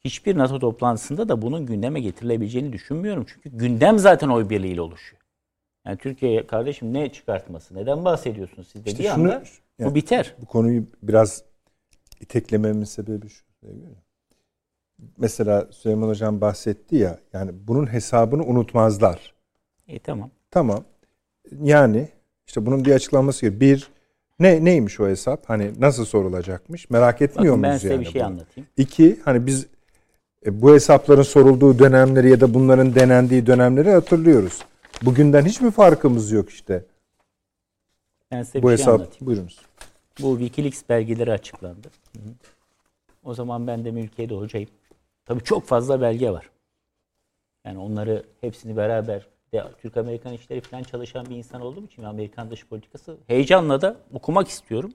hiçbir 0.00 0.38
NATO 0.38 0.58
toplantısında 0.58 1.28
da 1.28 1.42
bunun 1.42 1.66
gündeme 1.66 2.00
getirilebileceğini 2.00 2.72
düşünmüyorum. 2.72 3.26
Çünkü 3.28 3.50
gündem 3.58 3.98
zaten 3.98 4.28
oy 4.28 4.48
birliğiyle 4.50 4.80
oluşuyor. 4.80 5.22
Yani 5.86 5.98
Türkiye 5.98 6.46
kardeşim 6.46 6.94
ne 6.94 7.12
çıkartması? 7.12 7.74
Neden 7.74 8.04
bahsediyorsunuz 8.04 8.68
siz 8.68 8.84
dediği 8.84 8.90
İşte 8.92 9.02
şunu- 9.04 9.12
anda 9.32 9.42
yani- 9.78 9.90
bu 9.90 9.94
biter. 9.94 10.34
bu 10.42 10.46
konuyu 10.46 10.84
biraz 11.02 11.44
iteklememin 12.20 12.84
sebebi 12.84 13.28
şu. 13.28 13.44
Mesela 15.18 15.68
Süleyman 15.72 16.08
Hocam 16.08 16.40
bahsetti 16.40 16.96
ya 16.96 17.18
yani 17.32 17.50
bunun 17.68 17.92
hesabını 17.92 18.44
unutmazlar. 18.44 19.34
E 19.90 19.98
tamam. 19.98 20.30
Tamam. 20.50 20.84
Yani 21.62 22.08
işte 22.46 22.66
bunun 22.66 22.84
bir 22.84 22.92
açıklaması 22.92 23.40
gerekiyor. 23.40 23.60
Bir 23.60 23.90
ne 24.40 24.64
neymiş 24.64 25.00
o 25.00 25.08
hesap? 25.08 25.48
Hani 25.48 25.72
nasıl 25.80 26.04
sorulacakmış? 26.04 26.90
Merak 26.90 27.22
etmiyor 27.22 27.52
Bakın 27.52 27.62
ben 27.62 27.70
muyuz 27.70 27.82
size 27.82 27.94
yani? 27.94 28.04
bir 28.04 28.10
şey 28.10 28.20
bunu? 28.20 28.26
anlatayım. 28.28 28.68
İki 28.76 29.20
hani 29.24 29.46
biz 29.46 29.66
e, 30.46 30.62
bu 30.62 30.74
hesapların 30.74 31.22
sorulduğu 31.22 31.78
dönemleri 31.78 32.30
ya 32.30 32.40
da 32.40 32.54
bunların 32.54 32.94
denendiği 32.94 33.46
dönemleri 33.46 33.90
hatırlıyoruz. 33.90 34.58
Bugünden 35.02 35.44
hiç 35.44 35.60
mi 35.60 35.70
farkımız 35.70 36.32
yok 36.32 36.50
işte? 36.50 36.84
Ben 38.30 38.42
size 38.42 38.62
bu 38.62 38.70
bir 38.70 38.76
şey 38.76 38.78
hesap 38.86 39.00
anlatayım. 39.00 39.26
buyurunuz. 39.26 39.60
Bu 40.20 40.38
Wikileaks 40.38 40.82
belgeleri 40.88 41.32
açıklandı. 41.32 41.88
O 43.24 43.34
zaman 43.34 43.66
ben 43.66 43.84
de 43.84 43.90
mülkiyede 43.90 44.34
hocayım. 44.34 44.68
Tabii 45.24 45.44
çok 45.44 45.66
fazla 45.66 46.00
belge 46.00 46.30
var. 46.30 46.50
Yani 47.64 47.78
onları 47.78 48.24
hepsini 48.40 48.76
beraber 48.76 49.26
de 49.52 49.64
Türk-Amerikan 49.82 50.32
işleri 50.32 50.60
falan 50.60 50.82
çalışan 50.82 51.26
bir 51.26 51.36
insan 51.36 51.60
olduğum 51.60 51.84
için 51.84 52.02
ve 52.02 52.06
Amerikan 52.06 52.50
dış 52.50 52.66
politikası 52.66 53.16
heyecanla 53.26 53.80
da 53.80 53.96
okumak 54.12 54.48
istiyorum. 54.48 54.92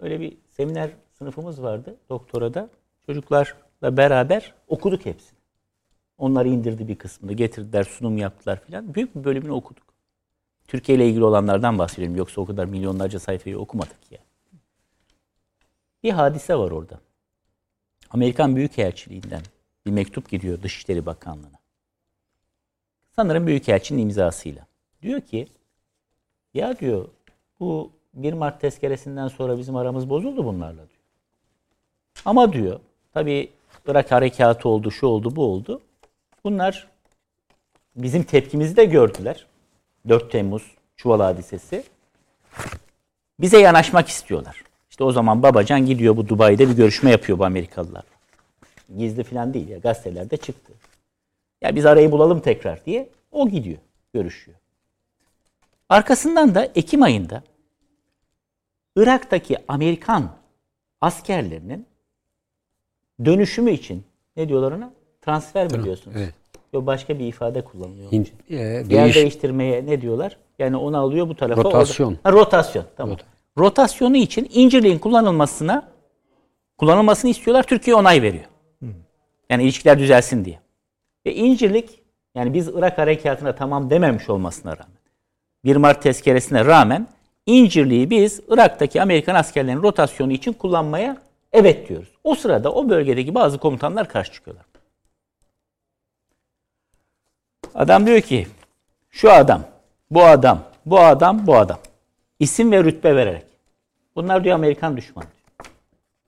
Öyle 0.00 0.20
bir 0.20 0.36
seminer 0.50 0.90
sınıfımız 1.12 1.62
vardı 1.62 1.96
doktorada. 2.10 2.68
Çocuklarla 3.06 3.96
beraber 3.96 4.54
okuduk 4.68 5.06
hepsini. 5.06 5.38
Onları 6.18 6.48
indirdi 6.48 6.88
bir 6.88 6.96
kısmını, 6.96 7.32
getirdiler, 7.32 7.84
sunum 7.84 8.18
yaptılar 8.18 8.60
filan. 8.60 8.94
Büyük 8.94 9.16
bir 9.16 9.24
bölümünü 9.24 9.52
okuduk. 9.52 9.84
Türkiye 10.68 10.98
ile 10.98 11.08
ilgili 11.08 11.24
olanlardan 11.24 11.78
bahsediyorum. 11.78 12.16
Yoksa 12.16 12.40
o 12.40 12.46
kadar 12.46 12.64
milyonlarca 12.64 13.18
sayfayı 13.18 13.58
okumadık 13.58 14.12
ya. 14.12 14.18
Bir 16.02 16.10
hadise 16.10 16.54
var 16.54 16.70
orada. 16.70 17.00
Amerikan 18.10 18.56
Büyükelçiliğinden 18.56 19.42
bir 19.86 19.90
mektup 19.90 20.30
gidiyor 20.30 20.62
Dışişleri 20.62 21.06
Bakanlığı'na. 21.06 21.65
Sanırım 23.16 23.46
Büyükelçinin 23.46 24.02
imzasıyla. 24.02 24.66
Diyor 25.02 25.20
ki 25.20 25.46
ya 26.54 26.78
diyor 26.78 27.08
bu 27.60 27.90
1 28.14 28.32
Mart 28.32 28.60
tezkeresinden 28.60 29.28
sonra 29.28 29.58
bizim 29.58 29.76
aramız 29.76 30.10
bozuldu 30.10 30.44
bunlarla 30.44 30.76
diyor. 30.76 31.00
Ama 32.24 32.52
diyor 32.52 32.80
tabii 33.14 33.50
Irak 33.86 34.12
harekatı 34.12 34.68
oldu, 34.68 34.90
şu 34.90 35.06
oldu, 35.06 35.36
bu 35.36 35.44
oldu. 35.44 35.80
Bunlar 36.44 36.88
bizim 37.96 38.22
tepkimizi 38.22 38.76
de 38.76 38.84
gördüler. 38.84 39.46
4 40.08 40.32
Temmuz 40.32 40.62
Çuval 40.96 41.20
hadisesi. 41.20 41.84
Bize 43.40 43.58
yanaşmak 43.60 44.08
istiyorlar. 44.08 44.62
İşte 44.90 45.04
o 45.04 45.12
zaman 45.12 45.42
Babacan 45.42 45.86
gidiyor 45.86 46.16
bu 46.16 46.28
Dubai'de 46.28 46.68
bir 46.68 46.76
görüşme 46.76 47.10
yapıyor 47.10 47.38
bu 47.38 47.44
Amerikalılarla. 47.44 48.16
Gizli 48.98 49.24
falan 49.24 49.54
değil 49.54 49.68
ya 49.68 49.78
gazetelerde 49.78 50.36
çıktı. 50.36 50.72
Ya 51.62 51.76
biz 51.76 51.86
arayı 51.86 52.12
bulalım 52.12 52.40
tekrar 52.40 52.84
diye 52.86 53.08
o 53.32 53.48
gidiyor, 53.48 53.78
görüşüyor. 54.14 54.58
Arkasından 55.88 56.54
da 56.54 56.64
Ekim 56.74 57.02
ayında 57.02 57.42
Irak'taki 58.96 59.56
Amerikan 59.68 60.30
askerlerinin 61.00 61.86
dönüşümü 63.24 63.70
için 63.70 64.04
ne 64.36 64.48
diyorlar 64.48 64.72
ona? 64.72 64.90
Transfer 65.22 65.72
mi 65.72 65.84
diyorsunuz? 65.84 66.16
Evet. 66.20 66.34
Yok 66.72 66.86
başka 66.86 67.18
bir 67.18 67.26
ifade 67.26 67.64
kullanılıyor. 67.64 68.12
İn- 68.12 68.28
e, 68.50 68.54
Yer 68.56 68.90
değiş, 68.90 69.16
değiştirmeye 69.16 69.86
ne 69.86 70.00
diyorlar? 70.00 70.36
Yani 70.58 70.76
onu 70.76 70.98
alıyor 70.98 71.28
bu 71.28 71.36
tarafa. 71.36 71.64
Rotasyon. 71.64 72.06
orada- 72.10 72.20
Ha, 72.22 72.32
rotasyon. 72.32 72.84
Tamam. 72.96 73.16
Rotasyonu 73.58 74.16
için 74.16 74.50
incirliğin 74.52 74.98
kullanılmasına 74.98 75.88
kullanılmasını 76.78 77.30
istiyorlar. 77.30 77.62
Türkiye 77.62 77.96
onay 77.96 78.22
veriyor. 78.22 78.44
Yani 79.50 79.62
ilişkiler 79.62 79.98
düzelsin 79.98 80.44
diye. 80.44 80.58
Ve 81.26 81.34
incirlik 81.34 82.02
yani 82.34 82.54
biz 82.54 82.68
Irak 82.68 82.98
harekatına 82.98 83.54
tamam 83.54 83.90
dememiş 83.90 84.30
olmasına 84.30 84.72
rağmen 84.72 84.96
1 85.64 85.76
Mart 85.76 86.02
tezkeresine 86.02 86.64
rağmen 86.64 87.06
incirliği 87.46 88.10
biz 88.10 88.40
Irak'taki 88.48 89.02
Amerikan 89.02 89.34
askerlerinin 89.34 89.82
rotasyonu 89.82 90.32
için 90.32 90.52
kullanmaya 90.52 91.16
evet 91.52 91.88
diyoruz. 91.88 92.08
O 92.24 92.34
sırada 92.34 92.72
o 92.72 92.88
bölgedeki 92.88 93.34
bazı 93.34 93.58
komutanlar 93.58 94.08
karşı 94.08 94.32
çıkıyorlar. 94.32 94.66
Adam 97.74 98.06
diyor 98.06 98.20
ki 98.20 98.46
şu 99.10 99.32
adam, 99.32 99.62
bu 100.10 100.24
adam, 100.24 100.62
bu 100.86 101.00
adam, 101.00 101.46
bu 101.46 101.56
adam. 101.56 101.78
İsim 102.38 102.72
ve 102.72 102.84
rütbe 102.84 103.16
vererek. 103.16 103.44
Bunlar 104.16 104.44
diyor 104.44 104.54
Amerikan 104.54 104.96
düşmanı. 104.96 105.35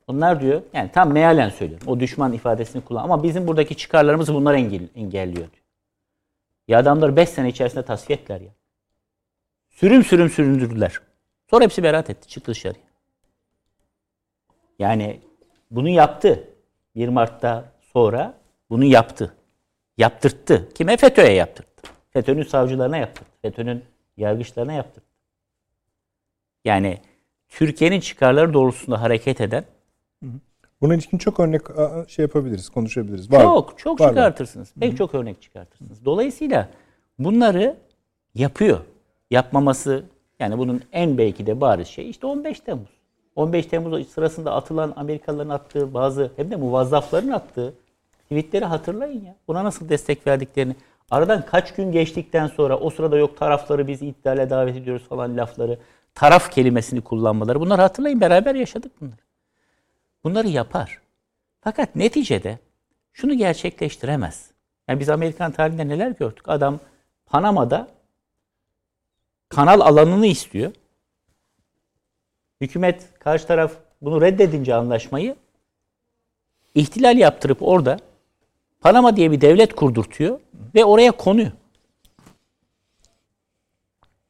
Bunlar 0.08 0.40
diyor 0.40 0.62
yani 0.72 0.90
tam 0.92 1.12
mealen 1.12 1.48
söylüyorum. 1.48 1.88
O 1.88 2.00
düşman 2.00 2.32
ifadesini 2.32 2.84
kullan. 2.84 3.04
Ama 3.04 3.22
bizim 3.22 3.46
buradaki 3.46 3.76
çıkarlarımızı 3.76 4.34
bunlar 4.34 4.54
engel, 4.54 4.88
engelliyor. 4.94 5.48
Ya 6.68 6.78
adamları 6.78 7.16
5 7.16 7.28
sene 7.28 7.48
içerisinde 7.48 7.84
tasfiye 7.84 8.18
ettiler 8.18 8.40
ya. 8.40 8.50
Sürüm 9.70 10.04
sürüm 10.04 10.30
süründürdüler. 10.30 11.00
Sonra 11.50 11.64
hepsi 11.64 11.82
beraat 11.82 12.10
etti. 12.10 12.28
Çıktı 12.28 12.50
dışarıya. 12.50 12.84
Yani 14.78 15.20
bunu 15.70 15.88
yaptı. 15.88 16.48
1 16.94 17.08
Mart'ta 17.08 17.72
sonra 17.92 18.34
bunu 18.70 18.84
yaptı. 18.84 19.34
Yaptırttı. 19.96 20.68
Kime? 20.74 20.96
FETÖ'ye 20.96 21.32
yaptırttı. 21.32 21.90
FETÖ'nün 22.10 22.42
savcılarına 22.42 22.96
yaptırttı. 22.96 23.30
FETÖ'nün 23.42 23.84
yargıçlarına 24.16 24.72
yaptırttı. 24.72 25.08
Yani 26.64 26.98
Türkiye'nin 27.48 28.00
çıkarları 28.00 28.54
doğrultusunda 28.54 29.02
hareket 29.02 29.40
eden 29.40 29.64
Bunun 30.80 30.98
için 30.98 31.18
çok 31.18 31.40
örnek 31.40 31.62
şey 32.08 32.22
yapabiliriz, 32.22 32.68
konuşabiliriz. 32.68 33.32
Var. 33.32 33.42
çok 33.42 33.78
çok 33.78 34.00
Var, 34.00 34.04
var. 34.04 34.10
çıkartırsınız. 34.10 34.72
Pek 34.80 34.96
çok 34.96 35.14
örnek 35.14 35.42
çıkartırsınız. 35.42 36.04
Dolayısıyla 36.04 36.68
bunları 37.18 37.76
yapıyor. 38.34 38.78
Yapmaması 39.30 40.04
yani 40.40 40.58
bunun 40.58 40.82
en 40.92 41.18
belki 41.18 41.46
de 41.46 41.60
bariz 41.60 41.88
şey 41.88 42.10
işte 42.10 42.26
15 42.26 42.60
Temmuz. 42.60 42.88
15 43.36 43.66
Temmuz 43.66 44.08
sırasında 44.08 44.54
atılan 44.54 44.92
Amerikalıların 44.96 45.50
attığı 45.50 45.94
bazı 45.94 46.30
hem 46.36 46.50
de 46.50 46.56
muvazzafların 46.56 47.28
attığı 47.28 47.74
tweetleri 48.22 48.64
hatırlayın 48.64 49.24
ya. 49.24 49.34
Buna 49.48 49.64
nasıl 49.64 49.88
destek 49.88 50.26
verdiklerini. 50.26 50.76
Aradan 51.10 51.46
kaç 51.46 51.74
gün 51.74 51.92
geçtikten 51.92 52.46
sonra 52.46 52.78
o 52.78 52.90
sırada 52.90 53.16
yok 53.18 53.36
tarafları 53.36 53.86
biz 53.86 54.02
iddiayla 54.02 54.50
davet 54.50 54.76
ediyoruz 54.76 55.08
falan 55.08 55.36
lafları. 55.36 55.78
Taraf 56.14 56.50
kelimesini 56.50 57.00
kullanmaları. 57.00 57.60
Bunları 57.60 57.82
hatırlayın 57.82 58.20
beraber 58.20 58.54
yaşadık 58.54 58.92
bunları. 59.00 59.27
Bunları 60.28 60.48
yapar. 60.48 61.00
Fakat 61.60 61.96
neticede 61.96 62.58
şunu 63.12 63.34
gerçekleştiremez. 63.34 64.50
Yani 64.88 65.00
biz 65.00 65.08
Amerikan 65.08 65.52
tarihinde 65.52 65.88
neler 65.88 66.10
gördük? 66.10 66.48
Adam 66.48 66.80
Panama'da 67.26 67.88
kanal 69.48 69.80
alanını 69.80 70.26
istiyor. 70.26 70.72
Hükümet 72.60 73.18
karşı 73.18 73.46
taraf 73.46 73.72
bunu 74.02 74.20
reddedince 74.20 74.74
anlaşmayı 74.74 75.36
ihtilal 76.74 77.18
yaptırıp 77.18 77.62
orada 77.62 77.98
Panama 78.80 79.16
diye 79.16 79.30
bir 79.30 79.40
devlet 79.40 79.74
kurdurtuyor 79.74 80.40
ve 80.74 80.84
oraya 80.84 81.12
konuyor. 81.12 81.52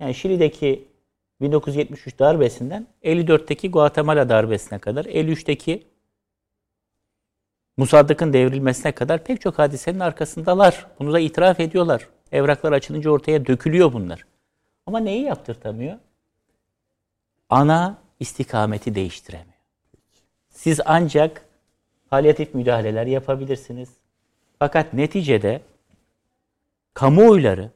Yani 0.01 0.15
Şili'deki 0.15 0.89
1973 1.41 2.19
darbesinden 2.19 2.87
54'teki 3.05 3.71
Guatemala 3.71 4.29
darbesine 4.29 4.79
kadar, 4.79 5.05
53'teki 5.05 5.88
Musaddık'ın 7.79 8.33
devrilmesine 8.33 8.93
kadar 8.93 9.25
pek 9.25 9.41
çok 9.41 9.59
hadisenin 9.59 10.01
arkasındalar. 10.01 10.87
Bunu 10.99 11.13
da 11.13 11.21
itiraf 11.21 11.61
ediyorlar. 11.61 12.09
Evraklar 12.33 12.73
açılınca 12.73 13.11
ortaya 13.11 13.47
dökülüyor 13.47 13.93
bunlar. 13.93 14.27
Ama 14.87 15.01
neyi 15.01 15.23
yaptırtamıyor? 15.23 15.99
Ana 17.51 17.99
istikameti 18.21 18.95
değiştiremiyor. 18.95 19.59
Siz 20.49 20.81
ancak 20.85 21.45
palyatif 22.11 22.55
müdahaleler 22.55 23.07
yapabilirsiniz. 23.07 23.89
Fakat 24.59 24.93
neticede 24.93 25.61
kamuoyları 26.95 27.71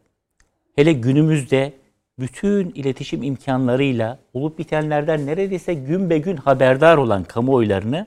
hele 0.76 0.92
günümüzde 0.92 1.72
bütün 2.18 2.70
iletişim 2.70 3.22
imkanlarıyla 3.22 4.18
olup 4.34 4.58
bitenlerden 4.58 5.26
neredeyse 5.26 5.74
gün 5.74 6.10
be 6.10 6.18
gün 6.18 6.36
haberdar 6.36 6.96
olan 6.96 7.24
kamuoylarını 7.24 8.06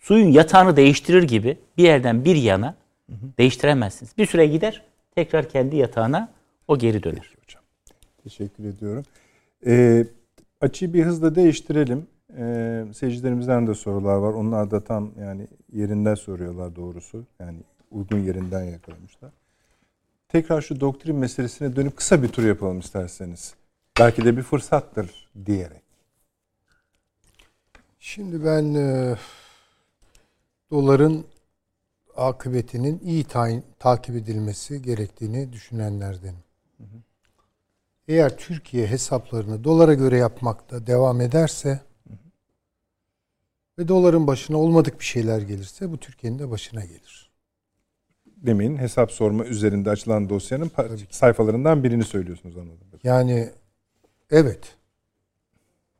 suyun 0.00 0.32
yatağını 0.32 0.76
değiştirir 0.76 1.22
gibi 1.22 1.58
bir 1.76 1.82
yerden 1.82 2.24
bir 2.24 2.36
yana 2.36 2.74
değiştiremezsiniz. 3.38 4.18
Bir 4.18 4.26
süre 4.26 4.46
gider 4.46 4.82
tekrar 5.14 5.48
kendi 5.48 5.76
yatağına 5.76 6.32
o 6.68 6.78
geri 6.78 7.02
döner. 7.02 7.34
hocam. 7.42 7.62
Teşekkür 8.22 8.64
ediyorum. 8.64 9.04
Ee, 9.66 10.06
açıyı 10.60 10.92
bir 10.92 11.04
hızla 11.04 11.34
değiştirelim. 11.34 12.06
Ee, 12.38 12.84
seyircilerimizden 12.94 13.66
de 13.66 13.74
sorular 13.74 14.16
var. 14.16 14.32
Onlar 14.32 14.70
da 14.70 14.84
tam 14.84 15.10
yani 15.20 15.46
yerinden 15.72 16.14
soruyorlar 16.14 16.76
doğrusu. 16.76 17.24
Yani 17.40 17.58
uygun 17.90 18.18
yerinden 18.18 18.64
yakalamışlar. 18.64 19.30
Tekrar 20.28 20.60
şu 20.60 20.80
doktrin 20.80 21.16
meselesine 21.16 21.76
dönüp 21.76 21.96
kısa 21.96 22.22
bir 22.22 22.28
tur 22.28 22.44
yapalım 22.44 22.78
isterseniz. 22.78 23.54
Belki 24.00 24.24
de 24.24 24.36
bir 24.36 24.42
fırsattır 24.42 25.28
diyerek. 25.46 25.82
Şimdi 27.98 28.44
ben 28.44 28.74
e, 28.74 29.16
doların 30.70 31.26
akıbetinin 32.16 33.00
iyi 33.04 33.24
tayin, 33.24 33.64
takip 33.78 34.16
edilmesi 34.16 34.82
gerektiğini 34.82 35.52
düşünenlerdenim. 35.52 36.44
Eğer 38.08 38.36
Türkiye 38.36 38.86
hesaplarını 38.86 39.64
dolara 39.64 39.94
göre 39.94 40.16
yapmakta 40.16 40.86
devam 40.86 41.20
ederse 41.20 41.80
ve 43.78 43.88
doların 43.88 44.26
başına 44.26 44.56
olmadık 44.56 45.00
bir 45.00 45.04
şeyler 45.04 45.40
gelirse 45.40 45.90
bu 45.90 45.98
Türkiye'nin 45.98 46.38
de 46.38 46.50
başına 46.50 46.84
gelir. 46.84 47.30
Demin 48.26 48.76
hesap 48.76 49.12
sorma 49.12 49.44
üzerinde 49.44 49.90
açılan 49.90 50.28
dosyanın 50.28 50.70
sayfalarından 51.10 51.84
birini 51.84 52.04
söylüyorsunuz 52.04 52.56
anladım. 52.56 52.88
Yani 53.04 53.50
evet. 54.30 54.76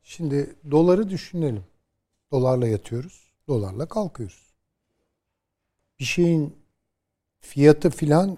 Şimdi 0.03 0.55
doları 0.71 1.09
düşünelim. 1.09 1.63
Dolarla 2.31 2.67
yatıyoruz, 2.67 3.31
dolarla 3.47 3.85
kalkıyoruz. 3.85 4.48
Bir 5.99 6.05
şeyin 6.05 6.55
fiyatı 7.39 7.89
filan 7.89 8.37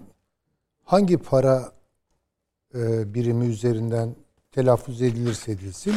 hangi 0.84 1.16
para 1.16 1.72
e, 2.74 3.14
birimi 3.14 3.46
üzerinden 3.46 4.16
telaffuz 4.52 5.02
edilirse 5.02 5.52
edilsin 5.52 5.94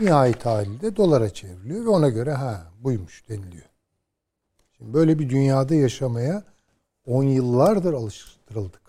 nihayet 0.00 0.46
halinde 0.46 0.96
dolara 0.96 1.30
çevriliyor 1.30 1.84
ve 1.84 1.88
ona 1.88 2.08
göre 2.08 2.32
ha 2.32 2.72
buymuş 2.80 3.28
deniliyor. 3.28 3.66
Şimdi 4.76 4.94
böyle 4.94 5.18
bir 5.18 5.30
dünyada 5.30 5.74
yaşamaya 5.74 6.44
on 7.06 7.22
yıllardır 7.22 7.92
alıştırıldık. 7.92 8.82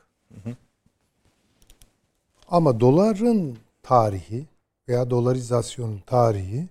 Ama 2.47 2.79
doların 2.79 3.57
tarihi 3.83 4.45
veya 4.87 5.09
dolarizasyonun 5.09 6.01
tarihi 6.05 6.67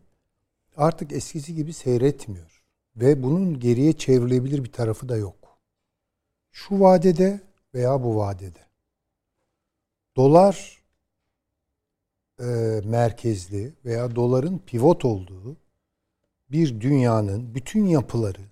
artık 0.76 1.12
eskisi 1.12 1.54
gibi 1.54 1.72
seyretmiyor. 1.72 2.57
Ve 3.00 3.22
bunun 3.22 3.60
geriye 3.60 3.92
çevrilebilir 3.92 4.64
bir 4.64 4.72
tarafı 4.72 5.08
da 5.08 5.16
yok. 5.16 5.58
Şu 6.52 6.80
vadede 6.80 7.40
veya 7.74 8.02
bu 8.02 8.16
vadede. 8.16 8.66
Dolar 10.16 10.82
e, 12.40 12.44
merkezli 12.84 13.72
veya 13.84 14.16
doların 14.16 14.58
pivot 14.58 15.04
olduğu 15.04 15.56
bir 16.50 16.80
dünyanın 16.80 17.54
bütün 17.54 17.86
yapıları, 17.86 18.42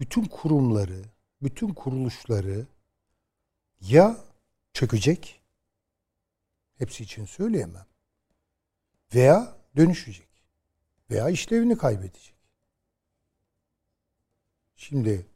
bütün 0.00 0.24
kurumları, 0.24 1.02
bütün 1.42 1.68
kuruluşları 1.68 2.66
ya 3.80 4.16
çökecek, 4.72 5.40
hepsi 6.78 7.02
için 7.02 7.24
söyleyemem, 7.24 7.86
veya 9.14 9.56
dönüşecek 9.76 10.28
veya 11.10 11.28
işlevini 11.28 11.78
kaybedecek. 11.78 12.35
Şimdi 14.76 15.26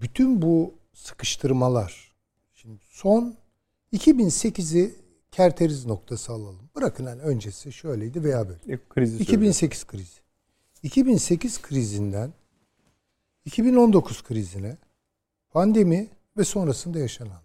bütün 0.00 0.42
bu 0.42 0.74
sıkıştırmalar 0.94 2.12
şimdi 2.54 2.78
son 2.88 3.36
2008'i 3.92 4.94
kerteriz 5.30 5.86
noktası 5.86 6.32
alalım. 6.32 6.70
Bırakın 6.76 7.06
hani 7.06 7.22
öncesi 7.22 7.72
şöyleydi 7.72 8.24
veya 8.24 8.48
böyle. 8.48 8.74
E, 8.74 8.78
krizi 8.88 9.22
2008 9.22 9.86
krizi. 9.86 10.20
2008 10.82 11.62
krizinden 11.62 12.32
2019 13.44 14.22
krizine 14.22 14.76
pandemi 15.50 16.08
ve 16.36 16.44
sonrasında 16.44 16.98
yaşananlar. 16.98 17.42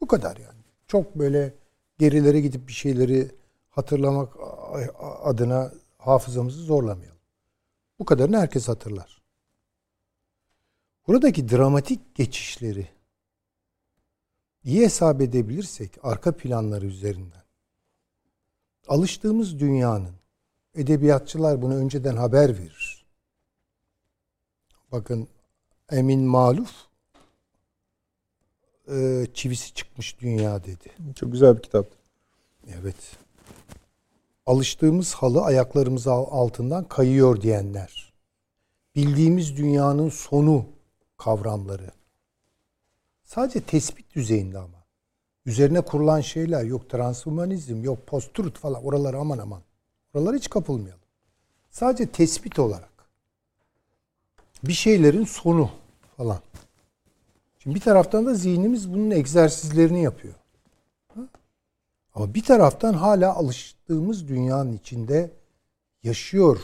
Bu 0.00 0.06
kadar 0.06 0.36
yani. 0.36 0.60
Çok 0.88 1.18
böyle 1.18 1.54
gerilere 1.98 2.40
gidip 2.40 2.68
bir 2.68 2.72
şeyleri 2.72 3.30
hatırlamak 3.70 4.36
adına 5.22 5.72
hafızamızı 5.98 6.62
zorlamayalım. 6.62 7.18
Bu 7.98 8.04
kadarını 8.04 8.38
herkes 8.38 8.68
hatırlar. 8.68 9.22
Buradaki 11.08 11.48
dramatik 11.48 12.14
geçişleri 12.14 12.88
iyi 14.64 14.80
hesap 14.80 15.20
edebilirsek 15.20 15.90
arka 16.02 16.36
planları 16.36 16.86
üzerinden 16.86 17.42
alıştığımız 18.88 19.60
dünyanın 19.60 20.14
edebiyatçılar 20.74 21.62
bunu 21.62 21.76
önceden 21.76 22.16
haber 22.16 22.58
verir. 22.58 23.06
Bakın 24.92 25.28
Emin 25.90 26.20
Maluf 26.20 26.72
e, 28.88 29.26
çivisi 29.34 29.74
çıkmış 29.74 30.20
dünya 30.20 30.64
dedi. 30.64 31.14
Çok 31.14 31.32
güzel 31.32 31.56
bir 31.56 31.62
kitap. 31.62 31.86
Evet. 32.80 33.16
Alıştığımız 34.46 35.14
halı 35.14 35.42
ayaklarımız 35.42 36.06
altından 36.06 36.84
kayıyor 36.84 37.40
diyenler. 37.40 38.12
Bildiğimiz 38.94 39.56
dünyanın 39.56 40.08
sonu 40.08 40.66
kavramları. 41.16 41.90
Sadece 43.24 43.60
tespit 43.60 44.14
düzeyinde 44.14 44.58
ama. 44.58 44.86
Üzerine 45.46 45.80
kurulan 45.80 46.20
şeyler 46.20 46.64
yok 46.64 46.90
transhumanizm, 46.90 47.84
yok 47.84 48.06
post-truth 48.06 48.58
falan 48.58 48.84
oraları 48.84 49.18
aman 49.18 49.38
aman. 49.38 49.62
Oralara 50.14 50.36
hiç 50.36 50.50
kapılmayalım. 50.50 51.00
Sadece 51.70 52.06
tespit 52.06 52.58
olarak. 52.58 53.08
Bir 54.64 54.72
şeylerin 54.72 55.24
sonu 55.24 55.70
falan. 56.16 56.40
Şimdi 57.58 57.76
bir 57.76 57.80
taraftan 57.80 58.26
da 58.26 58.34
zihnimiz 58.34 58.92
bunun 58.92 59.10
egzersizlerini 59.10 60.02
yapıyor. 60.02 60.34
Ama 62.14 62.34
bir 62.34 62.42
taraftan 62.42 62.94
hala 62.94 63.34
alıştığımız 63.34 64.28
dünyanın 64.28 64.72
içinde 64.72 65.30
yaşıyor. 66.02 66.60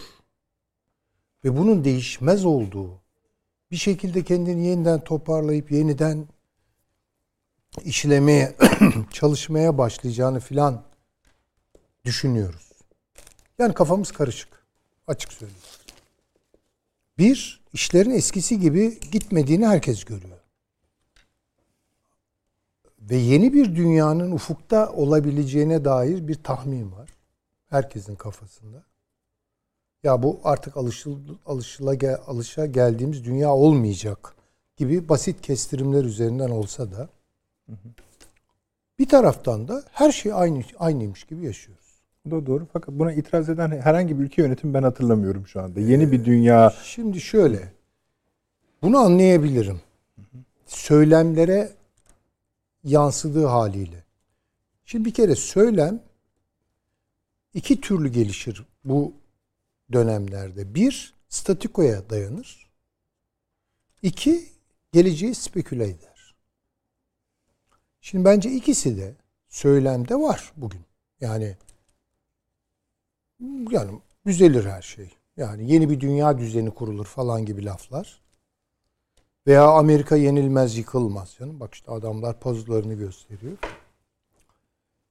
Ve 1.44 1.58
bunun 1.58 1.84
değişmez 1.84 2.44
olduğu, 2.44 3.01
bir 3.72 3.76
şekilde 3.76 4.24
kendini 4.24 4.66
yeniden 4.66 5.00
toparlayıp 5.04 5.72
yeniden 5.72 6.28
işlemeye, 7.84 8.56
çalışmaya 9.10 9.78
başlayacağını 9.78 10.40
filan 10.40 10.82
düşünüyoruz. 12.04 12.72
Yani 13.58 13.74
kafamız 13.74 14.12
karışık. 14.12 14.48
Açık 15.06 15.32
söyleyeyim. 15.32 15.62
Bir, 17.18 17.62
işlerin 17.72 18.10
eskisi 18.10 18.60
gibi 18.60 19.00
gitmediğini 19.12 19.66
herkes 19.66 20.04
görüyor. 20.04 20.38
Ve 23.00 23.16
yeni 23.16 23.52
bir 23.52 23.76
dünyanın 23.76 24.32
ufukta 24.32 24.92
olabileceğine 24.92 25.84
dair 25.84 26.28
bir 26.28 26.42
tahmin 26.42 26.92
var. 26.92 27.10
Herkesin 27.70 28.14
kafasında. 28.14 28.84
Ya 30.02 30.22
bu 30.22 30.40
artık 30.44 30.76
alışıl, 30.76 31.18
alışıla, 31.46 32.20
alışa 32.26 32.66
geldiğimiz 32.66 33.24
dünya 33.24 33.54
olmayacak 33.54 34.34
gibi 34.76 35.08
basit 35.08 35.40
kestirimler 35.40 36.04
üzerinden 36.04 36.50
olsa 36.50 36.92
da 36.92 37.08
bir 38.98 39.08
taraftan 39.08 39.68
da 39.68 39.82
her 39.92 40.12
şey 40.12 40.32
aynı 40.32 40.62
aynıymış 40.78 41.24
gibi 41.24 41.46
yaşıyoruz. 41.46 42.02
Bu 42.24 42.30
da 42.30 42.46
doğru. 42.46 42.66
Fakat 42.72 42.94
buna 42.94 43.12
itiraz 43.12 43.48
eden 43.48 43.70
herhangi 43.70 44.18
bir 44.18 44.24
ülke 44.24 44.42
yönetimi 44.42 44.74
ben 44.74 44.82
hatırlamıyorum 44.82 45.46
şu 45.46 45.62
anda. 45.62 45.80
Yeni 45.80 46.12
bir 46.12 46.24
dünya 46.24 46.74
Şimdi 46.84 47.20
şöyle. 47.20 47.72
Bunu 48.82 48.98
anlayabilirim. 48.98 49.80
Söylemlere 50.66 51.72
yansıdığı 52.84 53.46
haliyle. 53.46 54.04
Şimdi 54.84 55.04
bir 55.04 55.14
kere 55.14 55.34
söylem 55.34 56.00
iki 57.54 57.80
türlü 57.80 58.08
gelişir 58.08 58.66
bu 58.84 59.12
dönemlerde. 59.92 60.74
Bir, 60.74 61.14
statikoya 61.28 62.10
dayanır. 62.10 62.70
İki, 64.02 64.48
geleceği 64.92 65.34
speküle 65.34 65.84
eder. 65.84 66.34
Şimdi 68.00 68.24
bence 68.24 68.50
ikisi 68.50 68.96
de 68.96 69.14
söylemde 69.48 70.16
var 70.16 70.52
bugün. 70.56 70.80
Yani 71.20 71.56
yani 73.70 74.00
düzelir 74.26 74.64
her 74.64 74.82
şey. 74.82 75.10
Yani 75.36 75.72
yeni 75.72 75.90
bir 75.90 76.00
dünya 76.00 76.38
düzeni 76.38 76.70
kurulur 76.70 77.06
falan 77.06 77.44
gibi 77.46 77.64
laflar. 77.64 78.22
Veya 79.46 79.64
Amerika 79.64 80.16
yenilmez 80.16 80.78
yıkılmaz 80.78 81.34
canım. 81.38 81.60
Bak 81.60 81.74
işte 81.74 81.92
adamlar 81.92 82.40
puzzle'larını 82.40 82.94
gösteriyor. 82.94 83.56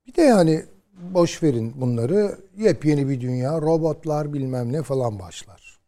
Bir 0.07 0.15
de 0.15 0.21
yani 0.21 0.65
boş 0.93 1.43
verin 1.43 1.81
bunları. 1.81 2.39
Yepyeni 2.57 3.09
bir 3.09 3.22
dünya, 3.22 3.61
robotlar 3.61 4.34
bilmem 4.34 4.73
ne 4.73 4.84
falan 4.84 5.19
başlar. 5.19 5.80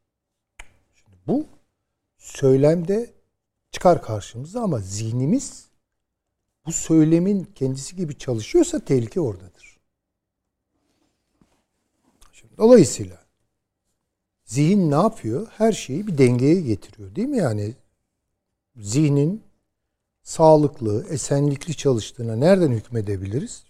Şimdi 0.94 1.18
bu 1.28 1.46
söylemde 2.18 3.14
çıkar 3.72 4.02
karşımıza 4.02 4.62
ama 4.62 4.80
zihnimiz 4.80 5.68
bu 6.66 6.72
söylemin 6.72 7.48
kendisi 7.56 7.96
gibi 7.96 8.18
çalışıyorsa 8.18 8.80
tehlike 8.80 9.22
oradadır. 9.22 9.80
Şimdi 12.32 12.58
dolayısıyla 12.58 13.24
zihin 14.46 14.92
ne 14.92 14.96
yapıyor? 14.96 15.48
Her 15.58 15.72
şeyi 15.72 16.08
bir 16.08 16.18
dengeye 16.18 16.62
getiriyor 16.62 17.16
değil 17.16 17.28
mi? 17.28 17.38
Yani 17.38 17.74
zihnin 18.76 19.44
sağlıklı, 20.24 21.06
esenlikli 21.10 21.76
çalıştığına 21.76 22.36
nereden 22.36 22.72
hükmedebiliriz? 22.72 23.64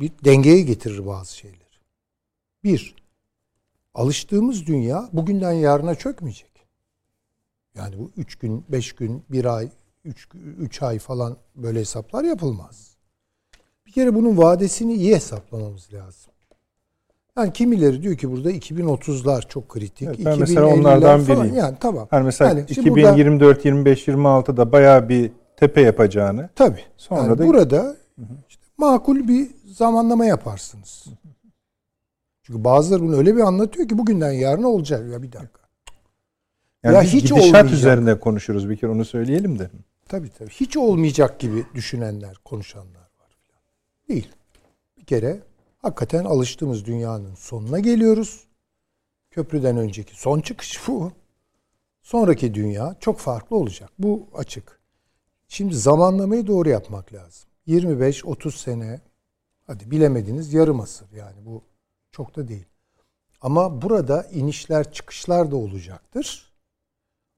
Bir 0.00 0.12
dengeye 0.24 0.60
getirir 0.62 1.06
bazı 1.06 1.36
şeyleri. 1.36 1.60
Bir, 2.64 2.94
alıştığımız 3.94 4.66
dünya 4.66 5.08
bugünden 5.12 5.52
yarına 5.52 5.94
çökmeyecek. 5.94 6.50
Yani 7.74 7.98
bu 7.98 8.10
üç 8.16 8.36
gün, 8.36 8.64
beş 8.68 8.92
gün, 8.92 9.22
bir 9.30 9.44
ay, 9.44 9.68
üç, 10.04 10.28
üç 10.58 10.82
ay 10.82 10.98
falan 10.98 11.36
böyle 11.56 11.80
hesaplar 11.80 12.24
yapılmaz. 12.24 12.96
Bir 13.86 13.92
kere 13.92 14.14
bunun 14.14 14.38
vadesini 14.38 14.94
iyi 14.94 15.14
hesaplamamız 15.14 15.92
lazım. 15.92 16.32
Yani 17.38 17.52
kimileri 17.52 18.02
diyor 18.02 18.16
ki 18.16 18.30
burada 18.30 18.50
2030'lar 18.52 19.48
çok 19.48 19.68
kritik. 19.68 20.08
Evet, 20.08 20.18
ben 20.24 20.38
mesela 20.38 20.66
onlardan 20.66 21.20
falan. 21.20 21.40
biriyim. 21.40 21.56
Yani 21.56 21.76
tamam. 21.80 22.08
Yani 22.12 22.24
mesela 22.24 22.50
Yani 22.50 22.74
şimdi 22.74 22.90
burada- 22.90 23.10
2024, 23.10 23.64
25, 23.64 24.08
26'da 24.08 24.72
bayağı 24.72 25.08
bir 25.08 25.30
tepe 25.56 25.80
yapacağını 25.80 26.50
Tabii. 26.54 26.82
Sonra 26.96 27.20
Yani 27.22 27.38
da- 27.38 27.46
burada 27.46 27.96
makul 28.80 29.28
bir 29.28 29.50
zamanlama 29.66 30.24
yaparsınız. 30.24 31.04
Çünkü 32.42 32.64
bazıları 32.64 33.02
bunu 33.02 33.16
öyle 33.16 33.36
bir 33.36 33.40
anlatıyor 33.40 33.88
ki 33.88 33.98
bugünden 33.98 34.32
yarına 34.32 34.68
olacak. 34.68 35.12
Ya 35.12 35.22
bir 35.22 35.32
dakika. 35.32 35.60
yani 36.82 36.94
Ya 36.94 37.02
hiç 37.02 37.32
olmayacak. 37.32 37.72
üzerinde 37.72 38.20
konuşuruz 38.20 38.70
bir 38.70 38.76
kere 38.76 38.90
onu 38.90 39.04
söyleyelim 39.04 39.58
de. 39.58 39.70
Tabii 40.08 40.30
tabii. 40.30 40.50
Hiç 40.50 40.76
olmayacak 40.76 41.40
gibi 41.40 41.66
düşünenler, 41.74 42.36
konuşanlar 42.44 43.00
var. 43.20 43.36
Değil. 44.08 44.28
Bir 44.98 45.04
kere 45.04 45.40
hakikaten 45.78 46.24
alıştığımız 46.24 46.84
dünyanın 46.84 47.34
sonuna 47.34 47.78
geliyoruz. 47.80 48.44
Köprüden 49.30 49.76
önceki 49.76 50.20
son 50.20 50.40
çıkış 50.40 50.88
bu. 50.88 51.12
Sonraki 52.02 52.54
dünya 52.54 52.96
çok 53.00 53.18
farklı 53.18 53.56
olacak. 53.56 53.90
Bu 53.98 54.26
açık. 54.34 54.80
Şimdi 55.48 55.76
zamanlamayı 55.76 56.46
doğru 56.46 56.68
yapmak 56.68 57.12
lazım. 57.12 57.49
25-30 57.70 58.50
sene 58.50 59.00
hadi 59.66 59.90
bilemediniz 59.90 60.54
yarım 60.54 60.80
asır 60.80 61.12
yani 61.12 61.46
bu 61.46 61.62
çok 62.12 62.36
da 62.36 62.48
değil. 62.48 62.66
Ama 63.40 63.82
burada 63.82 64.22
inişler 64.22 64.92
çıkışlar 64.92 65.50
da 65.50 65.56
olacaktır. 65.56 66.52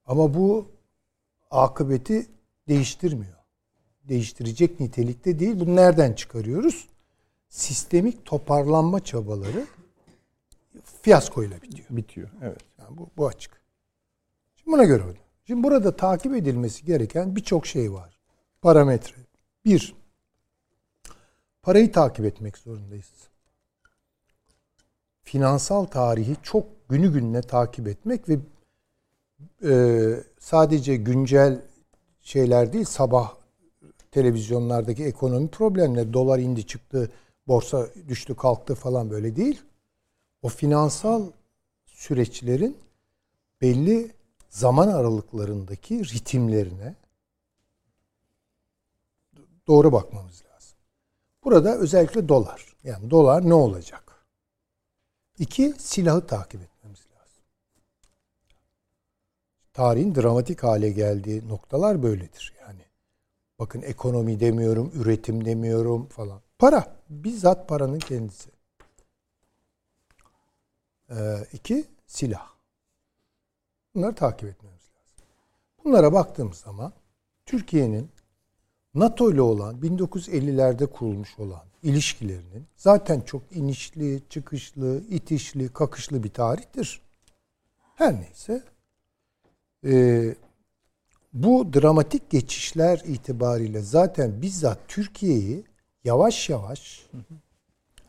Ama 0.05 0.33
bu 0.33 0.71
akıbeti 1.51 2.27
değiştirmiyor. 2.67 3.37
Değiştirecek 4.03 4.79
nitelikte 4.79 5.39
değil. 5.39 5.59
Bunu 5.59 5.75
nereden 5.75 6.13
çıkarıyoruz? 6.13 6.87
Sistemik 7.49 8.25
toparlanma 8.25 9.03
çabaları 9.03 9.65
fiyaskoyla 11.01 11.61
bitiyor. 11.61 11.87
Bitiyor. 11.89 12.29
Evet. 12.41 12.61
Yani 12.79 12.97
bu, 12.97 13.09
bu 13.17 13.27
açık. 13.27 13.61
Şimdi 14.55 14.71
buna 14.71 14.83
göre. 14.83 15.03
Şimdi 15.47 15.63
burada 15.63 15.95
takip 15.95 16.35
edilmesi 16.35 16.85
gereken 16.85 17.35
birçok 17.35 17.67
şey 17.67 17.93
var. 17.93 18.19
Parametre. 18.61 19.15
Bir, 19.65 19.95
parayı 21.63 21.91
takip 21.91 22.25
etmek 22.25 22.57
zorundayız. 22.57 23.11
Finansal 25.23 25.85
tarihi 25.85 26.35
çok 26.43 26.89
günü 26.89 27.13
gününe 27.13 27.41
takip 27.41 27.87
etmek 27.87 28.29
ve 28.29 28.39
e, 29.63 29.73
sadece 30.39 30.95
güncel 30.95 31.61
şeyler 32.21 32.73
değil, 32.73 32.85
sabah 32.85 33.35
televizyonlardaki 34.11 35.03
ekonomi 35.03 35.47
problemleri, 35.47 36.13
dolar 36.13 36.39
indi 36.39 36.67
çıktı, 36.67 37.11
borsa 37.47 37.87
düştü 38.07 38.35
kalktı 38.35 38.75
falan 38.75 39.09
böyle 39.09 39.35
değil. 39.35 39.61
O 40.41 40.49
finansal 40.49 41.31
süreçlerin 41.85 42.77
belli 43.61 44.11
zaman 44.49 44.87
aralıklarındaki 44.87 45.99
ritimlerine 45.99 46.95
doğru 49.67 49.91
bakmamız 49.91 50.33
lazım. 50.33 50.52
Burada 51.45 51.77
özellikle 51.77 52.29
dolar. 52.29 52.75
Yani 52.83 53.11
dolar 53.11 53.49
ne 53.49 53.53
olacak? 53.53 54.25
İki, 55.39 55.73
silahı 55.77 56.27
takip 56.27 56.61
etmemiz 56.61 56.99
lazım. 56.99 57.43
Tarihin 59.73 60.15
dramatik 60.15 60.63
hale 60.63 60.89
geldiği 60.89 61.47
noktalar 61.47 62.03
böyledir. 62.03 62.53
Yani 62.61 62.85
bakın 63.59 63.81
ekonomi 63.81 64.39
demiyorum, 64.39 64.91
üretim 64.95 65.45
demiyorum 65.45 66.07
falan. 66.07 66.41
Para. 66.59 67.03
Bizzat 67.09 67.69
paranın 67.69 67.99
kendisi. 67.99 68.49
Ee, 71.09 71.47
iki, 71.53 71.85
silah. 72.07 72.53
Bunları 73.95 74.15
takip 74.15 74.49
etmemiz 74.49 74.81
lazım. 74.81 75.25
Bunlara 75.83 76.13
baktığımız 76.13 76.57
zaman 76.57 76.93
Türkiye'nin 77.45 78.11
NATO 78.95 79.31
ile 79.31 79.41
olan 79.41 79.75
1950'lerde 79.75 80.87
kurulmuş 80.87 81.39
olan 81.39 81.63
ilişkilerinin 81.83 82.65
zaten 82.75 83.21
çok 83.21 83.41
inişli, 83.51 84.21
çıkışlı, 84.29 85.01
itişli, 85.09 85.73
kakışlı 85.73 86.23
bir 86.23 86.29
tarihtir. 86.29 87.01
Her 87.95 88.21
neyse 88.21 88.63
e, 89.85 90.35
bu 91.33 91.73
dramatik 91.73 92.29
geçişler 92.29 93.01
itibariyle 93.05 93.81
zaten 93.81 94.41
bizzat 94.41 94.79
Türkiye'yi 94.87 95.63
yavaş 96.03 96.49
yavaş 96.49 97.07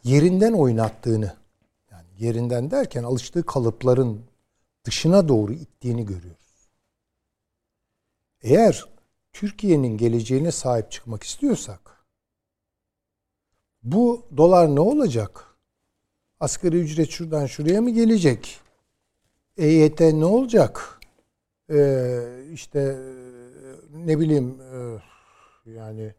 yerinden 0.04 0.52
oynattığını 0.52 1.36
yani 1.90 2.06
yerinden 2.18 2.70
derken 2.70 3.02
alıştığı 3.02 3.46
kalıpların 3.46 4.20
dışına 4.84 5.28
doğru 5.28 5.52
ittiğini 5.52 6.06
görüyoruz. 6.06 6.68
Eğer 8.42 8.93
Türkiye'nin 9.34 9.96
geleceğine 9.96 10.52
sahip 10.52 10.90
çıkmak 10.90 11.22
istiyorsak 11.22 12.06
bu 13.82 14.26
dolar 14.36 14.74
ne 14.74 14.80
olacak? 14.80 15.56
Asgari 16.40 16.80
ücret 16.80 17.10
şuradan 17.10 17.46
şuraya 17.46 17.80
mı 17.80 17.90
gelecek? 17.90 18.60
EYT 19.56 20.00
ne 20.00 20.24
olacak? 20.24 21.00
Ee, 21.70 22.20
işte 22.52 22.80
e, 22.80 24.06
ne 24.06 24.18
bileyim 24.18 24.60
e, 24.60 25.70
yani 25.70 26.14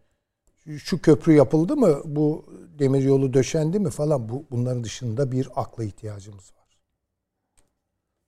şu 0.77 1.01
köprü 1.01 1.33
yapıldı 1.33 1.75
mı? 1.77 2.01
Bu 2.05 2.45
demir 2.79 3.03
yolu 3.03 3.33
döşendi 3.33 3.79
mi 3.79 3.89
falan 3.89 4.29
bu 4.29 4.45
bunların 4.51 4.83
dışında 4.83 5.31
bir 5.31 5.49
akla 5.55 5.83
ihtiyacımız 5.83 6.53
var. 6.53 6.77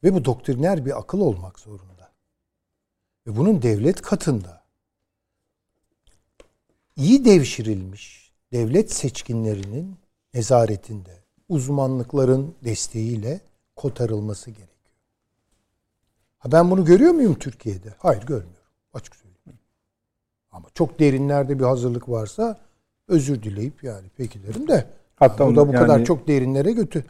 Ve 0.04 0.14
bu 0.14 0.26
doktriner 0.26 0.86
bir 0.86 1.00
akıl 1.00 1.20
olmak 1.20 1.60
zorunda. 1.60 2.12
Ve 3.28 3.36
bunun 3.36 3.62
devlet 3.62 4.02
katında 4.02 4.57
iyi 6.98 7.26
devşirilmiş 7.26 8.32
devlet 8.54 8.92
seçkinlerinin 8.94 9.96
nezaretinde, 10.34 11.12
uzmanlıkların 11.50 12.56
desteğiyle 12.64 13.42
kotarılması 13.76 14.50
gerekiyor. 14.52 14.68
Ha 16.38 16.52
ben 16.52 16.72
bunu 16.72 16.86
görüyor 16.86 17.12
muyum 17.12 17.36
Türkiye'de? 17.36 17.94
Hayır 17.98 18.22
görmüyorum. 18.22 18.58
Açık 18.94 19.16
söyleyeyim. 19.16 19.60
Ama 20.52 20.68
çok 20.74 21.00
derinlerde 21.00 21.60
bir 21.60 21.64
hazırlık 21.64 22.10
varsa 22.10 22.60
özür 23.08 23.44
dileyip 23.44 23.84
yani 23.84 24.08
peki 24.18 24.44
derim 24.44 24.68
de 24.68 24.88
Hatta 25.16 25.48
bu 25.48 25.56
da 25.56 25.68
bu 25.68 25.74
yani- 25.74 25.88
kadar 25.88 26.06
çok 26.06 26.28
derinlere 26.28 26.72
götür. 26.72 27.04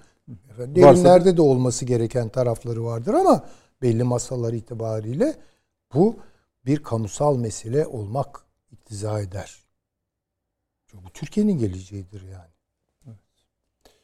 Efendim, 0.49 0.75
Derinlerde 0.75 1.37
de 1.37 1.41
olması 1.41 1.85
gereken 1.85 2.29
tarafları 2.29 2.83
vardır 2.85 3.13
ama 3.13 3.45
belli 3.81 4.03
masalar 4.03 4.53
itibariyle 4.53 5.35
bu 5.93 6.15
bir 6.65 6.83
kamusal 6.83 7.37
mesele 7.37 7.85
olmak 7.87 8.41
iktiza 8.71 9.19
eder. 9.21 9.66
Çünkü 10.87 11.05
bu 11.05 11.09
Türkiye'nin 11.09 11.57
geleceğidir 11.57 12.21
yani. 12.21 13.15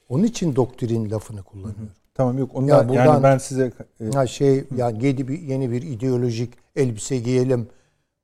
Onun 0.10 0.23
için 0.23 0.55
doktrin 0.55 1.11
lafını 1.11 1.43
kullanıyorum. 1.43 1.91
Tamam 2.14 2.38
yok 2.38 2.51
ondan 2.55 2.68
Ya 2.68 2.77
yani 2.77 2.89
buradan- 2.89 3.23
ben 3.23 3.38
size 3.38 3.72
e, 3.99 4.05
Ha 4.14 4.27
şey 4.27 4.64
yani 4.77 5.05
yeni 5.05 5.27
bir, 5.27 5.39
yeni 5.41 5.72
bir 5.72 5.81
ideolojik 5.81 6.53
elbise 6.76 7.18
giyelim. 7.18 7.68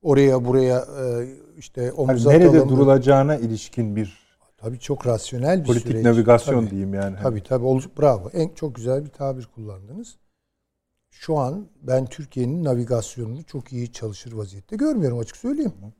Oraya 0.02 0.46
buraya 0.46 0.78
e, 0.80 1.28
işte 1.58 1.92
omuz 1.92 2.26
nerede 2.26 2.50
atalım. 2.50 2.70
durulacağına 2.70 3.36
ilişkin 3.36 3.96
bir 3.96 4.30
Tabii 4.58 4.80
çok 4.80 5.08
rasyonel 5.08 5.60
bir 5.62 5.66
politik 5.68 5.88
süreç. 5.88 6.06
navigasyon 6.06 6.60
Tabii. 6.62 6.70
diyeyim 6.72 6.94
yani. 6.94 7.16
Tabii 7.24 7.44
tabii. 7.44 7.66
Ol- 7.66 7.82
Bravo. 8.00 8.30
En 8.34 8.50
çok 8.50 8.76
güzel 8.76 9.06
bir 9.06 9.10
tabir 9.10 9.46
kullandınız. 9.56 10.18
Şu 11.10 11.38
an 11.38 11.68
ben 11.82 12.06
Türkiye'nin 12.06 12.64
navigasyonunu 12.64 13.44
çok 13.44 13.74
iyi 13.74 13.92
çalışır 13.92 14.34
vaziyette 14.34 14.76
görmüyorum 14.76 15.20
açık 15.20 15.38
söyleyeyim. 15.38 15.74
Tamam. 15.76 15.94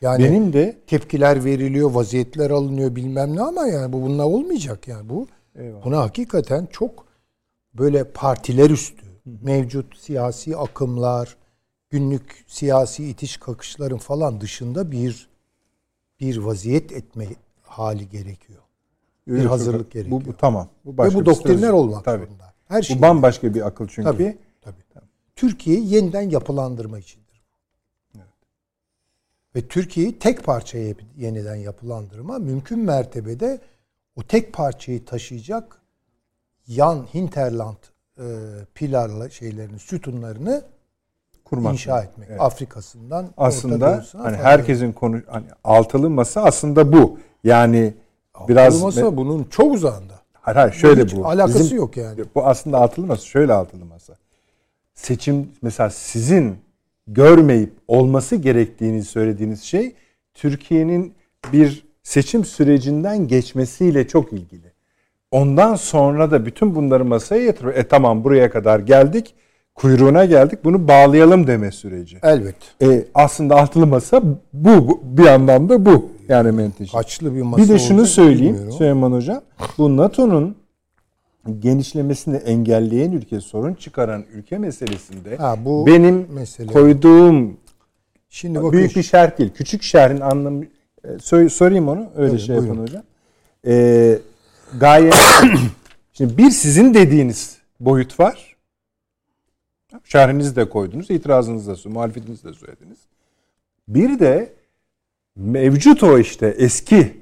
Yani 0.00 0.24
Benim 0.24 0.52
de 0.52 0.78
tepkiler 0.86 1.44
veriliyor, 1.44 1.90
vaziyetler 1.90 2.50
alınıyor 2.50 2.96
bilmem 2.96 3.36
ne 3.36 3.42
ama 3.42 3.66
yani 3.66 3.92
bu 3.92 4.02
bununla 4.02 4.26
olmayacak 4.26 4.88
yani 4.88 5.08
bu. 5.08 5.26
Eyvallah. 5.54 5.84
Buna 5.84 5.98
hakikaten 5.98 6.68
çok 6.70 7.06
böyle 7.74 8.04
partiler 8.04 8.70
üstü 8.70 9.06
mevcut 9.42 9.98
siyasi 9.98 10.56
akımlar, 10.56 11.36
günlük 11.90 12.44
siyasi 12.46 13.08
itiş 13.08 13.36
kakışların 13.36 13.98
falan 13.98 14.40
dışında 14.40 14.90
bir 14.90 15.28
bir 16.20 16.36
vaziyet 16.36 16.92
etme 16.92 17.26
hali 17.62 18.08
gerekiyor. 18.08 18.62
Yok, 19.26 19.38
bir 19.40 19.44
hazırlık 19.44 19.80
yok. 19.80 19.92
gerekiyor. 19.92 20.20
Bu, 20.20 20.24
bu 20.24 20.36
tamam. 20.36 20.68
Bu 20.84 20.92
Ve 20.92 20.98
başka 20.98 21.14
bu 21.14 21.20
bir 21.20 21.26
doktriner 21.26 21.56
strateji. 21.56 21.72
olmak 21.72 22.04
Tabii. 22.04 22.24
zorunda. 22.24 22.52
Her 22.68 22.82
şey. 22.82 22.98
Bu 22.98 23.02
bambaşka 23.02 23.54
bir 23.54 23.66
akıl 23.66 23.86
çünkü. 23.88 24.02
Tabii. 24.10 24.38
Tabii. 24.62 24.76
Türkiye'yi 25.36 25.94
yeniden 25.94 26.30
yapılandırma 26.30 26.98
içindir. 26.98 27.25
Ve 29.56 29.68
Türkiye'yi 29.68 30.18
tek 30.18 30.44
parçaya 30.44 30.94
yeniden 31.16 31.54
yapılandırma 31.54 32.38
mümkün 32.38 32.78
mertebede 32.78 33.60
o 34.16 34.22
tek 34.22 34.52
parçayı 34.52 35.04
taşıyacak 35.04 35.80
yan 36.66 37.06
hinterland 37.14 37.76
e, 38.18 38.24
pilarla 38.74 39.30
şeylerini, 39.30 39.78
sütunlarını 39.78 40.62
Kurmak. 41.44 41.72
inşa 41.72 42.02
etmek. 42.02 42.28
Evet. 42.30 42.40
Afrika'sından 42.40 43.28
Aslında 43.36 44.04
hani 44.12 44.36
herkesin 44.36 44.92
konu 44.92 45.20
hani 45.26 45.46
altılı 45.64 46.10
masa 46.10 46.42
aslında 46.42 46.92
bu. 46.92 47.18
Yani 47.44 47.94
biraz 48.48 48.74
Altılı 48.74 48.84
masa 48.86 49.16
bunun 49.16 49.44
çok 49.44 49.74
uzağında. 49.74 50.20
hayır, 50.40 50.56
hayır 50.56 50.72
şöyle 50.72 51.04
Hiç 51.04 51.16
bu. 51.16 51.26
alakası 51.26 51.58
Bizim- 51.58 51.76
yok 51.76 51.96
yani. 51.96 52.24
Bu 52.34 52.46
aslında 52.46 52.78
altılı 52.78 53.06
masa. 53.06 53.22
Şöyle 53.24 53.52
altılı 53.52 53.84
masa. 53.84 54.16
Seçim 54.94 55.52
mesela 55.62 55.90
sizin 55.90 56.65
görmeyip 57.08 57.72
olması 57.88 58.36
gerektiğini 58.36 59.02
söylediğiniz 59.02 59.62
şey 59.62 59.94
Türkiye'nin 60.34 61.14
bir 61.52 61.84
seçim 62.02 62.44
sürecinden 62.44 63.28
geçmesiyle 63.28 64.08
çok 64.08 64.32
ilgili. 64.32 64.72
Ondan 65.30 65.74
sonra 65.74 66.30
da 66.30 66.46
bütün 66.46 66.74
bunları 66.74 67.04
masaya 67.04 67.42
yatırıyor. 67.42 67.74
E 67.74 67.88
tamam 67.88 68.24
buraya 68.24 68.50
kadar 68.50 68.80
geldik. 68.80 69.34
Kuyruğuna 69.74 70.24
geldik. 70.24 70.58
Bunu 70.64 70.88
bağlayalım 70.88 71.46
deme 71.46 71.70
süreci. 71.70 72.18
Elbet. 72.22 72.56
E, 72.82 73.04
aslında 73.14 73.56
altılı 73.56 73.86
masa 73.86 74.22
bu, 74.22 74.38
bu 74.52 75.00
bir 75.02 75.26
anlamda 75.26 75.86
bu. 75.86 76.10
Yani 76.28 76.52
menteşe. 76.52 76.92
Kaçlı 76.92 77.34
bir 77.34 77.42
masa 77.42 77.62
Bir 77.62 77.68
de 77.68 77.78
şunu 77.78 78.06
söyleyeyim 78.06 78.54
bilmiyorum. 78.54 78.78
Süleyman 78.78 79.12
Hocam. 79.12 79.40
Bu 79.78 79.96
NATO'nun 79.96 80.56
genişlemesini 81.60 82.36
engelleyen 82.36 83.12
ülke, 83.12 83.40
sorun 83.40 83.74
çıkaran 83.74 84.24
ülke 84.32 84.58
meselesinde 84.58 85.36
Ha, 85.36 85.56
bu 85.64 85.86
benim 85.86 86.26
mesele. 86.32 86.72
koyduğum 86.72 87.56
Şimdi 88.28 88.58
bakın 88.58 88.72
büyük 88.72 88.96
bir 88.96 89.02
şerh 89.02 89.38
değil. 89.38 89.50
Küçük 89.54 89.82
şerhin 89.82 90.20
anlamı 90.20 90.64
e, 91.04 91.18
sor- 91.18 91.48
sorayım 91.48 91.88
onu. 91.88 92.10
Öyle 92.16 92.30
Tabii, 92.30 92.40
şey 92.40 92.56
buyurun. 92.56 92.68
yapın 92.68 92.82
hocam. 92.82 93.02
E, 93.66 94.18
gayet 94.80 95.14
şimdi 96.12 96.38
bir 96.38 96.50
sizin 96.50 96.94
dediğiniz 96.94 97.58
boyut 97.80 98.20
var. 98.20 98.56
Şerhinizi 100.04 100.56
de 100.56 100.68
koydunuz, 100.68 101.10
itirazınızı 101.10 101.84
da, 101.84 101.88
muhalefetinizi 101.90 102.44
de 102.44 102.52
söylediniz. 102.52 102.98
Bir 103.88 104.18
de 104.18 104.52
mevcut 105.36 106.02
o 106.02 106.18
işte 106.18 106.46
eski 106.58 107.16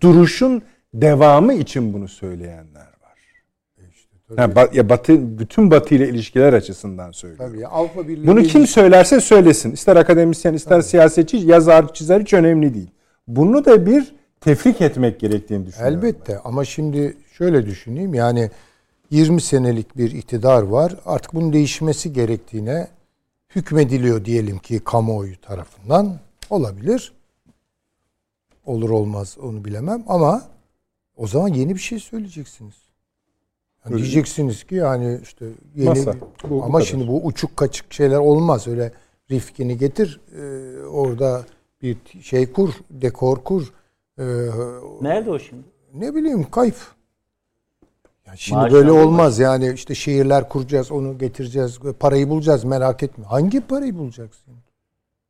duruşun 0.00 0.62
devamı 0.94 1.54
için 1.54 1.92
bunu 1.92 2.08
söyleyenler 2.08 2.93
var. 4.30 4.38
Yani 4.38 4.54
ba- 4.54 4.76
ya 4.76 4.88
batı 4.88 5.38
bütün 5.38 5.70
batı 5.70 5.94
ile 5.94 6.08
ilişkiler 6.08 6.52
açısından 6.52 7.10
söylüyorum. 7.10 7.46
tabii 7.52 7.60
ya, 7.62 7.68
Avrupa 7.68 8.08
Birliği 8.08 8.26
Bunu 8.26 8.42
kim 8.42 8.66
söylerse 8.66 9.20
söylesin. 9.20 9.72
İster 9.72 9.96
akademisyen, 9.96 10.54
ister 10.54 10.80
siyasetçi, 10.80 11.36
yazar, 11.36 11.94
çizer 11.94 12.20
hiç 12.20 12.32
önemli 12.32 12.74
değil. 12.74 12.90
Bunu 13.28 13.64
da 13.64 13.86
bir 13.86 14.14
tefrik 14.40 14.80
etmek 14.80 15.20
gerektiğini 15.20 15.66
düşünüyorum. 15.66 15.98
Elbette 15.98 16.38
ama 16.38 16.64
şimdi 16.64 17.16
şöyle 17.32 17.66
düşüneyim 17.66 18.14
yani 18.14 18.50
20 19.10 19.40
senelik 19.40 19.96
bir 19.96 20.10
iktidar 20.10 20.62
var. 20.62 20.96
Artık 21.06 21.34
bunun 21.34 21.52
değişmesi 21.52 22.12
gerektiğine 22.12 22.88
hükmediliyor 23.56 24.24
diyelim 24.24 24.58
ki 24.58 24.80
kamuoyu 24.84 25.40
tarafından. 25.40 26.18
Olabilir. 26.50 27.12
Olur 28.66 28.90
olmaz 28.90 29.36
onu 29.42 29.64
bilemem 29.64 30.04
ama 30.08 30.42
o 31.16 31.26
zaman 31.26 31.48
yeni 31.48 31.74
bir 31.74 31.80
şey 31.80 31.98
söyleyeceksiniz. 31.98 32.74
Yani 33.84 33.96
diyeceksiniz 33.98 34.64
ki 34.64 34.74
yani 34.74 35.18
işte 35.22 35.46
yeni 35.76 35.88
Masa. 35.88 36.14
Bu- 36.44 36.50
bu 36.50 36.64
ama 36.64 36.78
kadar. 36.78 36.86
şimdi 36.86 37.08
bu 37.08 37.24
uçuk 37.26 37.56
kaçık 37.56 37.92
şeyler 37.92 38.16
olmaz. 38.18 38.68
Öyle 38.68 38.92
Rifkin'i 39.30 39.78
getir 39.78 40.20
e, 40.36 40.42
orada 40.86 41.44
bir 41.82 41.96
şey 42.22 42.52
kur, 42.52 42.70
dekor 42.90 43.44
kur. 43.44 43.72
e, 44.18 44.24
Nerede 45.00 45.30
o 45.30 45.38
şimdi? 45.38 45.62
ne 45.94 46.14
bileyim 46.14 46.50
kayıp. 46.50 46.76
Ya 48.26 48.36
şimdi 48.36 48.58
Maaştan 48.60 48.78
böyle 48.78 48.92
olmaz 48.92 49.38
yani 49.38 49.72
işte 49.74 49.94
şehirler 49.94 50.48
kuracağız, 50.48 50.92
onu 50.92 51.18
getireceğiz, 51.18 51.78
parayı 52.00 52.28
bulacağız 52.28 52.64
merak 52.64 53.02
etme. 53.02 53.24
Hangi 53.24 53.60
parayı 53.60 53.98
bulacaksın? 53.98 54.54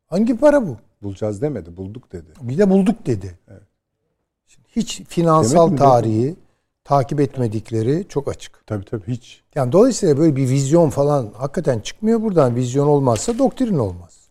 Hangi 0.06 0.36
para 0.36 0.66
bu? 0.66 0.76
Bulacağız 1.02 1.42
demedi, 1.42 1.76
bulduk 1.76 2.12
dedi. 2.12 2.30
Bir 2.40 2.58
de 2.58 2.70
bulduk 2.70 3.06
dedi. 3.06 3.38
Şimdi 4.46 4.68
hiç 4.76 5.02
finansal 5.08 5.66
Demek 5.66 5.72
mi? 5.72 5.78
tarihi 5.78 6.36
takip 6.84 7.20
etmedikleri 7.20 8.04
çok 8.08 8.28
açık. 8.28 8.66
Tabii 8.66 8.84
tabii 8.84 9.06
hiç. 9.06 9.42
Yani 9.54 9.72
dolayısıyla 9.72 10.18
böyle 10.18 10.36
bir 10.36 10.48
vizyon 10.48 10.90
falan 10.90 11.30
hakikaten 11.36 11.78
çıkmıyor 11.78 12.22
buradan. 12.22 12.56
Vizyon 12.56 12.86
olmazsa 12.86 13.38
doktrin 13.38 13.78
olmaz. 13.78 14.28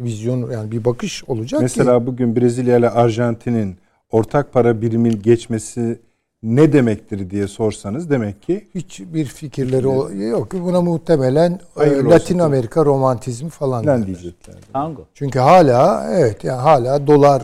Vizyon 0.00 0.50
yani 0.50 0.72
bir 0.72 0.84
bakış 0.84 1.24
olacak 1.24 1.58
ki. 1.60 1.62
Mesela 1.62 2.06
bugün 2.06 2.36
Brezilya 2.36 2.78
ile 2.78 2.90
Arjantin'in 2.90 3.76
ortak 4.10 4.52
para 4.52 4.80
birimin 4.82 5.22
geçmesi 5.22 6.00
ne 6.42 6.72
demektir 6.72 7.30
diye 7.30 7.48
sorsanız 7.48 8.10
demek 8.10 8.42
ki 8.42 8.68
Hiçbir 8.74 9.24
fikirleri 9.24 10.28
yok. 10.28 10.52
Buna 10.52 10.80
muhtemelen 10.80 11.52
e, 11.52 11.58
Hayırlı 11.74 12.10
Latin 12.10 12.34
olsun. 12.34 12.46
Amerika 12.46 12.84
romantizmi 12.84 13.50
falan. 13.50 13.86
lan 13.86 14.06
diyecekler. 14.06 14.56
Tango. 14.72 15.04
Çünkü 15.14 15.38
hala 15.38 16.10
evet 16.12 16.44
yani 16.44 16.60
hala 16.60 17.06
dolar 17.06 17.42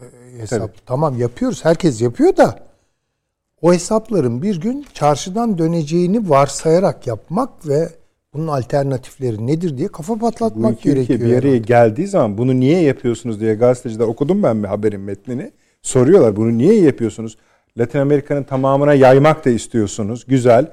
e, 0.00 0.38
hesap 0.38 0.60
Tabii. 0.60 0.86
tamam 0.86 1.18
yapıyoruz. 1.18 1.64
Herkes 1.64 2.00
yapıyor 2.00 2.36
da 2.36 2.67
o 3.62 3.72
hesapların 3.72 4.42
bir 4.42 4.60
gün 4.60 4.86
çarşıdan 4.94 5.58
döneceğini 5.58 6.30
varsayarak 6.30 7.06
yapmak 7.06 7.68
ve 7.68 7.88
bunun 8.34 8.48
alternatifleri 8.48 9.46
nedir 9.46 9.78
diye 9.78 9.88
kafa 9.88 10.14
Bu 10.14 10.18
patlatmak 10.18 10.72
ülke 10.72 10.92
gerekiyor. 10.92 11.20
bir 11.20 11.36
araya 11.36 11.58
geldiği 11.58 12.06
zaman 12.06 12.38
bunu 12.38 12.60
niye 12.60 12.80
yapıyorsunuz 12.80 13.40
diye 13.40 13.54
gazeteciler 13.54 14.04
okudum 14.04 14.42
ben 14.42 14.62
bir 14.62 14.68
haberin 14.68 15.00
metnini. 15.00 15.52
Soruyorlar 15.82 16.36
bunu 16.36 16.58
niye 16.58 16.80
yapıyorsunuz? 16.80 17.36
Latin 17.78 17.98
Amerika'nın 17.98 18.42
tamamına 18.42 18.94
yaymak 18.94 19.44
da 19.44 19.50
istiyorsunuz. 19.50 20.24
Güzel. 20.26 20.72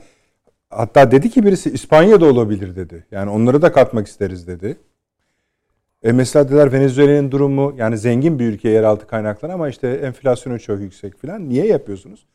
Hatta 0.69 1.11
dedi 1.11 1.29
ki 1.29 1.45
birisi 1.45 1.69
İspanya'da 1.69 2.25
olabilir 2.25 2.75
dedi. 2.75 3.05
Yani 3.11 3.29
onları 3.29 3.61
da 3.61 3.71
katmak 3.71 4.07
isteriz 4.07 4.47
dedi. 4.47 4.77
E 6.03 6.11
mesela 6.11 6.47
dediler 6.47 6.71
Venezuela'nın 6.71 7.31
durumu 7.31 7.73
yani 7.77 7.97
zengin 7.97 8.39
bir 8.39 8.45
ülke 8.45 8.69
yeraltı 8.69 9.07
kaynakları 9.07 9.53
ama 9.53 9.69
işte 9.69 9.87
enflasyonu 9.87 10.59
çok 10.59 10.79
yüksek 10.79 11.21
falan. 11.21 11.49
Niye 11.49 11.67
yapıyorsunuz? 11.67 12.25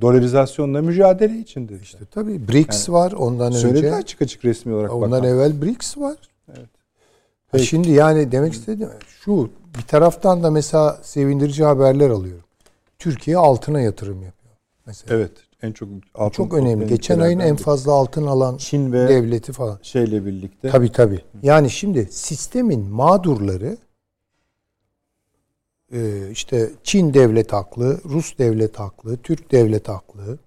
Dolarizasyonla 0.00 0.82
mücadele 0.82 1.38
için 1.38 1.68
dedi. 1.68 1.80
İşte 1.82 1.98
tabii 2.10 2.48
BRICS 2.48 2.88
var 2.90 3.12
ondan 3.12 3.50
Söyledi 3.50 3.78
önce. 3.86 3.94
açık 3.94 4.22
açık 4.22 4.44
resmi 4.44 4.74
olarak 4.74 4.92
Ondan 4.94 5.10
bakan. 5.10 5.24
evvel 5.24 5.62
BRICS 5.62 5.98
var. 5.98 6.16
Ha, 6.46 6.52
Peki. 7.52 7.66
Şimdi 7.66 7.90
yani 7.90 8.32
demek 8.32 8.52
istediğim 8.52 8.90
şu 9.06 9.50
bir 9.78 9.82
taraftan 9.82 10.42
da 10.42 10.50
mesela 10.50 10.98
sevindirici 11.02 11.64
haberler 11.64 12.10
alıyorum. 12.10 12.44
Türkiye 12.98 13.36
altına 13.36 13.80
yatırım 13.80 14.22
yapıyor. 14.22 14.54
Mesela. 14.86 15.16
Evet. 15.16 15.30
En 15.62 15.72
çok 15.72 15.88
altın 16.14 16.36
Çok 16.36 16.54
önemli. 16.54 16.86
Geçen 16.86 17.18
ayın 17.20 17.38
en 17.38 17.56
fazla 17.56 17.92
altın 17.92 18.26
alan 18.26 18.56
Çin 18.56 18.92
ve 18.92 19.08
devleti 19.08 19.52
falan. 19.52 19.78
şeyle 19.82 20.26
birlikte. 20.26 20.70
Tabii 20.70 20.92
tabii. 20.92 21.20
Yani 21.42 21.70
şimdi 21.70 22.08
sistemin 22.10 22.80
mağdurları 22.90 23.76
işte 26.32 26.70
Çin 26.82 27.14
devlet 27.14 27.52
haklı, 27.52 28.00
Rus 28.04 28.38
devlet 28.38 28.78
haklı, 28.78 29.16
Türk 29.16 29.52
devlet 29.52 29.88
haklı. 29.88 30.38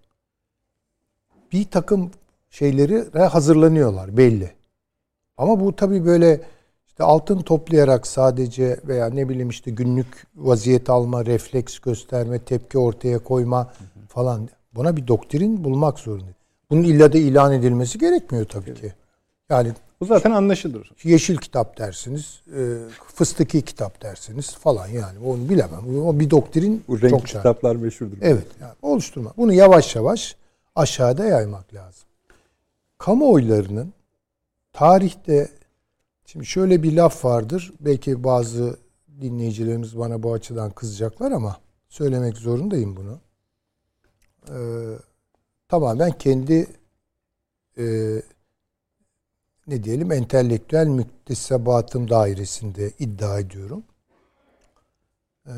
Bir 1.51 1.65
takım 1.65 2.11
şeyleri 2.49 3.19
hazırlanıyorlar 3.19 4.17
belli. 4.17 4.51
Ama 5.37 5.59
bu 5.59 5.75
tabii 5.75 6.05
böyle 6.05 6.41
işte 6.87 7.03
altın 7.03 7.41
toplayarak 7.41 8.07
sadece 8.07 8.79
veya 8.87 9.09
ne 9.09 9.29
bileyim 9.29 9.49
işte 9.49 9.71
günlük 9.71 10.27
vaziyet 10.35 10.89
alma, 10.89 11.25
refleks 11.25 11.79
gösterme, 11.79 12.39
tepki 12.39 12.77
ortaya 12.77 13.19
koyma 13.19 13.73
falan. 14.07 14.49
Buna 14.75 14.97
bir 14.97 15.07
doktrin 15.07 15.63
bulmak 15.63 15.99
zorunda. 15.99 16.31
Bunun 16.69 16.83
illa 16.83 17.13
da 17.13 17.17
ilan 17.17 17.53
edilmesi 17.53 17.99
gerekmiyor 17.99 18.45
tabii 18.45 18.73
ki. 18.73 18.93
Yani 19.49 19.71
bu 19.99 20.05
zaten 20.05 20.31
anlaşılır. 20.31 20.91
Yeşil 21.03 21.37
kitap 21.37 21.77
dersiniz, 21.77 22.41
e, 22.57 22.77
fıstıki 23.15 23.61
kitap 23.61 24.01
dersiniz 24.01 24.55
falan 24.55 24.87
yani 24.87 25.19
onu 25.19 25.49
bilemem. 25.49 26.05
O 26.05 26.19
bir 26.19 26.29
doktrin 26.29 26.83
Bu 26.87 26.95
renkli 27.01 27.09
çok 27.09 27.27
şart. 27.27 27.41
kitaplar 27.43 27.75
meşhurdur. 27.75 28.17
Evet, 28.21 28.47
yani 28.61 28.73
oluşturma. 28.81 29.33
Bunu 29.37 29.53
yavaş 29.53 29.95
yavaş 29.95 30.35
aşağıda 30.75 31.25
yaymak 31.25 31.73
lazım. 31.73 32.07
Kamuoylarının 32.97 33.93
tarihte 34.73 35.49
şimdi 36.25 36.45
şöyle 36.45 36.83
bir 36.83 36.93
laf 36.95 37.25
vardır. 37.25 37.73
Belki 37.79 38.23
bazı 38.23 38.77
dinleyicilerimiz 39.21 39.97
bana 39.97 40.23
bu 40.23 40.33
açıdan 40.33 40.71
kızacaklar 40.71 41.31
ama 41.31 41.57
söylemek 41.89 42.37
zorundayım 42.37 42.95
bunu. 42.95 43.19
Ee, 44.49 44.55
tamamen 45.67 46.11
kendi 46.11 46.67
e, 47.77 47.83
ne 49.67 49.83
diyelim 49.83 50.11
entelektüel 50.11 50.87
müktesebatım 50.87 52.09
dairesinde 52.09 52.91
iddia 52.99 53.39
ediyorum. 53.39 53.83
Ee, 55.47 55.51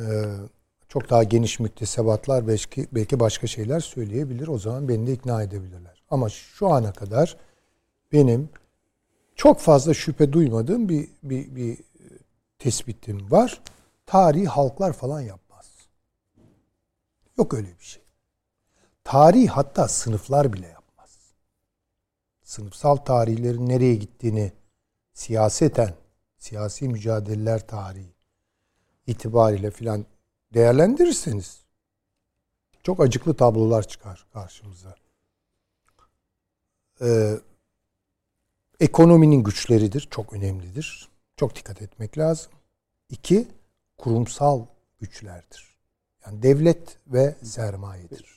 çok 0.87 1.09
daha 1.09 1.23
geniş 1.23 1.59
müktesebatlar 1.59 2.47
belki, 2.47 2.87
belki 2.91 3.19
başka 3.19 3.47
şeyler 3.47 3.79
söyleyebilir. 3.79 4.47
O 4.47 4.59
zaman 4.59 4.89
beni 4.89 5.07
de 5.07 5.13
ikna 5.13 5.43
edebilirler. 5.43 6.03
Ama 6.09 6.29
şu 6.29 6.67
ana 6.67 6.93
kadar 6.93 7.37
benim 8.11 8.49
çok 9.35 9.59
fazla 9.59 9.93
şüphe 9.93 10.33
duymadığım 10.33 10.89
bir, 10.89 11.09
bir, 11.23 11.55
bir 11.55 11.77
tespitim 12.59 13.31
var. 13.31 13.61
Tarihi 14.05 14.47
halklar 14.47 14.93
falan 14.93 15.21
yapmaz. 15.21 15.65
Yok 17.37 17.53
öyle 17.53 17.67
bir 17.79 17.83
şey. 17.85 18.03
Tarih 19.03 19.49
hatta 19.49 19.87
sınıflar 19.87 20.53
bile 20.53 20.67
yapmaz. 20.67 20.76
Sınıfsal 22.47 22.95
tarihlerin 22.95 23.69
nereye 23.69 23.95
gittiğini 23.95 24.51
siyaseten, 25.13 25.93
siyasi 26.37 26.87
mücadeleler 26.87 27.67
tarihi 27.67 28.13
itibariyle 29.07 29.71
filan 29.71 30.05
değerlendirirseniz 30.53 31.61
çok 32.83 32.99
acıklı 32.99 33.33
tablolar 33.33 33.87
çıkar 33.87 34.25
karşımıza. 34.33 34.95
Ee, 37.01 37.33
ekonominin 38.79 39.43
güçleridir, 39.43 40.07
çok 40.11 40.33
önemlidir. 40.33 41.09
Çok 41.37 41.55
dikkat 41.55 41.81
etmek 41.81 42.17
lazım. 42.17 42.51
İki, 43.09 43.47
kurumsal 43.97 44.65
güçlerdir. 44.99 45.77
Yani 46.25 46.43
devlet 46.43 46.97
ve 47.07 47.35
sermayedir. 47.43 48.36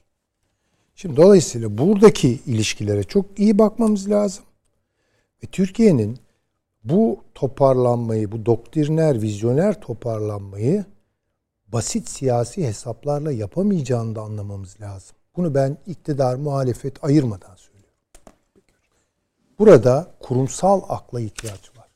Şimdi 1.01 1.17
dolayısıyla 1.17 1.79
buradaki 1.79 2.41
ilişkilere 2.47 3.03
çok 3.03 3.39
iyi 3.39 3.59
bakmamız 3.59 4.11
lazım. 4.11 4.45
Ve 5.45 5.47
Türkiye'nin 5.47 6.19
bu 6.85 7.25
toparlanmayı, 7.35 8.33
bu 8.33 8.47
doktriner, 8.47 9.23
vizyoner 9.23 9.81
toparlanmayı 9.81 10.85
basit 11.69 12.09
siyasi 12.09 12.67
hesaplarla 12.67 13.33
yapamayacağını 13.33 14.15
da 14.15 14.21
anlamamız 14.23 14.81
lazım. 14.81 15.17
Bunu 15.37 15.55
ben 15.55 15.77
iktidar, 15.87 16.35
muhalefet 16.35 17.05
ayırmadan 17.05 17.55
söylüyorum. 17.57 17.95
Burada 19.59 20.15
kurumsal 20.21 20.83
akla 20.89 21.21
ihtiyaç 21.21 21.77
var. 21.77 21.89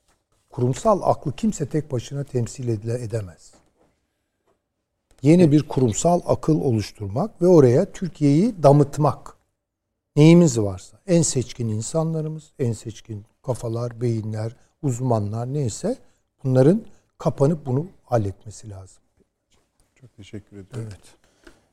Kurumsal 0.50 1.00
aklı 1.02 1.32
kimse 1.36 1.66
tek 1.66 1.92
başına 1.92 2.24
temsil 2.24 2.68
edemez. 2.68 3.53
Yeni 5.24 5.52
bir 5.52 5.62
kurumsal 5.62 6.20
akıl 6.26 6.60
oluşturmak 6.60 7.42
ve 7.42 7.46
oraya 7.46 7.92
Türkiye'yi 7.92 8.62
damıtmak. 8.62 9.34
Neyimiz 10.16 10.60
varsa. 10.60 10.98
En 11.06 11.22
seçkin 11.22 11.68
insanlarımız, 11.68 12.52
en 12.58 12.72
seçkin 12.72 13.24
kafalar, 13.46 14.00
beyinler, 14.00 14.56
uzmanlar 14.82 15.52
neyse 15.52 15.96
bunların 16.44 16.82
kapanıp 17.18 17.66
bunu 17.66 17.86
halletmesi 18.04 18.70
lazım. 18.70 19.02
Çok 20.00 20.16
teşekkür 20.16 20.56
ediyorum. 20.56 20.88
Evet. 20.88 21.00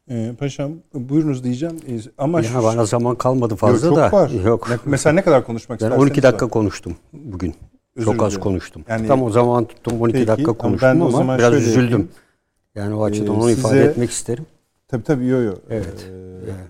Ee, 0.09 0.35
paşam 0.35 0.71
buyurunuz 0.93 1.43
diyeceğim 1.43 1.79
ee, 1.87 1.99
ama 2.17 2.41
ya 2.41 2.43
şu, 2.43 2.63
bana 2.63 2.85
zaman 2.85 3.15
kalmadı 3.15 3.55
fazla 3.55 3.87
yok, 3.87 3.97
da. 3.97 4.11
Var. 4.11 4.29
Yok. 4.29 4.69
Ne, 4.69 4.77
mesela 4.85 5.13
ne 5.13 5.21
kadar 5.21 5.45
konuşmak 5.45 5.81
ben 5.81 5.85
isterseniz 5.85 6.03
12 6.03 6.23
dakika 6.23 6.45
var. 6.45 6.51
konuştum 6.51 6.95
bugün. 7.13 7.55
Özür 7.95 8.05
çok 8.05 8.23
az 8.23 8.29
dilerim. 8.31 8.43
konuştum. 8.43 8.85
Yani, 8.89 9.07
Tam 9.07 9.23
o 9.23 9.29
zaman 9.29 9.65
tuttum 9.65 10.01
12 10.01 10.13
peki, 10.13 10.27
dakika 10.27 10.53
konuştum 10.53 10.89
ben 10.89 10.99
o 10.99 11.03
ama 11.03 11.17
zaman 11.17 11.37
biraz 11.37 11.53
üzüldüm. 11.53 11.83
yapayım. 11.83 12.09
Yani 12.75 12.95
o 12.95 13.03
açıdan 13.03 13.27
Ee, 13.27 13.31
onu 13.37 13.41
size- 13.49 13.59
ifade 13.59 13.83
etmek 13.83 14.09
isterim. 14.09 14.45
Tabii 14.87 15.03
tabii 15.03 15.25
yo 15.27 15.41
yo. 15.41 15.53
Evet. 15.69 16.07
Ee, 16.09 16.49
Yani. 16.49 16.61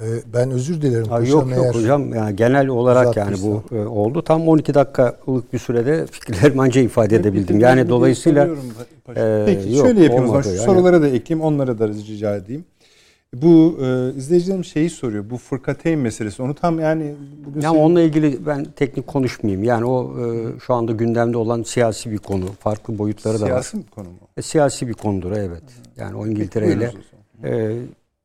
Ee, 0.00 0.22
ben 0.34 0.50
özür 0.50 0.82
dilerim. 0.82 1.06
Ha, 1.08 1.20
yok 1.20 1.28
yok 1.28 1.48
eğer- 1.64 1.74
hocam 1.74 2.14
yani 2.14 2.36
genel 2.36 2.68
olarak 2.68 3.16
yani 3.16 3.36
bu 3.42 3.62
e, 3.76 3.78
oldu. 3.78 4.22
Tam 4.22 4.48
12 4.48 4.74
dakikalık 4.74 5.52
bir 5.52 5.58
sürede 5.58 6.06
fikirlerimi 6.06 6.62
anca 6.62 6.80
ifade 6.80 7.16
edebildim. 7.16 7.46
Peki, 7.46 7.62
Yani 7.64 7.88
dolayısıyla 7.88 8.48
e, 9.16 9.42
Peki 9.46 9.72
yok, 9.76 9.86
şöyle 9.86 10.10
olmadı 10.12 10.42
Şu 10.42 10.48
yani. 10.48 10.58
sorulara 10.58 11.02
da 11.02 11.08
ekleyeyim. 11.08 11.44
Onlara 11.46 11.78
da 11.78 11.88
rica 11.88 12.36
edeyim. 12.36 12.64
Bu 13.34 13.78
e, 13.82 14.16
izleyicilerim 14.18 14.64
şeyi 14.64 14.90
soruyor. 14.90 15.30
Bu 15.30 15.36
fırkateyn 15.36 15.98
meselesi. 15.98 16.42
Onu 16.42 16.54
tam 16.54 16.80
yani 16.80 17.14
bugün 17.46 17.60
Ya 17.60 17.70
senin- 17.70 17.80
onunla 17.80 18.00
ilgili 18.00 18.46
ben 18.46 18.64
teknik 18.76 19.06
konuşmayayım. 19.06 19.64
Yani 19.64 19.84
o 19.84 20.12
e, 20.20 20.58
şu 20.60 20.74
anda 20.74 20.92
gündemde 20.92 21.36
olan 21.36 21.62
siyasi 21.62 22.10
bir 22.10 22.18
konu. 22.18 22.44
Farklı 22.60 22.98
boyutları 22.98 23.40
da 23.40 23.42
var. 23.42 23.48
siyasi 23.48 23.78
bir 23.78 23.90
konu 23.90 24.08
mu? 24.08 24.14
E, 24.36 24.42
siyasi 24.42 24.88
bir 24.88 24.92
konudur 24.92 25.32
evet. 25.32 25.62
Yani 25.96 26.16
o 26.16 26.26
İngiltere 26.26 26.72
ile 26.72 26.92
e, 27.44 27.54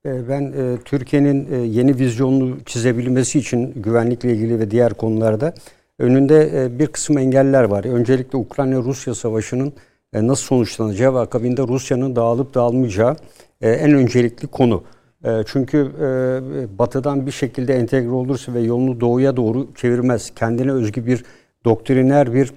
e, 0.06 0.30
ben 0.30 0.42
e, 0.42 0.78
Türkiye'nin 0.86 1.48
e, 1.54 1.58
yeni 1.58 2.00
vizyonunu 2.00 2.58
çizebilmesi 2.66 3.40
için 3.40 3.74
güvenlikle 3.76 4.32
ilgili 4.34 4.60
ve 4.60 4.72
diğer 4.72 4.94
konularda 4.94 5.54
önünde 6.00 6.70
bir 6.80 6.88
kısım 6.88 7.18
engeller 7.18 7.64
var. 7.64 7.84
Öncelikle 7.84 8.38
Ukrayna-Rusya 8.38 9.16
savaşının 9.16 9.74
nasıl 10.14 10.44
sonuçlanacağı 10.44 11.14
ve 11.16 11.20
akabinde 11.20 11.62
Rusya'nın 11.62 12.16
dağılıp 12.16 12.54
dağılmayacağı 12.54 13.16
en 13.62 13.94
öncelikli 13.94 14.48
konu. 14.48 14.84
E, 15.26 15.44
Çünkü 15.46 15.92
e, 16.02 16.80
batıdan 16.80 17.26
bir 17.26 17.32
şekilde 17.32 17.74
entegre 17.74 18.10
olursa 18.12 18.54
ve 18.54 18.60
yolunu 18.60 19.00
doğuya 19.00 19.38
doğru 19.38 19.68
çevirmez. 19.76 20.32
Kendine 20.36 20.72
özgü 20.72 21.06
bir 21.06 21.24
doktriner 21.66 22.34
bir 22.34 22.54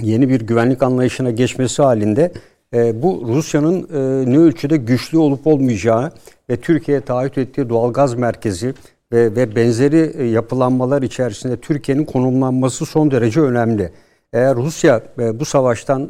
yeni 0.00 0.28
bir 0.28 0.40
güvenlik 0.40 0.82
anlayışına 0.82 1.30
geçmesi 1.30 1.82
halinde 1.82 2.32
e, 2.74 3.02
bu 3.02 3.24
Rusya'nın 3.28 3.88
e, 3.94 4.30
ne 4.30 4.38
ölçüde 4.38 4.76
güçlü 4.76 5.18
olup 5.18 5.46
olmayacağı 5.46 6.12
ve 6.50 6.56
Türkiye'ye 6.56 7.00
taahhüt 7.00 7.38
ettiği 7.38 7.68
doğalgaz 7.68 8.14
merkezi 8.14 8.74
ve, 9.12 9.36
ve 9.36 9.56
benzeri 9.56 10.28
yapılanmalar 10.28 11.02
içerisinde 11.02 11.56
Türkiye'nin 11.56 12.04
konumlanması 12.04 12.86
son 12.86 13.10
derece 13.10 13.40
önemli. 13.40 13.90
Eğer 14.32 14.56
Rusya 14.56 15.02
bu 15.18 15.44
savaştan 15.44 16.08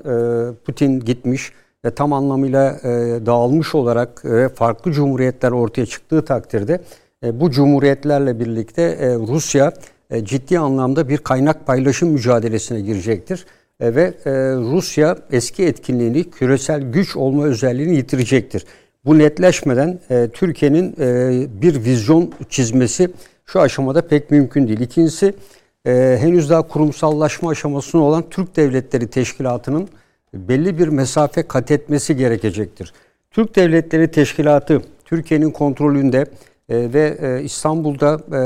Putin 0.65 1.01
gitmiş 1.01 1.53
ve 1.87 1.91
tam 1.91 2.13
anlamıyla 2.13 2.79
e, 2.83 2.89
dağılmış 3.27 3.75
olarak 3.75 4.23
e, 4.25 4.49
farklı 4.49 4.93
cumhuriyetler 4.93 5.51
ortaya 5.51 5.87
çıktığı 5.87 6.25
takdirde 6.25 6.81
e, 7.25 7.41
bu 7.41 7.51
cumhuriyetlerle 7.51 8.41
birlikte 8.41 8.83
e, 8.83 9.15
Rusya 9.15 9.73
e, 10.11 10.25
ciddi 10.25 10.59
anlamda 10.59 11.09
bir 11.09 11.19
kaynak 11.19 11.67
paylaşım 11.67 12.09
mücadelesine 12.09 12.81
girecektir. 12.81 13.47
E, 13.81 13.95
ve 13.95 14.03
e, 14.03 14.31
Rusya 14.57 15.17
eski 15.33 15.65
etkinliğini, 15.65 16.31
küresel 16.31 16.83
güç 16.83 17.17
olma 17.17 17.45
özelliğini 17.45 17.97
yitirecektir. 17.97 18.65
Bu 19.05 19.19
netleşmeden 19.19 19.99
e, 20.11 20.29
Türkiye'nin 20.33 20.95
e, 21.01 21.63
bir 21.63 21.85
vizyon 21.85 22.33
çizmesi 22.49 23.11
şu 23.45 23.61
aşamada 23.61 24.03
pek 24.09 24.31
mümkün 24.31 24.69
değil. 24.69 24.81
İkincisi 24.81 25.35
e, 25.87 26.19
henüz 26.21 26.51
daha 26.51 26.63
kurumsallaşma 26.63 27.51
aşamasında 27.51 28.03
olan 28.03 28.25
Türk 28.31 28.57
Devletleri 28.57 29.07
Teşkilatı'nın 29.07 29.89
belli 30.49 30.79
bir 30.79 30.89
mesafe 30.89 31.43
kat 31.43 31.71
etmesi 31.71 32.17
gerekecektir. 32.17 32.93
Türk 33.31 33.57
Devletleri 33.57 34.11
Teşkilatı 34.11 34.83
Türkiye'nin 35.05 35.51
kontrolünde 35.51 36.27
e, 36.69 36.93
ve 36.93 37.19
e, 37.21 37.43
İstanbul'da 37.43 38.21
e, 38.33 38.41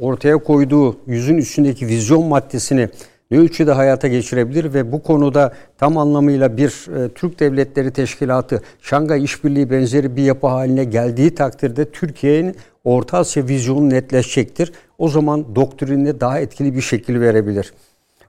ortaya 0.00 0.38
koyduğu 0.38 0.96
yüzün 1.06 1.38
üstündeki 1.38 1.86
vizyon 1.86 2.24
maddesini 2.24 2.88
ne 3.30 3.38
ölçüde 3.38 3.72
hayata 3.72 4.08
geçirebilir 4.08 4.74
ve 4.74 4.92
bu 4.92 5.02
konuda 5.02 5.52
tam 5.78 5.98
anlamıyla 5.98 6.56
bir 6.56 6.86
e, 6.96 7.08
Türk 7.08 7.40
Devletleri 7.40 7.90
Teşkilatı 7.90 8.62
Şangay 8.82 9.24
İşbirliği 9.24 9.70
benzeri 9.70 10.16
bir 10.16 10.22
yapı 10.22 10.46
haline 10.46 10.84
geldiği 10.84 11.34
takdirde 11.34 11.90
Türkiye'nin 11.90 12.56
Orta 12.84 13.18
Asya 13.18 13.48
vizyonu 13.48 13.90
netleşecektir. 13.90 14.72
O 14.98 15.08
zaman 15.08 15.56
doktrinine 15.56 16.20
daha 16.20 16.40
etkili 16.40 16.74
bir 16.74 16.80
şekil 16.80 17.20
verebilir. 17.20 17.72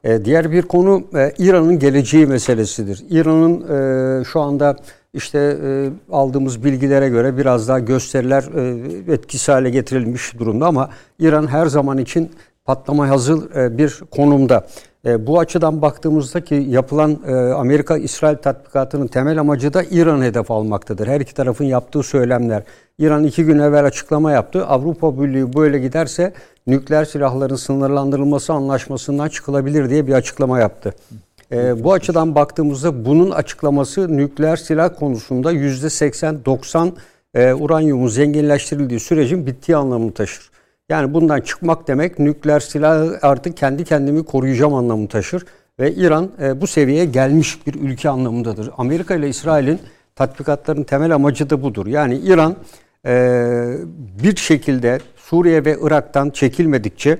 E, 0.03 0.25
diğer 0.25 0.51
bir 0.51 0.61
konu 0.61 1.03
e, 1.15 1.33
İran'ın 1.37 1.79
geleceği 1.79 2.25
meselesidir. 2.25 3.03
İran'ın 3.09 3.61
e, 4.21 4.23
şu 4.23 4.41
anda 4.41 4.75
işte 5.13 5.57
aldığımız 6.11 6.63
bilgilere 6.63 7.09
göre 7.09 7.37
biraz 7.37 7.67
daha 7.67 7.79
gösteriler 7.79 8.43
e, 9.07 9.13
etkisi 9.13 9.51
hale 9.51 9.69
getirilmiş 9.69 10.39
durumda 10.39 10.67
ama 10.67 10.89
İran 11.19 11.47
her 11.47 11.65
zaman 11.65 11.97
için 11.97 12.31
patlama 12.65 13.09
hazır 13.09 13.49
bir 13.77 14.01
konumda. 14.11 14.67
E, 15.05 15.27
bu 15.27 15.39
açıdan 15.39 15.81
baktığımızda 15.81 16.43
ki 16.43 16.55
yapılan 16.69 17.19
e, 17.27 17.33
Amerika-İsrail 17.33 18.35
tatbikatının 18.35 19.07
temel 19.07 19.39
amacı 19.39 19.73
da 19.73 19.83
İran 19.83 20.21
hedef 20.21 20.51
almaktadır. 20.51 21.07
Her 21.07 21.21
iki 21.21 21.33
tarafın 21.33 21.65
yaptığı 21.65 22.03
söylemler. 22.03 22.63
İran 22.99 23.23
iki 23.23 23.45
gün 23.45 23.59
evvel 23.59 23.85
açıklama 23.85 24.31
yaptı. 24.31 24.65
Avrupa 24.65 25.21
Birliği 25.21 25.53
böyle 25.53 25.79
giderse 25.79 26.33
nükleer 26.67 27.05
silahların 27.05 27.55
sınırlandırılması 27.55 28.53
anlaşmasından 28.53 29.29
çıkılabilir 29.29 29.89
diye 29.89 30.07
bir 30.07 30.13
açıklama 30.13 30.59
yaptı. 30.59 30.93
E, 31.51 31.83
bu 31.83 31.93
açıdan 31.93 32.35
baktığımızda 32.35 33.05
bunun 33.05 33.31
açıklaması 33.31 34.17
nükleer 34.17 34.55
silah 34.55 34.99
konusunda 34.99 35.53
%80-90 35.53 36.91
e, 37.33 37.53
uranyumun 37.53 38.07
zenginleştirildiği 38.07 38.99
sürecin 38.99 39.45
bittiği 39.45 39.75
anlamını 39.75 40.13
taşır. 40.13 40.50
Yani 40.91 41.13
bundan 41.13 41.41
çıkmak 41.41 41.87
demek 41.87 42.19
nükleer 42.19 42.59
silahı 42.59 43.19
artık 43.21 43.57
kendi 43.57 43.83
kendimi 43.83 44.25
koruyacağım 44.25 44.73
anlamını 44.73 45.07
taşır. 45.07 45.45
Ve 45.79 45.91
İran 45.91 46.31
e, 46.41 46.61
bu 46.61 46.67
seviyeye 46.67 47.05
gelmiş 47.05 47.67
bir 47.67 47.73
ülke 47.73 48.09
anlamındadır. 48.09 48.69
Amerika 48.77 49.15
ile 49.15 49.29
İsrail'in 49.29 49.79
tatbikatların 50.15 50.83
temel 50.83 51.15
amacı 51.15 51.49
da 51.49 51.63
budur. 51.63 51.87
Yani 51.87 52.17
İran 52.17 52.55
e, 53.05 53.13
bir 54.23 54.35
şekilde 54.35 54.99
Suriye 55.15 55.65
ve 55.65 55.77
Irak'tan 55.81 56.29
çekilmedikçe 56.29 57.17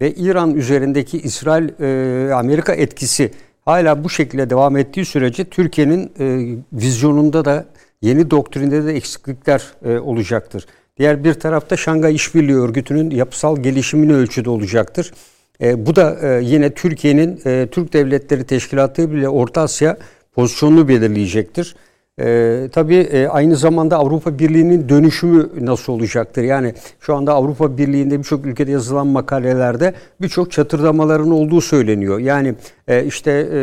ve 0.00 0.14
İran 0.14 0.54
üzerindeki 0.54 1.18
İsrail-Amerika 1.18 2.74
e, 2.74 2.82
etkisi 2.82 3.30
hala 3.64 4.04
bu 4.04 4.10
şekilde 4.10 4.50
devam 4.50 4.76
ettiği 4.76 5.04
sürece 5.04 5.44
Türkiye'nin 5.44 6.12
e, 6.20 6.56
vizyonunda 6.72 7.44
da 7.44 7.64
yeni 8.02 8.30
doktrinde 8.30 8.84
de 8.84 8.92
eksiklikler 8.92 9.62
e, 9.84 9.98
olacaktır. 9.98 10.66
Diğer 10.98 11.24
bir 11.24 11.34
tarafta 11.34 11.76
Şangay 11.76 12.14
İşbirliği 12.14 12.56
Örgütü'nün 12.56 13.10
yapısal 13.10 13.62
gelişimini 13.62 14.14
ölçüde 14.14 14.50
olacaktır. 14.50 15.12
E, 15.60 15.86
bu 15.86 15.96
da 15.96 16.18
e, 16.22 16.44
yine 16.44 16.74
Türkiye'nin 16.74 17.40
e, 17.46 17.68
Türk 17.70 17.92
Devletleri 17.92 18.44
Teşkilatı 18.44 19.12
bile 19.12 19.28
Orta 19.28 19.60
Asya 19.60 19.96
pozisyonunu 20.34 20.88
belirleyecektir. 20.88 21.76
E, 22.20 22.68
tabii 22.72 22.96
e, 22.96 23.26
aynı 23.26 23.56
zamanda 23.56 23.96
Avrupa 23.96 24.38
Birliği'nin 24.38 24.88
dönüşümü 24.88 25.48
nasıl 25.60 25.92
olacaktır? 25.92 26.42
Yani 26.42 26.74
şu 27.00 27.14
anda 27.14 27.32
Avrupa 27.32 27.78
Birliği'nde 27.78 28.18
birçok 28.18 28.46
ülkede 28.46 28.70
yazılan 28.70 29.06
makalelerde 29.06 29.94
birçok 30.20 30.52
çatırdamaların 30.52 31.30
olduğu 31.30 31.60
söyleniyor. 31.60 32.18
Yani 32.18 32.54
e, 32.88 33.04
işte 33.04 33.48
e, 33.52 33.58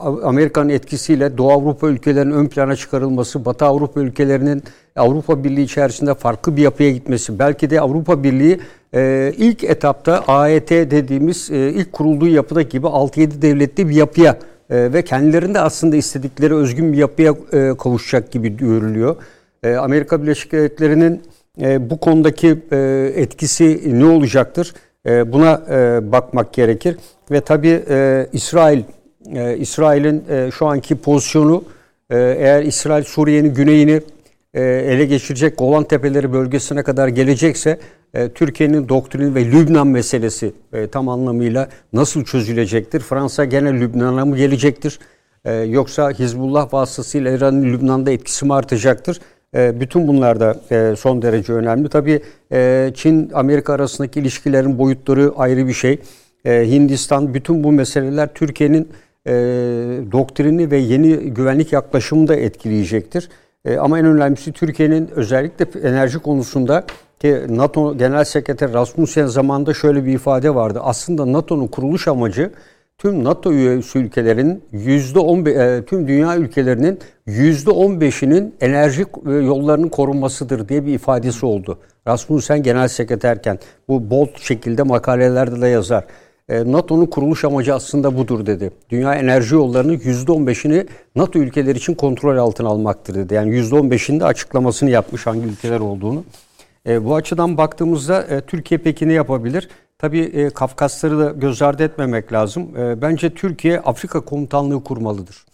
Amerika'nın 0.00 0.68
etkisiyle 0.68 1.38
Doğu 1.38 1.52
Avrupa 1.52 1.88
ülkelerinin 1.88 2.34
ön 2.34 2.46
plana 2.46 2.76
çıkarılması, 2.76 3.44
Batı 3.44 3.64
Avrupa 3.64 4.00
ülkelerinin 4.00 4.62
Avrupa 4.96 5.44
Birliği 5.44 5.62
içerisinde 5.62 6.14
farklı 6.14 6.56
bir 6.56 6.62
yapıya 6.62 6.90
gitmesi, 6.90 7.38
belki 7.38 7.70
de 7.70 7.80
Avrupa 7.80 8.22
Birliği 8.22 8.60
e, 8.94 9.32
ilk 9.36 9.64
etapta 9.64 10.24
AET 10.28 10.70
dediğimiz 10.70 11.50
e, 11.50 11.56
ilk 11.56 11.92
kurulduğu 11.92 12.28
yapıdaki 12.28 12.68
gibi 12.68 12.86
6-7 12.86 13.42
devletli 13.42 13.88
bir 13.88 13.94
yapıya 13.94 14.36
e, 14.70 14.92
ve 14.92 15.02
kendilerinde 15.02 15.60
aslında 15.60 15.96
istedikleri 15.96 16.54
özgün 16.54 16.92
bir 16.92 16.98
yapıya 16.98 17.34
e, 17.52 17.76
kavuşacak 17.78 18.32
gibi 18.32 18.56
görülüyor. 18.56 19.16
E, 19.62 19.74
Amerika 19.74 20.22
Birleşik 20.22 20.52
Devletleri'nin 20.52 21.22
e, 21.60 21.90
bu 21.90 22.00
konudaki 22.00 22.58
e, 22.72 23.12
etkisi 23.16 23.98
ne 24.00 24.04
olacaktır? 24.04 24.74
E, 25.06 25.32
buna 25.32 25.62
e, 25.70 26.12
bakmak 26.12 26.52
gerekir 26.52 26.96
ve 27.30 27.40
tabii 27.40 27.82
e, 27.88 28.26
İsrail 28.32 28.82
e, 29.34 29.56
İsrail'in 29.56 30.24
e, 30.30 30.50
şu 30.50 30.66
anki 30.66 30.96
pozisyonu 30.96 31.64
e, 32.10 32.16
eğer 32.18 32.62
İsrail 32.62 33.04
Suriye'nin 33.04 33.54
güneyini 33.54 34.00
ele 34.60 35.04
geçirecek 35.04 35.58
Golan 35.58 35.84
Tepeleri 35.84 36.32
bölgesine 36.32 36.82
kadar 36.82 37.08
gelecekse 37.08 37.78
e, 38.14 38.28
Türkiye'nin 38.28 38.88
doktrini 38.88 39.34
ve 39.34 39.44
Lübnan 39.44 39.86
meselesi 39.86 40.52
e, 40.72 40.86
tam 40.86 41.08
anlamıyla 41.08 41.68
nasıl 41.92 42.24
çözülecektir? 42.24 43.00
Fransa 43.00 43.44
gene 43.44 43.72
Lübnan'a 43.72 44.24
mı 44.24 44.36
gelecektir? 44.36 44.98
Yoksa 45.66 46.10
Hizbullah 46.10 46.72
vasıtasıyla 46.72 47.30
İran'ın 47.30 47.64
Lübnan'da 47.64 48.10
etkisi 48.10 48.44
mi 48.44 48.54
artacaktır? 48.54 49.20
Bütün 49.54 50.08
bunlar 50.08 50.40
da 50.40 50.56
son 50.96 51.22
derece 51.22 51.52
önemli. 51.52 51.88
Tabii 51.88 52.20
Çin-Amerika 52.94 53.72
arasındaki 53.72 54.20
ilişkilerin 54.20 54.78
boyutları 54.78 55.32
ayrı 55.36 55.68
bir 55.68 55.72
şey. 55.72 55.98
Hindistan, 56.46 57.34
bütün 57.34 57.64
bu 57.64 57.72
meseleler 57.72 58.34
Türkiye'nin 58.34 58.88
doktrini 60.12 60.70
ve 60.70 60.76
yeni 60.76 61.16
güvenlik 61.16 61.72
yaklaşımını 61.72 62.28
da 62.28 62.36
etkileyecektir. 62.36 63.28
E, 63.64 63.76
ama 63.76 63.98
en 63.98 64.04
önemlisi 64.04 64.52
Türkiye'nin 64.52 65.10
özellikle 65.14 65.88
enerji 65.88 66.18
konusunda 66.18 66.84
ki 67.20 67.40
NATO 67.48 67.98
Genel 67.98 68.24
Sekreteri 68.24 68.72
Rasmussen 68.72 69.26
zamanında 69.26 69.74
şöyle 69.74 70.04
bir 70.04 70.12
ifade 70.12 70.54
vardı. 70.54 70.80
Aslında 70.82 71.32
NATO'nun 71.32 71.66
kuruluş 71.66 72.08
amacı 72.08 72.50
tüm 72.98 73.24
NATO 73.24 73.52
üyesi 73.52 73.98
ülkelerin 73.98 74.62
yüzde 74.72 75.18
on 75.18 75.46
e, 75.46 75.84
tüm 75.84 76.08
dünya 76.08 76.36
ülkelerinin 76.36 76.98
yüzde 77.26 77.70
on 77.70 78.00
beşinin 78.00 78.54
enerji 78.60 79.04
e, 79.26 79.30
yollarının 79.30 79.88
korunmasıdır 79.88 80.68
diye 80.68 80.86
bir 80.86 80.94
ifadesi 80.94 81.46
oldu. 81.46 81.78
Rasmussen 82.08 82.62
genel 82.62 82.88
sekreterken 82.88 83.58
bu 83.88 84.10
bold 84.10 84.38
şekilde 84.40 84.82
makalelerde 84.82 85.60
de 85.60 85.68
yazar. 85.68 86.04
E, 86.48 86.72
NATO'nun 86.72 87.06
kuruluş 87.06 87.44
amacı 87.44 87.74
aslında 87.74 88.18
budur 88.18 88.46
dedi. 88.46 88.70
Dünya 88.90 89.14
enerji 89.14 89.54
yollarının 89.54 89.98
%15'ini 89.98 90.86
NATO 91.16 91.38
ülkeleri 91.38 91.78
için 91.78 91.94
kontrol 91.94 92.36
altına 92.36 92.68
almaktır 92.68 93.14
dedi. 93.14 93.34
Yani 93.34 93.50
%15'inde 93.50 94.24
açıklamasını 94.24 94.90
yapmış 94.90 95.26
hangi 95.26 95.46
ülkeler 95.46 95.80
olduğunu. 95.80 96.24
E, 96.86 97.04
bu 97.04 97.14
açıdan 97.14 97.56
baktığımızda 97.56 98.22
e, 98.22 98.40
Türkiye 98.40 98.78
peki 98.78 99.08
ne 99.08 99.12
yapabilir? 99.12 99.68
Tabii 99.98 100.20
e, 100.20 100.50
Kafkasları 100.50 101.18
da 101.18 101.30
göz 101.30 101.62
ardı 101.62 101.82
etmemek 101.82 102.32
lazım. 102.32 102.68
Bence 103.02 103.34
Türkiye 103.34 103.80
Afrika 103.80 104.20
komutanlığı 104.20 104.84
kurmalıdır. 104.84 105.44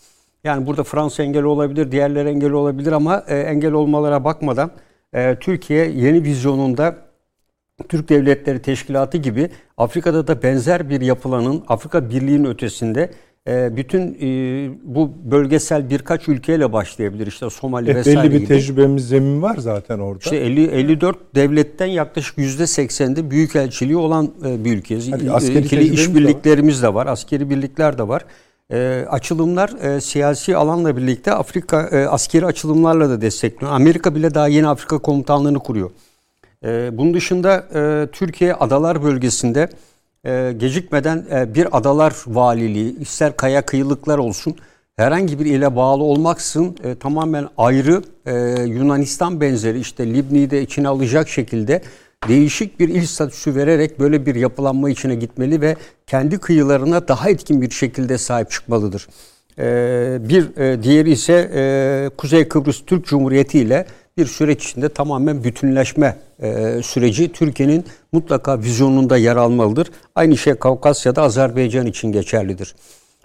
Yani 0.44 0.66
burada 0.66 0.84
Fransa 0.84 1.22
engel 1.22 1.42
olabilir, 1.42 1.92
diğerleri 1.92 2.28
engel 2.28 2.52
olabilir 2.52 2.92
ama 2.92 3.18
engel 3.28 3.72
olmalara 3.72 4.24
bakmadan 4.24 4.70
Türkiye 5.40 5.90
yeni 5.90 6.24
vizyonunda 6.24 6.96
Türk 7.88 8.08
Devletleri 8.08 8.62
Teşkilatı 8.62 9.18
gibi 9.18 9.50
Afrika'da 9.76 10.26
da 10.26 10.42
benzer 10.42 10.90
bir 10.90 11.00
yapılanın 11.00 11.64
Afrika 11.68 12.10
Birliği'nin 12.10 12.44
ötesinde 12.44 13.10
e, 13.48 13.76
bütün 13.76 14.16
e, 14.20 14.70
bu 14.84 15.12
bölgesel 15.30 15.90
birkaç 15.90 16.28
ülkeyle 16.28 16.72
başlayabilir. 16.72 17.26
İşte 17.26 17.50
Somali 17.50 17.90
e, 17.90 17.94
vesaire 17.94 18.18
Belli 18.18 18.30
bir 18.30 18.36
gibi. 18.36 18.48
tecrübemiz 18.48 19.08
zemin 19.08 19.42
var 19.42 19.56
zaten 19.56 19.98
orada. 19.98 20.20
İşte 20.24 20.36
50, 20.36 20.64
54 20.64 21.16
devletten 21.34 21.86
yaklaşık 21.86 22.38
%80'de 22.38 23.30
büyükelçiliği 23.30 23.96
olan 23.96 24.30
bir 24.42 24.76
ülkeyiz. 24.76 25.12
Hadi 25.12 25.32
askeri 25.32 25.58
İkili 25.58 25.94
işbirliklerimiz 25.94 26.82
de 26.82 26.94
var. 26.94 27.06
Askeri 27.06 27.50
birlikler 27.50 27.98
de 27.98 28.08
var. 28.08 28.24
E, 28.72 29.06
açılımlar 29.10 29.70
e, 29.82 30.00
siyasi 30.00 30.56
alanla 30.56 30.96
birlikte 30.96 31.32
Afrika 31.32 31.88
e, 31.92 32.06
askeri 32.06 32.46
açılımlarla 32.46 33.10
da 33.10 33.20
destekliyor. 33.20 33.72
Amerika 33.72 34.14
bile 34.14 34.34
daha 34.34 34.48
yeni 34.48 34.68
Afrika 34.68 34.98
komutanlığını 34.98 35.58
kuruyor. 35.58 35.90
E, 36.64 36.98
bunun 36.98 37.14
dışında 37.14 37.66
e, 37.74 38.06
Türkiye 38.12 38.54
adalar 38.54 39.02
bölgesinde 39.02 39.68
e, 40.24 40.54
gecikmeden 40.58 41.26
e, 41.32 41.54
bir 41.54 41.78
adalar 41.78 42.14
valiliği, 42.26 42.98
ister 42.98 43.36
kaya 43.36 43.62
kıyılıklar 43.62 44.18
olsun, 44.18 44.56
herhangi 44.96 45.38
bir 45.38 45.46
ile 45.46 45.76
bağlı 45.76 46.02
olmaksızın 46.02 46.76
e, 46.84 46.94
tamamen 46.94 47.48
ayrı 47.56 48.02
e, 48.26 48.62
Yunanistan 48.62 49.40
benzeri 49.40 49.80
işte 49.80 50.14
Libni'yi 50.14 50.50
de 50.50 50.62
içine 50.62 50.88
alacak 50.88 51.28
şekilde 51.28 51.82
değişik 52.28 52.80
bir 52.80 52.88
il 52.88 53.06
statüsü 53.06 53.54
vererek 53.54 54.00
böyle 54.00 54.26
bir 54.26 54.34
yapılanma 54.34 54.90
içine 54.90 55.14
gitmeli 55.14 55.60
ve 55.60 55.76
kendi 56.06 56.38
kıyılarına 56.38 57.08
daha 57.08 57.30
etkin 57.30 57.62
bir 57.62 57.70
şekilde 57.70 58.18
sahip 58.18 58.50
çıkmalıdır. 58.50 59.08
E, 59.58 59.64
bir 60.28 60.56
e, 60.56 60.82
diğeri 60.82 61.10
ise 61.10 61.50
e, 61.54 62.10
Kuzey 62.16 62.48
Kıbrıs 62.48 62.82
Türk 62.86 63.06
Cumhuriyeti 63.06 63.58
ile 63.58 63.86
bir 64.16 64.26
süreç 64.26 64.64
içinde 64.64 64.88
tamamen 64.88 65.44
bütünleşme 65.44 66.16
e, 66.42 66.80
süreci 66.82 67.32
Türkiye'nin 67.32 67.84
mutlaka 68.12 68.58
vizyonunda 68.58 69.16
yer 69.16 69.36
almalıdır. 69.36 69.90
Aynı 70.14 70.36
şey 70.36 70.54
Kavkasya'da 70.54 71.22
Azerbaycan 71.22 71.86
için 71.86 72.12
geçerlidir. 72.12 72.74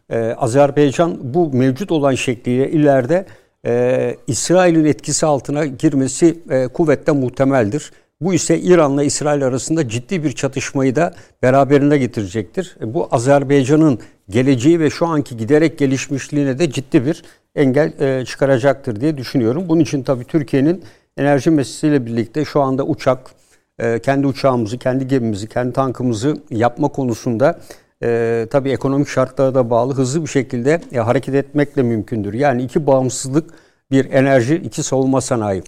E, 0.09 0.19
Azerbaycan 0.19 1.17
bu 1.33 1.53
mevcut 1.53 1.91
olan 1.91 2.15
şekliyle 2.15 2.71
ileride 2.71 3.25
e, 3.65 4.15
İsrail'in 4.27 4.85
etkisi 4.85 5.25
altına 5.25 5.65
girmesi 5.65 6.39
e, 6.49 6.67
kuvvetle 6.67 7.11
muhtemeldir. 7.11 7.91
Bu 8.25 8.33
ise 8.33 8.59
İran'la 8.59 9.03
İsrail 9.03 9.45
arasında 9.45 9.89
ciddi 9.89 10.23
bir 10.23 10.31
çatışmayı 10.31 10.95
da 10.95 11.13
beraberinde 11.43 11.97
getirecektir. 11.97 12.77
E, 12.81 12.93
bu 12.93 13.07
Azerbaycan'ın 13.11 13.99
geleceği 14.29 14.79
ve 14.79 14.89
şu 14.89 15.05
anki 15.07 15.37
giderek 15.37 15.77
gelişmişliğine 15.77 16.59
de 16.59 16.71
ciddi 16.71 17.05
bir 17.05 17.23
engel 17.55 18.01
e, 18.01 18.25
çıkaracaktır 18.25 19.01
diye 19.01 19.17
düşünüyorum. 19.17 19.69
Bunun 19.69 19.79
için 19.79 20.03
tabii 20.03 20.23
Türkiye'nin 20.23 20.83
enerji 21.17 21.49
meselesiyle 21.49 22.05
birlikte 22.05 22.45
şu 22.45 22.61
anda 22.61 22.83
uçak, 22.83 23.31
e, 23.79 23.99
kendi 23.99 24.27
uçağımızı, 24.27 24.77
kendi 24.77 25.07
gemimizi, 25.07 25.49
kendi 25.49 25.73
tankımızı 25.73 26.37
yapma 26.51 26.87
konusunda 26.87 27.59
e, 28.03 28.47
tabii 28.51 28.71
ekonomik 28.71 29.07
şartlara 29.07 29.55
da 29.55 29.69
bağlı 29.69 29.93
hızlı 29.93 30.21
bir 30.21 30.29
şekilde 30.29 30.81
e, 30.91 30.97
hareket 30.97 31.35
etmekle 31.35 31.83
mümkündür. 31.83 32.33
Yani 32.33 32.63
iki 32.63 32.87
bağımsızlık, 32.87 33.53
bir 33.91 34.11
enerji, 34.11 34.55
iki 34.55 34.83
savunma 34.83 35.21
sanayi. 35.21 35.63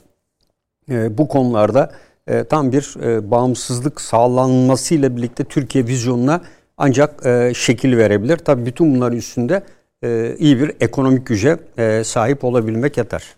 Bu 0.89 1.27
konularda 1.27 1.91
e, 2.27 2.43
tam 2.43 2.71
bir 2.71 3.03
e, 3.03 3.31
bağımsızlık 3.31 4.01
sağlanmasıyla 4.01 5.17
birlikte 5.17 5.43
Türkiye 5.43 5.87
vizyonuna 5.87 6.41
ancak 6.77 7.25
e, 7.25 7.51
şekil 7.55 7.97
verebilir. 7.97 8.37
Tabii 8.37 8.65
bütün 8.65 8.95
bunların 8.95 9.17
üstünde 9.17 9.63
e, 10.03 10.35
iyi 10.39 10.59
bir 10.59 10.71
ekonomik 10.79 11.27
güce 11.27 11.57
e, 11.77 12.03
sahip 12.03 12.43
olabilmek 12.43 12.97
yeter. 12.97 13.35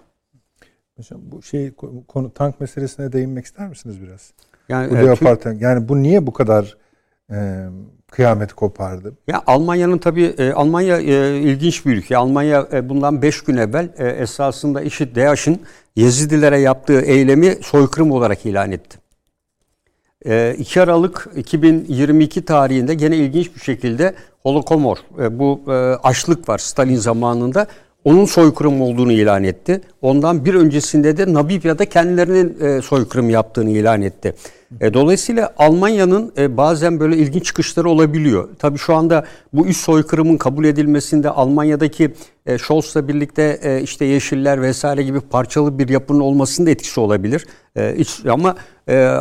Hocam 0.97 1.21
bu 1.23 1.43
şey 1.43 1.73
konu 2.07 2.33
tank 2.33 2.61
meselesine 2.61 3.11
değinmek 3.11 3.45
ister 3.45 3.67
misiniz 3.67 4.01
biraz? 4.01 4.33
Yani 4.69 4.91
bu 4.91 5.25
e, 5.25 5.37
tank. 5.39 5.61
Yani 5.61 5.89
bu 5.89 6.03
niye 6.03 6.27
bu 6.27 6.33
kadar 6.33 6.77
e, 7.31 7.67
kıyamet 8.11 8.53
kopardı? 8.53 9.13
Ya 9.27 9.43
Almanya'nın 9.47 9.97
tabii 9.97 10.35
e, 10.37 10.51
Almanya 10.51 10.97
e, 10.97 11.39
ilginç 11.39 11.85
bir 11.85 11.97
ülke. 11.97 12.17
Almanya 12.17 12.67
e, 12.73 12.89
bundan 12.89 13.21
5 13.21 13.41
gün 13.41 13.57
evvel 13.57 13.89
e, 13.97 14.07
esasında 14.07 14.81
IŞİD 14.81 15.15
DAEŞ'in 15.15 15.61
Yezidilere 15.95 16.59
yaptığı 16.59 17.01
eylemi 17.01 17.57
soykırım 17.61 18.11
olarak 18.11 18.45
ilan 18.45 18.71
etti. 18.71 18.97
E, 20.25 20.55
2 20.57 20.81
Aralık 20.81 21.27
2022 21.35 22.45
tarihinde 22.45 22.93
gene 22.93 23.17
ilginç 23.17 23.55
bir 23.55 23.61
şekilde 23.61 24.15
Holokomor 24.43 24.97
e, 25.19 25.39
bu 25.39 25.61
e, 25.67 25.71
açlık 26.03 26.49
var 26.49 26.57
Stalin 26.57 26.95
zamanında 26.95 27.67
onun 28.03 28.25
soykırım 28.25 28.81
olduğunu 28.81 29.11
ilan 29.11 29.43
etti. 29.43 29.81
Ondan 30.01 30.45
bir 30.45 30.53
öncesinde 30.53 31.17
de 31.17 31.33
Namibya'da 31.33 31.85
kendilerinin 31.85 32.59
e, 32.61 32.81
soykırım 32.81 33.29
yaptığını 33.29 33.69
ilan 33.69 34.01
etti. 34.01 34.35
E, 34.81 34.93
dolayısıyla 34.93 35.53
Almanya'nın 35.57 36.31
e, 36.37 36.57
bazen 36.57 36.99
böyle 36.99 37.17
ilginç 37.17 37.45
çıkışları 37.45 37.89
olabiliyor. 37.89 38.49
Tabii 38.59 38.77
şu 38.77 38.95
anda 38.95 39.25
bu 39.53 39.67
üst 39.67 39.81
soykırımın 39.81 40.37
kabul 40.37 40.65
edilmesinde 40.65 41.29
Almanya'daki 41.29 42.13
Scholz'la 42.57 43.07
birlikte 43.07 43.79
işte 43.83 44.05
Yeşiller 44.05 44.61
vesaire 44.61 45.03
gibi 45.03 45.19
parçalı 45.19 45.79
bir 45.79 45.89
yapının 45.89 46.19
olmasında 46.19 46.69
etkisi 46.69 46.99
olabilir. 46.99 47.47
Ama 48.29 48.55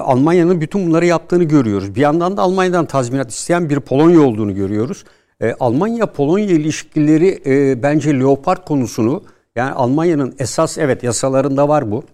Almanya'nın 0.04 0.60
bütün 0.60 0.86
bunları 0.86 1.06
yaptığını 1.06 1.44
görüyoruz. 1.44 1.94
Bir 1.94 2.00
yandan 2.00 2.36
da 2.36 2.42
Almanya'dan 2.42 2.86
tazminat 2.86 3.30
isteyen 3.30 3.70
bir 3.70 3.80
Polonya 3.80 4.20
olduğunu 4.20 4.54
görüyoruz. 4.54 5.04
E, 5.42 5.54
Almanya-Polonya 5.60 6.46
ilişkileri 6.46 7.42
e, 7.46 7.82
bence 7.82 8.18
Leopard 8.20 8.64
konusunu 8.66 9.22
yani 9.56 9.72
Almanya'nın 9.72 10.34
esas 10.38 10.78
evet 10.78 11.02
yasalarında 11.02 11.68
var 11.68 11.90
bu. 11.90 12.04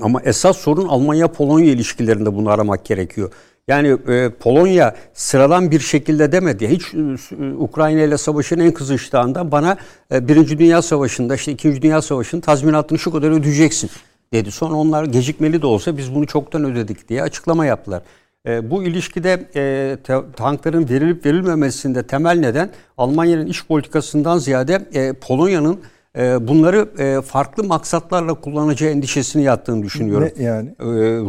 Ama 0.00 0.22
esas 0.22 0.56
sorun 0.56 0.88
Almanya-Polonya 0.88 1.70
ilişkilerinde 1.72 2.36
bunu 2.36 2.50
aramak 2.50 2.84
gerekiyor. 2.84 3.30
Yani 3.68 3.96
e, 4.08 4.30
Polonya 4.30 4.96
sıradan 5.14 5.70
bir 5.70 5.80
şekilde 5.80 6.32
demedi. 6.32 6.68
Hiç 6.68 6.94
e, 6.94 7.54
Ukrayna 7.58 8.02
ile 8.02 8.18
savaşın 8.18 8.58
en 8.58 8.72
kızıştığında 8.72 9.52
bana 9.52 9.76
e, 10.12 10.28
Birinci 10.28 10.58
Dünya 10.58 10.82
Savaşı'nda 10.82 11.34
işte 11.34 11.52
İkinci 11.52 11.82
Dünya 11.82 12.02
Savaşı'nın 12.02 12.40
tazminatını 12.40 12.98
şu 12.98 13.12
kadar 13.12 13.30
ödeyeceksin 13.30 13.90
dedi. 14.32 14.50
Sonra 14.50 14.74
onlar 14.74 15.04
gecikmeli 15.04 15.62
de 15.62 15.66
olsa 15.66 15.96
biz 15.96 16.14
bunu 16.14 16.26
çoktan 16.26 16.64
ödedik 16.64 17.08
diye 17.08 17.22
açıklama 17.22 17.66
yaptılar. 17.66 18.02
E, 18.48 18.70
bu 18.70 18.84
ilişkide 18.84 19.46
e, 19.56 19.96
te, 20.04 20.14
tankların 20.36 20.88
verilip 20.88 21.26
verilmemesinde 21.26 22.06
temel 22.06 22.38
neden 22.38 22.70
Almanya'nın 22.98 23.46
iş 23.46 23.66
politikasından 23.66 24.38
ziyade 24.38 24.86
e, 24.94 25.12
Polonya'nın 25.12 25.80
e, 26.18 26.48
bunları 26.48 26.88
e, 26.98 27.20
farklı 27.22 27.64
maksatlarla 27.64 28.34
kullanacağı 28.34 28.90
endişesini 28.90 29.42
yattığını 29.42 29.82
düşünüyorum. 29.82 30.30
Ne 30.36 30.44
yani? 30.44 30.68
E, 30.68 30.84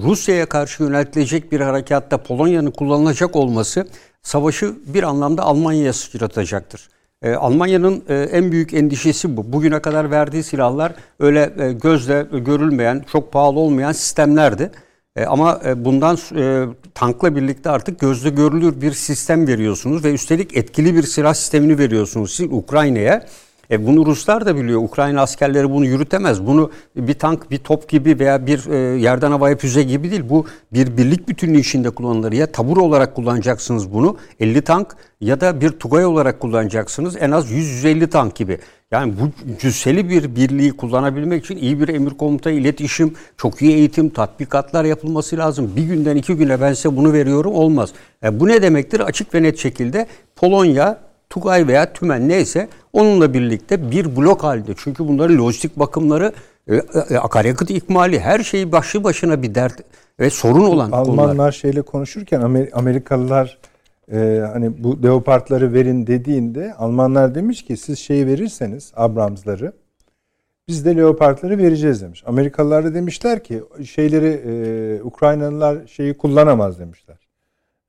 Rusya'ya 0.07 0.45
karşı 0.45 0.83
yöneltilecek 0.83 1.51
bir 1.51 1.59
harekatta 1.59 2.17
Polonya'nın 2.17 2.71
kullanılacak 2.71 3.35
olması 3.35 3.87
savaşı 4.23 4.73
bir 4.93 5.03
anlamda 5.03 5.43
Almanya'ya 5.43 5.93
sıçratacaktır. 5.93 6.89
E, 7.21 7.33
Almanya'nın 7.33 8.03
e, 8.09 8.15
en 8.15 8.51
büyük 8.51 8.73
endişesi 8.73 9.37
bu. 9.37 9.53
Bugüne 9.53 9.79
kadar 9.79 10.11
verdiği 10.11 10.43
silahlar 10.43 10.93
öyle 11.19 11.53
e, 11.59 11.73
gözle 11.73 12.25
görülmeyen, 12.31 13.05
çok 13.11 13.31
pahalı 13.31 13.59
olmayan 13.59 13.91
sistemlerdi. 13.91 14.71
E, 15.15 15.25
ama 15.25 15.61
e, 15.65 15.85
bundan 15.85 16.17
e, 16.35 16.65
tankla 16.93 17.35
birlikte 17.35 17.69
artık 17.69 17.99
gözle 17.99 18.29
görülür 18.29 18.81
bir 18.81 18.91
sistem 18.91 19.47
veriyorsunuz 19.47 20.03
ve 20.03 20.13
üstelik 20.13 20.57
etkili 20.57 20.95
bir 20.95 21.03
silah 21.03 21.33
sistemini 21.33 21.77
veriyorsunuz 21.77 22.35
siz 22.35 22.47
Ukrayna'ya. 22.51 23.25
E 23.71 23.87
bunu 23.87 24.05
Ruslar 24.05 24.45
da 24.45 24.55
biliyor. 24.55 24.81
Ukrayna 24.81 25.21
askerleri 25.21 25.71
bunu 25.71 25.85
yürütemez. 25.85 26.47
Bunu 26.47 26.71
bir 26.95 27.13
tank, 27.13 27.51
bir 27.51 27.57
top 27.57 27.89
gibi 27.89 28.19
veya 28.19 28.45
bir 28.47 28.71
yerden 28.95 29.31
havaya 29.31 29.57
füze 29.57 29.83
gibi 29.83 30.11
değil. 30.11 30.23
Bu 30.29 30.45
bir 30.73 30.97
birlik 30.97 31.27
bütünlüğü 31.27 31.59
içinde 31.59 31.89
kullanılır. 31.89 32.31
Ya 32.31 32.51
tabur 32.51 32.77
olarak 32.77 33.15
kullanacaksınız 33.15 33.93
bunu 33.93 34.17
50 34.39 34.61
tank 34.61 34.95
ya 35.21 35.41
da 35.41 35.61
bir 35.61 35.69
tugay 35.69 36.05
olarak 36.05 36.39
kullanacaksınız 36.39 37.17
en 37.19 37.31
az 37.31 37.51
100-150 37.51 38.09
tank 38.09 38.35
gibi. 38.35 38.59
Yani 38.91 39.13
bu 39.21 39.29
cüsseli 39.59 40.09
bir 40.09 40.35
birliği 40.35 40.71
kullanabilmek 40.71 41.45
için 41.45 41.57
iyi 41.57 41.79
bir 41.79 41.87
emir 41.87 42.11
komuta, 42.11 42.51
iletişim, 42.51 43.13
çok 43.37 43.61
iyi 43.61 43.71
eğitim, 43.75 44.09
tatbikatlar 44.09 44.85
yapılması 44.85 45.37
lazım. 45.37 45.71
Bir 45.75 45.83
günden 45.83 46.15
iki 46.15 46.33
güne 46.35 46.61
ben 46.61 46.73
size 46.73 46.95
bunu 46.95 47.13
veriyorum 47.13 47.53
olmaz. 47.53 47.89
E 48.23 48.39
bu 48.39 48.47
ne 48.47 48.61
demektir? 48.61 48.99
Açık 48.99 49.33
ve 49.35 49.43
net 49.43 49.57
şekilde 49.57 50.07
Polonya 50.35 50.97
Tugay 51.29 51.67
veya 51.67 51.93
Tümen 51.93 52.29
neyse 52.29 52.67
onunla 52.93 53.33
birlikte 53.33 53.91
bir 53.91 54.15
blok 54.15 54.43
halinde. 54.43 54.71
Çünkü 54.77 55.07
bunların 55.07 55.37
lojistik 55.37 55.79
bakımları, 55.79 56.31
e, 56.67 56.75
e, 56.75 57.17
akaryakıt 57.17 57.69
ikmali 57.69 58.19
her 58.19 58.39
şeyi 58.39 58.71
başlı 58.71 59.03
başına 59.03 59.41
bir 59.41 59.55
dert 59.55 59.79
ve 60.19 60.29
sorun 60.29 60.63
olan 60.65 60.91
Almanlar 60.91 61.27
konular. 61.27 61.51
şeyle 61.51 61.81
konuşurken 61.81 62.41
Amer- 62.41 62.71
Amerikalılar 62.71 63.57
e, 64.11 64.43
hani 64.53 64.83
bu 64.83 65.03
leopardları 65.03 65.73
verin 65.73 66.07
dediğinde 66.07 66.73
Almanlar 66.73 67.35
demiş 67.35 67.65
ki 67.65 67.77
siz 67.77 67.99
şeyi 67.99 68.27
verirseniz 68.27 68.91
Abrams'ları 68.95 69.73
biz 70.67 70.85
de 70.85 70.95
leopardları 70.95 71.57
vereceğiz 71.57 72.01
demiş. 72.01 72.23
Amerikalılar 72.25 72.85
da 72.85 72.93
demişler 72.93 73.43
ki 73.43 73.63
şeyleri 73.85 74.27
e, 74.27 75.03
Ukraynalılar 75.03 75.87
şeyi 75.87 76.13
kullanamaz 76.13 76.79
demişler. 76.79 77.17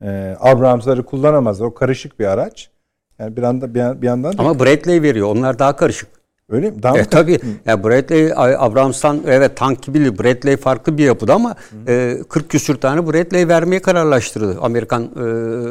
E, 0.02 0.36
Abrams'ları 0.40 1.02
kullanamaz. 1.02 1.60
O 1.60 1.74
karışık 1.74 2.20
bir 2.20 2.26
araç. 2.26 2.70
Yani 3.18 3.36
bir 3.36 3.42
anda 3.42 3.74
bir, 3.74 4.02
bir 4.02 4.06
yandan 4.06 4.38
da 4.38 4.42
Ama 4.42 4.58
Bradley 4.58 5.02
veriyor. 5.02 5.28
Onlar 5.28 5.58
daha 5.58 5.76
karışık. 5.76 6.08
Öyle 6.50 6.70
mi? 6.70 6.82
Daha 6.82 6.92
mı 6.92 6.98
E, 6.98 7.04
tabii. 7.04 7.40
Ya 7.66 7.84
Bradley 7.84 8.32
Abrams'tan 8.36 9.20
evet 9.26 9.56
tank 9.56 9.82
gibi 9.82 10.18
Bradley 10.18 10.56
farklı 10.56 10.98
bir 10.98 11.04
yapıda 11.04 11.34
ama 11.34 11.54
e, 11.88 12.18
40 12.28 12.50
küsür 12.50 12.74
tane 12.74 13.06
Bradley 13.06 13.48
vermeye 13.48 13.82
kararlaştırdı. 13.82 14.58
Amerikan 14.60 15.02
e, 15.02 15.20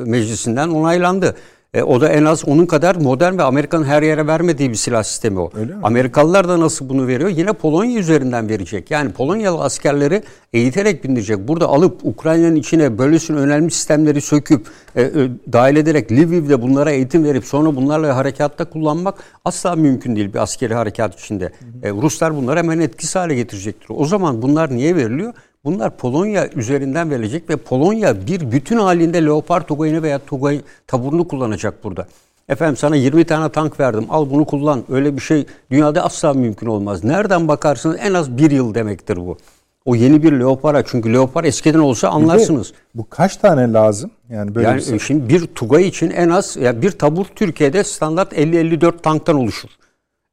meclisinden 0.09 0.69
onaylandı. 0.69 1.35
E, 1.73 1.83
o 1.83 2.01
da 2.01 2.09
en 2.09 2.25
az 2.25 2.47
onun 2.47 2.65
kadar 2.65 2.95
modern 2.95 3.37
ve 3.37 3.43
Amerika'nın 3.43 3.83
her 3.83 4.01
yere 4.01 4.27
vermediği 4.27 4.69
bir 4.69 4.75
silah 4.75 5.03
sistemi 5.03 5.39
o. 5.39 5.51
Öyle 5.55 5.73
mi? 5.73 5.79
Amerikalılar 5.83 6.49
da 6.49 6.59
nasıl 6.59 6.89
bunu 6.89 7.07
veriyor? 7.07 7.29
Yine 7.29 7.53
Polonya 7.53 7.99
üzerinden 7.99 8.49
verecek. 8.49 8.91
Yani 8.91 9.11
Polonyalı 9.11 9.61
askerleri 9.61 10.23
eğiterek 10.53 11.03
bindirecek. 11.03 11.47
Burada 11.47 11.67
alıp 11.67 12.05
Ukrayna'nın 12.05 12.55
içine 12.55 12.97
böylesine 12.97 13.37
önemli 13.37 13.71
sistemleri 13.71 14.21
söküp 14.21 14.67
e, 14.95 15.01
e, 15.01 15.11
dahil 15.53 15.75
ederek 15.75 16.11
Lviv'de 16.11 16.61
bunlara 16.61 16.91
eğitim 16.91 17.23
verip 17.23 17.45
sonra 17.45 17.75
bunlarla 17.75 18.15
harekatta 18.15 18.65
kullanmak 18.65 19.15
asla 19.45 19.75
mümkün 19.75 20.15
değil 20.15 20.33
bir 20.33 20.39
askeri 20.39 20.73
harekat 20.73 21.19
içinde. 21.19 21.51
E, 21.83 21.89
Ruslar 21.89 22.35
bunları 22.35 22.59
hemen 22.59 22.79
etkisiz 22.79 23.15
hale 23.15 23.35
getirecektir. 23.35 23.87
O 23.89 24.05
zaman 24.05 24.41
bunlar 24.41 24.75
niye 24.75 24.95
veriliyor? 24.95 25.33
Bunlar 25.65 25.97
Polonya 25.97 26.49
üzerinden 26.55 27.11
verilecek 27.11 27.49
ve 27.49 27.55
Polonya 27.55 28.27
bir 28.27 28.51
bütün 28.51 28.77
halinde 28.77 29.25
Leopard 29.25 29.65
Tugay'ını 29.67 30.03
veya 30.03 30.19
Tugay 30.19 30.61
taburunu 30.87 31.27
kullanacak 31.27 31.83
burada. 31.83 32.07
Efendim 32.49 32.77
sana 32.77 32.95
20 32.95 33.25
tane 33.25 33.49
tank 33.49 33.79
verdim 33.79 34.05
al 34.09 34.29
bunu 34.29 34.45
kullan. 34.45 34.83
Öyle 34.89 35.15
bir 35.15 35.21
şey 35.21 35.45
dünyada 35.71 36.03
asla 36.05 36.33
mümkün 36.33 36.67
olmaz. 36.67 37.03
Nereden 37.03 37.47
bakarsınız 37.47 37.97
en 37.99 38.13
az 38.13 38.37
bir 38.37 38.51
yıl 38.51 38.75
demektir 38.75 39.17
bu. 39.17 39.37
O 39.85 39.95
yeni 39.95 40.23
bir 40.23 40.31
Leopard'a 40.31 40.83
çünkü 40.85 41.13
Leopard 41.13 41.45
eskiden 41.45 41.79
olsa 41.79 42.07
Bir 42.07 42.15
anlarsınız. 42.15 42.73
Bu 42.95 43.09
kaç 43.09 43.37
tane 43.37 43.73
lazım? 43.73 44.11
Yani 44.29 44.55
böyle 44.55 44.67
Yani 44.67 44.77
bir 44.77 44.83
şey. 44.85 44.99
şimdi 44.99 45.29
bir 45.29 45.45
Tugay 45.47 45.87
için 45.87 46.09
en 46.09 46.29
az 46.29 46.57
ya 46.57 46.81
bir 46.81 46.91
tabur 46.91 47.25
Türkiye'de 47.35 47.83
standart 47.83 48.33
50-54 48.33 49.01
tanktan 49.01 49.35
oluşur. 49.35 49.69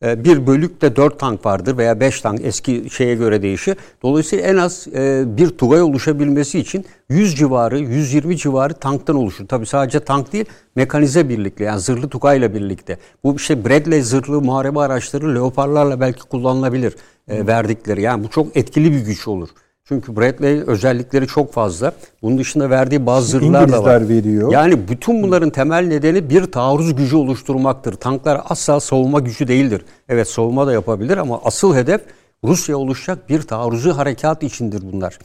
Ee, 0.02 0.24
Bir 0.24 0.46
bölükte 0.46 0.96
4 0.96 1.18
tank 1.18 1.46
vardır 1.46 1.76
veya 1.76 2.00
5 2.00 2.20
tank 2.20 2.40
eski 2.44 2.90
şeye 2.90 3.14
göre 3.14 3.42
değişir. 3.42 3.76
Dolayısıyla 4.02 4.44
en 4.44 4.56
az 4.56 4.88
e, 4.94 5.24
bir 5.26 5.48
Tugay 5.48 5.82
oluşabilmesi 5.82 6.58
için 6.58 6.84
100 7.08 7.36
civarı, 7.36 7.78
120 7.78 8.36
civarı 8.36 8.74
tanktan 8.74 9.16
oluşur. 9.16 9.48
Tabii 9.48 9.66
sadece 9.66 10.00
tank 10.00 10.32
değil, 10.32 10.44
mekanize 10.76 11.28
birlikte 11.28 11.64
yani 11.64 11.80
zırhlı 11.80 12.08
Tugay'la 12.08 12.54
birlikte. 12.54 12.98
Bu 13.24 13.36
işte 13.36 13.64
Bradley 13.64 14.02
zırhlı 14.02 14.40
muharebe 14.40 14.80
araçları 14.80 15.34
Leopard'larla 15.34 16.00
belki 16.00 16.22
kullanılabilir 16.22 16.96
e, 17.28 17.46
verdikleri. 17.46 18.02
Yani 18.02 18.24
bu 18.24 18.30
çok 18.30 18.56
etkili 18.56 18.92
bir 18.92 19.00
güç 19.00 19.28
olur. 19.28 19.48
Çünkü 19.92 20.16
Bradley 20.16 20.62
özellikleri 20.66 21.26
çok 21.26 21.52
fazla. 21.52 21.92
Bunun 22.22 22.38
dışında 22.38 22.70
verdiği 22.70 23.06
bazı 23.06 23.28
zırhlar 23.28 23.72
da 23.72 23.84
var. 23.84 24.08
Veriyor. 24.08 24.52
Yani 24.52 24.88
bütün 24.88 25.22
bunların 25.22 25.50
temel 25.50 25.86
nedeni 25.86 26.30
bir 26.30 26.52
taarruz 26.52 26.96
gücü 26.96 27.16
oluşturmaktır. 27.16 27.92
Tanklar 27.94 28.40
asla 28.44 28.80
savunma 28.80 29.20
gücü 29.20 29.48
değildir. 29.48 29.84
Evet 30.08 30.28
savunma 30.28 30.66
da 30.66 30.72
yapabilir 30.72 31.16
ama 31.16 31.40
asıl 31.44 31.74
hedef 31.74 32.00
Rusya 32.44 32.76
oluşacak 32.76 33.28
bir 33.28 33.42
taarruzu 33.42 33.96
harekat 33.96 34.42
içindir 34.42 34.82
bunlar. 34.92 35.18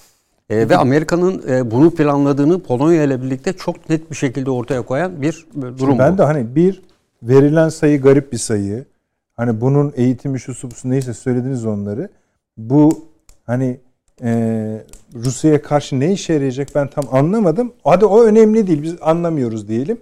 E, 0.49 0.69
ve 0.69 0.77
Amerika'nın 0.77 1.43
e, 1.49 1.71
bunu 1.71 1.91
planladığını 1.91 2.59
Polonya 2.59 3.03
ile 3.03 3.21
birlikte 3.21 3.53
çok 3.53 3.89
net 3.89 4.11
bir 4.11 4.15
şekilde 4.15 4.51
ortaya 4.51 4.81
koyan 4.81 5.21
bir 5.21 5.47
e, 5.57 5.61
durum 5.61 5.77
Şimdi 5.79 5.99
ben 5.99 6.13
bu. 6.13 6.17
de 6.17 6.23
hani 6.23 6.55
bir 6.55 6.81
verilen 7.23 7.69
sayı 7.69 8.01
garip 8.01 8.33
bir 8.33 8.37
sayı. 8.37 8.85
Hani 9.33 9.61
bunun 9.61 9.93
eğitimi 9.95 10.39
şu 10.39 10.53
neyse 10.85 11.13
söylediniz 11.13 11.65
onları. 11.65 12.09
Bu 12.57 13.05
hani 13.45 13.77
e, 14.23 14.31
Rusya'ya 15.15 15.61
karşı 15.61 15.99
ne 15.99 16.11
işe 16.11 16.33
yarayacak 16.33 16.67
ben 16.75 16.87
tam 16.87 17.03
anlamadım. 17.11 17.73
Hadi 17.83 18.05
o 18.05 18.23
önemli 18.23 18.67
değil 18.67 18.83
biz 18.83 18.95
anlamıyoruz 19.01 19.67
diyelim. 19.67 19.97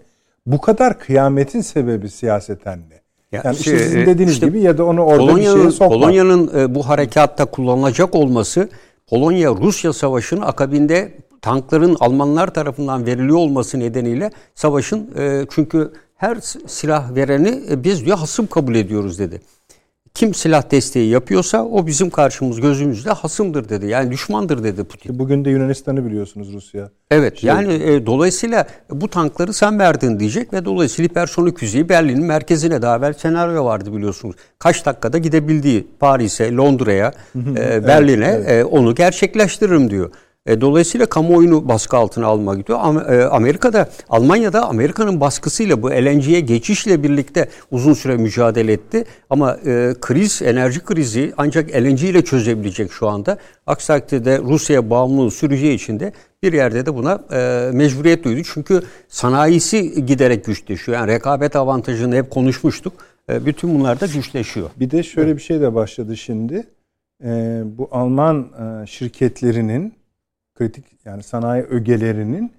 Bu 0.46 0.62
kadar 0.62 1.00
kıyametin 1.00 1.62
sebebi 1.62 2.10
siyaseten 2.10 2.80
ne? 2.80 3.02
Ya 3.32 3.42
yani 3.46 3.56
şey, 3.58 3.74
işte 3.74 3.86
sizin 3.86 4.00
e, 4.00 4.06
dediğiniz 4.06 4.34
işte 4.34 4.48
gibi 4.48 4.62
ya 4.62 4.78
da 4.78 4.86
onu 4.86 5.02
orada 5.02 5.24
bir 5.24 5.28
Polonya'nın, 5.28 5.62
şeye 5.62 5.72
sokmak. 5.72 5.90
Polonya'nın 5.90 6.60
e, 6.60 6.76
bu 6.76 6.88
harekatta 6.88 7.46
kullanılacak 7.46 8.16
olması 8.16 8.70
Polonya-Rusya 9.08 9.94
savaşının 9.94 10.42
akabinde 10.42 11.14
tankların 11.42 11.98
Almanlar 12.00 12.54
tarafından 12.54 13.06
veriliyor 13.06 13.38
olması 13.38 13.80
nedeniyle 13.80 14.32
savaşın 14.56 15.10
e, 15.18 15.46
çünkü 15.50 15.92
her 16.16 16.38
silah 16.68 17.16
vereni 17.16 17.62
biz 17.84 18.06
diyor 18.06 18.18
hasım 18.18 18.48
kabul 18.48 18.76
ediyoruz 18.76 19.20
dedi. 19.20 19.42
Kim 20.16 20.34
silah 20.34 20.72
desteği 20.72 21.10
yapıyorsa 21.10 21.66
o 21.66 21.88
bizim 21.88 22.10
karşımız 22.10 22.62
gözümüzde 22.62 23.10
hasımdır 23.12 23.70
dedi. 23.70 23.86
Yani 23.88 24.12
düşmandır 24.12 24.64
dedi 24.64 24.84
Putin. 24.84 25.20
Bugün 25.20 25.46
de 25.46 25.50
Yunanistan'ı 25.50 26.06
biliyorsunuz 26.06 26.54
Rusya. 26.54 26.90
Evet 27.12 27.38
Şey- 27.38 27.48
yani 27.48 27.74
e, 27.74 28.06
dolayısıyla 28.06 28.68
bu 28.90 29.08
tankları 29.08 29.54
sen 29.54 29.80
verdin 29.80 30.20
diyecek 30.20 30.54
ve 30.54 30.66
dolayısıyla 30.66 31.10
hipersonik 31.10 31.60
füzeyi 31.60 31.90
Berlin'in 31.90 32.26
merkezine 32.26 32.82
daha 32.82 32.98
evvel 32.98 33.14
senaryo 33.14 33.66
vardı 33.66 33.94
biliyorsunuz. 33.94 34.36
Kaç 34.60 34.86
dakikada 34.86 35.18
gidebildiği 35.18 35.88
Paris'e, 36.00 36.56
Londra'ya, 36.56 37.14
e, 37.36 37.88
Berlin'e 37.88 38.28
e, 38.28 38.64
onu 38.64 38.96
gerçekleştiririm 38.96 39.90
diyor. 39.90 40.12
E, 40.46 40.62
dolayısıyla 40.62 41.06
kamuoyunu 41.06 41.68
baskı 41.68 41.98
altına 41.98 42.28
almak 42.28 42.58
gidiyor. 42.58 43.12
E, 43.12 43.26
Amerika'da, 43.26 43.90
Almanya'da 44.10 44.68
Amerika'nın 44.68 45.20
baskısıyla 45.20 45.82
bu 45.82 45.92
LNG'ye 45.92 46.40
geçişle 46.40 47.04
birlikte 47.04 47.50
uzun 47.72 47.94
süre 47.94 48.18
mücadele 48.18 48.74
etti. 48.74 49.04
Ama 49.30 49.58
e, 49.66 49.94
kriz, 50.02 50.42
enerji 50.42 50.80
krizi 50.80 51.34
ancak 51.38 51.76
LNG 51.76 52.04
ile 52.04 52.24
çözebilecek 52.26 52.92
şu 52.92 53.08
anda. 53.08 53.38
Aksi 53.68 53.88
takdirde 53.88 54.40
Rusya'ya 54.40 54.90
bağımlılığı 54.90 55.32
süreceği 55.32 55.76
için 55.76 56.00
de 56.00 56.14
bir 56.44 56.54
yerde 56.54 56.86
de 56.86 56.96
buna 56.96 57.20
e, 57.32 57.72
mecburiyet 57.74 58.24
duydu. 58.24 58.42
Çünkü 58.54 58.82
sanayisi 59.08 60.06
giderek 60.06 60.46
güçleşiyor. 60.46 60.98
Yani 60.98 61.12
rekabet 61.12 61.56
avantajını 61.56 62.16
hep 62.16 62.30
konuşmuştuk. 62.32 62.94
E, 63.30 63.46
bütün 63.46 63.80
bunlar 63.80 64.00
da 64.00 64.06
güçleşiyor. 64.06 64.70
Bir 64.80 64.92
de 64.92 65.04
şöyle 65.04 65.36
bir 65.36 65.42
şey 65.42 65.62
de 65.62 65.76
başladı 65.76 66.18
şimdi. 66.18 66.68
Ee, 67.24 67.62
bu 67.66 67.90
Alman 67.92 68.48
e, 68.84 68.88
şirketlerinin 68.88 69.94
kritik 70.56 70.86
yani 71.06 71.24
sanayi 71.24 71.64
ögelerinin 71.64 72.52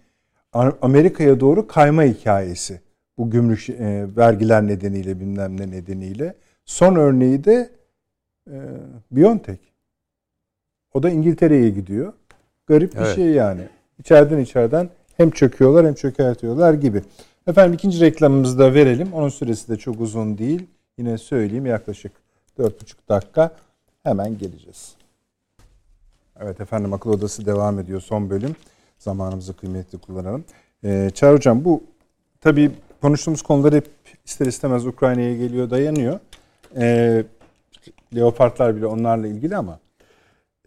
Amerika'ya 0.82 1.40
doğru 1.40 1.66
kayma 1.66 2.02
hikayesi. 2.02 2.80
Bu 3.18 3.30
gümrük 3.30 3.70
e, 3.70 4.06
vergiler 4.16 4.66
nedeniyle 4.66 5.20
bilmem 5.20 5.60
ne 5.60 5.70
nedeniyle. 5.70 6.34
Son 6.64 6.96
örneği 6.96 7.44
de 7.44 7.70
e, 8.50 8.56
Biontech. 9.10 9.58
O 10.94 11.02
da 11.02 11.10
İngiltere'ye 11.10 11.70
gidiyor. 11.70 12.12
Garip 12.66 12.94
bir 12.94 12.98
Evet. 12.98 13.14
şey 13.14 13.26
yani. 13.30 13.60
İçeriden 13.98 14.38
içeriden 14.38 14.88
hem 15.16 15.30
çöküyorlar 15.30 15.86
hem 15.86 15.94
çökertiyorlar 15.94 16.74
gibi. 16.74 17.02
Efendim 17.46 17.74
ikinci 17.74 18.00
reklamımızı 18.00 18.58
da 18.58 18.74
verelim. 18.74 19.12
Onun 19.12 19.28
süresi 19.28 19.68
de 19.68 19.76
çok 19.76 20.00
uzun 20.00 20.38
değil. 20.38 20.66
Yine 20.98 21.18
söyleyeyim 21.18 21.66
yaklaşık 21.66 22.12
4,5 22.58 23.08
dakika. 23.08 23.50
Hemen 24.02 24.38
geleceğiz. 24.38 24.95
Evet 26.40 26.60
efendim 26.60 26.92
akıl 26.92 27.10
odası 27.10 27.46
devam 27.46 27.78
ediyor 27.78 28.00
son 28.00 28.30
bölüm. 28.30 28.56
Zamanımızı 28.98 29.56
kıymetli 29.56 29.98
kullanalım. 29.98 30.44
Ee, 30.84 31.10
Çağrı 31.14 31.36
Hocam 31.36 31.64
bu 31.64 31.82
tabii 32.40 32.70
konuştuğumuz 33.00 33.42
konular 33.42 33.74
hep 33.74 33.86
ister 34.24 34.46
istemez 34.46 34.86
Ukrayna'ya 34.86 35.36
geliyor 35.36 35.70
dayanıyor. 35.70 36.20
Ee, 36.76 37.24
Leopardlar 38.14 38.76
bile 38.76 38.86
onlarla 38.86 39.26
ilgili 39.26 39.56
ama 39.56 39.80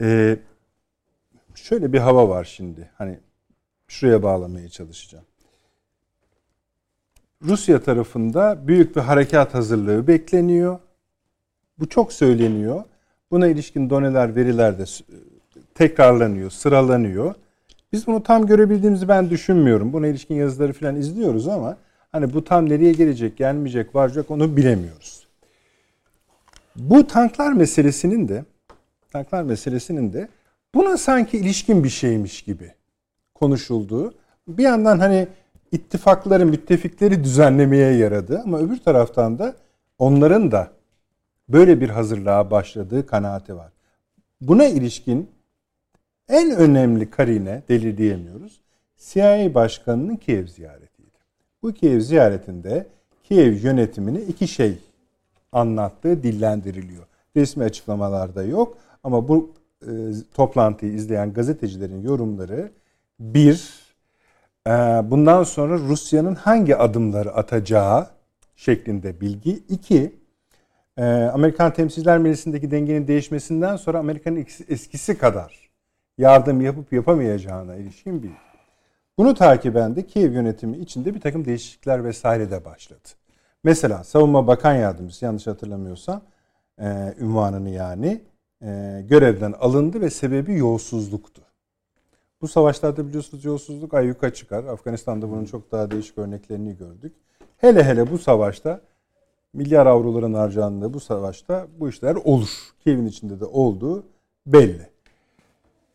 e, 0.02 0.38
şöyle 1.56 1.94
bir 1.94 2.00
hava 2.00 2.30
var 2.30 2.44
şimdi. 2.44 2.90
Hani 2.98 3.20
şuraya 3.88 4.24
bağlamaya 4.24 4.70
çalışacağım. 4.70 5.26
Rusya 7.42 7.84
tarafında 7.84 8.68
büyük 8.68 8.96
bir 8.96 9.02
harekat 9.02 9.54
hazırlığı 9.54 10.08
bekleniyor. 10.08 10.80
Bu 11.80 11.90
çok 11.90 12.14
söyleniyor. 12.14 12.84
Buna 13.32 13.48
ilişkin 13.48 13.90
doneler, 13.90 14.36
veriler 14.36 14.80
de 14.80 14.86
tekrarlanıyor, 15.80 16.52
sıralanıyor. 16.52 17.36
Biz 17.94 18.08
bunu 18.08 18.24
tam 18.24 18.46
görebildiğimizi 18.46 19.08
ben 19.08 19.30
düşünmüyorum. 19.30 19.94
Buna 19.94 20.08
ilişkin 20.08 20.36
yazıları 20.36 20.74
falan 20.74 20.96
izliyoruz 20.96 21.48
ama 21.48 21.78
hani 22.12 22.34
bu 22.34 22.44
tam 22.44 22.70
nereye 22.70 22.92
gelecek, 22.92 23.38
gelmeyecek, 23.38 23.96
varacak 23.96 24.32
onu 24.32 24.58
bilemiyoruz. 24.58 25.28
Bu 26.76 27.08
tanklar 27.08 27.54
meselesinin 27.54 28.28
de 28.28 28.46
tanklar 29.12 29.44
meselesinin 29.44 30.14
de 30.14 30.28
buna 30.76 30.98
sanki 30.98 31.38
ilişkin 31.38 31.84
bir 31.84 31.90
şeymiş 31.90 32.42
gibi 32.42 32.72
konuşulduğu. 33.34 34.14
Bir 34.48 34.64
yandan 34.64 35.00
hani 35.00 35.28
ittifakları, 35.72 36.46
müttefikleri 36.46 37.24
düzenlemeye 37.24 37.92
yaradı 37.92 38.42
ama 38.46 38.60
öbür 38.60 38.78
taraftan 38.78 39.40
da 39.40 39.56
onların 39.98 40.52
da 40.52 40.72
böyle 41.50 41.82
bir 41.82 41.90
hazırlığa 41.90 42.52
başladığı 42.52 43.06
kanaati 43.06 43.56
var. 43.56 43.72
Buna 44.42 44.66
ilişkin 44.66 45.30
en 46.30 46.52
önemli 46.52 47.10
karine, 47.10 47.62
delil 47.70 47.98
diyemiyoruz, 47.98 48.62
CIA 48.98 49.54
Başkanı'nın 49.54 50.16
Kiev 50.16 50.48
ziyaretiydi. 50.48 51.18
Bu 51.64 51.74
Kiev 51.74 52.00
ziyaretinde 52.00 52.88
Kiev 53.24 53.54
yönetimini 53.54 54.22
iki 54.22 54.48
şey 54.48 54.78
anlattığı 55.52 56.24
dillendiriliyor. 56.24 57.04
Resmi 57.36 57.64
açıklamalarda 57.64 58.44
yok 58.44 58.78
ama 59.04 59.28
bu 59.28 59.54
e, 59.82 59.90
toplantıyı 60.34 60.94
izleyen 60.94 61.34
gazetecilerin 61.34 62.02
yorumları 62.02 62.72
bir, 63.20 63.70
e, 64.68 64.72
bundan 65.12 65.44
sonra 65.44 65.78
Rusya'nın 65.78 66.36
hangi 66.36 66.76
adımları 66.76 67.34
atacağı 67.34 68.08
şeklinde 68.56 69.22
bilgi. 69.22 69.64
İki, 69.70 70.16
e, 70.98 71.04
Amerikan 71.06 71.74
Temsilciler 71.74 72.18
Meclisi'ndeki 72.18 72.72
dengenin 72.72 73.08
değişmesinden 73.08 73.76
sonra 73.76 74.00
Amerika'nın 74.00 74.46
eskisi 74.70 75.18
kadar 75.18 75.69
yardım 76.20 76.62
yapıp 76.62 76.94
yapamayacağına 76.94 77.76
ilişkin 77.76 78.24
bilgi. 78.24 78.50
Bunu 79.18 79.34
takiben 79.34 79.96
de 79.96 80.08
Kiev 80.08 80.32
yönetimi 80.32 80.78
içinde 80.78 81.16
bir 81.16 81.22
takım 81.22 81.46
değişiklikler 81.46 82.04
vesaire 82.04 82.52
de 82.52 82.66
başladı. 82.66 83.10
Mesela 83.64 84.04
Savunma 84.04 84.48
Bakan 84.48 84.74
Yardımcısı 84.74 85.26
yanlış 85.26 85.48
hatırlamıyorsam 85.48 86.22
e, 86.82 87.16
ünvanını 87.20 87.70
yani 87.70 88.22
e, 88.62 89.02
görevden 89.10 89.52
alındı 89.52 90.02
ve 90.02 90.10
sebebi 90.10 90.58
yolsuzluktu. 90.58 91.42
Bu 92.42 92.48
savaşlarda 92.48 93.08
biliyorsunuz 93.08 93.46
yolsuzluk 93.46 93.94
ayyuka 93.94 94.34
çıkar. 94.34 94.64
Afganistan'da 94.64 95.30
bunun 95.30 95.46
çok 95.46 95.72
daha 95.72 95.92
değişik 95.92 96.18
örneklerini 96.18 96.78
gördük. 96.78 97.14
Hele 97.58 97.84
hele 97.84 98.12
bu 98.12 98.18
savaşta 98.18 98.82
milyar 99.54 99.86
avroların 99.86 100.34
harcandığı 100.34 100.94
bu 100.94 101.00
savaşta 101.00 101.68
bu 101.80 101.90
işler 101.90 102.16
olur. 102.16 102.50
Kiev'in 102.84 103.06
içinde 103.06 103.40
de 103.40 103.46
olduğu 103.46 104.04
belli. 104.46 104.99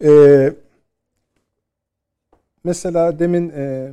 Ee, 0.05 0.53
mesela 2.65 3.19
demin 3.19 3.51
e, 3.51 3.93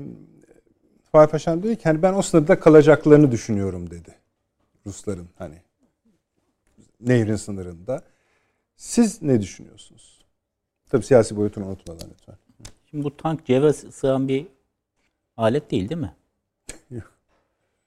Fahri 1.12 1.32
Paşam 1.32 1.64
diyor 1.64 1.76
ki 1.76 1.84
hani 1.84 2.02
ben 2.02 2.14
o 2.14 2.22
sınırda 2.22 2.60
kalacaklarını 2.60 3.32
düşünüyorum 3.32 3.90
dedi. 3.90 4.16
Rusların 4.86 5.30
hani 5.38 5.62
nehrin 7.00 7.36
sınırında. 7.36 8.02
Siz 8.76 9.22
ne 9.22 9.42
düşünüyorsunuz? 9.42 10.26
Tabii 10.90 11.04
siyasi 11.04 11.38
boyutunu 11.38 11.66
unutmadan 11.66 12.10
lütfen. 12.14 12.36
Şimdi 12.90 13.04
bu 13.04 13.18
tank 13.18 13.46
cebe 13.46 13.74
sığan 13.74 14.28
bir 14.28 14.48
alet 15.38 15.72
değil 15.72 15.90
değil 15.90 16.02
mi? 16.02 16.16
Yok. 16.92 17.12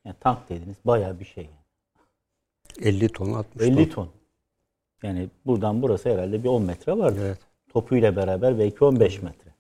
Yani 0.04 0.16
tank 0.20 0.48
dediniz 0.48 0.76
bayağı 0.84 1.20
bir 1.20 1.24
şey. 1.24 1.50
50 2.80 3.08
ton 3.08 3.32
60 3.32 3.62
50 3.62 3.74
ton. 3.74 3.94
ton. 3.94 4.10
Yani 5.02 5.28
buradan 5.46 5.82
burası 5.82 6.08
herhalde 6.08 6.44
bir 6.44 6.48
10 6.48 6.62
metre 6.62 6.98
var. 6.98 7.14
Evet. 7.18 7.38
Topuyla 7.74 8.16
beraber 8.16 8.58
belki 8.58 8.84
15 8.84 9.22
metre. 9.22 9.50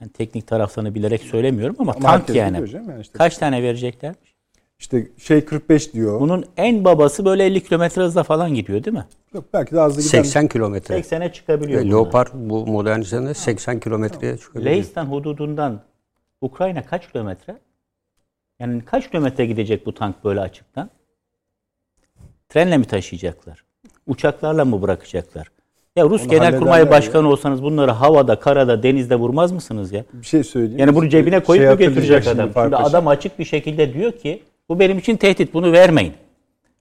Yani 0.00 0.12
teknik 0.12 0.46
taraflarını 0.46 0.94
bilerek 0.94 1.22
söylemiyorum 1.22 1.76
ama, 1.78 1.92
Ama 1.92 2.00
tank 2.00 2.28
yani. 2.28 2.56
yani 2.56 3.00
işte. 3.00 3.18
Kaç 3.18 3.38
tane 3.38 3.62
vereceklermiş? 3.62 4.34
İşte 4.78 5.06
şey 5.18 5.44
45 5.44 5.92
diyor. 5.92 6.20
Bunun 6.20 6.46
en 6.56 6.84
babası 6.84 7.24
böyle 7.24 7.44
50 7.44 7.64
kilometre 7.64 8.02
hızla 8.02 8.22
falan 8.22 8.54
gidiyor 8.54 8.84
değil 8.84 8.96
mi? 8.96 9.06
Yok 9.34 9.44
belki 9.52 9.74
de 9.74 9.80
hızlı 9.80 10.02
giden. 10.02 10.22
80 10.22 10.48
kilometre. 10.48 10.94
80'e 10.98 11.32
çıkabiliyor. 11.32 11.82
bunlar. 11.82 11.90
Leopard 11.92 12.28
bu 12.34 12.66
modernizasyonda 12.66 13.34
80 13.34 13.80
kilometreye 13.80 14.38
çıkabiliyor. 14.38 14.74
Lehistan 14.74 15.06
hududundan 15.06 15.80
Ukrayna 16.40 16.86
kaç 16.86 17.12
kilometre? 17.12 17.58
Yani 18.58 18.84
kaç 18.84 19.10
kilometre 19.10 19.46
gidecek 19.46 19.86
bu 19.86 19.94
tank 19.94 20.24
böyle 20.24 20.40
açıktan? 20.40 20.90
Trenle 22.48 22.78
mi 22.78 22.84
taşıyacaklar? 22.84 23.64
Uçaklarla 24.06 24.64
mı 24.64 24.82
bırakacaklar? 24.82 25.50
Ya 25.98 26.04
Rus 26.04 26.22
Onu 26.22 26.28
Genelkurmay 26.30 26.90
Başkanı 26.90 27.28
olsanız 27.28 27.62
bunları 27.62 27.90
havada, 27.90 28.38
karada, 28.38 28.82
denizde 28.82 29.16
vurmaz 29.16 29.52
mısınız 29.52 29.92
ya? 29.92 30.04
Bir 30.12 30.26
şey 30.26 30.44
söyleyeyim. 30.44 30.78
Yani 30.78 30.94
bunu 30.94 31.08
cebine 31.08 31.40
koyup 31.40 31.62
Şey 31.62 31.70
mu 31.70 31.78
götürecek 31.78 32.26
adam? 32.26 32.50
Şimdi 32.54 32.76
adam 32.76 33.08
açık 33.08 33.38
bir 33.38 33.44
şekilde 33.44 33.94
diyor 33.94 34.12
ki 34.12 34.42
bu 34.68 34.78
benim 34.78 34.98
için 34.98 35.16
tehdit 35.16 35.54
bunu 35.54 35.72
vermeyin. 35.72 36.12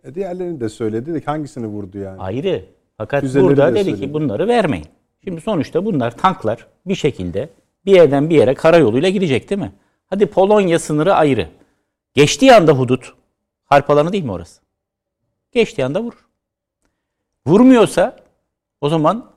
E, 0.03 0.15
Diğerlerini 0.15 0.59
de 0.59 0.69
söyledi 0.69 1.13
de 1.13 1.21
hangisini 1.25 1.67
vurdu 1.67 1.97
yani? 1.97 2.21
Ayrı. 2.21 2.65
Fakat 2.97 3.21
Füzeleri 3.21 3.47
burada 3.47 3.71
de 3.71 3.75
dedi 3.75 3.83
söyledi. 3.83 4.01
ki 4.01 4.13
bunları 4.13 4.47
vermeyin. 4.47 4.85
Şimdi 5.23 5.41
sonuçta 5.41 5.85
bunlar 5.85 6.17
tanklar 6.17 6.67
bir 6.85 6.95
şekilde 6.95 7.49
bir 7.85 7.91
yerden 7.95 8.29
bir 8.29 8.35
yere 8.35 8.53
karayoluyla 8.53 9.09
gidecek 9.09 9.49
değil 9.49 9.61
mi? 9.61 9.71
Hadi 10.09 10.25
Polonya 10.25 10.79
sınırı 10.79 11.13
ayrı. 11.13 11.47
Geçtiği 12.13 12.53
anda 12.53 12.71
hudut. 12.71 13.13
Harp 13.65 13.89
alanı 13.89 14.13
değil 14.13 14.23
mi 14.23 14.31
orası? 14.31 14.61
Geçtiği 15.51 15.85
anda 15.85 16.01
vurur. 16.01 16.27
Vurmuyorsa 17.47 18.26
o 18.81 18.89
zaman 18.89 19.31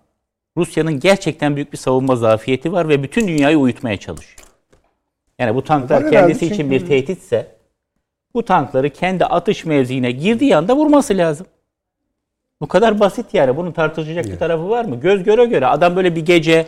Rusya'nın 0.57 1.01
gerçekten 1.01 1.57
büyük 1.57 1.73
bir 1.73 1.79
savunma 1.79 2.17
zafiyeti 2.17 2.73
var 2.73 2.89
ve 2.89 3.03
bütün 3.03 3.29
dünyayı 3.29 3.59
uyutmaya 3.59 3.97
çalışıyor. 3.97 4.49
Yani 5.39 5.55
bu 5.55 5.65
tanklar 5.65 5.99
herhalde 5.99 6.17
kendisi 6.17 6.41
çünkü- 6.41 6.55
için 6.55 6.71
bir 6.71 6.87
tehditse 6.87 7.57
bu 8.35 8.45
tankları 8.45 8.91
kendi 8.91 9.25
atış 9.25 9.65
mevziine 9.65 10.11
girdiği 10.11 10.57
anda 10.57 10.77
vurması 10.77 11.17
lazım. 11.17 11.47
Bu 12.61 12.69
kadar 12.69 13.01
basit 13.01 13.35
yani. 13.35 13.57
Bunun 13.57 13.73
tartışacak 13.73 14.25
bir 14.25 14.39
tarafı 14.39 14.69
var 14.69 14.85
mı? 14.85 15.01
Göz 15.01 15.23
göre 15.23 15.45
göre. 15.45 15.67
Adam 15.67 15.97
böyle 15.97 16.17
bir 16.17 16.27
gece 16.27 16.67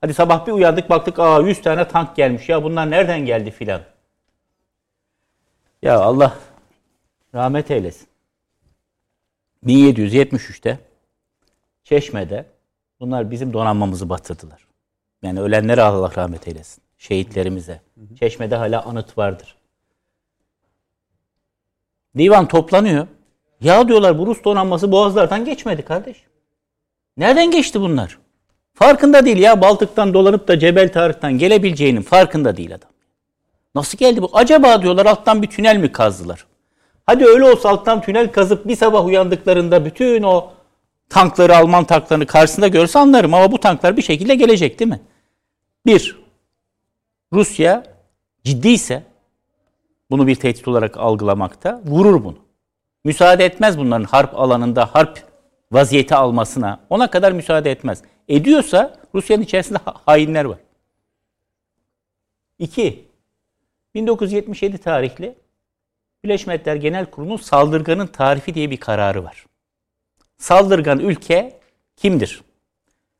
hadi 0.00 0.14
sabah 0.14 0.46
bir 0.46 0.52
uyandık 0.52 0.90
baktık 0.90 1.18
aa 1.18 1.40
100 1.40 1.62
tane 1.62 1.88
tank 1.88 2.16
gelmiş. 2.16 2.48
Ya 2.48 2.62
bunlar 2.64 2.90
nereden 2.90 3.26
geldi 3.26 3.50
filan. 3.50 3.80
Ya 5.82 6.00
Allah 6.00 6.38
rahmet 7.34 7.70
eylesin. 7.70 8.08
1773'te 9.66 10.78
Çeşme'de 11.84 12.46
bunlar 13.00 13.30
bizim 13.30 13.52
donanmamızı 13.52 14.08
batırdılar. 14.08 14.66
Yani 15.22 15.40
ölenlere 15.40 15.82
Allah 15.82 16.12
rahmet 16.16 16.48
eylesin. 16.48 16.82
Şehitlerimize. 16.98 17.80
Çeşme'de 18.20 18.56
hala 18.56 18.84
anıt 18.84 19.18
vardır. 19.18 19.56
Divan 22.18 22.48
toplanıyor. 22.48 23.06
Ya 23.60 23.88
diyorlar 23.88 24.18
bu 24.18 24.26
Rus 24.26 24.44
donanması 24.44 24.92
boğazlardan 24.92 25.44
geçmedi 25.44 25.82
kardeş. 25.82 26.24
Nereden 27.16 27.50
geçti 27.50 27.80
bunlar? 27.80 28.18
Farkında 28.74 29.24
değil 29.24 29.38
ya 29.38 29.60
Baltık'tan 29.60 30.14
dolanıp 30.14 30.48
da 30.48 30.58
Cebel 30.58 30.92
Tarık'tan 30.92 31.38
gelebileceğinin 31.38 32.02
farkında 32.02 32.56
değil 32.56 32.74
adam. 32.74 32.90
Nasıl 33.74 33.98
geldi 33.98 34.22
bu? 34.22 34.30
Acaba 34.32 34.82
diyorlar 34.82 35.06
alttan 35.06 35.42
bir 35.42 35.46
tünel 35.46 35.76
mi 35.76 35.92
kazdılar? 35.92 36.46
Hadi 37.06 37.24
öyle 37.24 37.44
olsa 37.44 37.68
alttan 37.68 38.02
tünel 38.02 38.32
kazıp 38.32 38.68
bir 38.68 38.76
sabah 38.76 39.06
uyandıklarında 39.06 39.84
bütün 39.84 40.22
o 40.22 40.53
tankları 41.08 41.56
Alman 41.56 41.84
tanklarını 41.84 42.26
karşısında 42.26 42.68
görse 42.68 42.98
anlarım 42.98 43.34
ama 43.34 43.52
bu 43.52 43.60
tanklar 43.60 43.96
bir 43.96 44.02
şekilde 44.02 44.34
gelecek 44.34 44.78
değil 44.78 44.90
mi? 44.90 45.00
Bir, 45.86 46.18
Rusya 47.32 47.84
ciddiyse 48.44 49.02
bunu 50.10 50.26
bir 50.26 50.34
tehdit 50.34 50.68
olarak 50.68 50.96
algılamakta 50.96 51.80
vurur 51.84 52.24
bunu. 52.24 52.38
Müsaade 53.04 53.44
etmez 53.44 53.78
bunların 53.78 54.04
harp 54.04 54.34
alanında 54.40 54.94
harp 54.94 55.22
vaziyeti 55.72 56.14
almasına. 56.14 56.80
Ona 56.90 57.10
kadar 57.10 57.32
müsaade 57.32 57.70
etmez. 57.70 58.02
Ediyorsa 58.28 58.96
Rusya'nın 59.14 59.42
içerisinde 59.42 59.78
ha- 59.84 59.94
hainler 60.06 60.44
var. 60.44 60.58
İki, 62.58 63.08
1977 63.94 64.78
tarihli 64.78 65.34
Birleşmiş 66.24 66.46
Milletler 66.46 66.76
Genel 66.76 67.06
Kurulu'nun 67.06 67.36
saldırganın 67.36 68.06
tarifi 68.06 68.54
diye 68.54 68.70
bir 68.70 68.76
kararı 68.76 69.24
var. 69.24 69.46
Saldırgan 70.38 70.98
ülke 70.98 71.60
kimdir? 71.96 72.42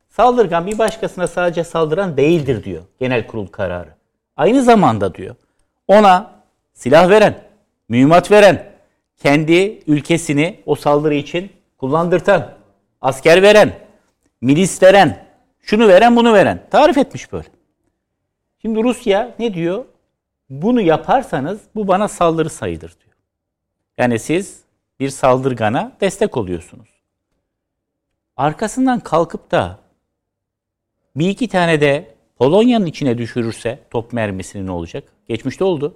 Saldırgan 0.08 0.66
bir 0.66 0.78
başkasına 0.78 1.26
sadece 1.26 1.64
saldıran 1.64 2.16
değildir 2.16 2.64
diyor 2.64 2.82
genel 2.98 3.26
kurul 3.26 3.46
kararı. 3.46 3.94
Aynı 4.36 4.62
zamanda 4.62 5.14
diyor 5.14 5.34
ona 5.88 6.30
silah 6.72 7.10
veren, 7.10 7.42
mühimmat 7.88 8.30
veren, 8.30 8.72
kendi 9.16 9.82
ülkesini 9.86 10.60
o 10.66 10.74
saldırı 10.74 11.14
için 11.14 11.52
kullandırtan, 11.78 12.54
asker 13.00 13.42
veren, 13.42 13.72
milis 14.40 14.82
veren, 14.82 15.26
şunu 15.60 15.88
veren 15.88 16.16
bunu 16.16 16.34
veren 16.34 16.66
tarif 16.70 16.98
etmiş 16.98 17.32
böyle. 17.32 17.48
Şimdi 18.62 18.82
Rusya 18.82 19.34
ne 19.38 19.54
diyor? 19.54 19.84
Bunu 20.50 20.80
yaparsanız 20.80 21.60
bu 21.74 21.88
bana 21.88 22.08
saldırı 22.08 22.50
sayılır 22.50 22.80
diyor. 22.80 23.14
Yani 23.98 24.18
siz 24.18 24.60
bir 25.00 25.10
saldırgana 25.10 25.92
destek 26.00 26.36
oluyorsunuz. 26.36 26.93
Arkasından 28.36 29.00
kalkıp 29.00 29.50
da 29.50 29.78
bir 31.16 31.28
iki 31.28 31.48
tane 31.48 31.80
de 31.80 32.14
Polonya'nın 32.36 32.86
içine 32.86 33.18
düşürürse 33.18 33.78
top 33.90 34.12
mermisini 34.12 34.66
ne 34.66 34.70
olacak? 34.70 35.04
Geçmişte 35.28 35.64
oldu. 35.64 35.94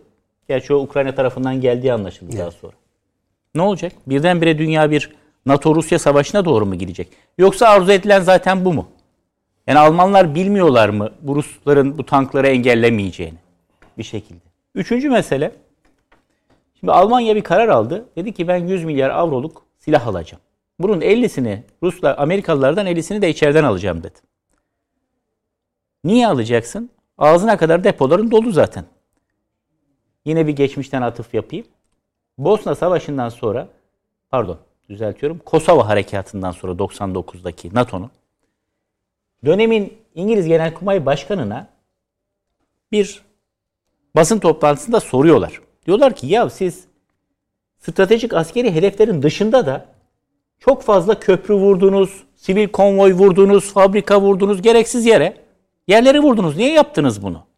Gerçi 0.48 0.74
o 0.74 0.78
Ukrayna 0.78 1.14
tarafından 1.14 1.60
geldiği 1.60 1.92
anlaşıldı 1.92 2.38
daha 2.38 2.50
sonra. 2.50 2.72
Ne 3.54 3.62
olacak? 3.62 3.92
Birdenbire 4.06 4.58
dünya 4.58 4.90
bir 4.90 5.10
NATO-Rusya 5.46 5.98
savaşına 5.98 6.44
doğru 6.44 6.66
mu 6.66 6.74
gidecek? 6.74 7.08
Yoksa 7.38 7.68
arzu 7.68 7.92
edilen 7.92 8.20
zaten 8.20 8.64
bu 8.64 8.72
mu? 8.72 8.88
Yani 9.66 9.78
Almanlar 9.78 10.34
bilmiyorlar 10.34 10.88
mı 10.88 11.12
bu 11.20 11.36
Rusların 11.36 11.98
bu 11.98 12.06
tankları 12.06 12.46
engellemeyeceğini 12.46 13.38
bir 13.98 14.02
şekilde? 14.02 14.40
Üçüncü 14.74 15.10
mesele. 15.10 15.52
Şimdi 16.80 16.92
Almanya 16.92 17.36
bir 17.36 17.42
karar 17.42 17.68
aldı. 17.68 18.08
Dedi 18.16 18.32
ki 18.32 18.48
ben 18.48 18.56
100 18.56 18.84
milyar 18.84 19.10
avroluk 19.10 19.62
silah 19.78 20.06
alacağım. 20.06 20.42
Bunun 20.78 21.00
50'sini 21.00 21.62
Ruslar, 21.82 22.18
Amerikalılardan 22.18 22.86
50'sini 22.86 23.22
de 23.22 23.30
içeriden 23.30 23.64
alacağım 23.64 24.02
dedi. 24.02 24.18
Niye 26.04 26.26
alacaksın? 26.26 26.90
Ağzına 27.18 27.56
kadar 27.56 27.84
depoların 27.84 28.30
dolu 28.30 28.50
zaten. 28.50 28.84
Yine 30.24 30.46
bir 30.46 30.52
geçmişten 30.52 31.02
atıf 31.02 31.34
yapayım. 31.34 31.66
Bosna 32.38 32.74
Savaşı'ndan 32.74 33.28
sonra, 33.28 33.68
pardon 34.30 34.58
düzeltiyorum, 34.88 35.38
Kosova 35.38 35.88
Harekatı'ndan 35.88 36.50
sonra 36.50 36.72
99'daki 36.72 37.74
NATO'nun 37.74 38.10
dönemin 39.44 39.98
İngiliz 40.14 40.46
Genelkurmay 40.46 41.06
Başkanı'na 41.06 41.68
bir 42.92 43.22
basın 44.16 44.38
toplantısında 44.38 45.00
soruyorlar. 45.00 45.60
Diyorlar 45.86 46.16
ki 46.16 46.26
ya 46.26 46.50
siz 46.50 46.86
stratejik 47.78 48.34
askeri 48.34 48.74
hedeflerin 48.74 49.22
dışında 49.22 49.66
da 49.66 49.97
çok 50.58 50.82
fazla 50.82 51.20
köprü 51.20 51.54
vurdunuz, 51.54 52.22
sivil 52.36 52.68
konvoy 52.68 53.12
vurdunuz, 53.12 53.72
fabrika 53.72 54.20
vurdunuz 54.20 54.62
gereksiz 54.62 55.06
yere. 55.06 55.36
Yerleri 55.88 56.20
vurdunuz. 56.20 56.56
Niye 56.56 56.72
yaptınız 56.72 57.22
bunu? 57.22 57.48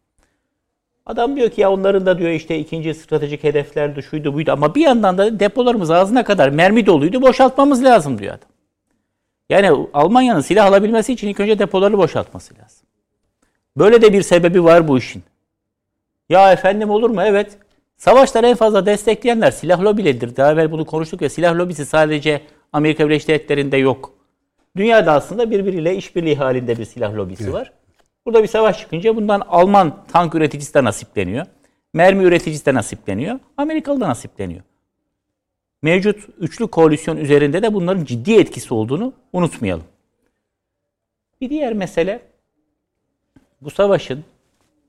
Adam 1.05 1.35
diyor 1.35 1.49
ki 1.49 1.61
ya 1.61 1.71
onların 1.71 2.05
da 2.05 2.17
diyor 2.17 2.29
işte 2.29 2.59
ikinci 2.59 2.93
stratejik 2.93 3.43
hedeflerdi 3.43 4.03
şuydu 4.03 4.33
buydu 4.33 4.51
ama 4.51 4.75
bir 4.75 4.81
yandan 4.81 5.17
da 5.17 5.39
depolarımız 5.39 5.91
ağzına 5.91 6.23
kadar 6.23 6.49
mermi 6.49 6.85
doluydu 6.85 7.21
boşaltmamız 7.21 7.83
lazım 7.83 8.19
diyor 8.19 8.33
adam. 8.33 8.49
Yani 9.49 9.87
Almanya'nın 9.93 10.41
silah 10.41 10.65
alabilmesi 10.65 11.13
için 11.13 11.27
ilk 11.27 11.39
önce 11.39 11.59
depoları 11.59 11.97
boşaltması 11.97 12.53
lazım. 12.53 12.87
Böyle 13.77 14.01
de 14.01 14.13
bir 14.13 14.21
sebebi 14.21 14.63
var 14.63 14.87
bu 14.87 14.97
işin. 14.97 15.23
Ya 16.29 16.51
efendim 16.51 16.89
olur 16.89 17.09
mu? 17.09 17.21
Evet. 17.23 17.57
Savaşları 17.97 18.47
en 18.47 18.55
fazla 18.55 18.85
destekleyenler 18.85 19.51
silah 19.51 19.81
lobileridir. 19.83 20.35
Daha 20.35 20.51
evvel 20.51 20.71
bunu 20.71 20.85
konuştuk 20.85 21.21
ya 21.21 21.29
silah 21.29 21.55
lobisi 21.55 21.85
sadece 21.85 22.41
Amerika 22.73 23.05
Birleşik 23.05 23.27
Devletleri'nde 23.27 23.77
yok. 23.77 24.13
Dünyada 24.75 25.11
aslında 25.11 25.51
birbiriyle 25.51 25.95
işbirliği 25.95 26.35
halinde 26.35 26.77
bir 26.77 26.85
silah 26.85 27.13
lobisi 27.15 27.53
var. 27.53 27.71
Burada 28.25 28.43
bir 28.43 28.47
savaş 28.47 28.79
çıkınca 28.79 29.15
bundan 29.15 29.41
Alman 29.49 30.05
tank 30.11 30.35
üreticisi 30.35 30.73
de 30.73 30.83
nasipleniyor. 30.83 31.45
Mermi 31.93 32.23
üreticisi 32.23 32.65
de 32.65 32.73
nasipleniyor. 32.73 33.39
Amerikalı 33.57 34.01
da 34.01 34.09
nasipleniyor. 34.09 34.61
Mevcut 35.81 36.29
üçlü 36.39 36.67
koalisyon 36.67 37.17
üzerinde 37.17 37.61
de 37.61 37.73
bunların 37.73 38.05
ciddi 38.05 38.33
etkisi 38.33 38.73
olduğunu 38.73 39.13
unutmayalım. 39.33 39.83
Bir 41.41 41.49
diğer 41.49 41.73
mesele 41.73 42.21
bu 43.61 43.69
savaşın 43.69 44.23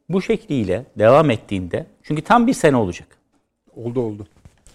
bu 0.09 0.22
şekliyle 0.22 0.84
devam 0.98 1.30
ettiğinde 1.30 1.86
çünkü 2.02 2.22
tam 2.22 2.46
bir 2.46 2.54
sene 2.54 2.76
olacak. 2.76 3.09
Oldu 3.76 4.00
oldu. 4.00 4.26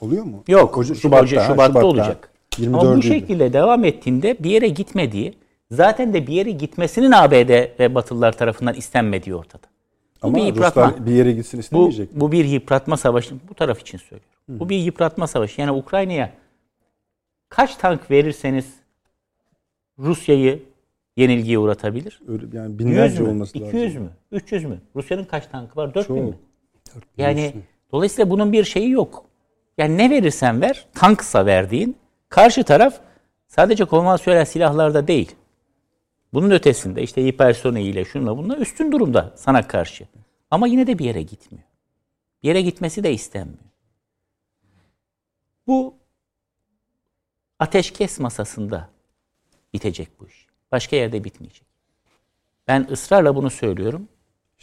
Oluyor 0.02 0.24
mu? 0.24 0.44
Yok. 0.48 0.86
Şubat'ta, 0.86 0.96
Şubat'ta, 0.96 1.54
Şubat'ta, 1.54 1.86
olacak. 1.86 2.32
24'üydü. 2.60 2.78
Ama 2.78 2.98
bu 2.98 3.02
şekilde 3.02 3.54
devam 3.54 3.86
ettiğinde 3.86 4.38
bir 4.40 4.50
yere 4.50 4.68
gitmediği, 4.68 5.34
zaten 5.72 6.14
de 6.14 6.28
bir 6.28 6.34
yere 6.34 6.52
gitmesinin 6.52 7.12
ABD 7.12 7.80
ve 7.80 7.96
Batılılar 7.96 8.32
tarafından 8.38 8.76
istenmediği 8.76 9.36
ortada. 9.36 9.64
Bu 10.24 10.28
Ama 10.28 10.38
bir 10.38 10.44
yıpratma. 10.44 10.88
Ruslar 10.88 11.06
bir 11.06 11.12
yere 11.12 11.32
gitsin 11.32 11.58
Bu, 11.58 11.62
istemeyecek. 11.62 12.14
mi? 12.14 12.22
bu 12.22 12.32
bir 12.32 12.46
yıpratma 12.46 12.98
savaşı. 12.98 13.36
Bu 13.50 13.54
taraf 13.54 13.82
için 13.82 13.98
söylüyorum. 13.98 14.30
Bu 14.50 14.70
bir 14.70 14.78
yıpratma 14.78 15.28
savaşı. 15.28 15.62
Yani 15.62 15.72
Ukrayna'ya 15.72 16.32
kaç 17.50 17.76
tank 17.76 18.12
verirseniz 18.12 18.66
Rusya'yı 20.00 20.64
yenilgiye 21.18 21.60
uğratabilir? 21.60 22.22
Öyle, 22.28 22.58
yani 22.58 22.72
100 22.72 22.80
binlerce 22.80 23.24
mü? 23.24 23.30
olması 23.30 23.58
200 23.58 23.74
lazım. 23.86 24.04
mü? 24.04 24.10
300 24.32 24.66
mü? 24.66 24.78
Rusya'nın 24.96 25.24
kaç 25.24 25.48
tankı 25.48 25.76
var? 25.76 25.94
4000 25.94 26.16
Çok. 26.16 26.26
mi? 26.30 26.34
Yani 27.18 27.54
dolayısıyla 27.92 28.30
bunun 28.30 28.52
bir 28.52 28.64
şeyi 28.64 28.90
yok. 28.90 29.26
Yani 29.78 29.98
ne 29.98 30.10
verirsen 30.10 30.62
ver, 30.62 30.86
tanksa 30.94 31.46
verdiğin 31.46 31.96
karşı 32.30 32.64
taraf 32.64 33.00
sadece 33.48 33.86
konvansiyonel 33.86 34.46
silahlarda 34.46 35.08
değil. 35.08 35.36
Bunun 36.34 36.52
ötesinde 36.52 37.04
işte 37.04 37.26
hipersoniyle 37.26 38.06
şunla 38.06 38.38
bununla 38.38 38.58
üstün 38.58 38.92
durumda 38.92 39.34
sana 39.36 39.68
karşı. 39.68 40.08
Ama 40.52 40.68
yine 40.68 40.88
de 40.88 41.00
bir 41.00 41.06
yere 41.06 41.22
gitmiyor. 41.22 41.66
Bir 42.44 42.48
yere 42.48 42.62
gitmesi 42.62 43.04
de 43.04 43.14
istenmiyor. 43.14 43.60
Bu 45.68 45.96
ateşkes 47.60 48.20
masasında 48.20 48.90
bitecek 49.74 50.10
bu 50.20 50.28
iş. 50.28 50.48
Başka 50.72 50.96
yerde 50.96 51.24
bitmeyecek. 51.24 51.68
Ben 52.68 52.88
ısrarla 52.92 53.36
bunu 53.36 53.50
söylüyorum. 53.50 54.08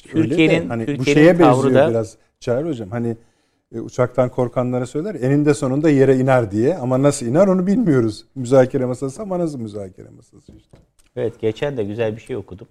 De 0.05 0.09
Türkiye'nin 0.09 0.69
hani 0.69 0.83
bu 0.83 0.87
Türkiye'nin 0.87 1.21
şeye 1.23 1.37
tavrı 1.37 1.65
benziyor 1.65 1.75
da 1.75 1.91
biraz 1.91 2.17
Çağrı 2.41 2.69
hocam. 2.69 2.91
Hani 2.91 3.17
e, 3.75 3.81
uçaktan 3.81 4.29
korkanlara 4.29 4.87
söyler 4.87 5.15
eninde 5.15 5.55
sonunda 5.55 5.91
yere 5.91 6.17
iner 6.17 6.51
diye 6.51 6.77
ama 6.77 7.03
nasıl 7.03 7.27
iner 7.27 7.47
onu 7.47 7.67
bilmiyoruz. 7.67 8.25
Müzakere 8.35 8.85
masası 8.85 9.23
ama 9.23 9.39
nasıl 9.39 9.59
müzakere 9.59 10.09
masası 10.09 10.53
işte. 10.57 10.79
Evet 11.17 11.41
geçen 11.41 11.77
de 11.77 11.85
güzel 11.85 12.17
bir 12.17 12.21
şey 12.21 12.37
okudum. 12.37 12.69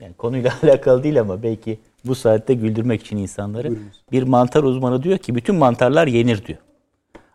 Yani 0.00 0.14
konuyla 0.14 0.52
alakalı 0.62 1.02
değil 1.02 1.20
ama 1.20 1.42
belki 1.42 1.78
bu 2.04 2.14
saatte 2.14 2.54
güldürmek 2.54 3.00
için 3.00 3.16
insanları. 3.16 3.68
Buyurunuz. 3.68 4.04
Bir 4.12 4.22
mantar 4.22 4.62
uzmanı 4.62 5.02
diyor 5.02 5.18
ki 5.18 5.34
bütün 5.34 5.54
mantarlar 5.54 6.06
yenir 6.06 6.46
diyor. 6.46 6.58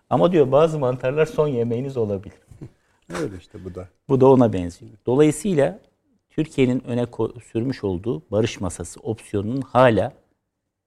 Ama 0.09 0.31
diyor 0.31 0.51
bazı 0.51 0.79
mantarlar 0.79 1.25
son 1.25 1.47
yemeğiniz 1.47 1.97
olabilir. 1.97 2.37
Öyle 3.21 3.37
işte 3.37 3.65
bu 3.65 3.75
da. 3.75 3.87
Bu 4.09 4.21
da 4.21 4.27
ona 4.27 4.53
benziyor. 4.53 4.91
Dolayısıyla 5.05 5.79
Türkiye'nin 6.29 6.83
öne 6.87 7.05
sürmüş 7.51 7.83
olduğu 7.83 8.21
barış 8.31 8.61
masası 8.61 8.99
opsiyonunun 8.99 9.61
hala 9.61 10.13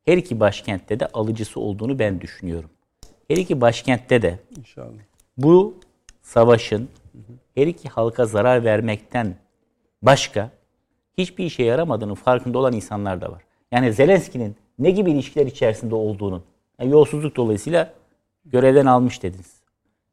her 0.09 0.17
iki 0.17 0.41
başkentte 0.41 1.01
de 1.01 1.07
alıcısı 1.07 1.61
olduğunu 1.61 1.99
ben 1.99 2.21
düşünüyorum. 2.21 2.71
Her 3.29 3.37
iki 3.37 3.61
başkentte 3.61 4.23
de 4.23 4.39
İnşallah. 4.59 4.99
bu 5.37 5.75
savaşın 6.23 6.89
her 7.55 7.67
iki 7.67 7.89
halka 7.89 8.27
zarar 8.27 8.65
vermekten 8.65 9.37
başka 10.03 10.51
hiçbir 11.19 11.45
işe 11.45 11.63
yaramadığının 11.63 12.15
farkında 12.15 12.59
olan 12.59 12.73
insanlar 12.73 13.21
da 13.21 13.33
var. 13.33 13.43
Yani 13.73 13.93
Zelenski'nin 13.93 14.57
ne 14.79 14.91
gibi 14.91 15.11
ilişkiler 15.11 15.47
içerisinde 15.47 15.95
olduğunun 15.95 16.43
yani 16.81 16.91
yolsuzluk 16.91 17.37
dolayısıyla 17.37 17.93
görevden 18.45 18.87
almış 18.87 19.23
dediniz. 19.23 19.58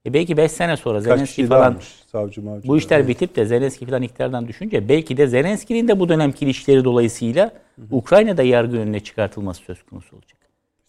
E 0.06 0.14
belki 0.14 0.38
5 0.38 0.52
sene 0.52 0.78
sonra 0.78 1.02
Zelenski 1.02 1.48
falan 1.48 1.76
savcı 2.12 2.42
mavcı. 2.42 2.68
bu 2.68 2.78
işler 2.78 3.08
bitip 3.08 3.36
de 3.36 3.46
Zelenski 3.46 3.86
falan 3.86 4.02
iktidardan 4.02 4.48
düşünce 4.48 4.90
belki 4.90 5.18
de 5.18 5.28
Zelenski'nin 5.28 5.88
de 5.88 6.00
bu 6.00 6.10
dönemki 6.10 6.46
ilişkileri 6.46 6.84
dolayısıyla 6.84 7.52
Ukrayna'da 7.92 8.44
yargı 8.44 8.78
önüne 8.78 9.00
çıkartılması 9.00 9.62
söz 9.62 9.84
konusu 9.84 10.16
olacak. 10.16 10.38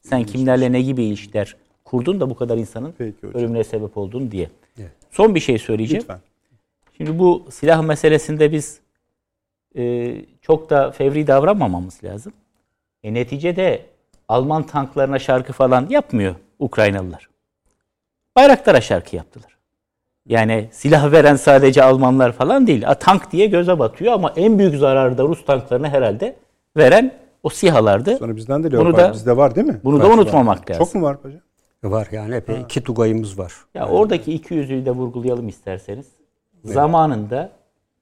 Sen 0.01 0.25
kimlerle 0.25 0.73
ne 0.73 0.83
gibi 0.83 1.05
ilişkiler 1.05 1.57
kurdun 1.85 2.21
da 2.21 2.31
bu 2.31 2.35
kadar 2.37 2.57
insanın 2.57 2.95
Peki 2.99 3.17
hocam. 3.27 3.41
ölümüne 3.41 3.65
sebep 3.65 3.97
oldun 3.97 4.31
diye. 4.31 4.51
Evet. 4.79 4.91
Son 5.11 5.35
bir 5.35 5.41
şey 5.41 5.59
söyleyeceğim. 5.59 6.03
Lütfen. 6.03 6.21
Şimdi 6.97 7.19
bu 7.19 7.47
silah 7.51 7.83
meselesinde 7.83 8.53
biz 8.53 8.81
e, 9.77 10.15
çok 10.43 10.71
da 10.71 10.91
fevri 10.91 11.27
davranmamamız 11.27 12.05
lazım. 12.05 12.33
E, 13.05 13.15
neticede 13.15 13.83
Alman 14.29 14.63
tanklarına 14.67 15.19
şarkı 15.19 15.53
falan 15.53 15.87
yapmıyor 15.91 16.35
Ukraynalılar. 16.59 17.29
Bayraktar'a 18.37 18.81
şarkı 18.81 19.17
yaptılar. 19.17 19.57
Yani 20.27 20.69
silah 20.73 21.13
veren 21.13 21.37
sadece 21.37 21.83
Almanlar 21.83 22.33
falan 22.33 22.67
değil. 22.67 22.91
A, 22.91 22.95
tank 22.95 23.33
diye 23.33 23.47
göze 23.47 23.79
batıyor 23.79 24.13
ama 24.13 24.33
en 24.37 24.59
büyük 24.59 24.77
zararı 24.77 25.19
da 25.19 25.23
Rus 25.23 25.45
tanklarına 25.45 25.89
herhalde 25.89 26.37
veren 26.77 27.13
o 27.43 27.49
SİHA'lardı. 27.49 28.17
Sonra 28.17 28.37
bizden 28.37 28.65
de 28.65 28.71
Bunu 28.73 28.85
Leopard 28.87 28.99
da- 29.09 29.13
bizde 29.13 29.37
var 29.37 29.55
değil 29.57 29.67
mi? 29.67 29.81
bunu 29.85 29.99
da 29.99 30.03
Kaç 30.03 30.11
var? 30.11 30.15
unutmamak 30.19 30.71
lazım. 30.71 30.85
Çok 30.85 30.95
mu 30.95 31.03
var 31.03 31.17
hocam? 31.23 31.41
Var 31.85 32.09
yani 32.13 32.35
epey 32.35 32.61
iki 32.61 32.83
tugayımız 32.83 33.39
var. 33.39 33.53
Ya 33.75 33.89
oradaki 33.89 34.33
iki 34.33 34.55
yüzüğü 34.55 34.87
de 34.87 34.91
vurgulayalım 34.91 35.49
isterseniz. 35.49 36.07
Zamanında 36.65 37.51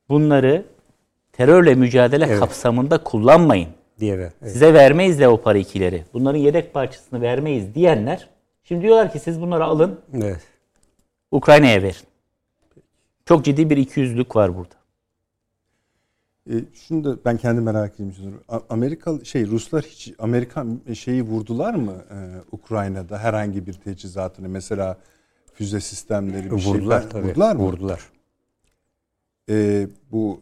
bunları 0.09 0.65
terörle 1.32 1.74
mücadele 1.74 2.39
kapsamında 2.39 2.98
kullanmayın. 2.98 3.69
diye 4.01 4.19
ve 4.19 4.23
evet. 4.43 4.52
Size 4.52 4.74
vermeyiz 4.74 5.20
Leopard 5.20 5.56
2'leri. 5.56 6.01
Bunların 6.15 6.39
yedek 6.39 6.74
parçasını 6.74 7.20
vermeyiz 7.20 7.74
diyenler 7.74 8.28
şimdi 8.65 8.82
diyorlar 8.82 9.12
ki 9.12 9.19
siz 9.19 9.41
bunları 9.41 9.65
alın 9.65 10.01
evet. 10.15 10.41
Ukrayna'ya 11.31 11.82
verin. 11.82 12.07
Çok 13.27 13.45
ciddi 13.45 13.70
bir 13.70 13.77
ikiyüzlülük 13.77 14.36
var 14.36 14.57
burada. 14.57 14.74
E, 16.51 16.55
şunu 16.74 17.05
da 17.05 17.24
ben 17.24 17.36
kendi 17.36 17.61
merak 17.61 17.95
ediyorum. 18.01 18.41
Amerika 18.70 19.24
şey 19.24 19.47
Ruslar 19.47 19.82
hiç 19.82 20.12
Amerikan 20.19 20.81
şeyi 20.95 21.23
vurdular 21.23 21.74
mı 21.74 21.93
e, 22.11 22.16
Ukrayna'da 22.53 23.19
herhangi 23.19 23.66
bir 23.66 23.73
teçhizatını 23.73 24.49
mesela 24.49 24.97
füze 25.55 25.81
sistemleri 25.81 26.45
bir 26.45 26.51
Vurdular 26.51 27.01
şey 27.01 27.11
tabii. 27.11 27.28
vurdular 27.28 27.57
mı? 27.57 27.62
Vurdular. 27.62 28.01
E, 29.51 29.86
bu 30.12 30.41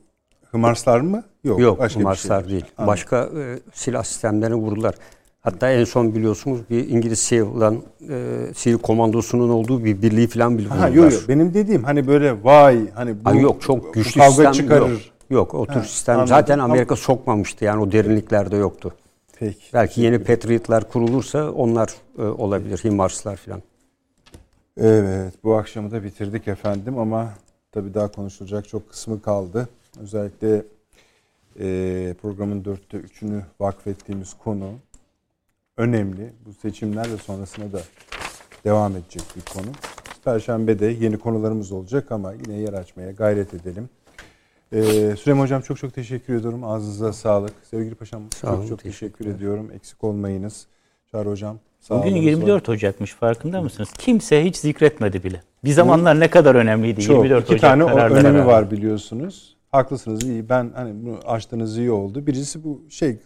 Hımarslar 0.53 1.01
mı? 1.01 1.25
Yok. 1.45 1.61
Yok 1.61 1.79
başka 1.79 2.01
bir 2.01 2.05
Marslar 2.05 2.41
şey. 2.41 2.51
değil. 2.51 2.65
Anladım. 2.77 2.87
Başka 2.93 3.31
e, 3.37 3.59
silah 3.73 4.03
sistemlerini 4.05 4.55
vurdular. 4.55 4.95
Hatta 5.43 5.71
en 5.71 5.85
son 5.85 6.15
biliyorsunuz 6.15 6.61
bir 6.71 6.89
İngiliz 6.89 7.19
SEAL'lan 7.19 7.83
e, 8.11 8.37
SEAL 8.55 8.79
komandosunun 8.79 9.49
olduğu 9.49 9.85
bir 9.85 10.03
birliği 10.03 10.27
falan 10.27 10.59
bile 10.59 10.69
Ha 10.69 10.75
vurdular. 10.77 10.89
yok 10.95 11.13
yok 11.13 11.23
benim 11.29 11.55
dediğim 11.55 11.85
hani 11.85 12.07
böyle 12.07 12.45
vay 12.45 12.91
hani 12.91 13.25
bu, 13.25 13.29
Ay 13.29 13.41
yok 13.41 13.63
çok 13.63 13.95
güçlü 13.95 14.21
kavga 14.21 14.33
sistem 14.33 14.53
çıkarır. 14.53 14.91
yok. 14.91 15.01
Yok 15.31 15.55
o 15.55 15.67
tür 15.67 15.75
Ha, 15.75 15.83
sistem 15.85 16.15
anladım. 16.15 16.29
zaten 16.29 16.59
Amerika 16.59 16.97
sokmamıştı 16.97 17.65
yani 17.65 17.83
o 17.83 17.93
derinliklerde 17.93 18.57
yoktu. 18.57 18.95
Peki. 19.39 19.59
Belki 19.75 20.01
yeni 20.01 20.19
Patriot'lar 20.25 20.89
kurulursa 20.91 21.51
onlar 21.51 21.91
e, 22.19 22.23
olabilir. 22.23 22.79
HIMARS'lar 22.85 23.37
falan. 23.37 23.63
Evet, 24.81 25.35
bu 25.45 25.55
akşamı 25.55 25.91
da 25.91 26.05
bitirdik 26.05 26.49
efendim 26.49 26.99
ama 26.99 27.29
tabii 27.73 27.95
daha 27.95 28.09
konuşulacak 28.13 28.69
çok 28.69 28.91
kısmı 28.91 29.23
kaldı. 29.23 29.69
Özellikle 30.03 30.63
e, 31.61 32.15
programın 32.23 32.65
dörtte 32.65 32.97
üçünü 32.97 33.43
vakfettiğimiz 33.61 34.35
konu 34.45 34.71
önemli. 35.77 36.33
Bu 36.47 36.53
seçimler 36.53 37.13
ve 37.13 37.17
sonrasında 37.17 37.73
da 37.73 37.83
devam 38.65 38.93
edecek 38.97 39.23
bir 39.37 39.53
konu. 39.55 39.67
Perşembe 40.25 40.79
de 40.79 40.87
yeni 40.87 41.19
konularımız 41.19 41.73
olacak 41.73 42.13
ama 42.13 42.33
yine 42.33 42.55
yer 42.55 42.73
açmaya 42.73 43.11
gayret 43.11 43.55
edelim. 43.55 43.89
Ee, 44.73 44.81
Süleyman 45.17 45.43
Hocam 45.43 45.63
çok 45.63 45.79
çok 45.79 45.95
teşekkür 45.95 46.35
ediyorum. 46.35 46.65
Ağzınıza 46.65 47.13
sağlık. 47.13 47.53
Sevgili 47.71 47.95
Paşam 47.95 48.23
Sağ 48.35 48.49
çok 48.49 48.59
olun, 48.59 48.69
çok 48.69 48.79
teşekkür 48.83 49.01
teşekkürler. 49.09 49.35
ediyorum. 49.35 49.71
Eksik 49.75 50.05
olmayınız. 50.05 50.67
Çağrı 51.11 51.29
Hocam 51.29 51.59
sağ 51.81 51.99
Bugün 51.99 52.13
olun. 52.13 52.21
24 52.23 52.69
Ocak'mış 52.69 53.15
farkında 53.15 53.63
mısınız? 53.63 53.89
Kimse 53.99 54.45
hiç 54.45 54.57
zikretmedi 54.57 55.25
bile. 55.25 55.43
Bir 55.65 55.71
zamanlar 55.71 56.21
ne 56.21 56.31
kadar 56.31 56.55
önemliydi 56.55 57.01
Çok. 57.03 57.17
24 57.25 57.45
İki 57.45 57.55
Ocak 57.55 57.61
tane 57.61 57.85
önemi 57.85 58.47
var 58.47 58.71
biliyorsunuz. 58.71 59.57
Haklısınız 59.73 60.23
iyi. 60.23 60.49
Ben 60.49 60.71
hani 60.75 61.07
bunu 61.07 61.19
açtığınız 61.27 61.79
iyi 61.79 61.91
oldu. 61.91 62.27
Birisi 62.27 62.65
bu 62.65 62.83
şey 62.91 63.19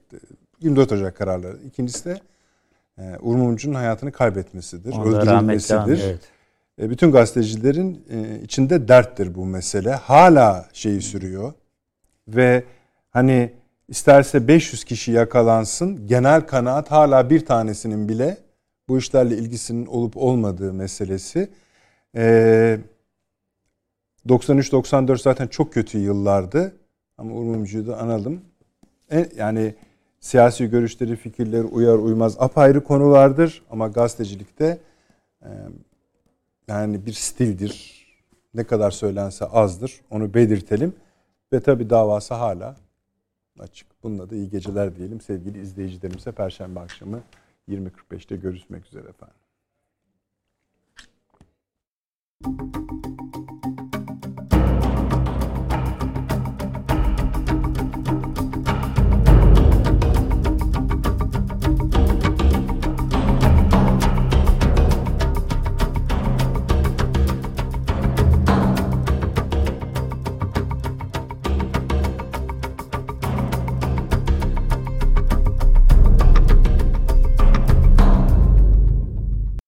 24 0.60 0.92
Ocak 0.92 1.16
kararları. 1.16 1.56
İkincisi 1.66 2.04
de 2.04 2.20
Uğur 2.98 3.36
Mumcu'nun 3.36 3.74
hayatını 3.74 4.12
kaybetmesidir. 4.12 4.92
Anın. 4.92 5.04
öldürülmesidir. 5.04 6.00
Evet. 6.04 6.20
E, 6.80 6.90
bütün 6.90 7.12
gazetecilerin 7.12 8.04
e, 8.10 8.40
içinde 8.42 8.88
derttir 8.88 9.34
bu 9.34 9.46
mesele. 9.46 9.92
Hala 9.92 10.68
şeyi 10.72 11.02
sürüyor. 11.02 11.52
Ve 12.28 12.64
hani 13.10 13.52
isterse 13.88 14.48
500 14.48 14.84
kişi 14.84 15.12
yakalansın 15.12 16.06
genel 16.06 16.40
kanaat 16.40 16.90
hala 16.90 17.30
bir 17.30 17.46
tanesinin 17.46 18.08
bile 18.08 18.38
bu 18.88 18.98
işlerle 18.98 19.36
ilgisinin 19.36 19.86
olup 19.86 20.16
olmadığı 20.16 20.72
meselesi. 20.72 21.48
E, 22.16 22.78
93-94 24.28 25.22
zaten 25.22 25.46
çok 25.46 25.72
kötü 25.72 25.98
yıllardı. 25.98 26.76
Ama 27.18 27.34
Uğur 27.34 27.44
Mumcu'yu 27.44 27.86
da 27.86 27.98
analım. 27.98 28.40
E, 29.12 29.28
yani 29.36 29.74
siyasi 30.26 30.70
görüşleri, 30.70 31.16
fikirleri 31.16 31.62
uyar 31.62 31.98
uymaz 31.98 32.36
apayrı 32.38 32.84
konulardır. 32.84 33.62
Ama 33.70 33.88
gazetecilikte 33.88 34.78
e, 35.42 35.50
yani 36.68 37.06
bir 37.06 37.12
stildir. 37.12 38.06
Ne 38.54 38.64
kadar 38.64 38.90
söylense 38.90 39.44
azdır. 39.44 40.00
Onu 40.10 40.34
belirtelim. 40.34 40.94
Ve 41.52 41.60
tabi 41.60 41.90
davası 41.90 42.34
hala 42.34 42.76
açık. 43.58 43.86
Bununla 44.02 44.30
da 44.30 44.34
iyi 44.34 44.50
geceler 44.50 44.96
diyelim 44.96 45.20
sevgili 45.20 45.60
izleyicilerimize. 45.60 46.32
Perşembe 46.32 46.80
akşamı 46.80 47.20
20.45'te 47.68 48.36
görüşmek 48.36 48.86
üzere 48.86 49.08
efendim. 49.08 49.36